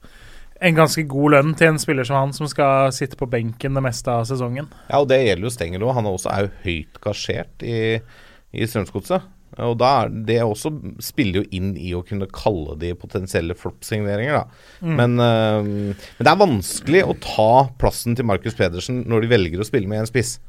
en 0.64 0.76
ganske 0.78 1.02
god 1.11 1.34
lønn 1.34 1.55
til 1.59 1.72
en 1.72 1.80
spiller 1.82 2.07
som 2.09 2.20
han, 2.20 2.34
som 2.36 2.48
skal 2.48 2.92
sitte 2.94 3.18
på 3.20 3.28
benken 3.30 3.76
det 3.76 3.82
meste 3.84 4.11
av 4.11 4.24
sesongen. 4.28 4.70
Ja, 4.88 5.02
og 5.02 5.11
det 5.11 5.20
gjelder 5.24 5.48
jo 5.48 5.52
Stengelo. 5.52 5.90
Han 5.96 6.07
er 6.07 6.16
også 6.16 6.30
er 6.32 6.46
jo 6.46 6.52
høyt 6.64 7.00
gasjert 7.05 7.66
i, 7.66 7.98
i 8.55 8.66
Strømsgodset. 8.70 9.24
Og 9.62 9.76
da 9.78 9.88
er 10.02 10.09
det 10.26 10.40
også 10.42 10.72
spiller 11.05 11.42
jo 11.44 11.48
inn 11.55 11.76
i 11.78 11.92
å 11.94 12.00
kunne 12.07 12.26
kalle 12.34 12.74
de 12.80 12.88
potensielle 12.98 13.55
floppsigneringer, 13.55 14.34
da. 14.40 14.64
Men, 14.82 15.14
øh, 15.22 15.68
men 15.94 16.26
det 16.26 16.32
er 16.32 16.40
vanskelig 16.40 17.05
å 17.07 17.14
ta 17.22 17.50
plassen 17.78 18.16
til 18.18 18.26
Markus 18.26 18.57
Pedersen 18.59 19.05
når 19.07 19.22
de 19.22 19.30
velger 19.30 19.62
å 19.62 19.68
spille 19.68 19.86
med 19.90 20.02
en 20.02 20.11
spiss. 20.11 20.40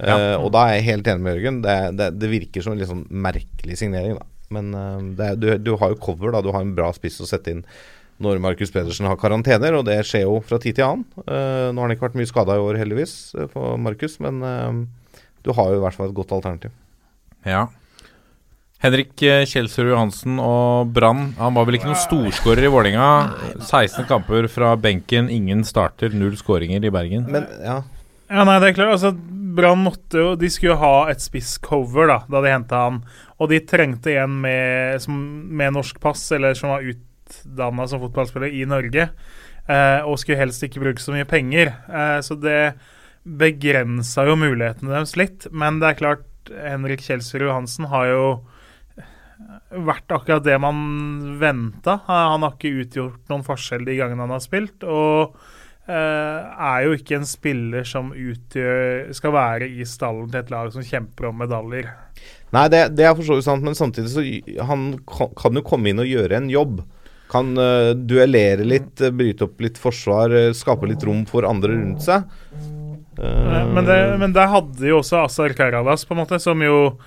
Eh, 0.00 0.36
og 0.40 0.48
da 0.54 0.62
er 0.70 0.78
jeg 0.78 0.86
helt 0.88 1.10
enig 1.12 1.20
med 1.26 1.36
Jørgen. 1.36 1.60
Det, 1.66 1.76
det, 2.00 2.06
det 2.22 2.30
virker 2.32 2.64
som 2.64 2.72
en 2.72 2.80
litt 2.80 2.88
sånn 2.88 3.04
merkelig 3.12 3.76
signering, 3.82 4.16
da. 4.16 4.24
Men 4.56 4.72
øh, 4.74 5.02
det, 5.18 5.26
er- 5.34 5.36
du, 5.36 5.48
du 5.60 5.74
har 5.76 5.92
jo 5.92 6.00
cover, 6.00 6.32
da. 6.32 6.40
Du 6.40 6.48
har 6.54 6.64
en 6.64 6.72
bra 6.74 6.88
spiss 6.96 7.20
å 7.20 7.28
sette 7.28 7.52
inn 7.52 7.60
når 8.20 8.40
Markus 8.44 8.72
Pedersen 8.72 9.06
har 9.08 9.16
karantener, 9.20 9.72
og 9.78 9.84
det 9.88 10.00
skjer 10.04 10.24
jo 10.26 10.40
fra 10.44 10.58
tid 10.60 10.76
til 10.76 10.84
annen. 10.84 11.04
Uh, 11.24 11.68
nå 11.72 11.80
har 11.80 11.86
han 11.86 11.94
ikke 11.94 12.04
vært 12.04 12.18
mye 12.20 12.28
skada 12.28 12.56
i 12.58 12.60
år, 12.60 12.76
heldigvis, 12.76 13.14
for 13.52 13.78
Markus, 13.80 14.18
men 14.20 14.42
øh, 14.44 14.82
du 15.46 15.52
har 15.56 15.70
jo 15.72 15.78
i 15.78 15.84
hvert 15.86 15.96
fall 15.96 16.10
et 16.10 16.16
godt 16.18 16.34
alternativ. 16.36 16.74
Ja. 17.46 17.68
Henrik 18.80 19.20
eh, 19.28 19.44
Kjelsrud 19.44 19.90
Johansen 19.92 20.38
og 20.40 20.92
Brann. 20.96 21.34
Han 21.36 21.56
var 21.56 21.66
vel 21.68 21.76
ikke 21.76 21.90
noen 21.90 22.00
storskårer 22.00 22.64
i 22.64 22.70
Vålinga 22.72 23.08
16 23.58 24.06
kamper 24.08 24.48
fra 24.48 24.72
benken, 24.80 25.28
ingen 25.28 25.66
starter, 25.68 26.14
null 26.16 26.38
skåringer 26.40 26.86
i 26.88 26.92
Bergen. 26.94 27.26
Men 27.28 27.48
ja, 27.60 27.82
Ja, 28.30 28.44
nei, 28.46 28.56
det 28.62 28.70
er 28.70 28.78
klart. 28.78 28.94
Altså, 28.94 29.10
Brann 29.56 29.82
måtte 29.82 30.20
jo 30.22 30.34
De 30.38 30.48
skulle 30.52 30.78
ha 30.78 31.10
et 31.10 31.20
spisscover 31.20 32.06
da 32.08 32.20
da 32.30 32.40
de 32.44 32.54
henta 32.54 32.84
han. 32.86 33.02
Og 33.40 33.50
de 33.52 33.60
trengte 33.68 34.14
en 34.16 34.40
med, 34.44 35.00
som, 35.02 35.18
med 35.50 35.74
norsk 35.76 36.00
pass, 36.00 36.22
eller 36.36 36.56
som 36.56 36.72
var 36.72 36.86
utdanna 36.86 37.88
som 37.90 38.00
fotballspiller 38.04 38.54
i 38.54 38.64
Norge. 38.68 39.10
Eh, 39.66 40.00
og 40.06 40.18
skulle 40.20 40.40
helst 40.40 40.64
ikke 40.64 40.82
bruke 40.82 41.02
så 41.02 41.12
mye 41.14 41.28
penger. 41.28 41.74
Eh, 41.90 42.16
så 42.24 42.36
det 42.40 42.62
begrensa 43.24 44.24
jo 44.28 44.38
mulighetene 44.40 44.94
deres 44.94 45.16
litt. 45.20 45.48
Men 45.52 45.82
det 45.82 45.90
er 45.90 46.00
klart, 46.00 46.24
Henrik 46.48 47.04
Kjelsrud 47.04 47.44
Johansen 47.44 47.90
har 47.92 48.08
jo 48.08 48.24
vært 49.70 50.12
akkurat 50.12 50.44
det 50.44 50.56
man 50.60 51.38
venta. 51.40 52.00
Han 52.08 52.44
har 52.44 52.56
ikke 52.56 52.84
utgjort 52.84 53.32
noen 53.32 53.46
forskjell 53.46 53.86
de 53.86 53.96
gangene 53.98 54.26
han 54.26 54.34
har 54.34 54.42
spilt. 54.44 54.84
Og 54.84 55.36
eh, 55.88 55.94
er 55.94 56.86
jo 56.86 56.96
ikke 56.96 57.20
en 57.20 57.28
spiller 57.28 57.86
som 57.88 58.12
utgjør 58.14 59.10
Skal 59.16 59.34
være 59.34 59.70
i 59.70 59.86
stallen 59.88 60.30
til 60.30 60.42
et 60.42 60.52
lag 60.52 60.72
som 60.74 60.86
kjemper 60.86 61.30
om 61.30 61.40
medaljer. 61.40 61.90
Nei, 62.54 62.66
det, 62.72 62.88
det 62.98 63.06
er 63.06 63.14
for 63.14 63.26
så 63.26 63.38
vidt 63.38 63.46
sant, 63.46 63.66
men 63.66 63.78
samtidig 63.78 64.10
så 64.10 64.24
han 64.66 64.90
kan, 65.06 65.54
jo 65.54 65.66
komme 65.66 65.92
inn 65.92 66.02
og 66.02 66.10
gjøre 66.10 66.40
en 66.40 66.50
jobb. 66.50 66.82
Kan 67.30 67.54
uh, 67.54 67.94
duellere 67.94 68.66
litt, 68.66 68.98
eh, 68.98 69.14
bryte 69.14 69.46
opp 69.46 69.62
litt 69.62 69.78
forsvar, 69.78 70.34
skape 70.56 70.88
litt 70.90 71.06
rom 71.06 71.22
for 71.30 71.46
andre 71.46 71.76
rundt 71.76 72.02
seg. 72.02 72.26
Eh, 73.20 73.64
Men, 73.74 73.84
det, 73.84 73.98
men 74.18 74.34
der 74.36 74.50
hadde 74.52 74.86
jo 74.88 75.00
også 75.00 75.24
Azar 75.24 75.54
Karadas, 75.56 76.04
på 76.04 76.16
en 76.16 76.22
måte, 76.22 76.40
som 76.42 76.62
jo 76.64 76.98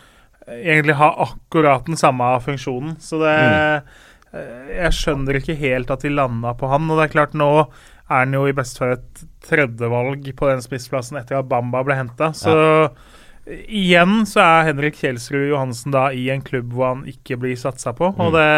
egentlig 0.47 0.97
har 0.99 1.20
akkurat 1.24 1.86
den 1.88 1.99
samme 1.99 2.34
funksjonen. 2.43 2.97
Så 3.01 3.22
det 3.22 3.38
mm. 3.38 3.93
Jeg 4.34 4.95
skjønner 4.97 5.38
ikke 5.38 5.53
helt 5.59 5.91
at 5.93 6.01
de 6.01 6.09
landa 6.09 6.55
på 6.57 6.66
han. 6.72 6.88
Og 6.89 6.97
det 6.97 7.03
er 7.05 7.11
klart, 7.14 7.36
nå 7.38 7.51
er 7.61 8.24
han 8.24 8.34
jo 8.34 8.47
i 8.49 8.55
beste 8.55 8.82
fall 8.82 8.95
et 8.95 9.22
tredjevalg 9.45 10.26
på 10.38 10.49
den 10.49 10.64
spissplassen 10.64 11.20
etter 11.20 11.38
at 11.38 11.49
Bamba 11.51 11.84
ble 11.86 11.99
henta. 11.99 12.32
Så 12.34 12.55
igjen 13.45 14.24
så 14.30 14.41
er 14.41 14.70
Henrik 14.72 14.97
Kjelsrud 15.01 15.49
Johansen 15.51 15.93
da 15.93 16.07
i 16.16 16.30
en 16.34 16.43
klubb 16.45 16.74
hvor 16.74 16.93
han 16.95 17.07
ikke 17.09 17.38
blir 17.43 17.59
satsa 17.59 17.93
på. 17.97 18.09
Og 18.09 18.34
det 18.36 18.49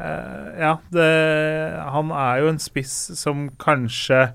eh, 0.00 0.48
Ja, 0.62 0.76
det 0.94 1.10
Han 1.92 2.12
er 2.12 2.42
jo 2.42 2.52
en 2.54 2.62
spiss 2.62 2.94
som 3.20 3.48
kanskje 3.60 4.30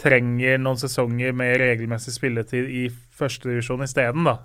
trenger 0.00 0.60
noen 0.60 0.80
sesonger 0.80 1.34
med 1.36 1.58
regelmessig 1.60 2.14
spilletid 2.16 2.70
i 2.72 2.86
førstedivisjon 2.90 3.84
isteden, 3.84 4.26
da. 4.28 4.38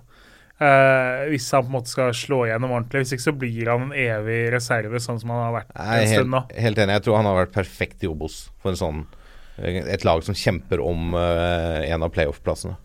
Uh, 0.56 1.26
hvis 1.28 1.50
han 1.52 1.66
på 1.66 1.68
en 1.68 1.74
måte 1.74 1.92
skal 1.92 2.14
slå 2.16 2.46
igjennom 2.46 2.72
ordentlig. 2.72 3.02
Hvis 3.04 3.16
ikke 3.16 3.26
så 3.26 3.34
blir 3.36 3.68
han 3.68 3.90
en 3.90 3.96
evig 3.96 4.38
reserve, 4.54 5.00
sånn 5.04 5.20
som 5.20 5.34
han 5.34 5.42
har 5.44 5.54
vært 5.58 5.74
Nei, 5.76 5.98
en 6.00 6.12
stund 6.14 6.32
nå. 6.32 6.42
helt, 6.48 6.62
helt 6.64 6.80
enig. 6.80 6.96
Jeg 6.96 7.04
tror 7.04 7.18
han 7.20 7.28
har 7.28 7.38
vært 7.42 7.54
perfekt 7.56 8.06
i 8.06 8.08
Obos 8.08 8.38
for 8.62 8.72
en 8.72 8.80
sånn 8.80 9.06
et 9.56 10.04
lag 10.04 10.20
som 10.24 10.36
kjemper 10.36 10.82
om 10.84 11.14
uh, 11.16 11.80
en 11.84 12.04
av 12.04 12.12
playoff-plassene. 12.12 12.76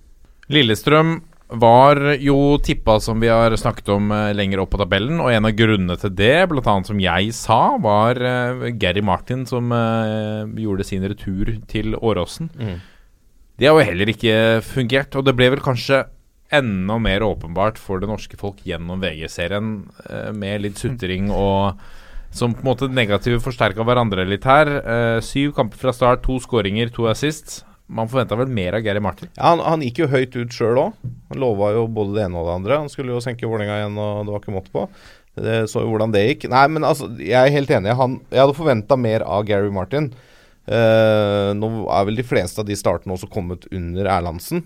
Lillestrøm 0.51 1.17
var 1.52 1.99
jo 2.24 2.58
tippa, 2.64 2.99
som 2.99 3.20
vi 3.20 3.28
har 3.28 3.56
snakket 3.56 3.89
om, 3.89 4.12
eh, 4.12 4.34
lenger 4.34 4.60
opp 4.60 4.72
på 4.72 4.80
tabellen. 4.80 5.20
Og 5.20 5.32
en 5.32 5.45
av 5.45 5.52
grunnene 5.52 5.99
til 5.99 6.10
det, 6.16 6.49
bl.a. 6.49 6.84
som 6.84 6.99
jeg 6.99 7.34
sa, 7.34 7.78
var 7.78 8.16
eh, 8.16 8.72
Gary 8.80 9.02
Martin 9.02 9.45
som 9.45 9.72
eh, 9.72 10.47
gjorde 10.64 10.86
sin 10.88 11.04
retur 11.04 11.60
til 11.68 11.95
Åråsen. 11.95 12.49
Mm. 12.56 12.80
Det 13.60 13.68
har 13.68 13.76
jo 13.76 13.89
heller 13.89 14.08
ikke 14.08 14.62
fungert. 14.64 15.16
Og 15.16 15.26
det 15.26 15.36
ble 15.36 15.49
vel 15.52 15.64
kanskje 15.64 16.06
enda 16.52 16.97
mer 16.99 17.24
åpenbart 17.24 17.78
for 17.78 17.99
det 17.99 18.10
norske 18.10 18.38
folk 18.39 18.64
gjennom 18.68 18.99
VG-serien, 18.99 19.86
med 20.36 20.64
litt 20.66 20.82
sutring 20.82 21.30
og 21.32 21.80
som 22.36 22.52
på 22.52 22.60
en 22.60 22.68
måte 22.68 22.89
negative 22.91 23.39
forsterka 23.39 23.86
hverandre 23.88 24.26
litt 24.28 24.43
her. 24.43 24.68
Syv 25.24 25.54
kamper 25.56 25.80
fra 25.80 25.93
start, 25.95 26.26
to 26.26 26.41
skåringer, 26.43 26.91
to 26.91 27.08
assist. 27.08 27.62
Man 27.91 28.07
forventa 28.07 28.37
vel 28.39 28.47
mer 28.47 28.77
av 28.77 28.85
Gary 28.85 29.01
Martin. 29.03 29.27
Ja, 29.35 29.49
han, 29.49 29.61
han 29.65 29.81
gikk 29.83 29.97
jo 29.99 30.11
høyt 30.11 30.35
ut 30.37 30.53
sjøl 30.55 30.79
òg. 30.79 30.99
Han 31.31 31.41
lova 31.43 31.73
jo 31.75 31.87
både 31.91 32.15
det 32.15 32.23
ene 32.23 32.39
og 32.39 32.47
det 32.47 32.53
andre. 32.61 32.77
Han 32.85 32.91
skulle 32.91 33.11
jo 33.11 33.23
senke 33.23 33.49
Vålerenga 33.49 33.81
igjen, 33.81 33.97
og 33.99 34.21
det 34.23 34.31
var 34.31 34.43
ikke 34.43 34.55
måte 34.55 34.71
på. 34.71 34.85
Det 35.41 35.57
så 35.71 35.83
hvordan 35.87 36.11
det 36.15 36.25
gikk. 36.25 36.45
Nei, 36.51 36.65
men 36.71 36.87
altså, 36.87 37.09
jeg 37.19 37.35
er 37.35 37.55
helt 37.55 37.71
enig. 37.71 37.95
Han, 37.99 38.19
jeg 38.31 38.43
hadde 38.45 38.55
forventa 38.55 38.97
mer 38.99 39.25
av 39.27 39.43
Gary 39.47 39.71
Martin. 39.75 40.11
Uh, 40.71 41.51
nå 41.57 41.67
er 41.91 42.05
vel 42.07 42.19
de 42.19 42.25
fleste 42.27 42.61
av 42.61 42.67
de 42.69 42.77
startene 42.79 43.15
også 43.15 43.27
kommet 43.31 43.67
under 43.75 44.07
Erlandsen. 44.11 44.63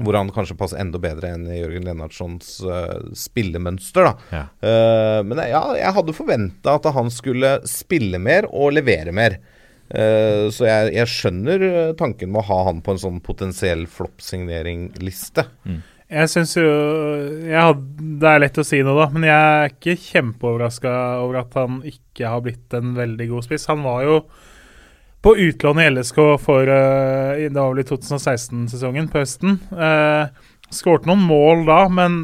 Hvor 0.00 0.14
han 0.14 0.30
kanskje 0.34 0.54
passer 0.58 0.78
enda 0.80 0.98
bedre 1.02 1.32
enn 1.34 1.48
i 1.50 1.60
Jørgen 1.60 1.86
Lennartsons 1.86 2.52
uh, 2.62 3.10
spillemønster. 3.18 4.10
Ja. 4.30 4.44
Uh, 4.62 5.20
Men 5.26 5.42
ja, 5.50 5.62
jeg 5.78 5.94
hadde 5.98 6.14
forventa 6.16 6.74
at 6.78 6.90
han 6.94 7.10
skulle 7.14 7.58
spille 7.68 8.22
mer 8.22 8.46
og 8.50 8.74
levere 8.78 9.14
mer. 9.14 9.38
Eh, 9.90 10.46
så 10.54 10.66
jeg, 10.68 10.90
jeg 10.94 11.10
skjønner 11.10 11.64
eh, 11.66 11.94
tanken 11.98 12.30
med 12.30 12.44
å 12.44 12.48
ha 12.50 12.58
han 12.68 12.82
på 12.84 12.94
en 12.94 13.00
sånn 13.02 13.22
potensiell 13.24 13.88
floppsigneringsliste. 13.90 15.46
Jeg 16.10 16.30
syns 16.30 16.56
jo 16.58 16.66
jeg 17.46 17.58
hadde, 17.58 18.06
det 18.22 18.30
er 18.30 18.42
lett 18.42 18.60
å 18.62 18.66
si 18.66 18.80
noe, 18.86 18.98
da. 18.98 19.08
Men 19.14 19.26
jeg 19.26 19.40
er 19.40 19.74
ikke 19.74 19.98
kjempeoverraska 20.04 20.94
over 21.24 21.42
at 21.42 21.58
han 21.58 21.82
ikke 21.86 22.30
har 22.30 22.46
blitt 22.46 22.78
en 22.78 22.94
veldig 22.98 23.28
god 23.32 23.46
spiss. 23.46 23.68
Han 23.70 23.82
var 23.86 24.06
jo 24.06 24.16
på 25.20 25.34
utlån 25.36 25.82
i 25.82 25.90
LSK 25.90 26.18
for 26.40 26.70
eh, 26.70 27.42
Det 27.50 27.58
var 27.58 27.74
vel 27.74 27.82
i 27.82 27.88
2016-sesongen, 27.90 29.10
på 29.10 29.20
høsten. 29.20 29.58
Uh, 29.74 30.30
Skåret 30.70 31.06
noen 31.08 31.22
mål 31.26 31.64
da, 31.66 31.82
men 31.90 32.20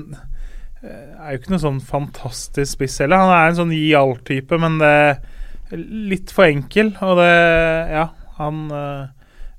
er 0.87 1.35
jo 1.35 1.41
ikke 1.41 1.51
noe 1.51 1.63
sånn 1.65 1.81
fantastisk 1.83 2.77
spiss 2.77 3.01
heller. 3.03 3.19
Han 3.19 3.33
er 3.35 3.49
en 3.51 3.59
sånn 3.59 3.73
gi 3.75 3.89
alt-type, 3.99 4.59
men 4.63 4.79
det 4.79 4.93
litt 5.75 6.31
for 6.35 6.47
enkel. 6.49 6.93
Og 7.03 7.17
det 7.21 7.31
Ja, 7.93 8.09
han 8.39 8.67
eh, 8.71 9.07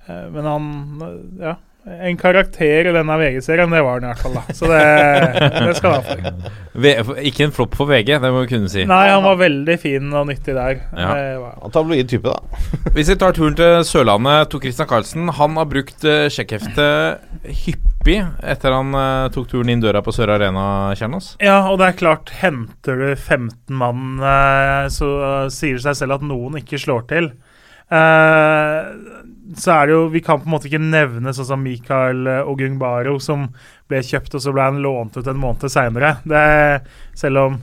eh, 0.07 0.27
Men 0.33 0.45
han 0.53 0.67
eh, 1.01 1.15
Ja. 1.49 1.55
En 1.87 2.17
karakter 2.19 2.83
i 2.89 2.91
denne 2.91 3.15
VG-serien, 3.15 3.71
det 3.71 3.79
var 3.79 4.01
han 4.01 4.03
i 4.03 4.07
hvert 4.09 4.19
fall, 4.19 4.33
da. 4.35 4.41
Så 4.51 4.67
det, 4.67 4.79
det 5.55 5.75
skal 5.77 5.93
han 5.93 6.01
ha 6.01 6.09
for. 6.09 6.49
V- 6.83 7.21
Ikke 7.29 7.45
en 7.45 7.53
flopp 7.55 7.77
for 7.79 7.87
VG, 7.87 8.09
det 8.19 8.31
må 8.35 8.41
vi 8.43 8.49
kunne 8.51 8.67
si. 8.73 8.83
Nei, 8.89 9.05
han 9.07 9.23
var 9.23 9.37
veldig 9.39 9.77
fin 9.79 10.09
og 10.11 10.27
nyttig 10.27 10.51
der. 10.57 10.81
Ja. 10.99 11.13
Han 11.61 11.71
tabloid 11.71 12.09
type, 12.11 12.27
da. 12.27 12.91
Hvis 12.91 13.07
vi 13.13 13.15
tar 13.21 13.31
turen 13.39 13.55
til 13.55 13.85
Sørlandet, 13.87 14.49
Tor 14.51 14.65
Christian 14.65 14.89
Karlsen 14.91 15.31
Han 15.39 15.55
har 15.61 15.69
brukt 15.71 16.03
sjekkheftet 16.35 17.23
hyppig 17.63 17.96
etter 18.15 18.73
han 18.73 18.95
uh, 18.95 19.27
tok 19.33 19.49
turen 19.51 19.71
inn 19.73 19.83
døra 19.83 20.01
på 20.05 20.13
Sør 20.15 20.31
Arena, 20.37 20.95
Kjernos. 20.97 21.33
Ja, 21.43 21.59
og 21.71 21.79
det 21.81 21.89
er 21.89 21.99
klart, 21.99 22.31
henter 22.39 23.01
du 23.01 23.09
15 23.15 23.75
mann, 23.75 24.17
uh, 24.23 24.87
så 24.93 25.11
eh, 25.17 25.51
sier 25.53 25.77
det 25.77 25.83
seg 25.83 25.99
selv 25.99 26.17
at 26.17 26.25
noen 26.27 26.59
ikke 26.61 26.79
slår 26.81 27.07
til. 27.11 27.31
Uh, 27.87 28.87
så 29.55 29.71
er 29.77 29.87
det 29.87 29.93
jo 29.93 29.99
Vi 30.11 30.19
kan 30.19 30.41
på 30.41 30.49
en 30.49 30.51
måte 30.57 30.67
ikke 30.67 30.81
nevne 30.83 31.31
sånn 31.31 31.47
som 31.53 31.63
Mikael 31.63 32.27
Ogungbaro, 32.43 33.15
som 33.23 33.49
ble 33.87 34.03
kjøpt, 34.03 34.35
og 34.35 34.43
så 34.43 34.53
ble 34.55 34.67
han 34.67 34.83
lånt 34.83 35.19
ut 35.19 35.27
en 35.27 35.39
måned 35.39 35.71
seinere. 35.71 36.17
Selv 37.15 37.43
om 37.45 37.59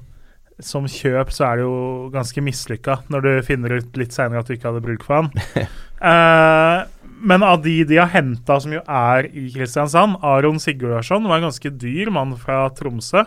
som 0.62 0.86
kjøp 0.86 1.32
så 1.34 1.48
er 1.48 1.58
det 1.58 1.64
jo 1.66 1.78
ganske 2.14 2.42
mislykka 2.44 3.00
når 3.10 3.24
du 3.24 3.30
finner 3.46 3.78
ut 3.80 3.96
litt 3.98 4.14
seinere 4.14 4.44
at 4.44 4.50
du 4.50 4.54
ikke 4.54 4.70
hadde 4.70 4.84
bruk 4.84 5.06
for 5.06 5.22
han. 5.22 5.32
Eh, 6.04 6.80
men 7.20 7.42
av 7.46 7.62
de 7.64 7.82
de 7.88 7.98
har 8.00 8.12
henta, 8.12 8.58
som 8.60 8.72
jo 8.74 8.80
er 8.84 9.28
i 9.30 9.48
Kristiansand 9.54 10.18
Aron 10.24 10.60
Sigurdarsson 10.62 11.28
var 11.28 11.40
en 11.40 11.48
ganske 11.48 11.70
dyr 11.80 12.10
mann 12.14 12.34
fra 12.40 12.66
Tromsø. 12.76 13.24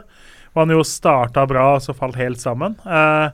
Og 0.53 0.63
han 0.63 0.73
jo 0.73 0.83
starta 0.87 1.45
bra, 1.49 1.75
og 1.75 1.83
så 1.85 1.93
falt 1.93 2.17
helt 2.17 2.41
sammen. 2.41 2.75
Eh, 2.81 3.29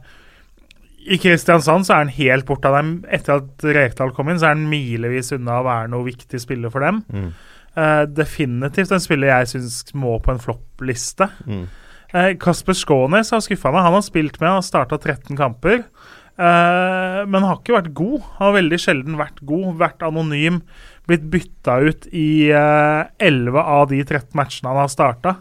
I 1.15 1.19
Kristiansand 1.23 1.87
så 1.87 1.95
er 1.95 2.03
han 2.03 2.15
helt 2.15 2.47
borte 2.49 2.67
av 2.67 2.77
dem. 2.81 2.93
Etter 3.07 3.39
at 3.39 3.67
Rekdal 3.77 4.11
kom 4.15 4.31
inn, 4.31 4.41
så 4.41 4.49
er 4.49 4.57
han 4.57 4.67
milevis 4.71 5.31
unna 5.35 5.61
å 5.61 5.67
være 5.67 5.91
noe 5.93 6.07
viktig 6.09 6.41
spiller 6.43 6.73
for 6.73 6.83
dem. 6.83 7.03
Mm. 7.07 7.29
Eh, 7.73 8.01
definitivt 8.11 8.91
en 8.93 9.01
spiller 9.01 9.31
jeg 9.31 9.53
syns 9.55 9.79
må 9.97 10.17
på 10.21 10.33
en 10.33 10.43
floppliste. 10.43 11.29
Mm. 11.47 11.63
Eh, 12.13 12.33
Kasper 12.41 12.77
Skånes 12.77 13.31
har 13.33 13.41
skuffa 13.41 13.71
meg. 13.73 13.87
Han 13.87 13.97
har 13.97 14.05
spilt 14.05 14.39
med, 14.41 14.51
har 14.51 14.65
starta 14.65 14.99
13 14.99 15.37
kamper. 15.39 15.85
Eh, 16.33 17.19
men 17.29 17.45
har 17.45 17.59
ikke 17.59 17.77
vært 17.77 17.93
god. 17.97 18.27
Har 18.39 18.57
veldig 18.57 18.79
sjelden 18.81 19.19
vært 19.19 19.41
god. 19.45 19.73
Vært 19.81 20.05
anonym. 20.05 20.61
Blitt 21.09 21.25
bytta 21.31 21.79
ut 21.83 22.07
i 22.09 22.49
eh, 22.49 23.01
11 23.21 23.59
av 23.59 23.89
de 23.91 24.01
13 24.03 24.31
matchene 24.37 24.71
han 24.71 24.83
har 24.83 24.93
starta. 24.93 25.37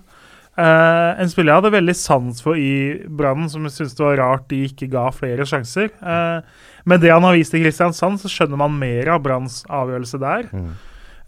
Uh, 0.53 1.17
en 1.17 1.31
spiller 1.33 1.49
jeg 1.49 1.63
hadde 1.63 1.71
veldig 1.73 1.93
sans 1.97 2.43
for 2.45 2.59
i 2.61 3.01
Brann, 3.09 3.47
som 3.49 3.65
jeg 3.65 3.73
syntes 3.73 3.95
det 3.97 4.05
var 4.05 4.19
rart 4.21 4.43
de 4.51 4.59
ikke 4.67 4.91
ga 4.93 5.07
flere 5.17 5.47
sjanser. 5.49 5.89
Uh, 6.05 6.45
med 6.85 7.01
det 7.01 7.09
han 7.09 7.25
har 7.25 7.39
vist 7.39 7.57
i 7.57 7.63
Kristiansand, 7.63 8.21
så 8.21 8.29
skjønner 8.29 8.61
man 8.61 8.77
mer 8.77 9.15
av 9.15 9.23
Branns 9.25 9.63
avgjørelse 9.73 10.21
der. 10.21 10.51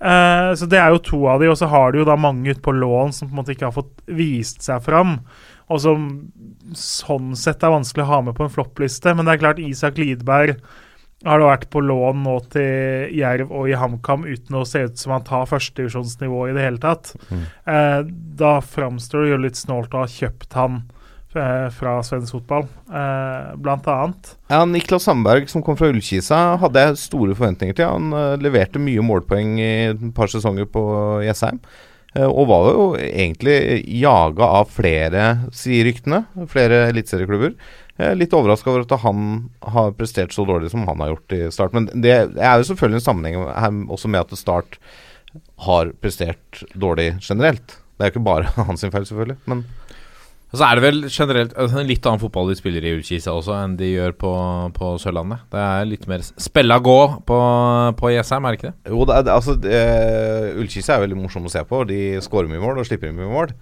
Eh, 0.04 0.50
så 0.58 0.66
det 0.68 0.80
er 0.80 0.92
jo 0.92 1.00
to 1.00 1.22
av 1.30 1.40
de, 1.40 1.48
og 1.48 1.56
så 1.56 1.68
har 1.70 1.92
de 1.92 2.02
jo 2.02 2.08
da 2.08 2.16
mange 2.20 2.52
ute 2.52 2.62
på 2.64 2.74
lån 2.76 3.14
som 3.14 3.28
på 3.28 3.32
en 3.32 3.40
måte 3.40 3.54
ikke 3.54 3.70
har 3.70 3.76
fått 3.76 4.02
vist 4.12 4.64
seg 4.66 4.82
fram. 4.84 5.16
Og 5.72 5.80
som 5.80 6.08
sånn 6.78 7.34
sett 7.38 7.62
er 7.64 7.74
vanskelig 7.74 8.06
å 8.06 8.12
ha 8.12 8.22
med 8.24 8.36
på 8.38 8.46
en 8.46 8.52
floppliste. 8.52 9.12
Men 9.14 9.26
det 9.26 9.36
er 9.36 9.44
klart, 9.44 9.62
Isak 9.62 10.00
Lidberg 10.00 10.56
har 11.24 11.40
da 11.40 11.48
vært 11.48 11.70
på 11.72 11.80
lån 11.80 12.24
nå 12.24 12.34
til 12.52 13.14
Jerv 13.16 13.52
og 13.54 13.70
i 13.70 13.76
HamKam 13.78 14.26
uten 14.28 14.58
å 14.58 14.64
se 14.68 14.84
ut 14.88 14.98
som 15.00 15.14
han 15.14 15.24
tar 15.24 15.46
førstedivisjonsnivå 15.48 16.48
i 16.50 16.56
det 16.56 16.66
hele 16.66 16.82
tatt. 16.82 17.14
Eh, 17.30 18.00
da 18.40 18.58
framstår 18.60 19.24
det 19.24 19.32
jo 19.32 19.40
litt 19.46 19.60
snålt 19.60 19.96
å 19.96 20.02
ha 20.04 20.10
kjøpt 20.10 20.58
han 20.58 20.82
eh, 21.32 21.70
fra 21.72 21.96
svensk 22.04 22.36
fotball, 22.36 22.68
eh, 22.92 23.54
blant 23.56 23.88
annet. 23.88 24.34
Ja, 24.52 24.60
Niklas 24.68 25.08
Sandberg, 25.08 25.48
som 25.48 25.64
kom 25.64 25.78
fra 25.80 25.88
Ullkisa, 25.92 26.42
hadde 26.60 26.84
jeg 26.84 27.00
store 27.06 27.38
forventninger 27.38 27.80
til. 27.80 27.88
Han 27.88 28.12
eh, 28.12 28.36
leverte 28.44 28.82
mye 28.82 29.04
målpoeng 29.04 29.56
i 29.62 29.72
et 29.94 30.06
par 30.16 30.32
sesonger 30.32 30.68
på 30.68 30.84
Jessheim. 31.24 31.62
Eh, 32.14 32.26
og 32.26 32.48
var 32.50 32.68
jo 32.70 32.88
egentlig 32.98 33.56
jaga 34.00 34.50
av 34.60 34.74
flere, 34.74 35.28
sier 35.54 35.86
ryktene, 35.88 36.24
flere 36.50 36.86
eliteserieklubber. 36.90 37.54
Er 38.02 38.16
litt 38.18 38.34
overraska 38.34 38.72
over 38.72 38.82
at 38.82 38.96
han 39.04 39.50
har 39.74 39.94
prestert 39.94 40.34
så 40.34 40.42
dårlig 40.48 40.72
som 40.72 40.82
han 40.88 41.02
har 41.02 41.12
gjort 41.12 41.36
i 41.36 41.42
Start. 41.54 41.76
Men 41.76 41.86
det 41.94 42.14
er 42.14 42.58
jo 42.58 42.66
selvfølgelig 42.72 42.98
en 42.98 43.06
sammenheng 43.06 43.44
her 43.54 43.76
også 43.94 44.10
med 44.10 44.24
at 44.24 44.38
Start 44.40 44.80
har 45.66 45.92
prestert 46.02 46.64
dårlig 46.74 47.12
generelt. 47.22 47.78
Det 47.94 48.02
er 48.02 48.10
jo 48.10 48.16
ikke 48.16 48.26
bare 48.26 48.50
hans 48.68 48.82
feil, 48.82 49.06
selvfølgelig. 49.06 49.38
Men 49.50 49.62
Og 50.54 50.58
så 50.60 50.68
er 50.68 50.78
det 50.78 50.84
vel 50.84 51.00
generelt 51.10 51.54
altså, 51.58 51.80
en 51.80 51.88
litt 51.88 52.04
annen 52.06 52.20
fotball 52.22 52.52
de 52.52 52.54
spiller 52.54 52.84
i 52.86 52.92
Ullkisa 52.94 53.32
også 53.34 53.56
enn 53.58 53.72
de 53.74 53.88
gjør 53.88 54.12
på, 54.22 54.30
på 54.76 54.92
Sørlandet. 55.02 55.42
Det 55.50 55.58
er 55.58 55.88
litt 55.90 56.04
mer 56.06 56.22
spella 56.22 56.76
gå 56.78 56.98
på, 57.26 57.38
på 57.98 58.12
Jessheim, 58.14 58.46
er 58.46 58.54
det 58.54 58.60
ikke 58.60 58.70
det? 58.70 58.92
Jo, 58.94 59.00
det 59.10 59.16
er, 59.16 59.30
altså 59.34 59.56
eh, 59.66 60.52
Ullkisa 60.62 60.94
er 60.94 61.02
veldig 61.08 61.18
morsom 61.18 61.48
å 61.48 61.50
se 61.50 61.64
på. 61.66 61.82
De 61.90 61.98
skårer 62.22 62.52
mye 62.52 62.62
mål 62.62 62.78
og 62.84 62.86
slipper 62.86 63.10
inn 63.10 63.18
mye 63.18 63.32
mål. 63.32 63.56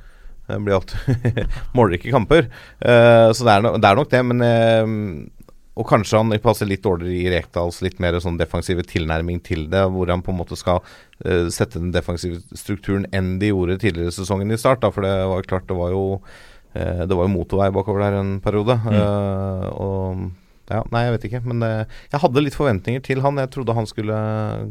Det 0.51 0.61
blir 0.67 0.77
alltid 0.77 1.41
målrike 1.79 2.13
kamper. 2.13 2.53
Uh, 2.85 3.33
så 3.33 3.49
det 3.49 3.57
er, 3.57 3.65
no, 3.65 3.73
det 3.81 3.89
er 3.89 4.01
nok 4.03 4.13
det, 4.13 4.23
men 4.29 4.45
uh, 4.45 5.49
Og 5.81 5.89
kanskje 5.89 6.21
han 6.21 6.37
passer 6.45 6.69
litt 6.69 6.85
dårligere 6.85 7.17
i 7.23 7.33
Rekdals 7.33 7.81
litt 7.81 8.05
mer 8.05 8.21
sånn 8.21 8.37
defensive 8.37 8.85
tilnærming 8.85 9.41
til 9.49 9.65
det, 9.73 9.87
hvor 9.97 10.13
han 10.13 10.21
på 10.21 10.37
en 10.37 10.43
måte 10.45 10.61
skal 10.61 10.85
uh, 10.85 11.49
sette 11.49 11.81
den 11.81 11.97
defensive 11.97 12.43
strukturen 12.53 13.09
enn 13.17 13.39
de 13.41 13.55
gjorde 13.55 13.81
tidligere 13.81 14.13
i 14.13 14.21
sesongen 14.21 14.53
i 14.53 14.61
start. 14.61 14.85
Da, 14.85 14.93
for 14.93 15.09
det 15.09 15.17
var 15.33 15.49
klart, 15.49 15.71
det 15.73 15.81
var 15.81 15.97
jo 15.97 16.05
eh, 16.21 16.52
Det 16.73 17.13
var 17.13 17.27
jo 17.27 17.35
motorvei 17.35 17.69
bakover 17.75 18.07
der 18.07 18.21
en 18.21 18.37
periode. 18.45 18.79
Eh, 18.89 19.67
og 19.73 20.31
ja, 20.71 20.83
Nei, 20.93 21.05
jeg 21.07 21.17
vet 21.17 21.27
ikke. 21.29 21.43
Men 21.51 21.65
eh, 21.67 21.99
jeg 22.13 22.23
hadde 22.23 22.45
litt 22.45 22.57
forventninger 22.57 23.03
til 23.05 23.23
han. 23.25 23.41
Jeg 23.43 23.51
trodde 23.53 23.77
han 23.77 23.89
skulle 23.89 24.17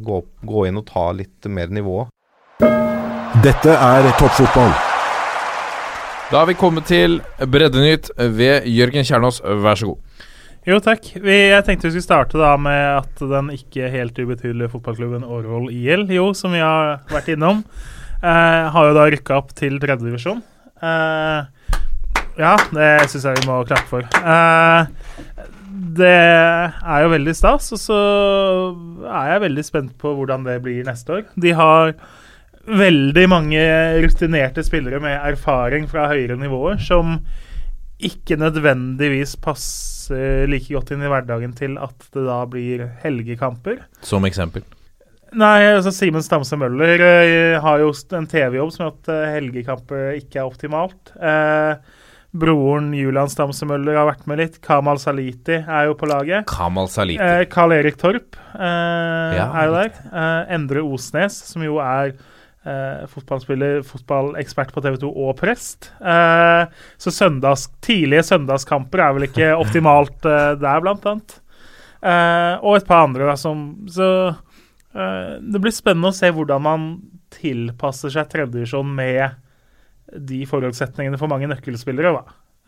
gå, 0.06 0.22
gå 0.48 0.66
inn 0.70 0.80
og 0.82 0.88
ta 0.90 1.10
litt 1.16 1.52
mer 1.52 1.74
nivå. 1.74 2.06
Dette 3.42 3.76
er 3.76 4.10
toppfotball. 4.20 4.74
Da 6.32 6.40
har 6.40 6.48
vi 6.48 6.56
kommet 6.56 6.88
til 6.88 7.20
Breddenytt 7.44 8.08
ved 8.16 8.68
Jørgen 8.72 9.04
Kjernås, 9.08 9.42
vær 9.44 9.80
så 9.80 9.90
god. 9.92 10.28
Jo, 10.68 10.78
takk. 10.84 11.08
Vi, 11.18 11.34
jeg 11.50 11.66
tenkte 11.66 11.90
vi 11.90 11.96
skulle 11.96 12.06
starte 12.06 12.40
da 12.40 12.54
med 12.62 12.84
at 13.02 13.24
den 13.34 13.50
ikke 13.56 13.90
helt 13.92 14.20
ubetydelige 14.20 14.70
fotballklubben 14.76 15.26
Årvoll 15.26 15.72
IL, 15.74 16.06
jo, 16.14 16.30
som 16.38 16.54
vi 16.56 16.62
har 16.62 17.02
vært 17.12 17.32
innom, 17.34 17.64
eh, 18.22 18.70
har 18.76 18.88
jo 18.88 18.94
da 18.96 19.08
rykka 19.10 19.40
opp 19.42 19.52
til 19.58 19.80
tredjedivisjon. 19.82 20.44
Eh, 20.86 21.50
ja, 22.40 22.56
det 22.72 22.90
syns 23.12 23.28
jeg 23.28 23.42
vi 23.42 23.50
må 23.50 23.62
klappe 23.68 23.90
for. 23.90 24.08
Eh, 24.22 25.22
det 25.98 26.16
er 26.16 27.04
jo 27.04 27.12
veldig 27.12 27.36
stas, 27.36 27.72
og 27.76 27.82
så 27.82 28.00
er 29.10 29.34
jeg 29.34 29.46
veldig 29.48 29.68
spent 29.68 29.94
på 30.02 30.16
hvordan 30.18 30.46
det 30.48 30.60
blir 30.64 30.86
neste 30.88 31.20
år. 31.20 31.24
De 31.42 31.54
har 31.58 31.96
veldig 32.68 33.24
mange 33.32 33.62
rutinerte 34.04 34.64
spillere 34.64 35.02
med 35.02 35.18
erfaring 35.18 35.88
fra 35.90 36.06
høyere 36.12 36.38
nivåer 36.40 36.78
som 36.84 37.18
ikke 38.02 38.38
nødvendigvis 38.42 39.36
passer 39.42 40.50
like 40.50 40.74
godt 40.74 40.94
inn 40.94 41.04
i 41.06 41.10
hverdagen 41.10 41.54
til 41.58 41.78
at 41.82 42.08
det 42.14 42.26
da 42.26 42.44
blir 42.50 42.86
helgekamper. 43.04 43.84
Som 44.06 44.26
eksempel. 44.30 44.66
Nei, 45.32 45.64
altså 45.72 45.94
Simen 45.96 46.24
Stamse 46.26 46.58
Møller 46.60 47.00
eh, 47.06 47.58
har 47.64 47.80
jo 47.80 47.94
en 48.18 48.28
TV-jobb 48.28 48.74
som 48.74 48.84
gjør 48.84 48.96
at 48.98 49.12
eh, 49.14 49.36
helgekamper 49.38 50.18
ikke 50.20 50.42
er 50.42 50.50
optimalt. 50.50 51.14
Eh, 51.16 52.01
broren 52.32 52.92
Julian 52.96 53.30
Stamse 53.32 53.68
Møller 53.68 53.98
har 54.00 54.08
vært 54.08 54.28
med 54.30 54.40
litt. 54.40 54.60
Kamal 54.64 55.00
Saliti 55.02 55.58
er 55.60 55.90
jo 55.90 55.96
på 56.00 56.08
laget. 56.10 56.48
Kamal 56.50 56.88
Saliti. 56.92 57.20
Eh, 57.22 57.44
Karl 57.52 57.76
Erik 57.76 58.00
Torp 58.00 58.38
eh, 58.56 59.36
Ja, 59.36 59.50
er 59.52 59.68
jo 59.68 59.76
der. 59.76 59.92
Eh, 60.12 60.54
Endre 60.56 60.84
Osnes, 60.88 61.36
som 61.52 61.66
jo 61.66 61.82
er 61.84 62.14
eh, 62.14 63.04
fotballspiller, 63.12 63.82
fotballekspert 63.88 64.72
på 64.76 64.84
TV 64.86 64.98
2 65.04 65.12
og 65.12 65.36
prest. 65.42 65.92
Eh, 66.00 66.64
så 67.02 67.14
søndags, 67.16 67.68
tidlige 67.84 68.24
søndagskamper 68.32 69.04
er 69.04 69.18
vel 69.18 69.28
ikke 69.28 69.52
optimalt 69.66 70.28
eh, 70.30 70.54
der, 70.62 70.84
blant 70.86 71.08
annet. 71.12 71.38
Eh, 72.02 72.56
og 72.64 72.80
et 72.80 72.88
par 72.88 73.06
andre, 73.06 73.28
da, 73.30 73.36
som 73.38 73.84
Så 73.92 74.08
eh, 74.32 75.36
det 75.44 75.62
blir 75.62 75.76
spennende 75.76 76.14
å 76.14 76.18
se 76.18 76.32
hvordan 76.34 76.64
man 76.64 76.92
tilpasser 77.32 78.12
seg 78.12 78.32
tredjevisjon 78.32 78.90
med 78.96 79.38
de 80.16 80.44
forutsetningene 80.50 81.20
for 81.20 81.32
mange 81.32 81.50
nøkkelspillere. 81.52 82.14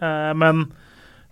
Eh, 0.01 0.33
men 0.39 0.65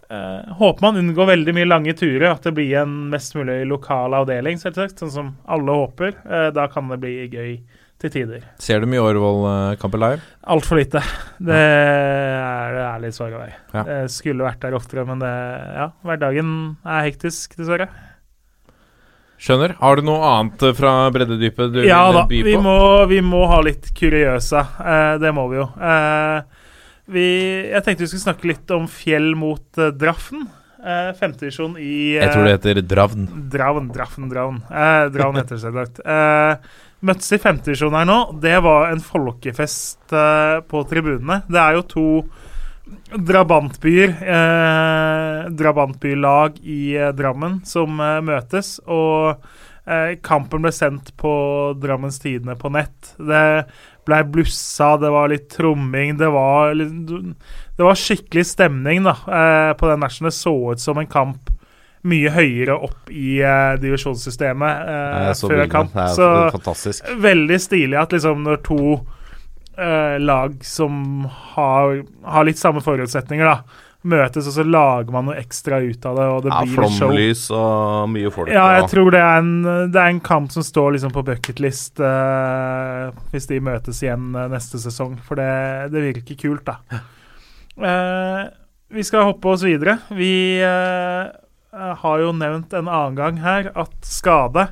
eh, 0.09 0.53
håper 0.59 0.85
man 0.85 0.99
unngår 1.01 1.31
veldig 1.33 1.55
mye 1.57 1.69
lange 1.69 1.95
turer, 1.97 2.29
at 2.31 2.47
det 2.47 2.55
blir 2.57 2.81
en 2.83 2.97
mest 3.13 3.37
mulig 3.37 3.61
lokal 3.69 4.17
avdeling, 4.21 4.59
selvsagt, 4.61 5.01
sånn 5.01 5.13
som 5.13 5.31
alle 5.45 5.77
håper. 5.83 6.17
Eh, 6.25 6.49
da 6.55 6.67
kan 6.71 6.91
det 6.91 7.01
bli 7.03 7.15
gøy 7.31 7.55
til 8.01 8.13
tider. 8.13 8.45
Ser 8.61 8.81
du 8.81 8.89
mye 8.89 9.01
Årvoll-kamper 9.05 10.01
live? 10.01 10.23
Altfor 10.49 10.79
lite. 10.81 11.03
Det 11.37 11.57
er 11.57 13.03
det 13.03 13.11
svar 13.13 13.35
å 13.35 13.43
være. 13.43 13.59
Ja. 13.75 13.83
Skulle 14.09 14.47
vært 14.47 14.63
der 14.63 14.77
oftere, 14.77 15.05
men 15.05 15.21
det, 15.21 15.29
ja, 15.77 15.91
hverdagen 16.07 16.55
er 16.81 17.05
hektisk, 17.05 17.53
dessverre. 17.59 17.91
Skjønner. 19.41 19.73
Har 19.81 19.97
du 19.97 20.05
noe 20.05 20.21
annet 20.35 20.63
eh, 20.67 20.73
fra 20.77 20.93
breddedypet 21.13 21.71
du 21.73 21.79
Ja 21.87 22.03
vil 22.11 22.19
da, 22.19 22.25
by 22.29 22.41
vi 22.45 22.55
på? 22.55 22.61
må, 22.61 22.77
vi 23.09 23.21
må 23.25 23.39
ha 23.49 23.57
litt 23.65 23.89
kuriøse. 23.97 24.61
Eh, 24.85 25.13
det 25.23 25.31
må 25.33 25.47
vi 25.49 25.57
jo. 25.57 25.65
Eh, 25.81 26.67
vi, 27.11 27.27
jeg 27.71 27.83
tenkte 27.87 28.05
vi 28.05 28.11
skulle 28.11 28.27
snakke 28.27 28.51
litt 28.51 28.73
om 28.75 28.85
fjell 28.91 29.31
mot 29.39 29.81
eh, 29.81 29.89
Draffen. 29.97 30.45
Eh, 30.81 31.09
Femtedivisjon 31.17 31.73
i 31.81 31.95
eh, 32.15 32.21
Jeg 32.21 32.35
tror 32.35 32.45
det 32.47 32.53
heter 32.59 32.83
Dravn. 32.93 33.25
Dravn, 33.53 33.89
Draffen, 33.93 34.29
Dravn. 34.31 34.61
Eh, 34.69 35.09
Dravn 35.13 35.41
heter 35.41 35.57
det 35.57 35.63
selvsagt. 35.65 36.03
Eh, 36.05 36.71
møttes 37.09 37.33
i 37.33 37.41
femtedivisjon 37.41 37.97
her 37.97 38.05
nå. 38.09 38.19
Det 38.45 38.55
var 38.61 38.91
en 38.93 39.01
folkefest 39.01 40.13
på 40.69 40.85
tribunene. 40.89 41.41
Det 41.49 41.61
er 41.61 41.79
jo 41.79 41.85
to 41.89 42.05
drabantbyer, 43.15 44.13
eh, 44.21 45.49
drabantbylag 45.49 46.57
i 46.63 46.95
eh, 46.97 47.11
Drammen, 47.17 47.61
som 47.65 47.99
eh, 47.99 48.19
møtes. 48.25 48.77
Og 48.87 49.35
eh, 49.85 50.17
kampen 50.23 50.63
ble 50.65 50.71
sendt 50.75 51.13
på 51.19 51.31
Drammens 51.81 52.19
Tidende 52.23 52.55
på 52.59 52.71
nett. 52.73 53.13
Det 53.17 53.45
ble 54.07 54.21
blussa, 54.33 54.95
det 54.97 55.11
var 55.13 55.29
litt 55.29 55.49
tromming, 55.53 56.15
det 56.17 56.29
var, 56.33 56.73
litt- 56.73 57.35
det 57.77 57.85
var 57.85 57.99
skikkelig 57.99 58.45
stemning 58.49 59.03
da, 59.05 59.15
eh, 59.29 59.71
på 59.77 59.89
den 59.91 60.01
matchen. 60.01 60.29
Det 60.29 60.35
så 60.37 60.55
ut 60.73 60.81
som 60.81 60.97
en 61.01 61.09
kamp 61.09 61.51
mye 62.01 62.31
høyere 62.33 62.73
opp 62.81 63.11
i 63.13 63.35
uh, 63.45 63.75
divisjonssystemet 63.77 64.87
uh, 64.89 65.27
før 65.37 65.67
kamp. 65.69 65.93
Så 66.15 66.29
fantastisk. 66.49 67.05
veldig 67.21 67.59
stilig 67.61 67.99
at 68.01 68.15
liksom 68.15 68.41
når 68.41 68.57
to 68.65 68.79
eh, 69.77 70.17
lag 70.19 70.57
som 70.65 71.25
har, 71.55 72.01
har 72.25 72.45
litt 72.47 72.57
samme 72.59 72.81
forutsetninger, 72.83 73.45
da, 73.45 73.87
møtes, 74.01 74.47
og 74.49 74.53
så 74.55 74.63
lager 74.65 75.11
man 75.13 75.27
noe 75.29 75.35
ekstra 75.37 75.77
ut 75.83 76.05
av 76.09 76.15
det, 76.17 76.23
og 76.25 76.39
det 76.43 76.49
Ja, 76.49 76.61
blir 76.65 76.73
show. 76.89 77.09
Flomlys 77.11 77.43
og 77.53 78.09
mye 78.09 78.31
folk. 78.33 78.49
Ja, 78.49 78.63
jeg 78.79 78.83
og- 78.87 78.89
tror 78.89 79.11
det 79.13 79.19
er 79.21 79.37
en, 79.43 79.51
det 79.93 80.01
er 80.01 80.09
en 80.09 80.19
kamp 80.25 80.51
som 80.51 80.63
står 80.65 80.95
liksom 80.95 81.11
på 81.13 81.23
bucketlist 81.27 81.99
eh, 82.01 83.11
hvis 83.31 83.45
de 83.51 83.59
møtes 83.61 84.01
igjen 84.01 84.33
eh, 84.35 84.47
neste 84.49 84.81
sesong, 84.81 85.19
for 85.21 85.35
det, 85.37 85.91
det 85.93 86.01
virker 86.07 86.39
kult, 86.41 86.65
da. 86.65 86.79
Eh, 87.77 88.47
vi 88.91 89.03
skal 89.07 89.23
hoppe 89.29 89.53
oss 89.53 89.61
videre. 89.63 89.99
Vi 90.11 90.59
eh, 90.59 91.29
har 92.01 92.19
jo 92.19 92.33
nevnt 92.35 92.73
en 92.75 92.89
annen 92.91 93.15
gang 93.15 93.37
her 93.45 93.69
at 93.79 93.93
Skade, 94.03 94.65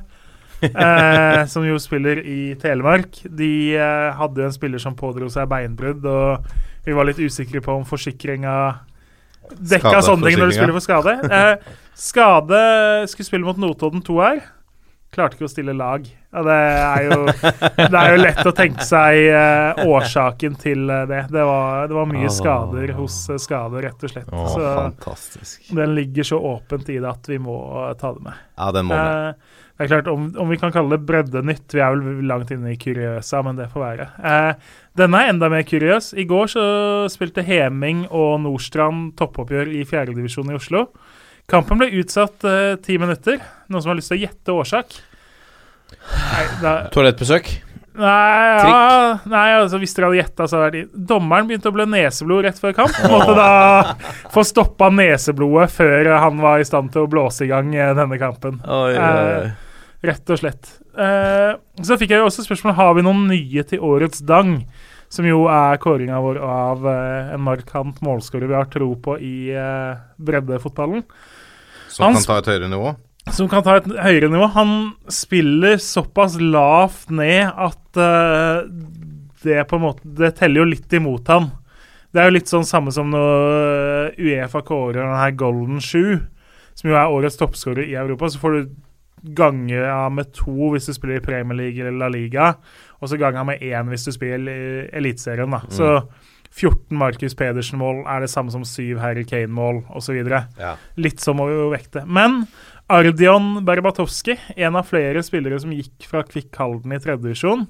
eh, 0.68 1.40
som 1.50 1.64
jo 1.66 1.78
spiller 1.82 2.20
i 2.24 2.54
Telemark, 2.60 3.22
de 3.24 3.50
eh, 3.76 4.10
hadde 4.18 4.42
jo 4.42 4.50
en 4.50 4.54
spiller 4.56 4.82
som 4.82 4.96
pådro 4.98 5.30
seg 5.32 5.48
beinbrudd, 5.50 6.04
og 6.04 6.46
vi 6.86 6.96
var 6.96 7.08
litt 7.08 7.20
usikre 7.20 7.62
på 7.64 7.74
om 7.80 7.84
forsikringa 7.88 8.54
dekka 9.58 10.00
sånne 10.04 10.28
ting 10.28 10.38
når 10.38 10.52
du 10.52 10.56
spiller 10.58 10.76
for 10.76 10.84
skade. 10.84 11.18
Eh, 11.26 11.76
skade 11.98 12.62
skulle 13.10 13.28
spille 13.28 13.46
mot 13.46 13.60
Notodden 13.60 14.02
2 14.06 14.18
her. 14.22 14.42
Klarte 15.10 15.34
ikke 15.34 15.48
å 15.48 15.50
stille 15.50 15.72
lag. 15.74 16.04
Ja, 16.06 16.42
det, 16.46 16.56
er 16.86 17.06
jo, 17.08 17.16
det 17.90 17.98
er 17.98 18.12
jo 18.14 18.18
lett 18.20 18.44
å 18.46 18.52
tenke 18.54 18.84
seg 18.86 19.24
eh, 19.26 19.80
årsaken 19.90 20.54
til 20.62 20.84
eh, 20.86 21.02
det. 21.10 21.24
Det 21.34 21.46
var, 21.48 21.88
det 21.90 21.96
var 21.98 22.06
mye 22.12 22.28
Åh. 22.28 22.34
skader 22.36 22.92
hos 22.94 23.16
Skade, 23.42 23.82
rett 23.82 24.06
og 24.06 24.12
slett. 24.12 24.30
Å, 24.30 24.44
Så 24.54 24.62
Fantastisk. 24.62 25.72
den 25.80 25.96
ligger 25.98 26.28
så 26.30 26.38
åpent 26.52 26.92
i 26.94 27.00
det 27.02 27.10
at 27.10 27.26
vi 27.32 27.40
må 27.42 27.56
ta 27.98 28.12
det 28.14 28.22
med. 28.28 28.38
Ja, 28.54 28.70
den 28.76 28.86
må 28.86 29.00
med. 29.00 29.50
Eh, 29.80 29.86
det 29.86 29.88
er 29.88 29.94
klart, 29.94 30.10
om, 30.12 30.28
om 30.36 30.50
vi 30.52 30.58
kan 30.60 30.72
kalle 30.74 30.96
det 30.96 31.06
breddenytt 31.08 31.72
Vi 31.72 31.80
er 31.80 31.96
vel 31.96 32.26
langt 32.28 32.50
inne 32.52 32.74
i 32.74 32.78
kuriøsa, 32.80 33.40
men 33.46 33.56
det 33.56 33.70
får 33.72 33.84
være. 33.86 34.08
Eh, 34.20 34.74
denne 35.00 35.22
er 35.22 35.32
enda 35.32 35.48
mer 35.52 35.64
kuriøs. 35.64 36.12
I 36.20 36.26
går 36.28 36.52
så 36.52 36.64
spilte 37.12 37.44
Heming 37.46 38.04
og 38.10 38.42
Nordstrand 38.44 39.14
toppoppgjør 39.20 39.72
i 39.80 39.86
fjerdedivisjon 39.88 40.52
i 40.52 40.58
Oslo. 40.58 40.84
Kampen 41.50 41.80
ble 41.80 41.88
utsatt 42.02 42.44
eh, 42.46 42.76
ti 42.84 42.98
minutter. 43.00 43.40
Noen 43.70 43.82
som 43.82 43.94
har 43.94 43.98
lyst 43.98 44.12
til 44.12 44.20
å 44.20 44.24
gjette 44.26 44.54
årsak? 44.54 45.00
Nei, 45.90 46.44
da, 46.60 46.74
Toalettbesøk. 46.92 47.48
nei, 48.00 48.68
ja, 48.70 49.16
nei 49.26 49.46
altså 49.56 49.80
hvis 49.82 49.96
dere 49.96 50.06
hadde 50.10 50.20
gjetta, 50.20 50.46
så 50.46 50.60
hadde 50.60 50.68
vært 50.84 50.92
Dommeren 51.10 51.48
begynte 51.48 51.72
å 51.72 51.74
blø 51.74 51.88
neseblod 51.90 52.44
rett 52.46 52.60
før 52.62 52.76
kamp. 52.76 53.00
Måtte 53.10 53.34
da 53.34 53.48
få 54.34 54.44
stoppa 54.46 54.92
neseblodet 54.94 55.72
før 55.74 56.12
han 56.20 56.38
var 56.44 56.62
i 56.62 56.68
stand 56.68 56.92
til 56.94 57.08
å 57.08 57.10
blåse 57.10 57.48
i 57.48 57.50
gang 57.50 57.72
eh, 57.74 57.96
denne 57.96 58.20
kampen. 58.20 58.60
Oi, 58.68 58.94
oi, 58.94 59.26
oi. 59.40 59.50
Rett 60.00 60.32
og 60.32 60.40
slett. 60.40 60.70
Eh, 60.96 61.52
så 61.84 61.98
fikk 62.00 62.14
jeg 62.14 62.22
jo 62.22 62.28
også 62.30 62.44
spørsmål 62.46 62.74
Har 62.78 62.94
vi 62.96 63.04
noen 63.04 63.26
nye 63.28 63.64
til 63.68 63.82
årets 63.84 64.22
dang. 64.24 64.62
Som 65.10 65.26
jo 65.26 65.42
er 65.50 65.78
kåringa 65.82 66.20
vår 66.22 66.38
av 66.46 66.84
eh, 66.86 67.34
en 67.34 67.42
markant 67.42 67.98
målskårer 68.04 68.46
vi 68.46 68.54
har 68.54 68.68
tro 68.70 68.92
på 69.02 69.16
i 69.18 69.50
eh, 69.50 70.00
breddefotballen. 70.22 71.02
Som 71.90 72.06
Han 72.06 72.18
kan 72.20 72.28
ta 72.28 72.38
et 72.38 72.50
høyere 72.52 72.70
nivå. 72.70 72.92
Som 73.34 73.48
kan 73.50 73.64
ta 73.66 73.80
et 73.80 73.88
høyere 73.90 74.30
nivå. 74.30 74.46
Han 74.54 74.76
spiller 75.10 75.82
såpass 75.82 76.38
lavt 76.40 77.10
ned 77.10 77.50
at 77.50 78.00
eh, 78.00 78.68
det 79.42 79.64
på 79.66 79.78
en 79.78 79.86
måte 79.86 80.04
Det 80.04 80.34
teller 80.38 80.62
jo 80.62 80.70
litt 80.70 80.94
imot 80.94 81.28
han. 81.32 81.50
Det 82.10 82.22
er 82.22 82.30
jo 82.30 82.36
litt 82.38 82.50
sånn 82.50 82.66
samme 82.66 82.94
som 82.94 83.10
når 83.10 84.14
Uefa 84.18 84.62
kårer 84.66 85.02
den 85.02 85.18
her 85.18 85.34
Golden 85.38 85.82
Shoe, 85.82 86.20
som 86.74 86.90
jo 86.90 86.96
er 86.98 87.12
årets 87.12 87.38
toppskårer 87.38 87.86
i 87.86 87.98
Europa. 87.98 88.30
Så 88.30 88.40
får 88.42 88.56
du 88.56 88.72
gange 89.36 89.74
ja, 89.76 90.08
med 90.08 90.32
to 90.32 90.70
hvis 90.72 90.86
du 90.86 90.94
spiller 90.96 91.16
i 91.20 91.24
Premier 91.24 91.56
League 91.58 91.80
eller 91.80 91.98
La 91.98 92.08
Liga, 92.08 92.54
og 93.00 93.08
så 93.08 93.18
ganger 93.20 93.44
med 93.44 93.60
én 93.64 93.88
hvis 93.92 94.04
du 94.08 94.12
spiller 94.12 94.50
i 94.52 94.88
Eliteserien. 95.00 95.48
Mm. 95.50 95.70
Så 95.70 95.92
14 96.50 96.96
Markus 96.98 97.34
Pedersen-mål 97.38 98.02
er 98.10 98.20
det 98.24 98.30
samme 98.32 98.50
som 98.50 98.64
7 98.66 98.98
Harry 98.98 99.22
Kane-mål 99.24 99.84
osv. 99.94 100.18
Ja. 100.58 100.74
Litt 100.98 101.20
som 101.22 101.38
å 101.40 101.46
vekte. 101.70 102.02
Men 102.10 102.42
Ardion 102.90 103.60
Berbatovski, 103.64 104.34
en 104.58 104.74
av 104.80 104.88
flere 104.88 105.22
spillere 105.22 105.60
som 105.62 105.70
gikk 105.70 106.08
fra 106.10 106.24
Kvikk 106.26 106.56
Halden 106.58 106.96
i 106.96 106.98
tredje 106.98 107.22
divisjon, 107.28 107.68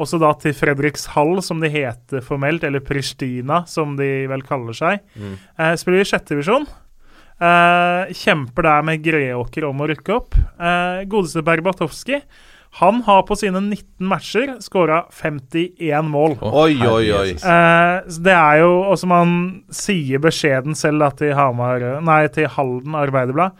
også 0.00 0.16
da 0.22 0.30
til 0.40 0.54
Fredrikshall, 0.56 1.42
som 1.44 1.60
de 1.60 1.68
heter 1.68 2.24
formelt, 2.24 2.64
eller 2.64 2.80
Pristina, 2.80 3.66
som 3.68 3.98
de 3.98 4.26
vel 4.30 4.40
kaller 4.48 4.72
seg, 4.72 5.00
Mm. 5.14 5.34
eh, 5.58 5.74
spiller 5.76 6.00
i 6.00 6.08
sjette 6.08 6.32
divisjon. 6.32 6.64
Eh, 7.40 8.12
kjemper 8.14 8.68
der 8.68 8.86
med 8.86 9.04
Greåker 9.04 9.68
om 9.68 9.82
å 9.82 9.88
rykke 9.90 10.16
opp. 10.16 10.34
Eh, 10.36 11.04
godeste 11.10 11.44
Berbatowski 11.46 12.22
han 12.80 13.02
har 13.04 13.26
på 13.28 13.36
sine 13.36 13.60
19 13.60 14.06
matcher 14.08 14.54
skåra 14.64 15.02
51 15.12 16.08
mål. 16.08 16.38
Oi, 16.40 16.78
oi, 16.88 17.10
oi. 17.12 17.28
Eh, 17.36 17.96
det 18.24 18.32
er 18.32 18.62
jo, 18.62 18.70
og 18.88 18.96
som 19.00 19.12
han 19.12 19.34
sier 19.68 20.22
beskjeden 20.24 20.78
selv 20.78 21.04
da, 21.04 21.10
til 21.18 21.34
Hamar 21.36 21.84
Nei, 22.00 22.22
til 22.32 22.48
Halden 22.48 22.96
Arbeiderblad 22.96 23.58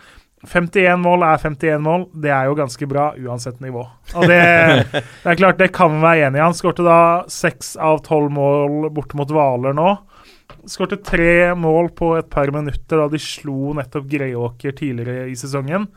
51 0.49 0.99
mål 0.99 1.23
er 1.23 1.39
51 1.39 1.83
mål. 1.83 2.07
Det 2.19 2.33
er 2.35 2.49
jo 2.49 2.57
ganske 2.59 2.87
bra 2.91 3.11
uansett 3.15 3.61
nivå. 3.63 3.85
Og 4.17 4.25
det, 4.27 4.41
det 5.23 5.29
er 5.35 5.39
klart, 5.39 5.61
det 5.61 5.71
kan 5.77 5.93
vi 5.95 6.03
være 6.03 6.27
enig 6.29 6.41
i. 6.41 6.47
Han 6.47 6.57
skårte 6.57 6.87
da 6.87 6.99
seks 7.31 7.77
av 7.77 8.03
tolv 8.07 8.33
mål 8.35 8.89
borte 8.95 9.19
mot 9.19 9.31
Hvaler 9.31 9.77
nå. 9.77 9.93
Skårte 10.71 11.01
tre 11.03 11.53
mål 11.59 11.91
på 11.99 12.13
et 12.19 12.29
par 12.31 12.51
minutter 12.55 13.01
da 13.01 13.09
de 13.11 13.21
slo 13.23 13.73
nettopp 13.79 14.07
Greåker 14.11 14.77
tidligere 14.79 15.27
i 15.31 15.37
sesongen. 15.39 15.89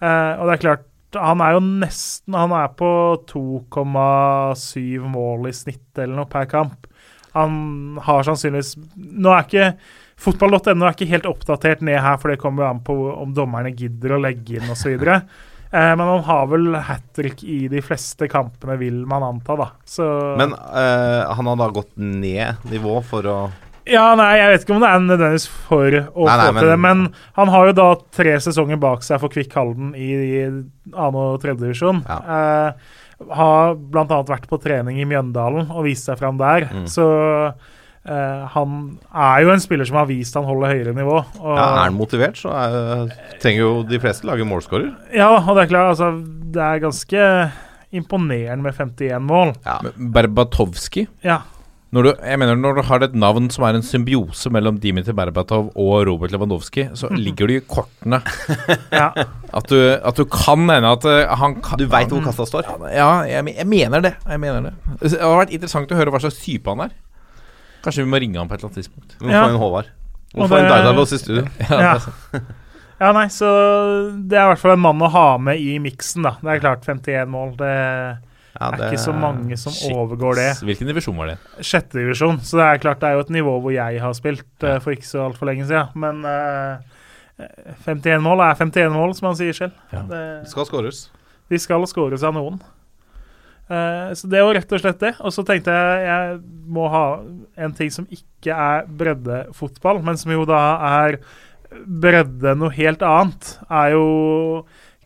Eh, 0.00 0.32
og 0.38 0.48
det 0.48 0.54
er 0.54 0.62
klart, 0.64 0.86
han 1.16 1.40
er 1.40 1.54
jo 1.56 1.62
nesten 1.64 2.36
Han 2.36 2.52
er 2.52 2.68
på 2.76 2.88
2,7 3.30 5.06
mål 5.08 5.48
i 5.48 5.54
snitt 5.56 6.00
eller 6.00 6.20
noe 6.20 6.28
per 6.30 6.48
kamp. 6.50 6.84
Han 7.32 7.98
har 8.04 8.26
sannsynligvis 8.26 8.74
Nå 8.96 9.32
er 9.32 9.46
ikke 9.46 9.70
Fotball.no 10.18 10.82
er 10.82 10.96
ikke 10.96 11.12
helt 11.12 11.28
oppdatert 11.30 11.84
ned 11.86 12.00
her, 12.02 12.16
for 12.18 12.32
det 12.32 12.40
kommer 12.42 12.64
jo 12.64 12.70
an 12.72 12.80
på 12.82 12.96
om 13.12 13.30
dommerne 13.36 13.70
gidder 13.70 14.16
å 14.16 14.24
legge 14.24 14.58
inn 14.58 14.74
osv. 14.74 14.98
Eh, 15.68 15.90
men 15.92 16.00
han 16.00 16.22
har 16.24 16.46
vel 16.48 16.78
hat 16.80 17.02
trick 17.12 17.42
i 17.44 17.66
de 17.68 17.82
fleste 17.84 18.24
kampene, 18.32 18.78
vil 18.80 19.02
man 19.04 19.20
anta, 19.26 19.52
da. 19.52 19.66
Så 19.84 20.06
Men 20.40 20.54
eh, 20.56 21.28
han 21.28 21.50
har 21.50 21.58
da 21.60 21.66
gått 21.76 21.90
ned 22.00 22.64
nivå 22.72 22.94
for 23.04 23.28
å 23.28 23.34
Ja, 23.88 24.14
nei, 24.18 24.30
jeg 24.36 24.52
vet 24.52 24.64
ikke 24.66 24.74
om 24.76 24.82
det 24.84 24.88
er 24.92 25.02
nødvendigvis 25.06 25.48
for 25.68 25.96
å 25.98 26.26
Nei, 26.28 26.36
nei, 26.36 26.46
få 26.52 26.58
til 26.60 26.68
det, 26.74 26.78
men- 26.84 27.08
han 27.38 27.48
har 27.54 27.66
jo 27.70 27.72
da 27.78 27.88
tre 28.12 28.34
sesonger 28.44 28.80
bak 28.80 29.02
seg 29.06 29.20
for 29.22 29.32
Kvikk 29.32 29.54
Halden 29.56 29.94
i, 29.96 30.08
i 30.12 30.42
annen 30.46 31.18
og 31.22 31.40
tredjedivisjon. 31.42 32.02
divisjon. 32.04 32.28
Eh, 32.28 32.72
har 33.34 33.74
annet 33.74 34.28
vært 34.30 34.46
på 34.50 34.60
trening 34.62 35.00
i 35.00 35.06
Mjøndalen 35.08 35.70
og 35.74 35.84
vist 35.88 36.06
seg 36.06 36.18
fram 36.20 36.36
der. 36.38 36.68
Mm. 36.70 36.84
Så 36.86 37.06
eh, 38.08 38.46
han 38.54 38.98
er 39.10 39.42
jo 39.42 39.50
en 39.52 39.60
spiller 39.64 39.88
som 39.88 39.96
har 40.00 40.06
vist 40.10 40.36
han 40.38 40.46
holder 40.48 40.74
høyere 40.76 40.94
nivå. 40.96 41.18
Og, 41.40 41.56
ja, 41.56 41.64
Er 41.64 41.82
han 41.88 41.98
motivert, 41.98 42.38
så 42.40 42.52
er, 42.54 43.10
trenger 43.42 43.64
jo 43.64 43.72
de 43.88 43.98
fleste 44.02 44.28
lage 44.28 44.46
målskårer. 44.48 44.92
Ja, 45.16 45.32
og 45.40 45.54
det 45.56 45.66
er 45.66 45.72
klart, 45.74 45.96
altså, 45.96 46.12
det 46.52 46.62
er 46.62 46.84
ganske 46.86 47.26
imponerende 47.98 48.62
med 48.62 48.74
51 48.76 49.22
mål. 49.24 49.54
Ja. 49.66 49.78
Berbatovski. 49.96 51.06
Ja. 51.24 51.40
Når 51.88 52.04
du, 52.04 52.08
jeg 52.20 52.36
mener 52.36 52.58
når 52.60 52.74
du 52.76 52.82
har 52.84 53.00
et 53.06 53.14
navn 53.16 53.46
som 53.48 53.64
er 53.64 53.78
en 53.78 53.84
symbiose 53.86 54.50
mellom 54.52 54.76
Dimitri 54.82 55.14
Berbatov 55.16 55.70
og 55.72 55.92
Robert 56.04 56.34
Lewandowski, 56.34 56.84
så 56.98 57.08
ligger 57.14 57.48
det 57.48 57.54
i 57.56 57.64
kortene 57.64 58.18
ja. 59.00 59.06
at 59.16 59.70
du, 59.72 59.78
at 59.96 60.20
du 60.20 60.26
kan 60.28 60.68
hende 60.68 60.90
at 60.98 61.06
eh, 61.08 61.32
han 61.40 61.56
kan 61.64 61.80
Du 61.80 61.86
veit 61.88 62.12
hvor 62.12 62.20
kassa 62.26 62.44
står. 62.50 62.68
Ja, 62.92 63.08
jeg, 63.24 63.54
jeg 63.56 63.66
mener 63.72 64.04
det. 64.04 64.12
Jeg 64.28 64.42
mener 64.42 64.68
det. 64.68 64.74
Det 65.00 65.14
har 65.16 65.40
vært 65.40 65.54
interessant 65.56 65.96
å 65.96 66.00
høre 66.02 66.12
hva 66.12 66.20
slags 66.26 66.42
type 66.44 66.68
han 66.68 66.84
er. 66.90 66.92
Kanskje 67.84 68.04
vi 68.04 68.12
må 68.12 68.20
ringe 68.20 68.36
han 68.42 68.52
på 68.52 68.58
et 68.58 68.60
eller 68.60 68.68
annet 68.68 68.82
tidspunkt. 68.82 69.16
Vi 69.22 69.24
må 69.30 69.32
Ja. 69.32 69.46
få 69.46 69.54
en 69.54 69.60
Håvard. 69.64 69.90
Vi 70.34 70.42
må 70.42 70.48
få 70.52 70.60
en 70.60 70.68
Daidalos 70.68 71.16
i 71.16 71.22
studio. 71.24 71.46
Ja. 71.72 71.96
ja, 73.00 73.12
nei, 73.16 73.28
så 73.32 73.48
det 74.12 74.36
er 74.36 74.44
i 74.44 74.52
hvert 74.52 74.60
fall 74.60 74.76
en 74.76 74.84
mann 74.84 75.00
å 75.00 75.08
ha 75.14 75.28
med 75.40 75.56
i 75.56 75.78
miksen, 75.80 76.26
da. 76.28 76.36
Det 76.42 76.58
er 76.58 76.64
klart, 76.68 76.84
51 76.84 77.32
mål. 77.32 77.54
Det 77.56 77.72
Ja, 78.54 78.70
er 78.72 78.88
ikke 78.88 79.02
så 79.04 79.14
mange 79.14 79.56
som 79.60 79.74
Shit. 79.74 79.92
overgår 79.94 80.38
det. 80.40 80.48
Hvilken 80.66 80.88
divisjon 80.90 81.18
var 81.18 81.32
det? 81.32 81.36
Sjette 81.62 82.00
divisjon, 82.00 82.40
så 82.42 82.58
det 82.58 82.64
er 82.66 82.80
klart 82.82 83.02
det 83.02 83.10
er 83.10 83.18
jo 83.18 83.26
et 83.26 83.34
nivå 83.36 83.52
hvor 83.62 83.74
jeg 83.74 84.00
har 84.02 84.16
spilt 84.16 84.66
eh, 84.66 84.80
for 84.82 84.96
ikke 84.96 85.06
så 85.06 85.26
altfor 85.28 85.50
lenge 85.50 85.68
siden. 85.68 85.92
Men 85.94 86.24
uh, 86.26 86.80
51 87.86 88.24
mål 88.24 88.42
er 88.48 88.58
51 88.58 88.90
mål, 88.96 89.14
som 89.14 89.30
han 89.30 89.38
sier 89.38 89.54
selv. 89.54 89.76
Ja. 89.92 90.02
Det, 90.08 90.24
Det 90.46 90.52
skal 90.54 90.66
skåres. 90.66 91.04
de 91.48 91.60
skal 91.62 91.86
skåres 91.86 92.24
av 92.26 92.34
noen. 92.34 92.58
Uh, 93.68 94.14
så 94.16 94.30
det 94.32 94.40
var 94.42 94.56
rett 94.56 94.72
og 94.72 94.80
slett 94.82 95.02
det. 95.04 95.12
Og 95.20 95.34
så 95.36 95.44
tenkte 95.46 95.74
jeg 95.76 96.06
jeg 96.08 96.38
må 96.72 96.88
ha 96.90 97.04
en 97.60 97.76
ting 97.76 97.92
som 97.94 98.08
ikke 98.10 98.54
er 98.54 98.88
breddefotball, 98.88 100.02
men 100.02 100.18
som 100.18 100.32
jo 100.32 100.48
da 100.48 100.62
er 101.04 101.20
bredde 101.84 102.54
noe 102.56 102.72
helt 102.74 103.04
annet, 103.04 103.58
er 103.68 103.92
jo 103.92 104.06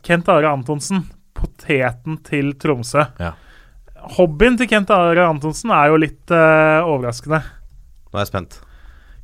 Kent 0.06 0.30
Are 0.30 0.50
Antonsen, 0.50 1.04
poteten 1.42 2.18
til 2.26 2.54
Tromsø. 2.62 3.06
Ja. 3.20 3.34
Hobbyen 4.16 4.56
til 4.58 4.70
Kent 4.70 4.90
Are 4.94 5.26
Antonsen 5.28 5.70
er 5.74 5.92
jo 5.92 5.98
litt 6.02 6.32
uh, 6.34 6.82
overraskende. 6.88 7.42
Nå 8.10 8.18
er 8.18 8.24
jeg 8.24 8.32
spent. 8.32 8.58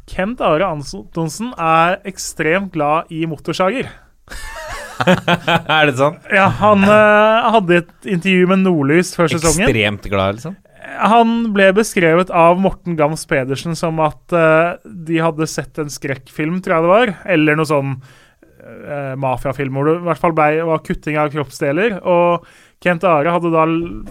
Kent 0.08 0.42
Are 0.44 0.68
Antonsen 0.68 1.50
er 1.54 1.98
ekstremt 2.08 2.70
glad 2.76 3.10
i 3.12 3.24
motorsager. 3.28 3.90
er 5.08 5.88
det 5.88 5.98
sånn? 5.98 6.16
Ja, 6.34 6.48
han 6.60 6.86
uh, 6.86 7.50
hadde 7.56 7.82
et 7.82 8.08
intervju 8.08 8.48
med 8.52 8.64
Nordlys 8.64 9.12
før 9.18 9.30
sesongen. 9.34 9.66
Ekstremt 9.66 10.08
glad, 10.10 10.38
liksom? 10.38 10.56
Han 10.98 11.34
ble 11.52 11.68
beskrevet 11.76 12.30
av 12.32 12.58
Morten 12.62 12.96
Gams 12.96 13.26
Pedersen 13.28 13.76
som 13.76 13.98
at 14.02 14.34
uh, 14.34 14.78
de 14.86 15.18
hadde 15.20 15.50
sett 15.50 15.78
en 15.82 15.90
skrekkfilm, 15.92 16.62
tror 16.64 16.78
jeg 16.78 16.86
det 16.86 16.94
var. 16.94 17.14
Eller 17.34 17.58
noe 17.58 17.68
sånn 17.68 17.98
uh, 18.62 19.14
mafiafilm 19.20 19.76
hvor 19.78 19.88
det 19.88 19.98
i 19.98 20.06
hvert 20.08 20.22
fall 20.22 20.34
ble, 20.36 20.48
var 20.68 20.82
kutting 20.86 21.18
av 21.20 21.30
kroppsdeler. 21.34 21.98
Og 22.02 22.46
Kent 22.84 23.02
Are 23.08 23.34
hadde 23.34 23.50
da 23.50 23.64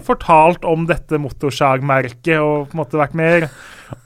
fortalt 0.04 0.66
om 0.68 0.84
dette 0.88 1.20
motorsagmerket 1.20 2.36
og 2.36 2.68
på 2.68 2.76
en 2.76 2.82
måte 2.82 3.00
vært 3.00 3.16
mer 3.16 3.48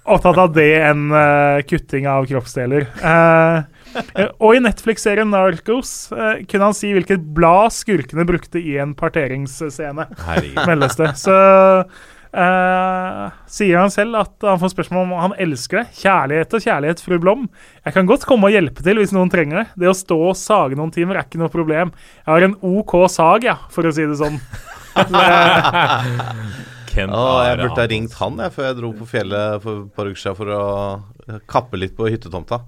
opptatt 0.07 0.39
av 0.39 0.53
det 0.55 0.71
enn 0.79 1.11
eh, 1.19 1.63
kutting 1.67 2.07
av 2.11 2.29
kroppsdeler. 2.31 2.87
Eh, 2.87 3.57
eh, 4.15 4.31
og 4.39 4.55
i 4.55 4.63
Netflix-serien 4.63 5.35
Narcos 5.35 6.13
eh, 6.15 6.45
kunne 6.47 6.71
han 6.71 6.79
si 6.79 6.93
hvilket 6.95 7.27
blad 7.35 7.75
skurkene 7.75 8.27
brukte 8.29 8.63
i 8.63 8.77
en 8.83 8.95
parteringsscene 8.99 10.07
meldes 10.63 10.99
det. 11.01 11.11
Så 11.19 11.35
eh, 12.33 13.31
sier 13.47 13.79
han 13.81 13.91
selv 13.93 14.17
at 14.23 14.47
han 14.49 14.59
får 14.63 14.73
spørsmål 14.75 15.05
om 15.07 15.13
han 15.21 15.35
elsker 15.43 15.83
det. 15.83 15.87
Kjærlighet 16.03 16.57
og 16.59 16.65
kjærlighet, 16.65 17.03
fru 17.05 17.19
Blom. 17.23 17.49
Jeg 17.85 17.93
kan 17.97 18.07
godt 18.09 18.25
komme 18.29 18.49
og 18.49 18.55
hjelpe 18.57 18.83
til 18.85 18.97
hvis 19.01 19.13
noen 19.17 19.31
trenger 19.33 19.63
det. 19.63 19.67
Det 19.85 19.89
å 19.93 19.97
stå 19.97 20.19
og 20.31 20.37
sage 20.41 20.79
noen 20.79 20.93
timer 20.95 21.17
er 21.21 21.27
ikke 21.29 21.41
noe 21.43 21.53
problem. 21.53 21.93
Jeg 22.25 22.31
har 22.33 22.43
en 22.49 22.57
OK 22.63 22.97
sag, 23.13 23.45
ja, 23.49 23.57
for 23.73 23.89
å 23.89 23.93
si 23.95 24.07
det 24.09 24.19
sånn. 24.21 24.41
Kent 26.93 27.09
Å, 27.17 27.21
jeg 27.47 27.57
burde 27.63 27.81
ha 27.81 27.89
ringt 27.89 28.15
han 28.19 28.41
jeg, 28.43 28.53
før 28.53 28.67
jeg 28.69 28.77
dro 28.83 28.91
på 28.99 29.07
fjellet 29.09 29.63
for 29.65 29.79
et 29.87 29.93
par 29.97 30.11
uker 30.11 30.21
siden 30.21 30.37
for 30.37 30.51
å 30.53 31.39
kappe 31.49 31.79
litt 31.81 31.95
på 31.97 32.09
hyttetomta. 32.13 32.59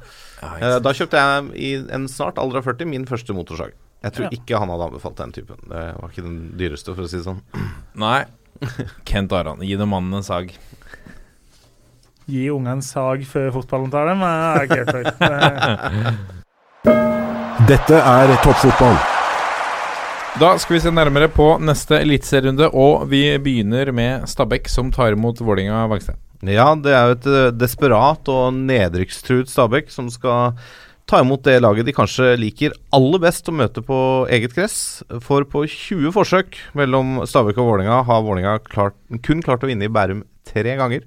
Ja, 0.40 0.52
Eh. 0.60 0.78
Da 0.84 0.90
kjøpte 0.92 1.16
jeg 1.20 1.44
i 1.56 1.68
en 1.96 2.04
snart 2.08 2.36
alder 2.40 2.58
av 2.60 2.66
40 2.66 2.84
min 2.90 3.04
første 3.08 3.32
motorsag. 3.36 3.70
Jeg 4.04 4.12
tror 4.12 4.26
Ja. 4.26 4.30
ikke 4.36 4.58
han 4.60 4.68
hadde 4.68 4.84
anbefalt 4.90 5.16
den 5.16 5.32
typen. 5.32 5.56
Det 5.68 5.84
var 5.96 6.10
ikke 6.10 6.22
den 6.26 6.52
dyreste, 6.60 6.92
for 6.94 7.04
å 7.04 7.08
si 7.08 7.16
det 7.16 7.24
sånn. 7.24 7.40
Nei. 7.96 8.24
Kent 9.08 9.32
Aran, 9.32 9.62
gi 9.64 9.76
dem 9.76 9.90
mannen 9.92 10.20
en 10.20 10.26
sag. 10.26 10.52
Gi 12.24 12.46
unga 12.50 12.76
en 12.76 12.82
sag 12.84 13.24
før 13.28 13.50
fotballen 13.58 13.90
tar 13.92 14.08
dem, 14.12 14.22
er 14.24 14.62
jeg 14.62 14.64
ikke 14.68 14.80
helt 14.80 14.92
for. 14.94 15.02
Dette 17.68 17.96
er 17.96 18.36
toppfotball. 18.44 18.96
Da 20.40 20.48
skal 20.58 20.74
vi 20.74 20.80
se 20.82 20.90
nærmere 20.90 21.28
på 21.30 21.44
neste 21.62 22.00
eliteserierunde, 22.02 22.66
og 22.74 23.06
vi 23.12 23.22
begynner 23.38 23.92
med 23.94 24.26
Stabæk, 24.28 24.66
som 24.68 24.90
tar 24.92 25.14
imot 25.14 25.38
Vålinga 25.38 25.84
Vangstein. 25.86 26.18
Ja, 26.42 26.72
det 26.74 26.92
er 26.92 27.06
jo 27.06 27.14
et 27.14 27.28
eh, 27.30 27.52
desperat 27.54 28.28
og 28.32 28.56
nedrykkstruet 28.56 29.48
Stabæk 29.48 29.92
som 29.94 30.10
skal 30.12 30.58
ta 31.10 31.20
imot 31.20 31.44
det 31.44 31.58
laget 31.60 31.86
de 31.88 31.94
kanskje 31.94 32.34
liker 32.40 32.74
aller 32.96 33.20
best 33.22 33.48
å 33.50 33.54
møte 33.56 33.82
på 33.84 33.98
eget 34.32 34.54
gress. 34.56 35.04
For 35.24 35.44
på 35.48 35.66
20 35.68 36.14
forsøk 36.16 36.58
mellom 36.78 37.20
Stabæk 37.28 37.60
og 37.60 37.70
Vålerenga 37.70 38.02
har 38.08 38.64
klart, 38.64 38.96
kun 39.22 39.44
klart 39.44 39.64
å 39.64 39.70
vinne 39.70 39.88
i 39.88 39.92
Bærum 39.92 40.24
tre 40.48 40.76
ganger. 40.80 41.04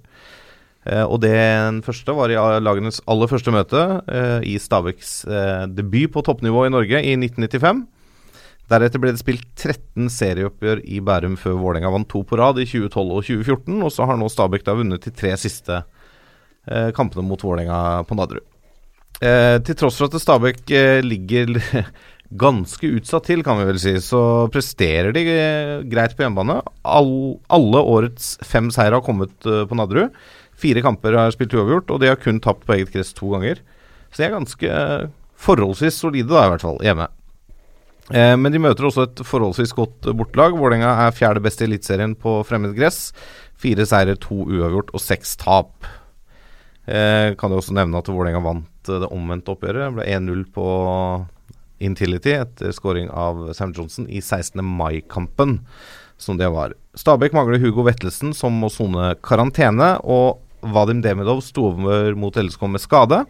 Eh, 0.88 1.04
og 1.04 1.20
den 1.24 1.82
første 1.84 2.14
var 2.16 2.32
i 2.32 2.38
lagenes 2.38 3.02
aller 3.10 3.30
første 3.30 3.52
møte 3.52 3.84
eh, 4.08 4.40
i 4.46 4.56
Stabæks 4.62 5.14
eh, 5.26 5.64
debut 5.74 6.14
på 6.14 6.24
toppnivå 6.24 6.68
i 6.68 6.74
Norge 6.74 7.02
i 7.02 7.16
1995. 7.18 7.86
Deretter 8.68 9.00
ble 9.00 9.14
det 9.16 9.22
spilt 9.22 9.48
13 9.56 10.10
serieoppgjør 10.12 10.82
i 10.84 11.00
Bærum 11.04 11.38
før 11.40 11.56
Vålerenga 11.62 11.92
vant 11.94 12.10
to 12.12 12.22
på 12.28 12.40
rad 12.40 12.60
i 12.60 12.68
2012 12.68 13.02
og 13.06 13.24
2014. 13.24 13.80
Og 13.80 13.94
så 13.96 14.08
har 14.08 14.20
nå 14.20 14.28
Stabæk 14.32 14.68
da 14.68 14.76
vunnet 14.78 15.08
de 15.08 15.16
tre 15.16 15.34
siste 15.40 15.82
eh, 15.82 16.92
kampene 16.96 17.26
mot 17.26 17.42
Vålerenga 17.42 18.04
på 18.08 18.20
Nadderud. 18.20 18.46
Eh, 19.18 19.58
til 19.66 19.78
tross 19.80 19.98
for 19.98 20.12
at 20.12 20.22
Stabæk 20.22 20.70
eh, 20.78 21.00
ligger 21.02 21.58
ganske 22.36 22.90
utsatt 22.98 23.28
til, 23.30 23.44
kan 23.46 23.60
vi 23.62 23.68
vel 23.70 23.80
si, 23.80 23.94
så 24.04 24.48
presterer 24.52 25.14
de 25.16 25.24
eh, 25.32 25.86
greit 25.88 26.16
på 26.18 26.26
hjemmebane. 26.26 26.60
All, 26.84 27.38
alle 27.54 27.84
årets 27.96 28.36
fem 28.46 28.70
seire 28.74 29.00
har 29.00 29.06
kommet 29.06 29.34
eh, 29.48 29.64
på 29.68 29.78
Nadderud. 29.78 30.16
Fire 30.58 30.84
kamper 30.84 31.16
har 31.16 31.32
spilt 31.32 31.56
uavgjort, 31.56 31.92
og 31.94 32.02
de 32.02 32.12
har 32.12 32.20
kun 32.20 32.42
tapt 32.44 32.66
på 32.68 32.76
eget 32.76 32.92
kress 32.92 33.14
to 33.16 33.30
ganger. 33.32 33.62
Så 34.12 34.20
de 34.20 34.28
er 34.28 34.36
ganske 34.36 34.74
eh, 34.74 35.08
forholdsvis 35.38 36.02
solide, 36.04 36.34
da, 36.34 36.48
i 36.48 36.54
hvert 36.56 36.68
fall, 36.68 36.82
hjemme. 36.84 37.12
Men 38.08 38.54
de 38.54 38.60
møter 38.64 38.86
også 38.88 39.04
et 39.04 39.20
forholdsvis 39.28 39.74
godt 39.76 40.06
bortelag. 40.16 40.54
Vålerenga 40.56 40.94
er 41.04 41.12
fjerde 41.12 41.42
beste 41.44 41.66
i 41.66 41.68
Eliteserien 41.68 42.14
på 42.16 42.38
fremmed 42.48 42.72
gress. 42.78 43.10
Fire 43.60 43.84
seire, 43.84 44.16
to 44.24 44.46
uavgjort 44.46 44.94
og 44.96 45.04
seks 45.04 45.36
tap. 45.42 45.90
Kan 46.88 47.52
jo 47.52 47.60
også 47.60 47.76
nevne 47.76 48.00
at 48.00 48.08
Vålerenga 48.08 48.40
vant 48.46 48.77
eh, 48.90 49.02
det 49.04 49.12
omvendte 49.14 49.54
oppgjøret. 49.54 49.88
Det 49.88 49.96
ble 49.98 50.08
1-0 50.18 50.44
på 50.56 50.68
Intility 51.84 52.34
etter 52.34 52.74
scoring 52.74 53.10
av 53.14 53.52
Sam 53.54 53.74
Johnson 53.76 54.08
i 54.10 54.22
16. 54.22 54.64
mai-kampen, 54.66 55.60
som 56.18 56.40
det 56.40 56.50
var. 56.54 56.74
Stabæk 56.98 57.36
mangler 57.38 57.62
Hugo 57.62 57.86
Vettelsen, 57.86 58.34
som 58.34 58.58
må 58.58 58.72
sone 58.74 59.14
karantene. 59.22 59.96
Og 60.02 60.42
Vadim 60.74 61.04
Demidov 61.06 61.44
sto 61.46 61.70
over 61.70 62.18
mot 62.18 62.36
LSK 62.36 62.66
med 62.74 62.82
skade. 62.82 63.22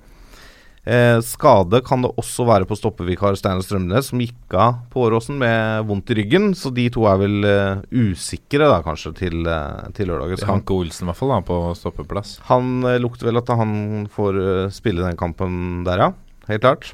Eh, 0.87 1.17
skade 1.25 1.81
kan 1.83 2.03
det 2.05 2.13
også 2.15 2.45
være 2.47 2.67
på 2.67 2.77
stoppevikar 2.79 3.35
Steinar 3.35 3.65
Strømnes, 3.65 4.07
som 4.07 4.21
gikk 4.23 4.53
av 4.55 4.77
på 4.93 5.01
Åråsen 5.03 5.35
med 5.41 5.83
vondt 5.89 6.13
i 6.13 6.15
ryggen. 6.21 6.53
Så 6.55 6.71
de 6.71 6.85
to 6.93 7.03
er 7.11 7.19
vel 7.19 7.47
eh, 7.47 7.81
usikre, 7.91 8.69
da, 8.71 8.77
kanskje, 8.85 9.11
til, 9.19 9.41
uh, 9.49 9.89
til 9.97 10.07
lørdagens 10.07 10.45
kamp. 10.45 10.61
Hanke 10.61 10.77
Olsen, 10.77 11.03
i 11.03 11.11
hvert 11.11 11.19
fall, 11.19 11.33
da, 11.35 11.41
på 11.49 11.59
stoppeplass. 11.75 12.37
han 12.47 12.87
eh, 12.87 13.01
lukter 13.03 13.27
vel 13.27 13.41
at 13.41 13.51
han 13.59 14.07
får 14.13 14.39
spille 14.77 15.03
den 15.03 15.19
kampen 15.19 15.83
der, 15.87 16.07
ja. 16.07 16.09
Helt 16.47 16.63
klart. 16.63 16.93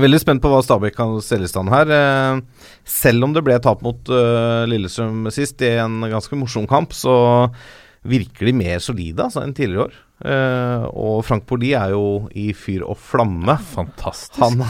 Veldig 0.00 0.18
spent 0.22 0.40
på 0.42 0.48
hva 0.48 0.62
Stabæk 0.64 0.96
kan 0.96 1.18
stelle 1.22 1.44
i 1.44 1.50
stand 1.50 1.68
her. 1.70 1.90
Selv 2.88 3.26
om 3.26 3.34
det 3.36 3.44
ble 3.44 3.58
tap 3.62 3.84
mot 3.84 4.08
Lillestrøm 4.66 5.28
sist 5.30 5.60
i 5.62 5.74
en 5.78 6.00
ganske 6.08 6.38
morsom 6.40 6.64
kamp, 6.66 6.96
så 6.96 7.12
virker 8.04 8.46
de 8.50 8.52
mer 8.56 8.80
solide 8.84 9.24
altså, 9.24 9.42
enn 9.44 9.54
tidligere 9.56 9.86
år. 9.88 9.94
Uh, 10.24 10.84
og 10.94 11.16
Frank 11.26 11.42
Poli 11.48 11.72
er 11.76 11.90
jo 11.92 12.28
i 12.38 12.46
fyr 12.56 12.84
og 12.86 12.96
flamme. 13.02 13.56
Fantastisk. 13.74 14.38
Han 14.40 14.62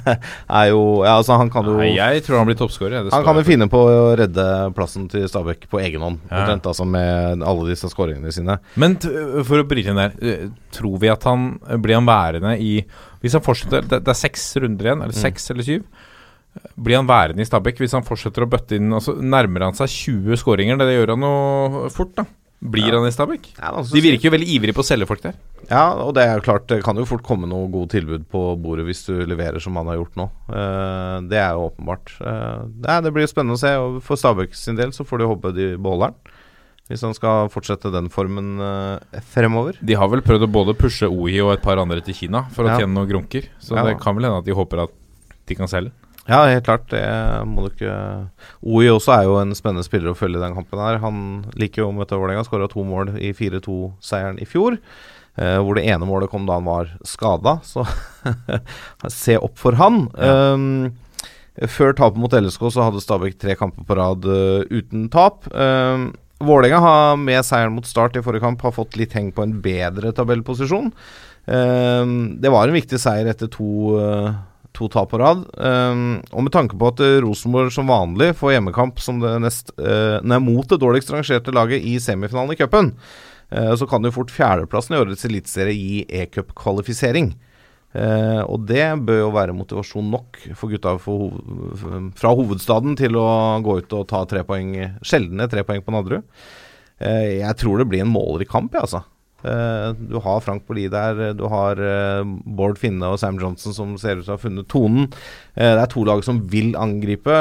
er 0.60 0.66
jo 0.70 0.82
Ja, 1.06 1.14
altså, 1.16 1.38
han 1.40 1.48
kan 1.50 1.66
jo 1.66 1.78
Nei, 1.80 1.94
jeg 1.96 2.22
tror 2.26 2.38
han 2.42 2.50
blir 2.50 2.58
toppskårer. 2.60 3.08
Han 3.14 3.24
kan 3.26 3.40
jo 3.40 3.44
finne 3.46 3.66
på 3.72 3.80
å 3.80 4.10
redde 4.20 4.44
plassen 4.76 5.08
til 5.10 5.24
Stabæk 5.30 5.64
på 5.72 5.80
egen 5.82 6.04
hånd, 6.04 6.20
Ja. 6.28 6.42
omtrent, 6.42 6.68
altså 6.70 6.84
med 6.86 7.42
alle 7.46 7.68
disse 7.70 7.88
skåringene 7.90 8.34
sine. 8.34 8.58
Men 8.78 8.98
for 9.00 9.62
å 9.62 9.66
bryte 9.70 9.90
inn 9.94 10.02
der, 10.02 10.14
eh, 10.20 10.44
tror 10.76 10.98
vi 11.02 11.08
at 11.10 11.24
han 11.30 11.54
blir 11.80 11.96
han 11.98 12.06
værende 12.10 12.54
i 12.60 12.84
Hvis 13.22 13.34
han 13.36 13.42
fortsetter 13.44 13.82
Det, 13.88 14.02
det 14.04 14.12
er 14.14 14.20
seks 14.20 14.44
runder 14.60 14.90
igjen, 14.90 15.02
eller 15.02 15.16
Mm. 15.16 15.50
eller 15.54 15.64
syv. 15.66 15.84
Blir 16.76 16.96
han 17.00 17.06
værende 17.08 17.40
i 17.40 17.46
Stabæk 17.48 17.78
hvis 17.78 17.92
han 17.96 18.02
fortsetter 18.06 18.42
å 18.44 18.50
bøtte 18.50 18.76
inn 18.76 18.92
Altså 18.92 19.14
Nærmer 19.22 19.68
han 19.68 19.74
seg 19.78 19.88
20 19.88 20.36
skåringer? 20.36 20.76
Det 20.78 20.92
gjør 20.98 21.14
han 21.16 21.22
jo 21.26 21.88
fort, 21.94 22.14
da. 22.18 22.24
Blir 22.60 22.92
han 22.92 23.06
i 23.08 23.12
Stabæk? 23.12 23.46
Ja, 23.56 23.70
De 23.80 24.00
virker 24.04 24.28
jo 24.28 24.32
veldig 24.34 24.48
ivrige 24.52 24.76
på 24.76 24.82
å 24.82 24.86
selge 24.86 25.06
folk 25.08 25.22
der. 25.24 25.36
Ja, 25.70 25.94
og 26.04 26.12
det 26.16 26.26
er 26.26 26.34
jo 26.36 26.42
klart 26.44 26.66
Det 26.68 26.82
kan 26.84 26.98
jo 26.98 27.06
fort 27.08 27.22
komme 27.24 27.48
noe 27.48 27.70
godt 27.72 27.94
tilbud 27.94 28.26
på 28.32 28.42
bordet 28.60 28.84
hvis 28.88 29.04
du 29.06 29.14
leverer 29.24 29.62
som 29.62 29.78
han 29.80 29.88
har 29.88 29.96
gjort 29.96 30.18
nå. 30.20 30.26
Eh, 30.52 31.16
det 31.30 31.40
er 31.40 31.54
jo 31.56 31.70
åpenbart. 31.70 32.12
Uh, 32.20 33.00
det 33.00 33.12
blir 33.16 33.30
spennende 33.30 33.56
å 33.56 33.62
se. 33.62 33.72
Og 33.80 34.02
for 34.04 34.20
Stabæk 34.20 34.52
sin 34.58 34.76
del 34.76 34.92
så 34.92 35.06
får 35.08 35.22
de 35.22 35.30
håpe 35.30 35.54
de 35.56 35.70
beholder 35.80 36.12
den. 36.12 36.36
Hvis 36.90 37.04
han 37.06 37.14
skal 37.14 37.48
fortsette 37.54 37.92
den 37.94 38.08
formen 38.10 38.58
eh, 38.60 39.20
fremover. 39.30 39.78
De 39.80 39.94
har 39.94 40.10
vel 40.10 40.24
prøvd 40.26 40.44
å 40.48 40.50
både 40.50 40.74
pushe 40.76 41.06
OI 41.06 41.38
og 41.40 41.54
et 41.54 41.62
par 41.64 41.78
andre 41.78 42.02
til 42.04 42.16
Kina 42.18 42.48
for 42.50 42.66
å 42.66 42.72
Ja. 42.74 42.80
tjene 42.82 42.92
noen 42.98 43.08
grunker. 43.08 43.46
Så 43.62 43.76
Ja. 43.78 43.84
det 43.86 44.00
kan 44.02 44.16
vel 44.16 44.24
hende 44.26 44.42
at 44.42 44.44
de 44.44 44.52
håper 44.58 44.82
at 44.82 44.90
de 45.46 45.54
kan 45.54 45.68
selge. 45.70 45.92
Ja, 46.28 46.44
helt 46.46 46.66
klart. 46.66 46.88
Det 46.92 47.04
må 47.48 47.64
du 47.64 47.70
ikke 47.72 47.94
OI 48.60 48.90
også 48.92 49.14
er 49.16 49.28
jo 49.28 49.38
en 49.40 49.54
spennende 49.56 49.86
spiller 49.86 50.12
å 50.12 50.18
følge 50.18 50.38
i 50.38 50.44
den 50.44 50.56
kampen 50.56 50.82
her. 50.82 51.00
Han 51.02 51.22
liker 51.58 51.84
jo 51.84 51.88
å 51.90 51.96
møte 51.96 52.18
Vålerenga. 52.18 52.44
Skåra 52.46 52.68
to 52.70 52.84
mål 52.86 53.14
i 53.18 53.32
4-2-seieren 53.36 54.40
i 54.42 54.48
fjor. 54.48 54.78
Eh, 55.40 55.58
hvor 55.62 55.78
det 55.78 55.86
ene 55.88 56.08
målet 56.08 56.30
kom 56.30 56.44
da 56.48 56.58
han 56.58 56.68
var 56.68 56.90
skada, 57.06 57.58
så 57.64 57.86
se 59.22 59.38
opp 59.40 59.56
for 59.60 59.78
han. 59.80 60.04
Um, 60.18 60.90
før 61.70 61.94
tapet 61.96 62.20
mot 62.20 62.34
LSK 62.34 62.66
så 62.74 62.88
hadde 62.88 63.02
Stabæk 63.02 63.38
tre 63.40 63.56
kamper 63.58 63.86
på 63.86 63.96
rad 63.98 64.26
uh, 64.28 64.66
uten 64.68 65.08
tap. 65.12 65.48
Um, 65.54 66.10
Vålerenga 66.40 66.78
har 66.80 67.18
med 67.20 67.44
seieren 67.44 67.74
mot 67.76 67.88
Start 67.88 68.16
i 68.16 68.22
forrige 68.24 68.44
kamp 68.46 68.62
har 68.64 68.72
fått 68.72 68.96
litt 68.96 69.12
heng 69.16 69.28
på 69.36 69.44
en 69.44 69.58
bedre 69.60 70.12
tabellposisjon. 70.16 70.88
Um, 71.44 72.14
det 72.40 72.52
var 72.52 72.68
en 72.68 72.76
viktig 72.76 73.00
seier 73.00 73.28
etter 73.28 73.50
to, 73.52 73.98
eh, 74.00 74.30
to 74.76 74.88
tap 74.92 75.10
på 75.12 75.18
rad. 75.20 75.42
Um, 75.58 76.20
og 76.30 76.46
med 76.46 76.54
tanke 76.54 76.78
på 76.78 76.88
at 76.92 77.02
eh, 77.04 77.18
Rosenborg 77.24 77.72
som 77.74 77.90
vanlig 77.90 78.32
får 78.38 78.54
hjemmekamp 78.54 79.02
som 79.02 79.18
det 79.22 79.34
nest, 79.42 79.74
uh, 79.80 80.22
nei, 80.22 80.38
mot 80.42 80.66
det 80.70 80.80
dårligst 80.80 81.12
rangerte 81.14 81.54
laget 81.54 81.84
i 81.84 81.96
semifinalen 82.02 82.54
i 82.54 82.58
cupen, 82.60 82.92
uh, 83.50 83.74
så 83.76 83.88
kan 83.90 84.06
jo 84.06 84.14
fort 84.14 84.32
fjerdeplassen 84.34 84.96
i 84.96 85.02
årets 85.02 85.26
eliteserie 85.28 85.76
gi 85.76 86.02
e-cup-kvalifisering. 86.22 87.34
Eh, 87.90 88.40
og 88.46 88.68
det 88.70 88.84
bør 89.02 89.16
jo 89.18 89.30
være 89.34 89.54
motivasjon 89.58 90.12
nok 90.12 90.36
for 90.54 90.70
gutta 90.70 90.92
for, 91.02 91.24
hov- 91.24 92.12
fra 92.14 92.30
hovedstaden 92.38 92.94
til 92.94 93.18
å 93.18 93.26
gå 93.66 93.80
ut 93.80 93.96
og 93.98 94.04
ta 94.12 94.20
tre 94.30 94.44
poeng, 94.46 94.76
sjeldne 95.02 95.48
tre 95.50 95.64
poeng 95.66 95.82
på 95.82 95.96
Nadderud. 95.96 96.22
Jeg 97.02 97.56
tror 97.58 97.80
det 97.80 97.88
blir 97.90 98.04
en 98.04 98.12
målrik 98.12 98.52
kamp, 98.52 98.76
jeg, 98.76 98.84
altså. 98.86 99.02
Eh, 99.42 99.90
du 99.96 100.18
har 100.20 100.42
Frank 100.44 100.66
Bolli 100.68 100.86
der, 100.92 101.32
du 101.36 101.46
har 101.50 101.80
eh, 101.80 102.22
Bård 102.44 102.80
Finne 102.80 103.12
og 103.12 103.20
Sam 103.22 103.38
Johnson 103.40 103.76
som 103.76 103.94
ser 104.00 104.18
ut 104.20 104.26
til 104.26 104.34
å 104.34 104.36
ha 104.36 104.42
funnet 104.42 104.68
tonen. 104.70 105.08
Eh, 105.54 105.72
det 105.72 105.84
er 105.84 105.92
to 105.92 106.04
lag 106.08 106.24
som 106.26 106.42
vil 106.52 106.74
angripe, 106.78 107.36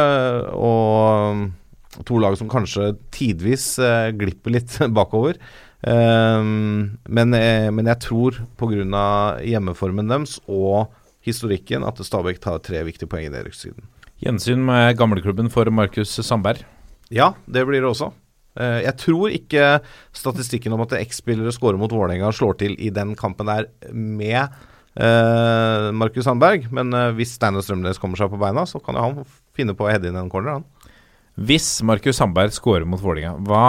og 0.56 2.06
to 2.08 2.22
lag 2.22 2.38
som 2.40 2.52
kanskje 2.52 2.94
tidvis 3.16 3.74
eh, 3.84 4.12
glipper 4.16 4.56
litt 4.56 4.78
bakover. 5.00 5.42
Eh, 5.82 6.40
men, 6.44 7.36
men 7.36 7.92
jeg 7.94 8.04
tror 8.08 8.42
pga. 8.60 9.06
hjemmeformen 9.44 10.12
deres 10.12 10.40
og 10.48 10.90
historikken 11.26 11.84
at 11.84 12.00
Stabæk 12.00 12.40
tar 12.44 12.62
tre 12.64 12.84
viktige 12.88 13.12
poeng 13.12 13.28
i 13.28 13.34
nedrykkssiden. 13.34 13.84
Gjensyn 14.20 14.64
med 14.68 14.98
gamleklubben 15.00 15.52
for 15.52 15.70
Markus 15.72 16.12
Sandberg. 16.26 16.66
Ja, 17.10 17.34
det 17.48 17.64
blir 17.68 17.82
det 17.82 17.90
også. 17.90 18.12
Eh, 18.58 18.80
jeg 18.86 18.96
tror 19.04 19.36
ikke 19.36 19.68
statistikken 20.16 20.74
om 20.76 20.84
at 20.86 20.96
X-spillere 21.04 21.54
scorer 21.54 21.80
mot 21.80 21.92
Vålerenga 21.94 22.32
slår 22.34 22.58
til 22.64 22.76
i 22.82 22.90
den 22.94 23.14
kampen 23.20 23.50
der 23.50 23.70
med 23.94 24.42
eh, 24.42 25.90
Markus 25.96 26.26
Sandberg, 26.26 26.68
men 26.74 26.94
eh, 26.96 27.12
hvis 27.18 27.36
Steinar 27.38 27.66
Strømnes 27.66 28.02
kommer 28.02 28.20
seg 28.20 28.32
på 28.34 28.42
beina, 28.42 28.66
så 28.70 28.82
kan 28.84 28.98
jo 28.98 29.06
han 29.06 29.22
finne 29.58 29.76
på 29.78 29.86
å 29.86 29.92
heade 29.92 30.10
inn 30.10 30.20
en 30.20 30.32
corner, 30.32 30.60
han. 30.60 30.94
Hvis 31.40 31.78
Markus 31.88 32.20
Sandberg 32.20 32.56
scorer 32.56 32.88
mot 32.90 33.02
Vålerenga, 33.02 33.38
hva, 33.48 33.66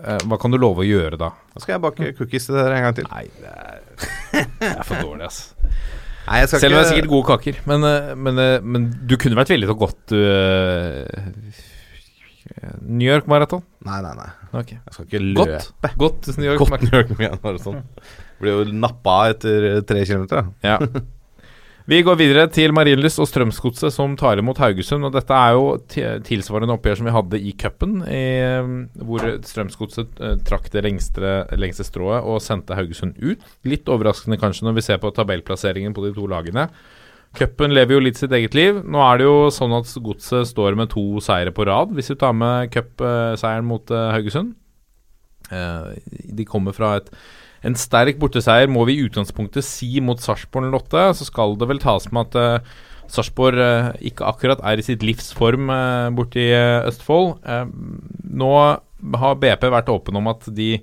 eh, 0.00 0.22
hva 0.26 0.38
kan 0.40 0.54
du 0.54 0.58
love 0.58 0.82
å 0.82 0.88
gjøre 0.88 1.20
da? 1.20 1.32
Da 1.52 1.62
skal 1.62 1.76
jeg 1.76 1.84
bake 1.84 2.14
cookies 2.18 2.48
til 2.48 2.58
dere 2.58 2.78
en 2.78 2.88
gang 2.88 2.96
til. 2.98 3.10
Nei, 3.12 3.26
det 3.42 3.52
er, 3.52 4.48
det 4.62 4.72
er 4.72 4.86
for 4.88 5.04
dårlig, 5.04 5.28
ass. 5.28 5.44
Nei, 6.22 6.38
Selv 6.46 6.70
om 6.70 6.78
det 6.78 6.84
er 6.84 6.92
sikkert 6.92 7.10
gode 7.10 7.26
kaker. 7.32 7.56
Men, 7.66 7.84
men, 8.22 8.36
men 8.62 8.84
du 9.10 9.16
kunne 9.18 9.34
vært 9.34 9.50
villig 9.50 9.66
til 9.66 9.74
å 9.74 9.88
uh, 10.14 11.62
New 12.82 13.06
York 13.06 13.28
Marathon? 13.30 13.62
Nei, 13.86 14.00
nei, 14.04 14.12
nei. 14.18 14.28
Ok. 14.52 14.74
Jeg 14.74 14.94
skal 14.94 15.08
ikke 15.08 15.22
løpe. 15.24 15.62
Godt. 15.96 15.96
Godt 16.02 16.38
New 16.38 16.48
York 16.50 16.62
Godt 16.62 16.74
Marathon. 16.74 17.16
New 17.18 17.26
York 17.28 17.42
Marathon. 17.44 17.82
Blir 18.42 18.56
jo 18.58 18.78
nappa 18.84 19.18
etter 19.32 19.68
eh, 19.70 19.82
tre 19.86 20.04
kilometer. 20.08 20.48
Ja. 20.66 20.78
Vi 21.90 21.98
går 22.06 22.14
videre 22.14 22.44
til 22.54 22.70
Marienlyst 22.70 23.18
og 23.18 23.26
Strømsgodset 23.26 23.90
som 23.90 24.12
tar 24.18 24.38
imot 24.38 24.60
Haugesund. 24.62 25.02
og 25.08 25.16
Dette 25.16 25.34
er 25.34 25.56
jo 25.56 25.64
tilsvarende 26.28 26.76
oppgjør 26.76 27.00
som 27.00 27.08
vi 27.08 27.14
hadde 27.16 27.40
i 27.42 27.54
cupen, 27.58 27.96
hvor 29.02 29.26
Strømsgodset 29.48 30.22
eh, 30.22 30.36
trakk 30.46 30.70
det 30.74 30.84
lengste, 30.86 31.32
lengste 31.58 31.86
strået 31.88 32.22
og 32.22 32.38
sendte 32.44 32.78
Haugesund 32.78 33.18
ut. 33.18 33.42
Litt 33.66 33.90
overraskende 33.90 34.38
kanskje 34.38 34.68
når 34.68 34.78
vi 34.78 34.86
ser 34.86 35.02
på 35.02 35.10
tabellplasseringen 35.16 35.96
på 35.96 36.06
de 36.06 36.14
to 36.14 36.28
lagene. 36.30 36.68
Cupen 37.36 37.72
lever 37.72 37.96
jo 37.96 38.02
litt 38.04 38.18
sitt 38.20 38.32
eget 38.36 38.56
liv. 38.56 38.82
Nå 38.84 39.00
er 39.06 39.20
det 39.20 39.28
jo 39.28 39.36
sånn 39.54 39.72
at 39.76 39.88
Godset 40.04 40.50
står 40.50 40.76
med 40.78 40.90
to 40.92 41.22
seire 41.24 41.54
på 41.54 41.66
rad, 41.68 41.94
hvis 41.96 42.12
vi 42.12 42.18
tar 42.20 42.34
med 42.36 42.72
cupseieren 42.74 43.68
mot 43.68 43.92
eh, 43.92 44.10
Haugesund. 44.12 44.52
Eh, 45.52 45.94
de 46.36 46.48
kommer 46.48 46.76
fra 46.76 46.98
et 47.00 47.12
en 47.62 47.76
sterk 47.78 48.16
borteseier 48.18 48.66
må 48.66 48.82
vi 48.88 48.96
i 48.98 49.04
utgangspunktet 49.06 49.62
si 49.62 50.00
mot 50.02 50.18
Sarpsborg 50.18 50.66
08. 50.74 51.04
Så 51.14 51.28
skal 51.28 51.54
det 51.60 51.68
vel 51.70 51.78
tas 51.82 52.08
med 52.10 52.32
at 52.34 52.64
uh, 52.64 52.72
Sarpsborg 53.12 53.60
eh, 53.60 53.90
ikke 54.08 54.26
akkurat 54.28 54.62
er 54.64 54.80
i 54.80 54.86
sitt 54.86 55.04
livsform 55.04 55.70
borte 56.16 56.40
i 56.40 56.50
eh, 56.54 56.88
Østfold. 56.88 57.34
Eh, 57.44 57.66
nå 58.32 58.52
har 59.20 59.40
BP 59.42 59.68
vært 59.74 59.90
åpen 59.92 60.16
om 60.20 60.30
at 60.32 60.46
de 60.54 60.76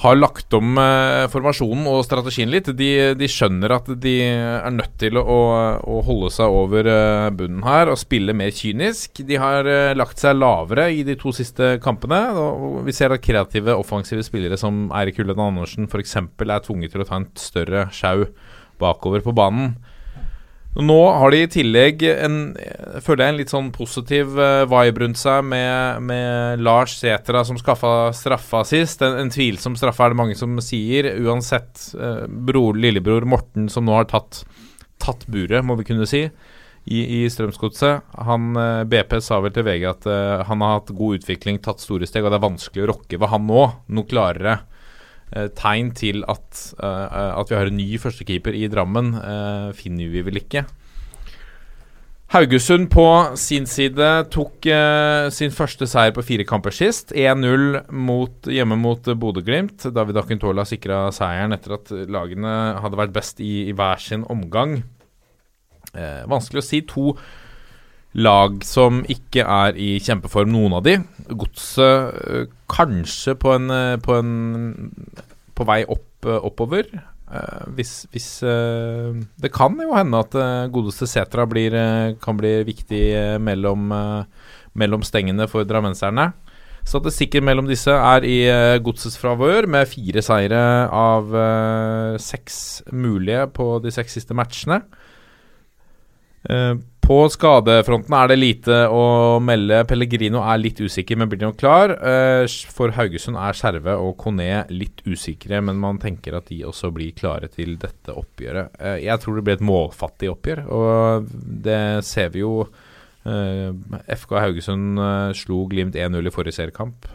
har 0.00 0.16
lagt 0.16 0.54
om 0.56 0.78
eh, 0.80 1.26
formasjonen 1.30 1.84
og 1.90 2.00
strategien 2.06 2.50
litt. 2.50 2.70
De, 2.76 2.88
de 3.18 3.28
skjønner 3.30 3.74
at 3.76 3.90
de 4.02 4.14
er 4.24 4.72
nødt 4.74 4.96
til 5.00 5.18
å, 5.20 5.38
å 5.78 5.98
holde 6.06 6.30
seg 6.32 6.56
over 6.62 6.88
eh, 6.88 7.28
bunnen 7.36 7.62
her 7.66 7.92
og 7.92 8.00
spille 8.00 8.34
mer 8.36 8.54
kynisk. 8.56 9.22
De 9.28 9.38
har 9.40 9.68
eh, 9.68 9.92
lagt 9.98 10.22
seg 10.22 10.38
lavere 10.38 10.88
i 10.96 11.04
de 11.06 11.16
to 11.20 11.34
siste 11.36 11.76
kampene. 11.84 12.22
Og 12.34 12.80
vi 12.88 12.96
ser 12.96 13.14
at 13.14 13.22
kreative, 13.24 13.76
offensive 13.76 14.24
spillere 14.26 14.58
som 14.60 14.88
Eirik 14.96 15.20
Hulland 15.20 15.44
Andersen 15.44 15.90
f.eks. 15.90 16.16
er 16.18 16.66
tvunget 16.66 16.96
til 16.96 17.04
å 17.04 17.08
ta 17.08 17.20
en 17.20 17.30
større 17.38 17.86
sjau 17.94 18.24
bakover 18.82 19.22
på 19.22 19.36
banen. 19.36 19.76
Nå 20.72 20.98
har 21.20 21.34
de 21.34 21.42
i 21.44 21.48
tillegg 21.52 22.00
en, 22.08 22.36
føler 23.04 23.26
jeg 23.26 23.32
en 23.32 23.38
litt 23.42 23.52
sånn 23.52 23.68
positiv 23.74 24.38
uh, 24.40 24.62
vibe 24.70 25.02
rundt 25.02 25.20
seg 25.20 25.44
med, 25.44 26.00
med 26.08 26.62
Lars 26.64 26.94
Sætra 26.96 27.42
som 27.44 27.58
skaffa 27.60 28.08
straffa 28.16 28.62
sist. 28.64 29.04
En, 29.04 29.18
en 29.20 29.32
tvilsom 29.32 29.76
straffe 29.76 30.06
er 30.06 30.14
det 30.14 30.20
mange 30.22 30.38
som 30.38 30.56
sier. 30.64 31.10
Uansett, 31.20 31.90
uh, 32.00 32.24
bror, 32.24 32.80
lillebror 32.80 33.28
Morten 33.28 33.68
som 33.72 33.84
nå 33.84 33.98
har 33.98 34.08
tatt, 34.08 34.46
tatt 35.02 35.28
buret, 35.28 35.60
må 35.60 35.76
vi 35.76 35.90
kunne 35.90 36.08
si, 36.08 36.24
i, 36.84 37.22
i 37.22 37.30
Strømsgodset. 37.30 38.08
Eh, 38.18 38.82
BP 38.88 39.16
sa 39.22 39.40
vel 39.42 39.54
til 39.54 39.66
VG 39.66 39.86
at 39.90 40.08
eh, 40.10 40.42
han 40.48 40.64
har 40.64 40.78
hatt 40.78 40.94
god 40.96 41.20
utvikling, 41.20 41.60
tatt 41.62 41.82
store 41.82 42.08
steg, 42.08 42.24
og 42.24 42.32
det 42.32 42.40
er 42.40 42.48
vanskelig 42.48 42.84
å 42.84 42.90
rokke 42.94 43.20
ved 43.20 43.32
han 43.32 43.46
nå. 43.46 43.66
Noe 43.92 44.08
klarere 44.08 44.56
eh, 44.56 44.71
tegn 45.56 45.92
til 45.96 46.22
at, 46.28 46.62
eh, 46.82 47.32
at 47.40 47.50
vi 47.50 47.56
har 47.58 47.70
en 47.70 47.78
ny 47.78 47.88
førstekeeper 48.00 48.56
i 48.58 48.68
Drammen, 48.72 49.14
eh, 49.16 49.72
finner 49.78 50.12
vi 50.12 50.24
vel 50.26 50.40
ikke. 50.42 50.66
Haugesund 52.32 52.86
på 52.88 53.04
sin 53.36 53.66
side 53.68 54.06
tok 54.32 54.64
uh, 54.72 55.28
sin 55.28 55.52
første 55.52 55.84
seier 55.84 56.14
på 56.16 56.22
fire 56.24 56.46
kamper 56.48 56.72
sist. 56.72 57.12
1-0 57.12 57.92
mot, 57.92 58.48
hjemme 58.48 58.78
mot 58.80 59.04
eh, 59.04 59.18
Bodø-Glimt. 59.20 59.84
David 59.92 60.16
Akintola 60.16 60.64
sikra 60.64 61.02
seieren 61.12 61.52
etter 61.52 61.76
at 61.76 61.92
lagene 62.08 62.54
hadde 62.80 63.00
vært 63.02 63.12
best 63.12 63.42
i, 63.44 63.66
i 63.68 63.76
hver 63.76 64.00
sin 64.00 64.24
omgang. 64.32 64.78
Uh, 65.92 66.24
vanskelig 66.32 66.62
å 66.62 66.66
si. 66.70 66.80
To 66.94 67.12
lag 68.18 68.60
som 68.66 69.02
ikke 69.10 69.44
er 69.44 69.78
i 69.80 69.94
kjempeform, 70.02 70.52
noen 70.52 70.76
av 70.76 70.84
de. 70.86 70.98
Godset 71.32 72.18
eh, 72.28 72.50
kanskje 72.72 73.36
på 73.40 73.54
en, 73.56 73.70
eh, 73.72 73.96
på 74.02 74.18
en 74.18 74.34
På 75.52 75.66
vei 75.68 75.82
opp, 75.84 76.24
eh, 76.26 76.40
oppover. 76.42 76.88
Hvis, 77.72 78.04
hvis 78.12 78.40
Det 79.40 79.50
kan 79.54 79.78
jo 79.80 79.94
hende 79.96 80.18
at 80.20 80.34
uh, 80.36 80.68
godeste 80.68 81.06
Setra 81.08 81.46
blir, 81.48 81.72
kan 82.20 82.36
bli 82.36 82.58
viktig 82.68 83.40
mellom, 83.40 83.86
mellom 84.76 85.00
stengene 85.00 85.46
for 85.48 85.64
drammenserne. 85.64 86.34
Statistikken 86.84 87.46
mellom 87.48 87.64
disse 87.64 87.88
er 87.88 88.26
i 88.28 88.36
uh, 88.52 88.76
godsets 88.84 89.16
favør, 89.16 89.64
med 89.64 89.88
fire 89.88 90.20
seire 90.20 90.60
av 90.92 91.32
seks 92.20 92.82
mulige 92.92 93.46
på 93.56 93.78
de 93.80 93.94
seks 93.96 94.20
siste 94.20 94.36
matchene. 94.36 94.82
Eh, 96.50 96.74
på 97.02 97.16
skadefronten 97.34 98.14
er 98.14 98.30
det 98.30 98.36
lite 98.38 98.76
å 98.94 99.38
melde. 99.42 99.80
Pellegrino 99.90 100.42
er 100.46 100.60
litt 100.60 100.78
usikker, 100.78 101.18
men 101.18 101.30
blir 101.30 101.42
nok 101.42 101.58
klar. 101.58 101.96
Eh, 101.98 102.44
for 102.70 102.94
Haugesund 102.94 103.38
er 103.40 103.58
Skjerve 103.58 103.96
og 103.98 104.14
Kone 104.22 104.62
litt 104.70 105.02
usikre, 105.08 105.58
men 105.66 105.80
man 105.82 105.98
tenker 106.02 106.38
at 106.38 106.46
de 106.52 106.60
også 106.68 106.92
blir 106.94 107.14
klare 107.18 107.50
til 107.50 107.74
dette 107.82 108.14
oppgjøret. 108.14 108.78
Eh, 108.78 109.00
jeg 109.08 109.22
tror 109.22 109.38
det 109.38 109.44
blir 109.48 109.58
et 109.58 109.66
målfattig 109.66 110.30
oppgjør, 110.30 110.64
og 110.70 111.34
det 111.66 111.82
ser 112.06 112.30
vi 112.34 112.44
jo. 112.44 112.68
Eh, 113.26 113.74
FK 114.22 114.38
Haugesund 114.38 115.02
slo 115.38 115.64
Glimt 115.70 115.98
1-0 115.98 116.30
i 116.30 116.34
forrige 116.34 116.60
seriekamp. 116.60 117.10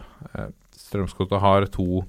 Strømsgodset 0.77 1.39
har 1.43 1.71
to 1.71 2.03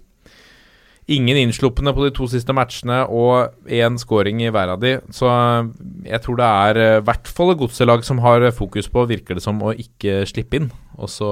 Ingen 1.08 1.38
innslupne 1.40 1.94
på 1.96 2.04
de 2.04 2.12
to 2.12 2.26
siste 2.28 2.52
matchene 2.52 3.00
og 3.08 3.54
én 3.64 3.96
scoring 4.00 4.42
i 4.44 4.50
hver 4.52 4.74
av 4.74 4.82
de. 4.82 4.98
Så 5.14 5.28
eh, 5.32 5.70
jeg 6.10 6.24
tror 6.24 6.40
det 6.40 6.48
er 6.68 6.80
eh, 6.82 6.96
i 7.00 7.04
hvert 7.08 7.30
fall 7.32 7.54
et 7.54 7.60
godselag 7.62 8.04
som 8.04 8.20
har 8.24 8.44
fokus 8.56 8.90
på, 8.92 9.06
virker 9.08 9.38
det 9.38 9.44
som, 9.44 9.62
å 9.64 9.72
ikke 9.72 10.20
slippe 10.28 10.60
inn. 10.60 10.72
Og 10.98 11.08
så 11.12 11.30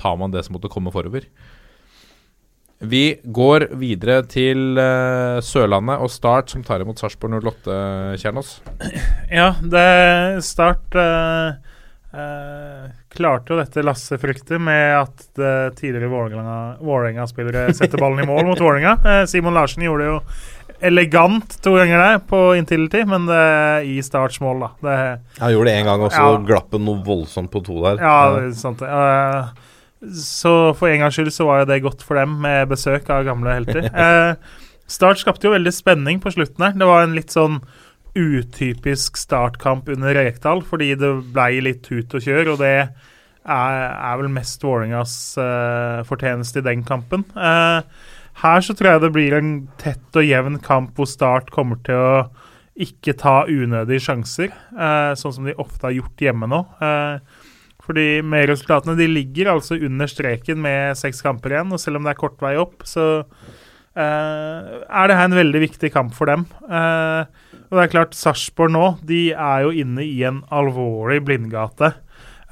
tar 0.00 0.18
man 0.18 0.34
det 0.34 0.42
som 0.46 0.58
måtte 0.58 0.72
komme 0.72 0.90
forover. 0.94 1.28
Vi 2.84 3.04
går 3.22 3.68
videre 3.78 4.22
til 4.28 4.78
eh, 4.80 5.38
Sørlandet 5.44 6.02
og 6.02 6.10
Start, 6.10 6.50
som 6.50 6.64
tar 6.66 6.82
imot 6.82 7.00
Sarpsborg 7.00 7.38
08, 7.38 7.76
Kjernås. 8.20 8.56
Ja, 9.30 9.54
det 9.62 9.80
er 9.80 10.40
Start 10.44 10.98
eh, 10.98 11.54
eh, 12.18 12.90
klarte 13.16 13.54
jo 13.54 13.58
dette 13.60 13.82
Lasse 13.86 14.18
frykter 14.20 14.58
med 14.62 14.96
at 15.02 15.24
det 15.38 15.52
tidligere 15.78 16.10
Vålerenga- 16.12 16.76
Vålerenga-spillere 16.84 17.72
setter 17.74 17.98
ballen 18.02 18.24
i 18.24 18.28
mål 18.28 18.44
mot 18.50 18.60
Vålerenga. 18.60 18.96
Eh, 19.14 19.24
Simon 19.30 19.54
Larsen 19.54 19.82
gjorde 19.86 20.04
det 20.04 20.10
jo 20.12 20.20
elegant 20.84 21.54
to 21.64 21.74
ganger 21.78 22.00
der 22.02 22.18
på 22.28 22.38
Intility, 22.58 23.04
men 23.08 23.26
det 23.28 23.42
i 23.88 23.98
Starts 24.04 24.40
mål, 24.42 24.64
da. 24.66 24.70
Det, 24.84 24.96
Han 25.40 25.52
gjorde 25.54 25.70
det 25.70 25.76
én 25.80 25.86
gang, 25.88 26.02
og 26.04 26.12
så 26.12 26.24
Ja. 26.34 26.40
glapp 26.50 26.72
han 26.74 26.84
noe 26.84 27.02
voldsomt 27.06 27.50
på 27.52 27.62
to 27.64 27.78
der. 27.84 28.02
ja, 28.02 28.16
det 28.34 28.42
er 28.50 28.58
sant 28.58 28.78
det. 28.82 28.88
Eh, 28.90 29.44
så 30.20 30.74
for 30.76 30.88
en 30.90 31.00
gangs 31.00 31.16
skyld 31.16 31.32
så 31.32 31.46
var 31.48 31.62
jo 31.62 31.70
det 31.70 31.82
godt 31.82 32.02
for 32.04 32.18
dem 32.20 32.34
med 32.42 32.68
besøk 32.68 33.08
av 33.10 33.24
gamle 33.24 33.54
helter. 33.56 33.88
Eh, 33.94 34.34
Start 34.86 35.16
skapte 35.16 35.46
jo 35.48 35.54
veldig 35.54 35.72
spenning 35.72 36.18
på 36.20 36.28
slutten 36.34 36.60
her. 36.60 36.72
Det 36.76 36.84
var 36.84 37.06
en 37.06 37.14
litt 37.16 37.32
sånn 37.32 37.62
utypisk 38.14 39.18
startkamp 39.18 39.88
under 39.92 40.14
Rekdal, 40.16 40.62
fordi 40.66 40.92
det 40.98 41.12
blei 41.34 41.58
litt 41.64 41.82
tut 41.86 42.14
og 42.14 42.24
kjør, 42.24 42.54
og 42.54 42.60
det 42.62 42.74
er, 42.80 42.92
er 43.44 44.18
vel 44.20 44.30
mest 44.32 44.62
Vålerengas 44.64 45.14
uh, 45.40 46.04
fortjeneste 46.08 46.62
i 46.62 46.66
den 46.68 46.84
kampen. 46.86 47.26
Uh, 47.36 47.82
her 48.44 48.64
så 48.64 48.74
tror 48.74 48.94
jeg 48.94 49.04
det 49.04 49.14
blir 49.14 49.36
en 49.38 49.52
tett 49.80 50.18
og 50.18 50.26
jevn 50.26 50.58
kamp 50.62 50.96
hvor 50.98 51.08
Start 51.10 51.52
kommer 51.54 51.78
til 51.86 52.00
å 52.00 52.14
ikke 52.74 53.14
ta 53.18 53.44
unødige 53.46 54.02
sjanser, 54.08 54.54
uh, 54.74 55.12
sånn 55.18 55.36
som 55.36 55.46
de 55.46 55.54
ofte 55.62 55.86
har 55.86 55.94
gjort 55.94 56.24
hjemme 56.24 56.48
nå. 56.50 56.64
Eh, 56.82 57.42
fordi 57.84 58.22
med 58.24 58.48
resultatene 58.48 58.96
De 58.96 59.06
ligger 59.10 59.52
altså 59.52 59.76
under 59.76 60.08
streken 60.08 60.60
med 60.64 60.96
seks 60.98 61.20
kamper 61.24 61.54
igjen, 61.54 61.72
og 61.74 61.82
selv 61.82 62.00
om 62.00 62.06
det 62.06 62.14
er 62.14 62.20
kort 62.22 62.40
vei 62.42 62.54
opp, 62.60 62.86
så 62.88 63.06
eh, 63.20 64.70
er 64.88 65.10
det 65.10 65.18
her 65.18 65.28
en 65.28 65.38
veldig 65.38 65.62
viktig 65.66 65.92
kamp 65.94 66.14
for 66.16 66.32
dem. 66.32 66.46
Eh, 66.64 67.43
og 67.74 67.80
det 67.80 67.88
er 67.88 67.90
klart, 67.90 68.14
Sarpsborg 68.14 68.70
nå 68.70 68.84
de 69.02 69.32
er 69.34 69.64
jo 69.64 69.72
inne 69.74 70.04
i 70.06 70.20
en 70.28 70.44
alvorlig 70.54 71.18
blindgate. 71.26 71.90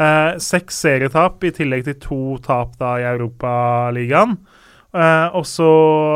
Eh, 0.03 0.33
seks 0.43 0.81
serietap 0.83 1.45
i 1.47 1.53
tillegg 1.55 1.85
til 1.87 1.99
to 2.03 2.23
tap 2.43 2.75
da 2.81 2.97
i 2.99 3.07
Europaligaen. 3.07 4.35
Eh, 4.91 5.29
og 5.39 5.47
så 5.47 5.71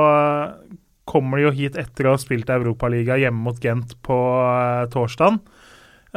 eh, 0.08 0.76
kommer 1.06 1.38
de 1.38 1.46
jo 1.46 1.54
hit 1.54 1.78
etter 1.78 2.08
å 2.08 2.16
ha 2.16 2.20
spilt 2.20 2.50
Europaliga 2.50 3.14
hjemme 3.20 3.46
mot 3.46 3.60
Gent 3.62 3.94
på 4.02 4.18
eh, 4.42 4.88
torsdag. 4.90 5.38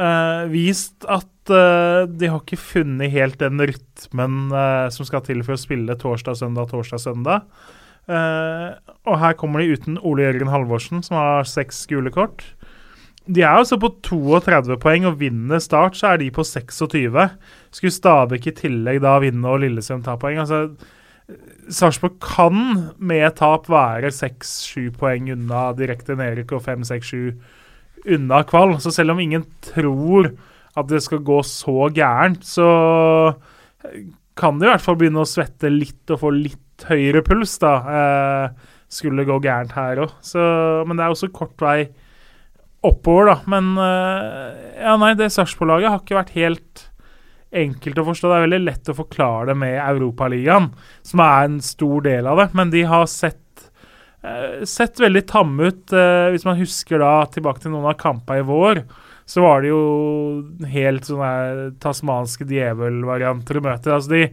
Eh, 0.00 0.42
vist 0.50 1.06
at 1.06 1.54
eh, 1.54 2.10
de 2.10 2.32
har 2.32 2.42
ikke 2.42 2.58
funnet 2.58 3.14
helt 3.14 3.38
den 3.38 3.62
rytmen 3.70 4.48
eh, 4.50 4.88
som 4.90 5.06
skal 5.06 5.22
til 5.30 5.44
for 5.46 5.54
å 5.54 5.62
spille 5.62 5.94
torsdag-søndag, 6.00 6.72
torsdag-søndag. 6.74 7.46
Eh, 8.10 8.68
og 9.06 9.20
her 9.22 9.36
kommer 9.38 9.62
de 9.62 9.76
uten 9.76 10.00
Ole 10.02 10.26
Jørgen 10.26 10.50
Halvorsen, 10.50 11.04
som 11.06 11.20
har 11.20 11.46
seks 11.46 11.84
gule 11.86 12.10
kort. 12.14 12.42
De 13.30 13.42
er 13.44 13.52
altså 13.52 13.78
på 13.78 13.92
32 14.06 14.76
poeng, 14.82 15.06
og 15.06 15.20
vinner 15.20 15.60
Start, 15.62 15.98
så 15.98 16.12
er 16.12 16.22
de 16.22 16.30
på 16.34 16.42
26. 16.46 17.26
Skulle 17.70 17.94
Stabæk 17.94 18.48
i 18.50 18.56
tillegg 18.58 19.02
da 19.04 19.18
vinne 19.22 19.52
og 19.52 19.62
Lillesund 19.62 20.02
ta 20.06 20.16
poeng? 20.18 20.40
Altså, 20.42 20.64
Sarpsborg 21.70 22.16
kan 22.24 22.56
med 22.98 23.36
tap 23.38 23.68
være 23.70 24.10
6-7 24.14 24.90
poeng 24.98 25.30
unna 25.36 25.68
direkte 25.78 26.16
nedrykk 26.18 26.56
og 26.58 26.64
5-6-7 26.66 28.10
unna 28.16 28.42
kval. 28.48 28.74
Så 28.82 28.92
selv 28.94 29.14
om 29.14 29.22
ingen 29.22 29.46
tror 29.62 30.32
at 30.78 30.90
det 30.90 31.02
skal 31.04 31.22
gå 31.26 31.38
så 31.46 31.90
gærent, 31.94 32.42
så 32.46 32.66
kan 34.38 34.58
det 34.58 34.66
i 34.66 34.72
hvert 34.72 34.84
fall 34.84 34.98
begynne 34.98 35.22
å 35.22 35.28
svette 35.28 35.70
litt 35.70 36.10
og 36.10 36.22
få 36.24 36.34
litt 36.34 36.86
høyere 36.88 37.22
puls, 37.26 37.58
da. 37.62 37.74
Eh, 37.94 38.76
skulle 38.90 39.22
det 39.22 39.30
gå 39.30 39.38
gærent 39.44 39.74
her 39.76 40.00
òg. 40.06 40.14
Men 40.88 40.96
det 40.96 41.04
er 41.04 41.12
også 41.12 41.30
kort 41.34 41.60
vei 41.62 41.90
oppover, 42.86 43.26
da. 43.32 43.36
Men 43.50 43.74
eh, 43.78 44.80
ja, 44.80 44.94
nei, 45.00 45.12
det 45.18 45.30
Sarpsborg-laget 45.34 45.92
har 45.92 46.00
ikke 46.02 46.20
vært 46.20 46.38
helt 46.38 46.86
enkelt 47.50 48.00
å 48.00 48.06
forstå. 48.06 48.30
Det 48.30 48.38
er 48.38 48.46
veldig 48.46 48.62
lett 48.62 48.90
å 48.92 48.96
forklare 48.96 49.50
det 49.50 49.58
med 49.60 49.76
Europaligaen, 49.82 50.70
som 51.06 51.22
er 51.24 51.48
en 51.48 51.60
stor 51.64 52.06
del 52.06 52.30
av 52.30 52.40
det. 52.40 52.48
Men 52.56 52.72
de 52.72 52.84
har 52.88 53.06
sett, 53.10 53.70
eh, 54.22 54.64
sett 54.64 55.02
veldig 55.02 55.26
tamme 55.28 55.70
ut. 55.70 55.92
Eh, 55.92 56.30
hvis 56.32 56.46
man 56.48 56.60
husker 56.60 57.02
da 57.02 57.14
tilbake 57.26 57.62
til 57.62 57.74
noen 57.74 57.90
av 57.92 57.98
kampene 58.00 58.44
i 58.44 58.48
vår, 58.48 58.84
så 59.30 59.44
var 59.44 59.62
det 59.62 59.70
jo 59.70 59.82
helt 60.66 61.06
sånne 61.06 61.78
tasmanske 61.78 62.48
djevelvarianter 62.50 63.60
å 63.60 63.62
møte. 63.62 63.92
Altså, 63.94 64.10
de 64.10 64.24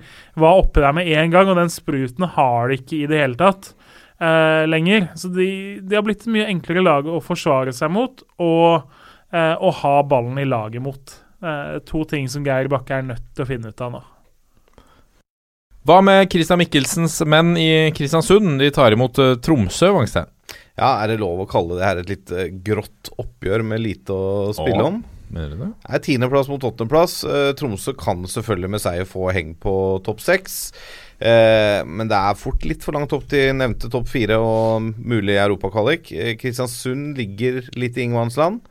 var 0.41 0.64
oppe 0.64 0.82
der 0.82 0.95
med 0.98 1.06
en 1.06 1.30
gang, 1.30 1.52
og 1.52 1.60
den 1.60 1.69
spruten 1.69 2.26
har 2.34 2.69
de 2.69 2.80
ikke 2.80 3.03
i 3.03 3.10
det 3.11 3.19
hele 3.22 3.38
tatt 3.38 3.76
eh, 4.19 4.64
lenger. 4.69 5.07
Så 5.15 5.31
de, 5.34 5.48
de 5.81 5.98
har 5.98 6.06
blitt 6.06 6.27
mye 6.31 6.49
enklere 6.49 6.85
lag 6.85 7.07
å 7.10 7.22
forsvare 7.23 7.73
seg 7.76 7.94
mot, 7.94 8.23
og 8.44 8.89
eh, 9.31 9.56
å 9.56 9.73
ha 9.81 9.95
ballen 10.07 10.39
i 10.41 10.48
laget 10.48 10.84
mot. 10.84 11.18
Eh, 11.44 11.80
to 11.85 12.03
ting 12.10 12.30
som 12.31 12.45
Geir 12.45 12.69
Bakke 12.72 12.99
er 12.99 13.10
nødt 13.11 13.34
til 13.35 13.45
å 13.45 13.49
finne 13.49 13.73
ut 13.73 13.84
av 13.85 13.98
nå. 13.98 14.06
Hva 15.88 16.02
med 16.03 16.26
Christian 16.27 16.60
Michelsens 16.60 17.22
menn 17.23 17.53
i 17.56 17.91
Kristiansund? 17.95 18.57
De 18.60 18.68
tar 18.76 18.91
imot 18.91 19.22
eh, 19.23 19.38
Tromsø, 19.39 19.94
Vangstein. 19.95 20.27
Ja, 20.77 20.98
er 21.02 21.14
det 21.14 21.22
lov 21.22 21.39
å 21.41 21.49
kalle 21.49 21.77
det 21.77 21.85
her 21.88 22.02
et 22.02 22.10
litt 22.11 22.34
eh, 22.34 22.49
grått 22.65 23.14
oppgjør 23.15 23.64
med 23.65 23.81
lite 23.85 24.14
å 24.14 24.49
spille 24.57 24.84
Åh. 24.84 24.89
om? 24.91 24.99
Mener 25.34 25.53
du 25.53 25.60
det? 25.60 25.69
er 25.89 26.03
tiendeplass 26.03 26.48
mot 26.52 26.64
åttendeplass. 26.64 27.22
Eh, 27.27 27.49
Tromsø 27.60 27.95
kan 27.99 28.27
selvfølgelig 28.30 28.73
med 28.76 28.84
seier 28.84 29.07
få 29.07 29.31
heng 29.35 29.56
på 29.60 29.73
topp 30.06 30.22
seks. 30.23 30.60
Eh, 31.18 31.81
men 31.85 32.10
det 32.10 32.18
er 32.18 32.38
fort 32.38 32.65
litt 32.68 32.84
for 32.85 32.94
langt 32.98 33.14
opp 33.15 33.26
til 33.31 33.56
nevnte 33.57 33.89
topp 33.94 34.10
fire 34.11 34.38
og 34.41 34.91
mulig 34.98 35.38
europakvalik. 35.41 36.11
Eh, 36.14 36.34
Kristiansund 36.39 37.18
ligger 37.18 37.64
litt 37.80 37.98
i 37.98 38.06
ingenmannsland. 38.06 38.61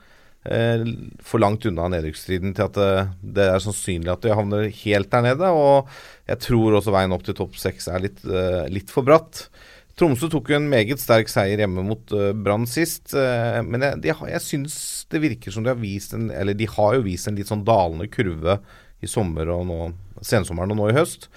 Eh, 0.47 0.85
for 1.27 1.43
langt 1.43 1.67
unna 1.67 1.89
nedrykksstriden 1.91 2.55
til 2.55 2.69
at 2.69 2.77
det, 2.79 2.91
det 3.39 3.49
er 3.51 3.63
sannsynlig 3.65 4.13
at 4.13 4.23
de 4.23 4.37
havner 4.37 4.69
helt 4.85 5.11
der 5.11 5.27
nede. 5.27 5.51
Og 5.51 5.91
jeg 6.31 6.43
tror 6.47 6.79
også 6.79 6.95
veien 6.95 7.15
opp 7.17 7.27
til 7.27 7.39
topp 7.39 7.59
seks 7.61 7.91
er 7.91 8.07
litt, 8.07 8.23
eh, 8.27 8.67
litt 8.71 8.95
for 8.95 9.07
bratt. 9.07 9.49
Tromsø 9.97 10.29
tok 10.29 10.51
jo 10.53 10.59
en 10.59 10.69
meget 10.69 11.01
sterk 11.01 11.31
seier 11.33 11.63
hjemme 11.63 11.81
mot 11.87 12.11
uh, 12.13 12.35
Brann 12.37 12.67
sist. 12.69 13.15
eh, 13.17 13.63
men 13.65 13.81
jeg, 13.81 14.01
de 14.05 14.13
jeg 14.13 14.43
syns 14.45 14.75
det 15.09 15.23
virker 15.23 15.55
som 15.55 15.65
de 15.65 15.73
har 15.73 15.81
vist 15.81 16.13
en 16.13 16.29
Eller 16.29 16.53
de 16.59 16.69
har 16.69 16.99
jo 16.99 17.07
vist 17.07 17.31
en 17.31 17.39
litt 17.39 17.49
sånn 17.49 17.65
dalende 17.65 18.09
kurve 18.13 18.59
i 19.01 19.09
sommer 19.09 19.49
og 19.55 19.65
nå 19.69 19.79
sensommeren 20.25 20.75
og 20.75 20.81
nå 20.81 20.91
i 20.91 20.97
høst. 20.99 21.31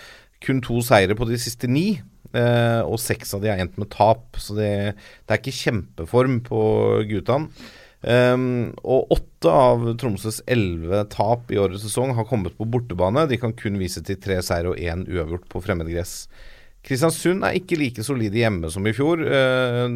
Kun 0.45 0.61
to 0.63 0.79
seire 0.85 1.17
på 1.17 1.27
de 1.27 1.37
siste 1.41 1.67
ni, 1.69 1.99
eh, 2.33 2.81
og 2.85 2.99
seks 3.01 3.33
av 3.35 3.43
de 3.43 3.51
har 3.51 3.59
endt 3.61 3.79
med 3.81 3.91
tap. 3.93 4.39
Så 4.39 4.55
det, 4.57 4.71
det 5.25 5.35
er 5.35 5.41
ikke 5.41 5.59
kjempeform 5.59 6.39
på 6.47 6.63
guttene. 7.09 7.51
Um, 7.99 8.69
og 8.87 9.09
åtte 9.11 9.51
av 9.51 9.81
Tromsøs 9.99 10.37
elleve 10.47 11.01
tap 11.11 11.49
i 11.51 11.57
årets 11.59 11.83
sesong 11.83 12.13
har 12.15 12.27
kommet 12.29 12.55
på 12.55 12.67
bortebane. 12.71 13.25
De 13.27 13.35
kan 13.41 13.51
kun 13.51 13.75
vise 13.81 13.99
til 14.07 14.15
tre 14.23 14.37
seire 14.45 14.71
og 14.71 14.79
én 14.79 15.03
uavgjort 15.03 15.49
på 15.51 15.59
fremmedgress. 15.65 16.21
Kristiansund 16.87 17.43
er 17.43 17.57
ikke 17.59 17.75
like 17.75 18.05
solide 18.07 18.39
hjemme 18.39 18.71
som 18.71 18.87
i 18.87 18.93
fjor, 18.95 19.19
uh, 19.19 19.91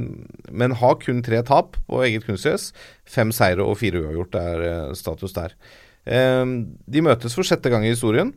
men 0.52 0.76
har 0.82 1.00
kun 1.00 1.24
tre 1.24 1.40
tap 1.48 1.80
på 1.88 2.04
eget 2.04 2.28
kunstgress. 2.28 2.74
Fem 3.08 3.32
seire 3.32 3.64
og 3.64 3.80
fire 3.80 4.04
uavgjort 4.04 4.36
er 4.42 4.68
uh, 4.68 4.94
status 5.00 5.40
der. 5.40 5.56
Eh, 6.04 6.44
de 6.92 7.04
møtes 7.04 7.36
for 7.36 7.48
sjette 7.48 7.72
gang 7.72 7.86
i 7.88 7.94
historien. 7.94 8.34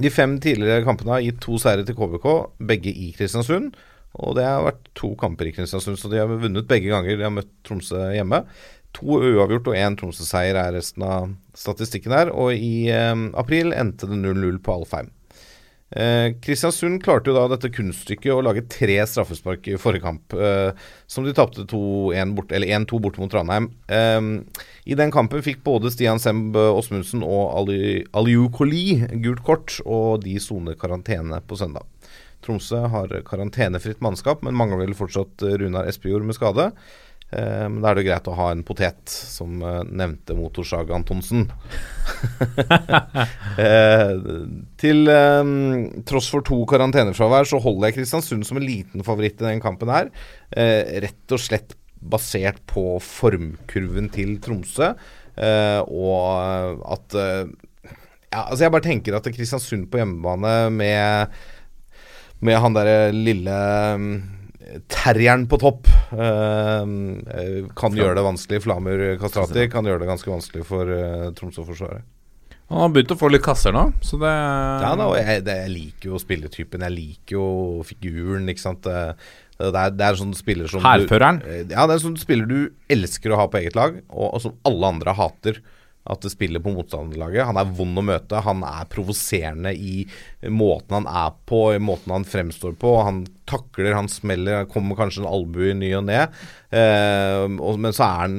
De 0.00 0.10
fem 0.12 0.38
tidligere 0.40 0.84
kampene 0.86 1.16
har 1.16 1.24
gitt 1.24 1.40
to 1.44 1.58
seire 1.60 1.84
til 1.84 1.96
KBK, 1.98 2.26
begge 2.70 2.92
i 2.92 3.10
Kristiansund. 3.16 3.74
Og 4.20 4.34
det 4.38 4.46
har 4.46 4.64
vært 4.66 4.88
to 4.98 5.12
kamper 5.18 5.50
i 5.50 5.54
Kristiansund, 5.54 5.98
så 6.00 6.10
de 6.10 6.18
har 6.18 6.30
vunnet 6.30 6.68
begge 6.70 6.90
ganger 6.90 7.18
de 7.18 7.26
har 7.26 7.34
møtt 7.34 7.52
Tromsø 7.66 8.08
hjemme. 8.14 8.42
To 8.98 9.20
uavgjort 9.20 9.70
og 9.70 9.78
én 9.78 9.96
Tromsø-seier 9.98 10.58
er 10.58 10.74
resten 10.74 11.04
av 11.06 11.30
statistikken 11.54 12.14
her. 12.16 12.32
Og 12.34 12.56
i 12.56 12.88
eh, 12.90 13.14
april 13.38 13.74
endte 13.76 14.08
det 14.10 14.18
0-0 14.18 14.58
på 14.66 14.80
Alfheim. 14.80 15.12
Eh, 15.90 16.36
Kristiansund 16.38 17.02
klarte 17.02 17.32
jo 17.32 17.34
da 17.34 17.48
dette 17.50 17.72
kunststykket 17.74 18.30
å 18.30 18.42
lage 18.46 18.62
tre 18.70 19.00
straffespark 19.10 19.66
i 19.72 19.78
forrige 19.80 20.04
kamp, 20.04 20.34
eh, 20.38 20.70
som 21.10 21.26
de 21.26 21.34
tapte 21.34 21.64
1-2 21.66 22.34
bort, 22.36 22.52
eller 22.52 22.70
1-2 22.70 23.00
borte 23.02 23.18
mot 23.18 23.30
Trondheim. 23.32 23.70
Eh, 23.88 24.20
I 24.86 24.94
den 24.94 25.10
kampen 25.10 25.42
fikk 25.42 25.64
både 25.66 25.90
Stian 25.90 26.22
Semb 26.22 26.54
Åsmundsen 26.54 27.24
og 27.26 27.72
Aliu 28.14 28.48
Koli 28.54 29.02
gult 29.22 29.42
kort, 29.42 29.80
og 29.84 30.22
de 30.22 30.38
soner 30.38 30.78
karantene 30.78 31.42
på 31.42 31.58
søndag. 31.58 31.86
Tromsø 32.40 32.86
har 32.88 33.12
karantenefritt 33.26 34.00
mannskap, 34.00 34.42
men 34.46 34.56
mangler 34.56 34.80
vel 34.84 34.96
fortsatt 34.96 35.42
eh, 35.44 35.58
Runar 35.60 35.90
Espejord 35.90 36.24
med 36.24 36.38
skade. 36.38 36.70
Eh, 37.30 37.66
men 37.70 37.78
da 37.78 37.90
er 37.90 37.96
det 37.96 38.02
jo 38.02 38.08
greit 38.08 38.28
å 38.30 38.36
ha 38.38 38.48
en 38.50 38.64
potet, 38.66 39.02
som 39.10 39.60
eh, 39.62 39.82
nevnte 39.86 40.34
Motorsag 40.34 40.90
Antonsen. 40.94 41.46
eh, 43.66 44.14
til 44.80 45.12
tross 46.08 46.30
for 46.32 46.46
to 46.46 46.62
karantenefravær, 46.70 47.46
så 47.46 47.62
holder 47.62 47.90
jeg 47.90 48.00
Kristiansund 48.00 48.48
som 48.48 48.58
en 48.58 48.66
liten 48.66 49.06
favoritt 49.06 49.38
i 49.38 49.46
den 49.46 49.62
kampen 49.62 49.92
her. 49.92 50.10
Rett 50.50 51.36
og 51.36 51.42
slett 51.42 51.76
basert 52.00 52.58
på 52.70 52.96
formkurven 53.04 54.08
til 54.10 54.38
Tromsø, 54.42 54.94
og 55.36 56.86
at 56.90 57.14
ja, 58.30 58.42
altså 58.46 58.64
Jeg 58.64 58.72
bare 58.72 58.86
tenker 58.86 59.14
at 59.16 59.28
Kristiansund 59.34 59.88
på 59.90 60.00
hjemmebane 60.00 60.54
med 60.74 61.34
med 62.40 62.56
han 62.56 62.72
derre 62.72 63.10
lille 63.12 63.56
terrieren 64.90 65.46
på 65.50 65.58
topp 65.60 65.90
uh, 66.14 66.84
kan 67.78 67.98
gjøre 67.98 68.16
det 68.18 68.24
vanskelig. 68.26 68.62
Flamur 68.64 69.04
Kastrati 69.20 69.66
kan 69.72 69.88
gjøre 69.88 70.04
det 70.04 70.10
ganske 70.10 70.32
vanskelig 70.32 70.64
for 70.68 70.90
uh, 70.90 71.28
Tromsø-forsvaret. 71.36 72.06
Han 72.70 72.84
har 72.84 72.90
begynt 72.94 73.10
å 73.10 73.18
få 73.18 73.32
litt 73.32 73.42
kasser 73.42 73.74
nå, 73.74 73.88
så 74.06 74.14
det 74.22 74.30
Ja, 74.30 74.92
da, 74.94 75.08
og 75.10 75.16
jeg, 75.18 75.42
det, 75.42 75.56
jeg 75.64 75.72
liker 75.72 76.12
jo 76.12 76.20
spilletypen. 76.22 76.84
Jeg 76.86 76.94
liker 76.94 77.34
jo 77.34 77.46
figuren, 77.88 78.46
ikke 78.52 78.62
sant. 78.62 78.86
Det, 78.86 79.00
det 79.58 79.74
er, 79.74 79.96
det 79.98 80.06
er 80.06 80.20
sånn 80.20 80.36
spiller 80.38 80.70
som 80.70 80.86
Hærføreren. 80.86 81.42
Ja, 81.66 81.88
det 81.90 81.96
er 81.96 82.04
sånn 82.04 82.14
spiller 82.20 82.46
du 82.46 82.70
elsker 82.86 83.34
å 83.34 83.40
ha 83.42 83.48
på 83.50 83.58
eget 83.58 83.74
lag, 83.78 83.98
og, 84.06 84.28
og 84.28 84.44
som 84.46 84.54
alle 84.70 84.94
andre 84.94 85.16
hater 85.18 85.58
at 86.08 86.22
det 86.24 86.32
spiller 86.32 86.62
på 86.64 86.72
motstanderlaget. 86.72 87.44
Han 87.50 87.58
er 87.60 87.72
vond 87.76 88.00
å 88.00 88.04
møte. 88.04 88.40
Han 88.46 88.64
er 88.66 88.88
provoserende 88.90 89.72
i 89.76 90.06
måten 90.48 90.96
han 90.96 91.08
er 91.10 91.34
på, 91.48 91.60
i 91.76 91.82
måten 91.82 92.14
han 92.14 92.24
fremstår 92.26 92.72
på. 92.80 92.94
Han 93.04 93.22
takler, 93.50 93.92
han 93.98 94.08
smeller, 94.10 94.64
kommer 94.70 94.98
kanskje 94.98 95.24
en 95.24 95.30
albue 95.30 95.74
i 95.74 95.76
ny 95.76 95.92
og 95.98 96.06
ne. 96.08 96.24
Eh, 96.72 97.44
men 97.50 97.92
så 97.92 98.06
er 98.06 98.18
han 98.24 98.36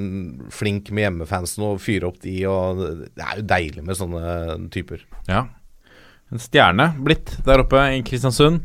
flink 0.54 0.90
med 0.90 1.06
hjemmefansen 1.06 1.68
og 1.70 1.82
fyrer 1.86 2.10
opp 2.10 2.22
de, 2.26 2.36
og 2.50 2.82
det 2.82 3.26
er 3.28 3.42
jo 3.42 3.50
deilig 3.54 3.86
med 3.88 4.00
sånne 4.00 4.26
typer. 4.74 5.06
Ja. 5.30 5.46
En 6.32 6.42
stjerne 6.42 6.94
blitt 7.04 7.36
der 7.46 7.62
oppe 7.62 7.86
i 7.94 8.02
Kristiansund. 8.08 8.64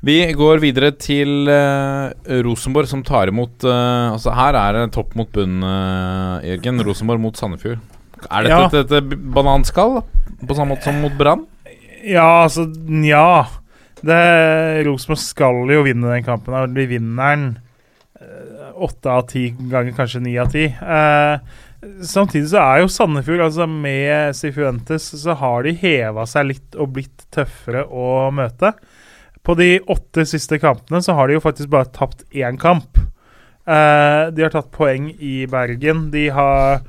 Vi 0.00 0.16
går 0.32 0.62
videre 0.62 0.94
til 0.96 1.44
uh, 1.50 2.08
Rosenborg, 2.46 2.88
som 2.88 3.02
tar 3.04 3.28
imot 3.28 3.66
uh, 3.68 4.14
Altså 4.14 4.32
Her 4.32 4.56
er 4.56 4.78
det 4.78 4.84
topp 4.94 5.12
mot 5.18 5.28
bunn, 5.28 5.58
uh, 5.60 6.40
Jørgen. 6.46 6.80
Rosenborg 6.86 7.20
mot 7.20 7.36
Sandefjord. 7.36 7.82
Er 8.24 8.46
dette 8.46 8.56
Ja. 8.56 8.80
et, 8.80 8.94
et, 8.96 9.16
bananskall, 9.34 10.00
på 10.40 10.56
samme 10.56 10.72
måte 10.74 10.88
som 10.88 11.00
mot 11.04 11.12
Brann? 11.18 11.44
Ja, 12.00 12.46
altså 12.46 12.64
Nja. 12.68 13.44
Rosenborg 14.00 15.20
skal 15.20 15.68
jo 15.68 15.82
vinne 15.84 16.14
den 16.14 16.24
kampen. 16.24 16.56
og 16.56 16.72
De 16.76 16.86
vinner 16.88 17.34
den 17.36 17.50
åtte 18.80 19.12
av 19.12 19.26
ti 19.28 19.50
ganger, 19.52 19.92
kanskje 19.96 20.22
ni 20.24 20.38
av 20.40 20.48
ti. 20.52 20.64
Samtidig 22.08 22.48
så 22.52 22.62
er 22.62 22.80
jo 22.82 22.92
Sandefjord, 22.92 23.44
altså 23.50 23.68
med 23.68 24.36
Sifuentes, 24.36 25.10
så 25.20 25.36
har 25.36 25.68
de 25.68 25.76
heva 25.80 26.24
seg 26.28 26.48
litt 26.54 26.80
og 26.80 26.94
blitt 26.96 27.24
tøffere 27.32 27.84
å 27.84 28.30
møte. 28.32 28.72
På 29.42 29.56
de 29.56 29.80
åtte 29.80 30.26
siste 30.28 30.58
kampene 30.60 31.00
så 31.02 31.16
har 31.16 31.28
de 31.28 31.38
jo 31.38 31.44
faktisk 31.44 31.70
bare 31.72 31.88
tapt 31.94 32.26
én 32.36 32.58
kamp. 32.60 32.98
Uh, 33.68 34.28
de 34.34 34.44
har 34.44 34.52
tatt 34.52 34.72
poeng 34.74 35.10
i 35.16 35.46
Bergen. 35.50 36.08
De 36.12 36.26
har 36.34 36.80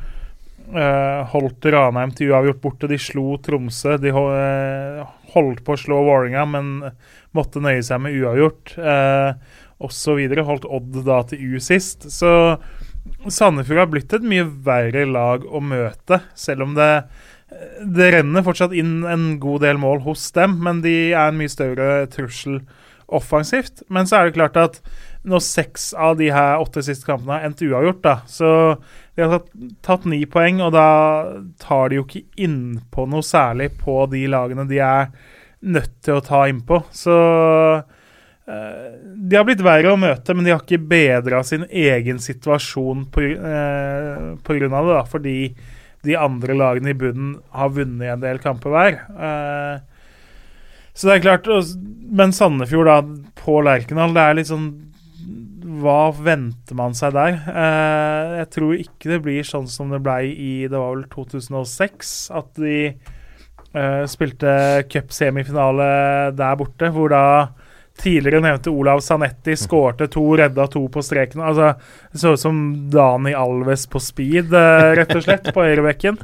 uh, 0.73 1.21
holdt 1.31 1.67
Ranheim 1.71 2.13
til 2.15 2.31
uavgjort 2.31 2.61
borte. 2.63 2.91
De 2.91 2.99
slo 2.99 3.37
Tromsø. 3.43 3.97
De 4.01 4.11
eh, 4.11 5.01
holdt 5.35 5.63
på 5.65 5.75
å 5.75 5.79
slå 5.79 5.99
Vålerenga, 6.07 6.45
men 6.49 6.71
måtte 7.37 7.63
nøye 7.63 7.83
seg 7.85 8.03
med 8.03 8.17
uavgjort. 8.19 8.75
Uh, 8.77 9.35
videre. 10.17 10.47
Holdt 10.47 10.67
Odd 10.67 11.03
da 11.07 11.21
til 11.27 11.55
U 11.55 11.59
sist. 11.63 12.09
Så 12.11 12.31
Sandefjord 13.27 13.85
har 13.85 13.91
blitt 13.91 14.13
et 14.13 14.25
mye 14.25 14.45
verre 14.65 15.05
lag 15.09 15.45
å 15.45 15.61
møte, 15.63 16.21
selv 16.37 16.67
om 16.67 16.75
det 16.77 16.91
det 17.81 18.11
renner 18.15 18.45
fortsatt 18.45 18.73
inn 18.77 19.01
en 19.07 19.35
god 19.41 19.65
del 19.65 19.79
mål 19.81 20.03
hos 20.05 20.29
dem, 20.35 20.57
men 20.63 20.81
de 20.85 21.11
er 21.11 21.29
en 21.29 21.37
mye 21.39 21.51
større 21.51 22.05
trussel 22.13 22.61
offensivt. 23.11 23.83
Men 23.91 24.07
så 24.07 24.17
er 24.19 24.29
det 24.29 24.37
klart 24.37 24.59
at 24.59 24.79
når 25.27 25.43
seks 25.45 25.91
av 25.93 26.15
de 26.17 26.31
her 26.33 26.61
åtte 26.61 26.83
siste 26.85 27.05
kampene 27.05 27.37
har 27.37 27.49
endt 27.49 27.61
uavgjort, 27.65 28.01
da, 28.05 28.15
så 28.29 28.51
de 29.15 29.25
har 29.25 29.33
tatt, 29.35 29.51
tatt 29.85 30.07
ni 30.09 30.23
poeng, 30.29 30.61
og 30.63 30.73
da 30.73 30.87
tar 31.61 31.91
de 31.91 31.99
jo 31.99 32.07
ikke 32.07 32.23
innpå 32.41 33.05
noe 33.11 33.25
særlig 33.25 33.73
på 33.81 33.99
de 34.11 34.23
lagene 34.31 34.65
de 34.69 34.79
er 34.85 35.11
nødt 35.61 35.97
til 36.01 36.17
å 36.17 36.23
ta 36.25 36.45
innpå. 36.49 36.79
Så 36.95 37.17
eh, 38.47 38.87
de 39.03 39.37
har 39.37 39.45
blitt 39.45 39.61
verre 39.65 39.93
å 39.93 39.99
møte, 39.99 40.33
men 40.33 40.47
de 40.47 40.55
har 40.55 40.63
ikke 40.63 40.81
bedra 40.95 41.43
sin 41.45 41.67
egen 41.67 42.21
situasjon 42.23 43.05
pga. 43.13 43.29
eh, 43.51 44.25
på 44.41 44.57
grunn 44.57 44.79
av 44.79 44.89
det, 44.89 44.97
da, 44.97 45.05
fordi 45.11 45.37
de 46.07 46.17
andre 46.17 46.55
lagene 46.57 46.93
i 46.93 46.97
bunnen 46.97 47.35
har 47.53 47.73
vunnet 47.75 48.15
en 48.15 48.23
del 48.23 48.41
kamper 48.41 48.73
hver. 48.73 48.99
Eh, 49.11 49.75
så 50.93 51.07
det 51.07 51.13
er 51.15 51.23
klart 51.23 51.45
Men 52.11 52.33
Sandefjord, 52.35 52.89
da, 52.89 52.97
på 53.39 53.61
Lerkendal, 53.63 54.11
det 54.15 54.23
er 54.25 54.35
litt 54.35 54.49
sånn 54.49 54.65
Hva 55.79 56.11
venter 56.11 56.75
man 56.75 56.97
seg 56.97 57.13
der? 57.15 57.37
Eh, 57.47 58.33
jeg 58.41 58.49
tror 58.57 58.73
ikke 58.75 59.13
det 59.13 59.21
blir 59.23 59.47
sånn 59.47 59.69
som 59.71 59.93
det 59.93 60.01
ble 60.03 60.17
i 60.27 60.51
Det 60.67 60.75
var 60.75 60.97
vel 60.97 61.07
2006, 61.13 62.15
at 62.35 62.53
de 62.59 62.77
spilte 63.71 64.09
spilte 64.11 64.53
cupsemifinale 64.91 65.85
der 66.35 66.57
borte, 66.59 66.89
hvor 66.91 67.07
da 67.13 67.21
tidligere 68.01 68.43
nevnte 68.43 68.73
Olav 68.73 69.03
Sanetti 69.05 69.55
skårte 69.59 70.07
to, 70.11 70.23
redda 70.39 70.67
to 70.71 70.83
på 70.91 71.03
streken. 71.05 71.43
Altså, 71.45 71.73
det 72.11 72.21
så 72.21 72.33
ut 72.35 72.41
som 72.41 72.61
Dani 72.93 73.35
Alves 73.37 73.87
på 73.89 74.01
speed, 74.01 74.53
eh, 74.53 74.87
rett 74.99 75.13
og 75.15 75.25
slett, 75.25 75.51
på 75.53 75.65
høyrebekken. 75.65 76.17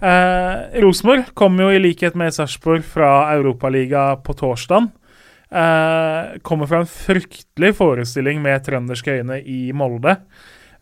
Eh, 0.00 0.80
Rosenborg 0.80 1.34
kom 1.36 1.58
jo 1.60 1.68
i 1.68 1.80
likhet 1.82 2.16
med 2.16 2.32
Sarpsborg 2.32 2.86
fra 2.88 3.10
Europaliga 3.34 4.14
på 4.24 4.36
torsdag. 4.38 4.88
Eh, 5.50 6.38
kommer 6.42 6.66
fra 6.66 6.84
en 6.84 6.86
fryktelig 6.86 7.74
forestilling 7.76 8.40
med 8.42 8.62
trønderske 8.64 9.18
øyne 9.18 9.40
i 9.42 9.72
Molde. 9.76 10.16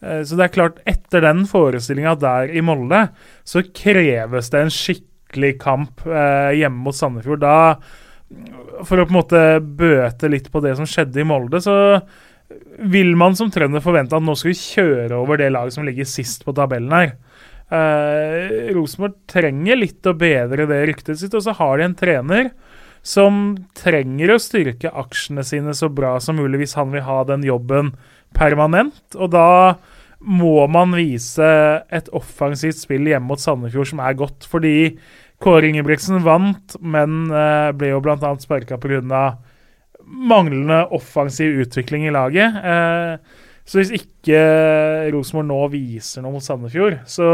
Eh, 0.02 0.22
så 0.22 0.36
det 0.36 0.44
er 0.44 0.54
klart, 0.54 0.82
etter 0.86 1.24
den 1.24 1.46
forestillinga 1.48 2.14
der 2.20 2.52
i 2.52 2.62
Molde, 2.62 3.08
så 3.48 3.64
kreves 3.64 4.52
det 4.52 4.60
en 4.60 4.74
skikkelig 4.74 5.54
kamp 5.62 6.04
eh, 6.06 6.52
hjemme 6.60 6.84
mot 6.84 6.96
Sandefjord. 6.96 7.42
Da, 7.42 7.56
for 8.86 9.00
å 9.00 9.06
på 9.06 9.12
en 9.12 9.18
måte 9.18 9.42
bøte 9.60 10.30
litt 10.30 10.50
på 10.52 10.62
det 10.64 10.76
som 10.78 10.88
skjedde 10.88 11.22
i 11.22 11.26
Molde, 11.26 11.60
så 11.64 11.76
vil 12.78 13.14
man 13.18 13.36
som 13.36 13.50
trønder 13.52 13.82
forvente 13.84 14.16
at 14.16 14.24
nå 14.24 14.34
skal 14.38 14.52
vi 14.52 14.60
kjøre 14.60 15.18
over 15.18 15.40
det 15.40 15.50
laget 15.52 15.76
som 15.76 15.86
ligger 15.86 16.08
sist 16.08 16.46
på 16.46 16.54
tabellen 16.56 16.94
her. 16.94 17.12
Eh, 17.68 18.72
Rosenborg 18.72 19.18
trenger 19.28 19.76
litt 19.76 20.06
å 20.08 20.16
bedre 20.16 20.68
det 20.70 20.80
ryktet 20.88 21.20
sitt, 21.20 21.34
og 21.36 21.44
så 21.44 21.56
har 21.58 21.76
de 21.76 21.88
en 21.88 21.98
trener 21.98 22.50
som 23.04 23.52
trenger 23.78 24.32
å 24.34 24.40
styrke 24.42 24.92
aksjene 25.02 25.44
sine 25.46 25.74
så 25.76 25.90
bra 25.92 26.16
som 26.20 26.38
mulig 26.40 26.64
hvis 26.64 26.76
han 26.78 26.90
vil 26.94 27.04
ha 27.06 27.20
den 27.28 27.44
jobben 27.46 27.92
permanent. 28.36 29.02
Og 29.16 29.32
da 29.32 29.78
må 30.18 30.66
man 30.72 30.96
vise 30.98 31.48
et 31.94 32.08
offensivt 32.16 32.80
spill 32.80 33.06
hjemme 33.06 33.30
mot 33.30 33.42
Sandefjord 33.42 33.92
som 33.92 34.02
er 34.02 34.18
godt. 34.18 34.48
Fordi 34.50 34.74
Kåre 35.38 35.68
Ingebrigtsen 35.70 36.22
vant, 36.24 36.74
men 36.82 37.28
eh, 37.30 37.70
ble 37.78 37.92
jo 37.92 38.00
bl.a. 38.02 38.32
sparka 38.42 38.78
pga. 38.82 39.22
manglende 40.02 40.86
offensiv 40.96 41.60
utvikling 41.62 42.06
i 42.08 42.14
laget. 42.14 42.56
Eh, 42.64 43.44
så 43.68 43.78
hvis 43.78 43.92
ikke 44.00 44.40
Rosenborg 45.12 45.46
nå 45.50 45.60
viser 45.74 46.24
noe 46.24 46.38
mot 46.38 46.44
Sandefjord, 46.44 47.02
så 47.06 47.28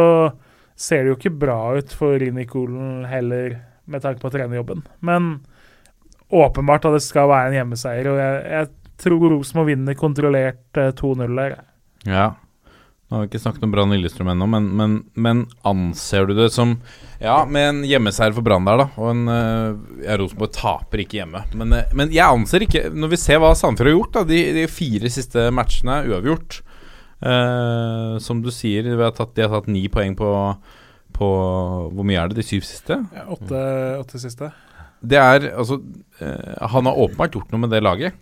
ser 0.74 1.04
det 1.04 1.12
jo 1.12 1.18
ikke 1.18 1.36
bra 1.44 1.58
ut 1.78 1.92
for 1.94 2.18
Rini 2.18 2.44
Kolen 2.50 3.04
heller, 3.06 3.60
med 3.86 4.02
tanke 4.02 4.20
på 4.20 4.32
trenerjobben. 4.34 4.82
Men 5.06 5.36
åpenbart 6.34 6.88
at 6.88 6.96
det 6.96 7.04
skal 7.04 7.30
være 7.30 7.52
en 7.52 7.58
hjemmeseier, 7.60 8.08
og 8.10 8.18
jeg, 8.18 8.40
jeg 8.50 8.98
tror 9.04 9.28
Rosenborg 9.30 9.70
vinner 9.70 9.98
kontrollert 9.98 10.80
eh, 10.80 10.90
2-0 10.98 11.38
der. 11.38 11.56
Ja. 12.08 12.26
Nå 13.14 13.20
har 13.20 13.28
vi 13.28 13.30
ikke 13.30 13.44
snakket 13.44 13.62
om 13.62 13.70
Brann 13.70 13.92
Lillestrøm 13.94 14.32
ennå, 14.32 14.46
men, 14.50 14.64
men, 14.74 14.94
men 15.14 15.40
anser 15.62 16.24
du 16.26 16.32
det 16.34 16.48
som 16.50 16.72
Ja, 17.20 17.44
med 17.46 17.68
en 17.68 17.76
hjemmeseier 17.86 18.34
for 18.34 18.42
Brann 18.42 18.66
der, 18.66 18.80
da, 18.80 18.86
og 18.98 19.12
en 19.12 19.28
uh, 19.30 19.76
ja, 20.02 20.16
Rosenborg 20.18 20.50
taper 20.56 21.04
ikke 21.04 21.20
hjemme. 21.20 21.44
Men, 21.54 21.76
eh, 21.78 21.92
men 21.94 22.10
jeg 22.10 22.26
anser 22.26 22.64
ikke 22.66 22.88
Når 22.90 23.12
vi 23.12 23.20
ser 23.22 23.38
hva 23.38 23.52
Sandefjord 23.54 23.86
har 23.86 23.94
gjort, 23.94 24.16
da, 24.16 24.24
de, 24.32 24.40
de 24.56 24.64
fire 24.66 25.12
siste 25.14 25.44
matchene 25.54 26.00
er 26.00 26.10
uavgjort. 26.10 26.58
Eh, 27.22 28.16
som 28.26 28.42
du 28.42 28.50
sier, 28.50 28.90
tatt, 29.14 29.36
de 29.38 29.46
har 29.46 29.54
tatt 29.54 29.70
ni 29.70 29.84
poeng 29.94 30.18
på, 30.18 30.32
på 31.14 31.30
Hvor 31.94 32.10
mye 32.10 32.18
er 32.18 32.34
det? 32.34 32.40
De 32.40 32.48
syv 32.50 32.66
siste? 32.66 32.98
Ja, 33.14 33.28
åtte, 33.38 33.62
åtte 34.00 34.24
siste. 34.24 34.50
Det 35.06 35.22
er 35.22 35.52
altså 35.52 35.78
eh, 36.18 36.66
Han 36.74 36.90
har 36.90 36.98
åpenbart 37.06 37.38
gjort 37.38 37.54
noe 37.54 37.62
med 37.62 37.78
det 37.78 37.84
laget. 37.86 38.18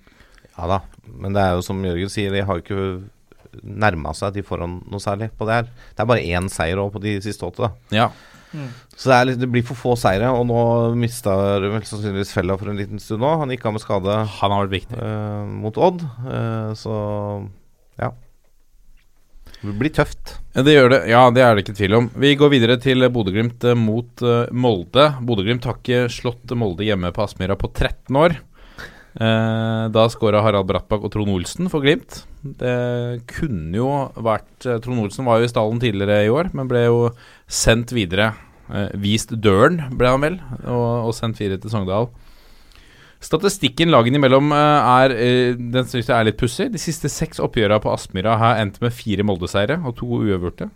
Ja 0.52 0.69
da, 0.69 0.82
men 1.09 1.32
det 1.32 1.48
er 1.48 1.56
jo 1.56 1.64
som 1.64 1.81
Jørgen 1.81 2.12
sier, 2.12 2.36
de 2.36 2.44
har 2.44 2.60
jo 2.60 2.66
ikke 2.66 2.86
nærma 3.62 4.15
seg 4.16 4.37
de 4.37 4.45
foran 4.47 4.81
noe 4.91 5.03
særlig 5.03 5.31
på 5.39 5.49
det 5.49 5.61
her. 5.61 5.73
Det 5.93 6.05
er 6.05 6.12
bare 6.12 6.29
én 6.37 6.49
seier 6.53 6.81
òg 6.83 6.93
på 6.95 7.03
de 7.05 7.19
siste 7.24 7.47
åtte. 7.49 7.69
da 7.69 7.99
Ja. 8.03 8.11
Så 8.97 9.09
det, 9.09 9.16
er 9.16 9.29
litt, 9.31 9.39
det 9.41 9.49
blir 9.49 9.65
for 9.65 9.79
få 9.79 9.95
seire, 9.97 10.29
og 10.29 10.45
nå 10.49 10.59
mista 11.01 11.33
vel 11.62 11.79
sannsynligvis 11.89 12.35
fella 12.37 12.59
for 12.61 12.69
en 12.73 12.81
liten 12.81 13.01
stund 13.01 13.24
òg. 13.24 13.39
Han 13.43 13.55
gikk 13.55 13.65
av 13.69 13.77
med 13.77 13.85
skade 13.85 14.19
Han 14.39 14.53
har 14.53 14.66
vært 14.66 14.74
viktig. 14.77 14.99
uh, 14.99 15.49
mot 15.62 15.81
Odd, 15.81 16.05
uh, 16.27 16.74
så 16.77 16.97
ja. 18.01 18.12
Det 19.62 19.73
blir 19.79 19.93
tøft. 19.95 20.37
Det 20.53 20.74
gjør 20.74 20.91
det. 20.91 21.01
Ja, 21.09 21.23
det 21.31 21.43
er 21.45 21.55
det 21.55 21.62
ikke 21.65 21.79
tvil 21.79 21.95
om. 21.95 22.09
Vi 22.19 22.35
går 22.37 22.51
videre 22.51 22.77
til 22.83 23.07
Bodø-Glimt 23.15 23.62
eh, 23.62 23.79
mot 23.79 24.24
Molde. 24.51 25.05
Bodø-Glimt 25.23 25.69
har 25.69 25.77
ikke 25.79 26.09
slått 26.11 26.51
Molde 26.59 26.83
hjemme 26.83 27.12
på 27.15 27.23
Aspmyra 27.23 27.55
på 27.61 27.70
13 27.70 28.19
år. 28.19 28.35
Eh, 29.13 29.87
da 29.93 30.07
skåra 30.09 30.41
Harald 30.41 30.71
Brattbakk 30.71 31.05
og 31.05 31.13
Trond 31.13 31.33
Olsen 31.35 31.69
for 31.73 31.85
Glimt. 31.85 32.23
Det 32.41 33.21
kunne 33.29 33.77
jo 33.77 33.91
vært 34.17 34.65
eh, 34.65 34.81
Trond 34.81 35.05
Olsen 35.05 35.29
var 35.29 35.41
jo 35.41 35.49
i 35.49 35.53
stallen 35.53 35.83
tidligere 35.83 36.25
i 36.25 36.33
år, 36.33 36.49
men 36.57 36.71
ble 36.71 36.87
jo 36.87 37.01
sendt 37.45 37.93
videre. 37.93 38.31
Eh, 38.73 38.89
vist 39.03 39.35
døren, 39.45 39.83
ble 40.01 40.15
han 40.15 40.25
vel, 40.25 40.39
og, 40.65 41.11
og 41.11 41.17
sendt 41.17 41.43
videre 41.43 41.61
til 41.61 41.75
Sogndal. 41.75 42.09
Statistikken 43.23 43.93
lagene 43.93 44.19
imellom 44.19 44.49
er 44.51 45.13
Den 45.55 45.85
synes 45.87 46.09
jeg 46.09 46.17
er 46.17 46.25
litt 46.27 46.41
pussig. 46.41 46.73
De 46.75 46.81
siste 46.83 47.07
seks 47.07 47.39
oppgjørene 47.39 47.79
på 47.85 47.93
Aspmyra 47.93 48.33
har 48.41 48.59
endt 48.59 48.81
med 48.83 48.97
fire 48.97 49.23
Molde-seire 49.23 49.77
og 49.79 49.95
to 50.01 50.09
uavgjorte. 50.25 50.67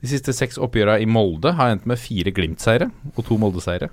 De 0.00 0.08
siste 0.08 0.32
seks 0.32 0.56
oppgjøra 0.60 0.96
i 1.02 1.08
Molde 1.08 1.52
har 1.58 1.74
endt 1.74 1.84
med 1.88 2.00
fire 2.00 2.32
Glimt-seire 2.32 2.88
og 3.12 3.20
to 3.26 3.36
Molde-seire. 3.40 3.90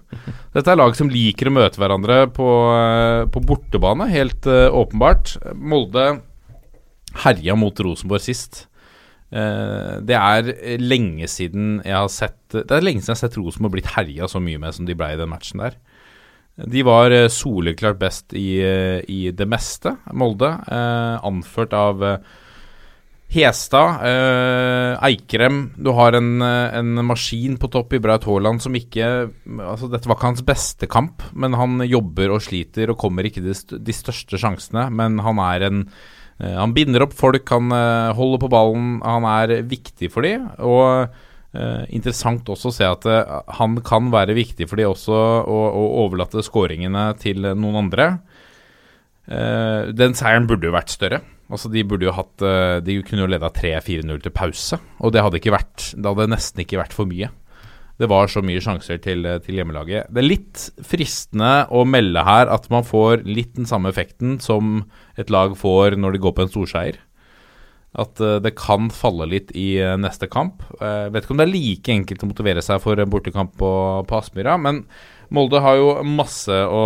Dette 0.55 0.71
er 0.71 0.79
lag 0.79 0.95
som 0.95 1.11
liker 1.11 1.49
å 1.49 1.55
møte 1.57 1.81
hverandre 1.81 2.21
på, 2.35 2.47
eh, 2.77 3.25
på 3.27 3.43
bortebane, 3.43 4.07
helt 4.13 4.47
uh, 4.47 4.71
åpenbart. 4.71 5.35
Molde 5.59 6.07
herja 7.25 7.57
mot 7.59 7.83
Rosenborg 7.83 8.23
sist. 8.23 8.65
Uh, 9.27 9.99
det 10.07 10.15
er 10.15 10.79
lenge 10.79 11.27
siden 11.27 11.81
jeg 11.83 11.91
har 11.97 12.07
sett 12.07 12.53
Det 12.55 12.71
er 12.71 12.85
lenge 12.85 13.01
siden 13.01 13.11
jeg 13.11 13.17
har 13.17 13.23
sett 13.25 13.35
Rosenborg 13.35 13.73
blitt 13.73 13.89
herja 13.97 14.29
så 14.31 14.39
mye 14.39 14.61
med 14.63 14.77
som 14.77 14.87
de 14.87 14.95
ble 14.95 15.11
i 15.11 15.19
den 15.19 15.27
matchen 15.33 15.59
der. 15.59 15.75
De 16.57 16.81
var 16.87 17.11
eh, 17.13 17.27
soleklart 17.29 17.99
best 17.99 18.33
i, 18.33 18.63
i 18.63 19.19
det 19.29 19.45
meste, 19.45 19.91
Molde. 20.09 20.55
Anført 21.27 21.75
av 21.77 22.01
Hestad, 23.27 24.05
eh, 24.07 24.93
Eikrem 25.03 25.73
Du 25.75 25.91
har 25.91 26.15
en, 26.15 26.41
eh, 26.41 26.77
en 26.79 26.95
maskin 27.05 27.57
på 27.59 27.67
topp 27.69 27.93
i 27.93 27.99
Braut 27.99 28.23
Haaland 28.23 28.61
som 28.63 28.71
ikke 28.71 29.29
altså 29.59 29.89
Dette 29.91 30.07
var 30.07 30.15
ikke 30.15 30.31
hans 30.31 30.45
beste 30.47 30.87
kamp, 30.87 31.21
men 31.35 31.53
han 31.53 31.83
jobber 31.83 32.31
og 32.31 32.41
sliter 32.41 32.89
og 32.89 32.97
kommer 32.97 33.27
ikke 33.27 33.43
de, 33.43 33.93
største 33.93 34.39
sjansene. 34.39 34.87
Men 34.95 35.19
han 35.19 35.39
er 35.43 35.67
en 35.67 35.83
eh, 36.39 36.55
Han 36.55 36.73
binder 36.73 37.03
opp 37.03 37.13
folk, 37.13 37.43
han 37.49 37.69
eh, 37.75 38.15
holder 38.15 38.39
på 38.39 38.49
ballen, 38.49 39.01
han 39.03 39.27
er 39.27 39.61
viktig 39.67 40.09
for 40.09 40.23
de, 40.23 40.37
og 40.63 41.11
eh, 41.51 41.83
interessant 41.91 42.47
også 42.47 42.71
å 42.71 42.77
se 42.79 42.87
at 42.87 43.05
eh, 43.11 43.39
han 43.59 43.81
kan 43.83 44.07
være 44.09 44.39
viktig 44.39 44.69
for 44.69 44.79
de 44.79 44.87
også, 44.87 45.11
å 45.43 45.61
å 45.75 45.87
overlate 46.05 46.45
skåringene 46.47 47.09
til 47.19 47.43
noen 47.43 47.83
andre. 47.83 48.11
Den 49.27 50.13
seieren 50.15 50.45
burde 50.47 50.69
jo 50.69 50.71
vært 50.71 50.93
større. 50.93 51.19
Altså 51.47 51.71
De 51.71 51.83
burde 51.87 52.07
jo 52.07 52.15
hatt 52.15 52.43
eh, 52.45 52.77
De 52.83 52.99
kunne 53.07 53.23
jo 53.23 53.31
leda 53.31 53.49
3-4-0 53.55 54.23
til 54.23 54.35
pause, 54.35 54.79
og 54.99 55.13
det 55.15 55.23
hadde 55.23 55.39
ikke 55.39 55.55
vært 55.55 55.91
Det 55.95 56.09
hadde 56.09 56.31
nesten 56.33 56.63
ikke 56.63 56.81
vært 56.81 56.95
for 56.95 57.09
mye. 57.09 57.31
Det 57.97 58.05
var 58.11 58.29
så 58.29 58.43
mye 58.45 58.61
sjanser 58.61 58.99
til, 59.01 59.25
eh, 59.25 59.39
til 59.41 59.57
hjemmelaget. 59.57 60.11
Det 60.13 60.21
er 60.21 60.27
litt 60.27 60.67
fristende 60.85 61.65
å 61.73 61.81
melde 61.87 62.21
her 62.27 62.51
at 62.53 62.67
man 62.69 62.85
får 62.85 63.23
litt 63.25 63.55
den 63.57 63.65
samme 63.69 63.89
effekten 63.89 64.37
som 64.43 64.83
et 65.17 65.31
lag 65.33 65.55
får 65.57 65.97
når 65.97 66.13
de 66.13 66.21
går 66.21 66.35
på 66.37 66.45
en 66.45 66.51
storseier. 66.51 66.99
At 67.97 68.21
eh, 68.21 68.37
det 68.43 68.53
kan 68.59 68.91
falle 68.93 69.25
litt 69.31 69.49
i 69.57 69.79
neste 69.97 70.29
kamp. 70.29 70.61
Jeg 70.77 71.15
vet 71.15 71.25
ikke 71.25 71.33
om 71.33 71.41
det 71.41 71.47
er 71.47 71.55
like 71.55 71.95
enkelt 71.95 72.27
å 72.27 72.29
motivere 72.29 72.65
seg 72.65 72.83
for 72.83 73.01
en 73.01 73.09
bortekamp 73.09 73.57
på, 73.57 73.71
på 74.05 74.19
Aspmyra, 74.19 74.59
men 74.61 74.83
Molde 75.33 75.59
har 75.63 75.79
jo 75.79 75.89
masse 76.07 76.53
å, 76.53 76.83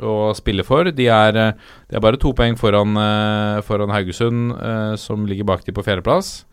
å 0.00 0.32
spille 0.36 0.64
for. 0.64 0.90
De 0.90 1.06
er, 1.06 1.36
eh, 1.36 1.52
de 1.88 1.96
er 1.96 2.00
bare 2.00 2.16
to 2.20 2.32
poeng 2.32 2.56
foran, 2.56 2.96
eh, 2.96 3.60
foran 3.62 3.90
Haugesund, 3.90 4.52
eh, 4.52 4.96
som 4.96 5.26
ligger 5.26 5.44
bak 5.44 5.64
de 5.64 5.72
på 5.72 5.84
fjerdeplass. 5.84 6.44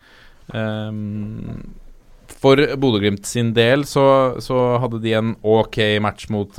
Um, 0.52 1.74
for 2.26 2.56
Bodø-Glimt 2.56 3.24
sin 3.24 3.52
del 3.52 3.84
så, 3.84 4.40
så 4.40 4.80
hadde 4.80 5.00
de 5.00 5.12
en 5.14 5.36
ok 5.44 6.00
match 6.00 6.28
mot, 6.28 6.56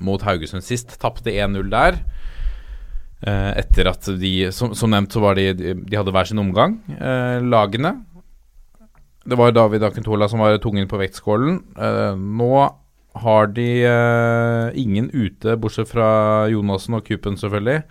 mot 0.00 0.22
Haugesund 0.22 0.62
sist. 0.62 0.98
Tapte 1.00 1.32
1-0 1.34 1.68
der. 1.68 2.00
Etter 3.20 3.90
at 3.90 4.06
de 4.16 4.50
Som, 4.50 4.72
som 4.72 4.88
nevnt 4.88 5.12
så 5.12 5.20
var 5.20 5.34
de 5.34 5.52
De 5.52 5.96
hadde 5.98 6.08
hver 6.08 6.24
sin 6.24 6.38
omgang, 6.40 6.78
eh, 6.88 7.40
lagene. 7.44 8.06
Det 9.28 9.36
var 9.36 9.52
David 9.52 9.82
Akentola 9.84 10.28
som 10.28 10.40
var 10.40 10.56
tungen 10.58 10.88
på 10.88 10.96
vektskålen. 10.96 11.60
Nå 12.16 12.79
har 13.22 13.50
de 13.56 13.68
uh, 13.84 14.70
ingen 14.78 15.10
ute, 15.12 15.56
bortsett 15.60 15.90
fra 15.90 16.48
Jonassen 16.52 16.96
og 16.98 17.04
Kupen, 17.06 17.38
selvfølgelig. 17.40 17.82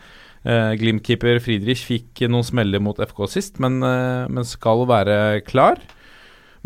Uh, 0.47 0.71
Glimt-keeper 0.79 1.41
Friedrich 1.43 1.83
fikk 1.83 2.23
noen 2.31 2.47
smeller 2.47 2.79
mot 2.83 2.99
FK 3.03 3.25
sist, 3.27 3.57
men, 3.59 3.81
uh, 3.83 4.23
men 4.31 4.47
skal 4.47 4.85
være 4.89 5.41
klar. 5.47 5.81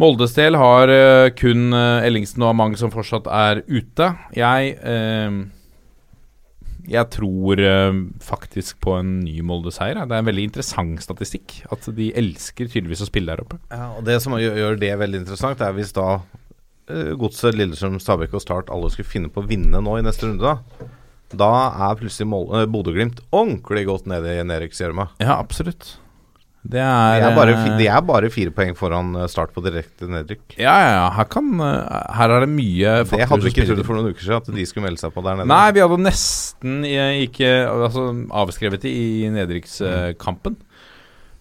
Moldes 0.02 0.34
del 0.34 0.58
har 0.58 0.90
kun 1.38 1.70
Ellingsen 1.70 2.42
og 2.42 2.50
Amang 2.50 2.74
som 2.80 2.90
fortsatt 2.90 3.28
er 3.30 3.60
ute. 3.70 4.08
Jeg 4.34 4.72
Jeg 6.90 7.10
tror 7.14 7.62
uh, 7.62 8.00
faktisk 8.20 8.80
på 8.82 8.98
en 8.98 9.20
ny 9.22 9.38
Molde-seier. 9.46 10.02
Det 10.02 10.18
er 10.18 10.24
en 10.24 10.32
veldig 10.32 10.48
interessant 10.50 10.98
statistikk. 11.06 11.60
At 11.72 11.86
de 11.94 12.10
elsker 12.10 12.68
tydeligvis 12.74 13.06
å 13.06 13.08
spille 13.12 13.30
der 13.30 13.46
oppe. 13.46 13.62
Ja, 13.70 13.94
og 13.94 14.04
Det 14.10 14.18
som 14.26 14.34
gjør, 14.34 14.82
det 14.82 14.98
veldig 14.98 15.22
interessant, 15.22 15.62
er 15.62 15.78
hvis 15.78 15.94
da 15.94 16.24
Godset, 16.90 17.56
Lillestrøm, 17.56 18.00
Stabæk 18.04 18.36
og 18.36 18.44
Start 18.44 18.72
alle 18.74 18.92
skulle 18.92 19.08
finne 19.08 19.32
på 19.32 19.44
å 19.44 19.48
vinne 19.48 19.80
nå 19.84 19.98
i 20.00 20.06
neste 20.06 20.28
runde, 20.28 20.44
da. 20.44 20.90
Da 21.34 21.50
er 21.90 21.98
plutselig 21.98 22.30
eh, 22.30 22.66
Bodø-Glimt 22.70 23.24
ordentlig 23.34 23.88
godt 23.90 24.10
nede 24.12 24.38
i 24.38 24.46
nedrykksgjørma. 24.46 25.08
Ja, 25.24 25.40
absolutt. 25.40 25.96
Det 26.64 26.80
De, 26.80 26.84
er, 26.84 27.26
er 27.28 27.34
bare 27.36 27.54
eh, 27.58 27.72
de 27.76 27.88
er 27.92 28.04
bare 28.08 28.30
fire 28.32 28.54
poeng 28.56 28.72
foran 28.80 29.10
eh, 29.20 29.26
Start 29.32 29.52
på 29.56 29.64
direkte 29.66 30.08
nedrykk. 30.08 30.56
Ja, 30.56 30.76
ja, 30.80 30.92
ja. 30.96 31.08
Her, 31.18 31.28
kan, 31.32 31.50
eh, 31.60 31.98
her 32.20 32.36
er 32.38 32.46
det 32.46 32.52
mye 32.54 32.94
Det 33.10 33.28
hadde 33.28 33.44
vi 33.44 33.52
ikke 33.52 33.66
trodd 33.68 33.84
for 33.84 34.00
noen 34.00 34.14
uker 34.14 34.24
siden, 34.24 34.40
at 34.40 34.60
de 34.60 34.68
skulle 34.70 34.88
melde 34.88 35.04
seg 35.04 35.12
på 35.16 35.24
der 35.26 35.42
nede. 35.42 35.50
Nei, 35.52 35.74
vi 35.76 35.84
hadde 35.84 36.00
nesten 36.06 36.78
eh, 36.88 37.18
ikke 37.26 37.50
altså, 37.68 38.06
avskrevet 38.44 38.86
det 38.86 38.94
i 38.96 39.32
nedrykkskampen. 39.34 40.56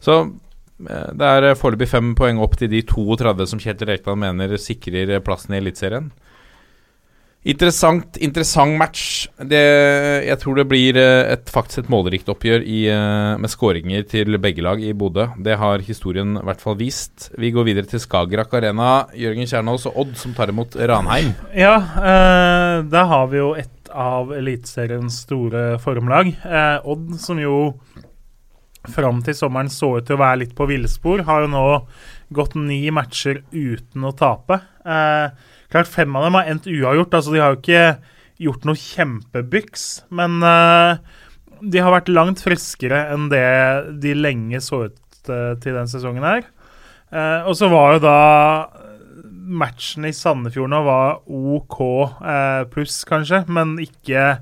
Så 0.03 0.19
eh, 0.25 0.33
det 0.81 1.29
er 1.29 1.49
eh, 1.51 1.59
foreløpig 1.59 1.89
fem 1.91 2.13
poeng 2.19 2.41
opp 2.43 2.57
til 2.59 2.71
de 2.73 2.83
32 2.89 3.49
som 3.51 3.61
Kjetil 3.63 3.93
Rekdal 3.93 4.19
mener 4.19 4.57
sikrer 4.61 5.17
eh, 5.17 5.25
plassen 5.25 5.55
i 5.55 5.61
Eliteserien. 5.61 6.11
Interessant, 7.43 8.21
interessant 8.23 8.77
match. 8.79 9.27
Det, 9.35 9.63
jeg 10.29 10.39
tror 10.39 10.61
det 10.61 10.65
blir 10.71 10.99
eh, 11.01 11.33
et, 11.35 11.49
faktisk 11.51 11.81
et 11.83 11.91
målrikt 11.91 12.31
oppgjør 12.31 12.63
i, 12.63 12.85
eh, 12.87 13.33
med 13.43 13.51
skåringer 13.51 14.05
til 14.07 14.39
begge 14.43 14.63
lag 14.63 14.79
i 14.79 14.93
Bodø. 14.95 15.27
Det 15.43 15.57
har 15.59 15.83
historien 15.83 16.37
i 16.39 16.45
hvert 16.47 16.63
fall 16.63 16.79
vist. 16.79 17.33
Vi 17.43 17.51
går 17.51 17.67
videre 17.67 17.91
til 17.91 18.03
Skagerrak 18.03 18.55
Arena. 18.55 19.09
Jørgen 19.19 19.51
Kjernås 19.51 19.89
og 19.91 19.99
Odd 20.05 20.15
som 20.21 20.37
tar 20.39 20.55
imot 20.55 20.79
Ranheim. 20.79 21.35
Ja, 21.51 21.75
eh, 21.99 22.77
der 22.87 23.11
har 23.11 23.27
vi 23.33 23.43
jo 23.43 23.53
et 23.59 23.91
av 23.91 24.31
Eliteseriens 24.39 25.25
store 25.27 25.81
formlag. 25.83 26.31
Eh, 26.47 26.79
Odd, 26.95 27.19
som 27.19 27.43
jo 27.43 27.73
fram 28.91 29.21
til 29.23 29.37
sommeren 29.39 29.71
så 29.71 29.97
ut 29.99 30.09
til 30.09 30.17
å 30.19 30.23
være 30.23 30.43
litt 30.43 30.55
på 30.59 30.67
villspor, 30.71 31.25
har 31.29 31.45
jo 31.45 31.53
nå 31.53 31.67
gått 32.35 32.57
ni 32.59 32.85
matcher 32.95 33.43
uten 33.53 34.09
å 34.09 34.15
tape. 34.17 34.59
Eh, 34.83 35.51
klart 35.73 35.91
Fem 35.91 36.17
av 36.19 36.27
dem 36.27 36.39
har 36.39 36.51
endt 36.51 36.71
uavgjort. 36.71 37.15
altså 37.15 37.35
De 37.35 37.43
har 37.43 37.53
jo 37.53 37.61
ikke 37.61 37.85
gjort 38.43 38.65
noe 38.67 38.81
kjempebyks, 38.81 39.87
men 40.11 40.41
eh, 40.43 41.03
de 41.63 41.83
har 41.83 41.95
vært 41.95 42.11
langt 42.11 42.43
friskere 42.43 43.05
enn 43.13 43.29
det 43.31 43.47
de 44.03 44.17
lenge 44.19 44.63
så 44.65 44.87
ut 44.89 45.31
eh, 45.31 45.53
til 45.63 45.79
den 45.79 45.91
sesongen 45.91 46.27
her. 46.27 46.49
Eh, 47.13 47.47
og 47.47 47.55
så 47.59 47.69
var 47.71 47.97
jo 47.97 48.05
da 48.07 48.19
matchen 49.53 50.07
i 50.09 50.15
Sandefjord 50.17 50.71
nå 50.73 50.81
var 50.87 51.23
OK 51.29 51.79
eh, 52.25 52.63
pluss, 52.73 53.03
kanskje, 53.09 53.43
men 53.53 53.77
ikke, 53.83 54.39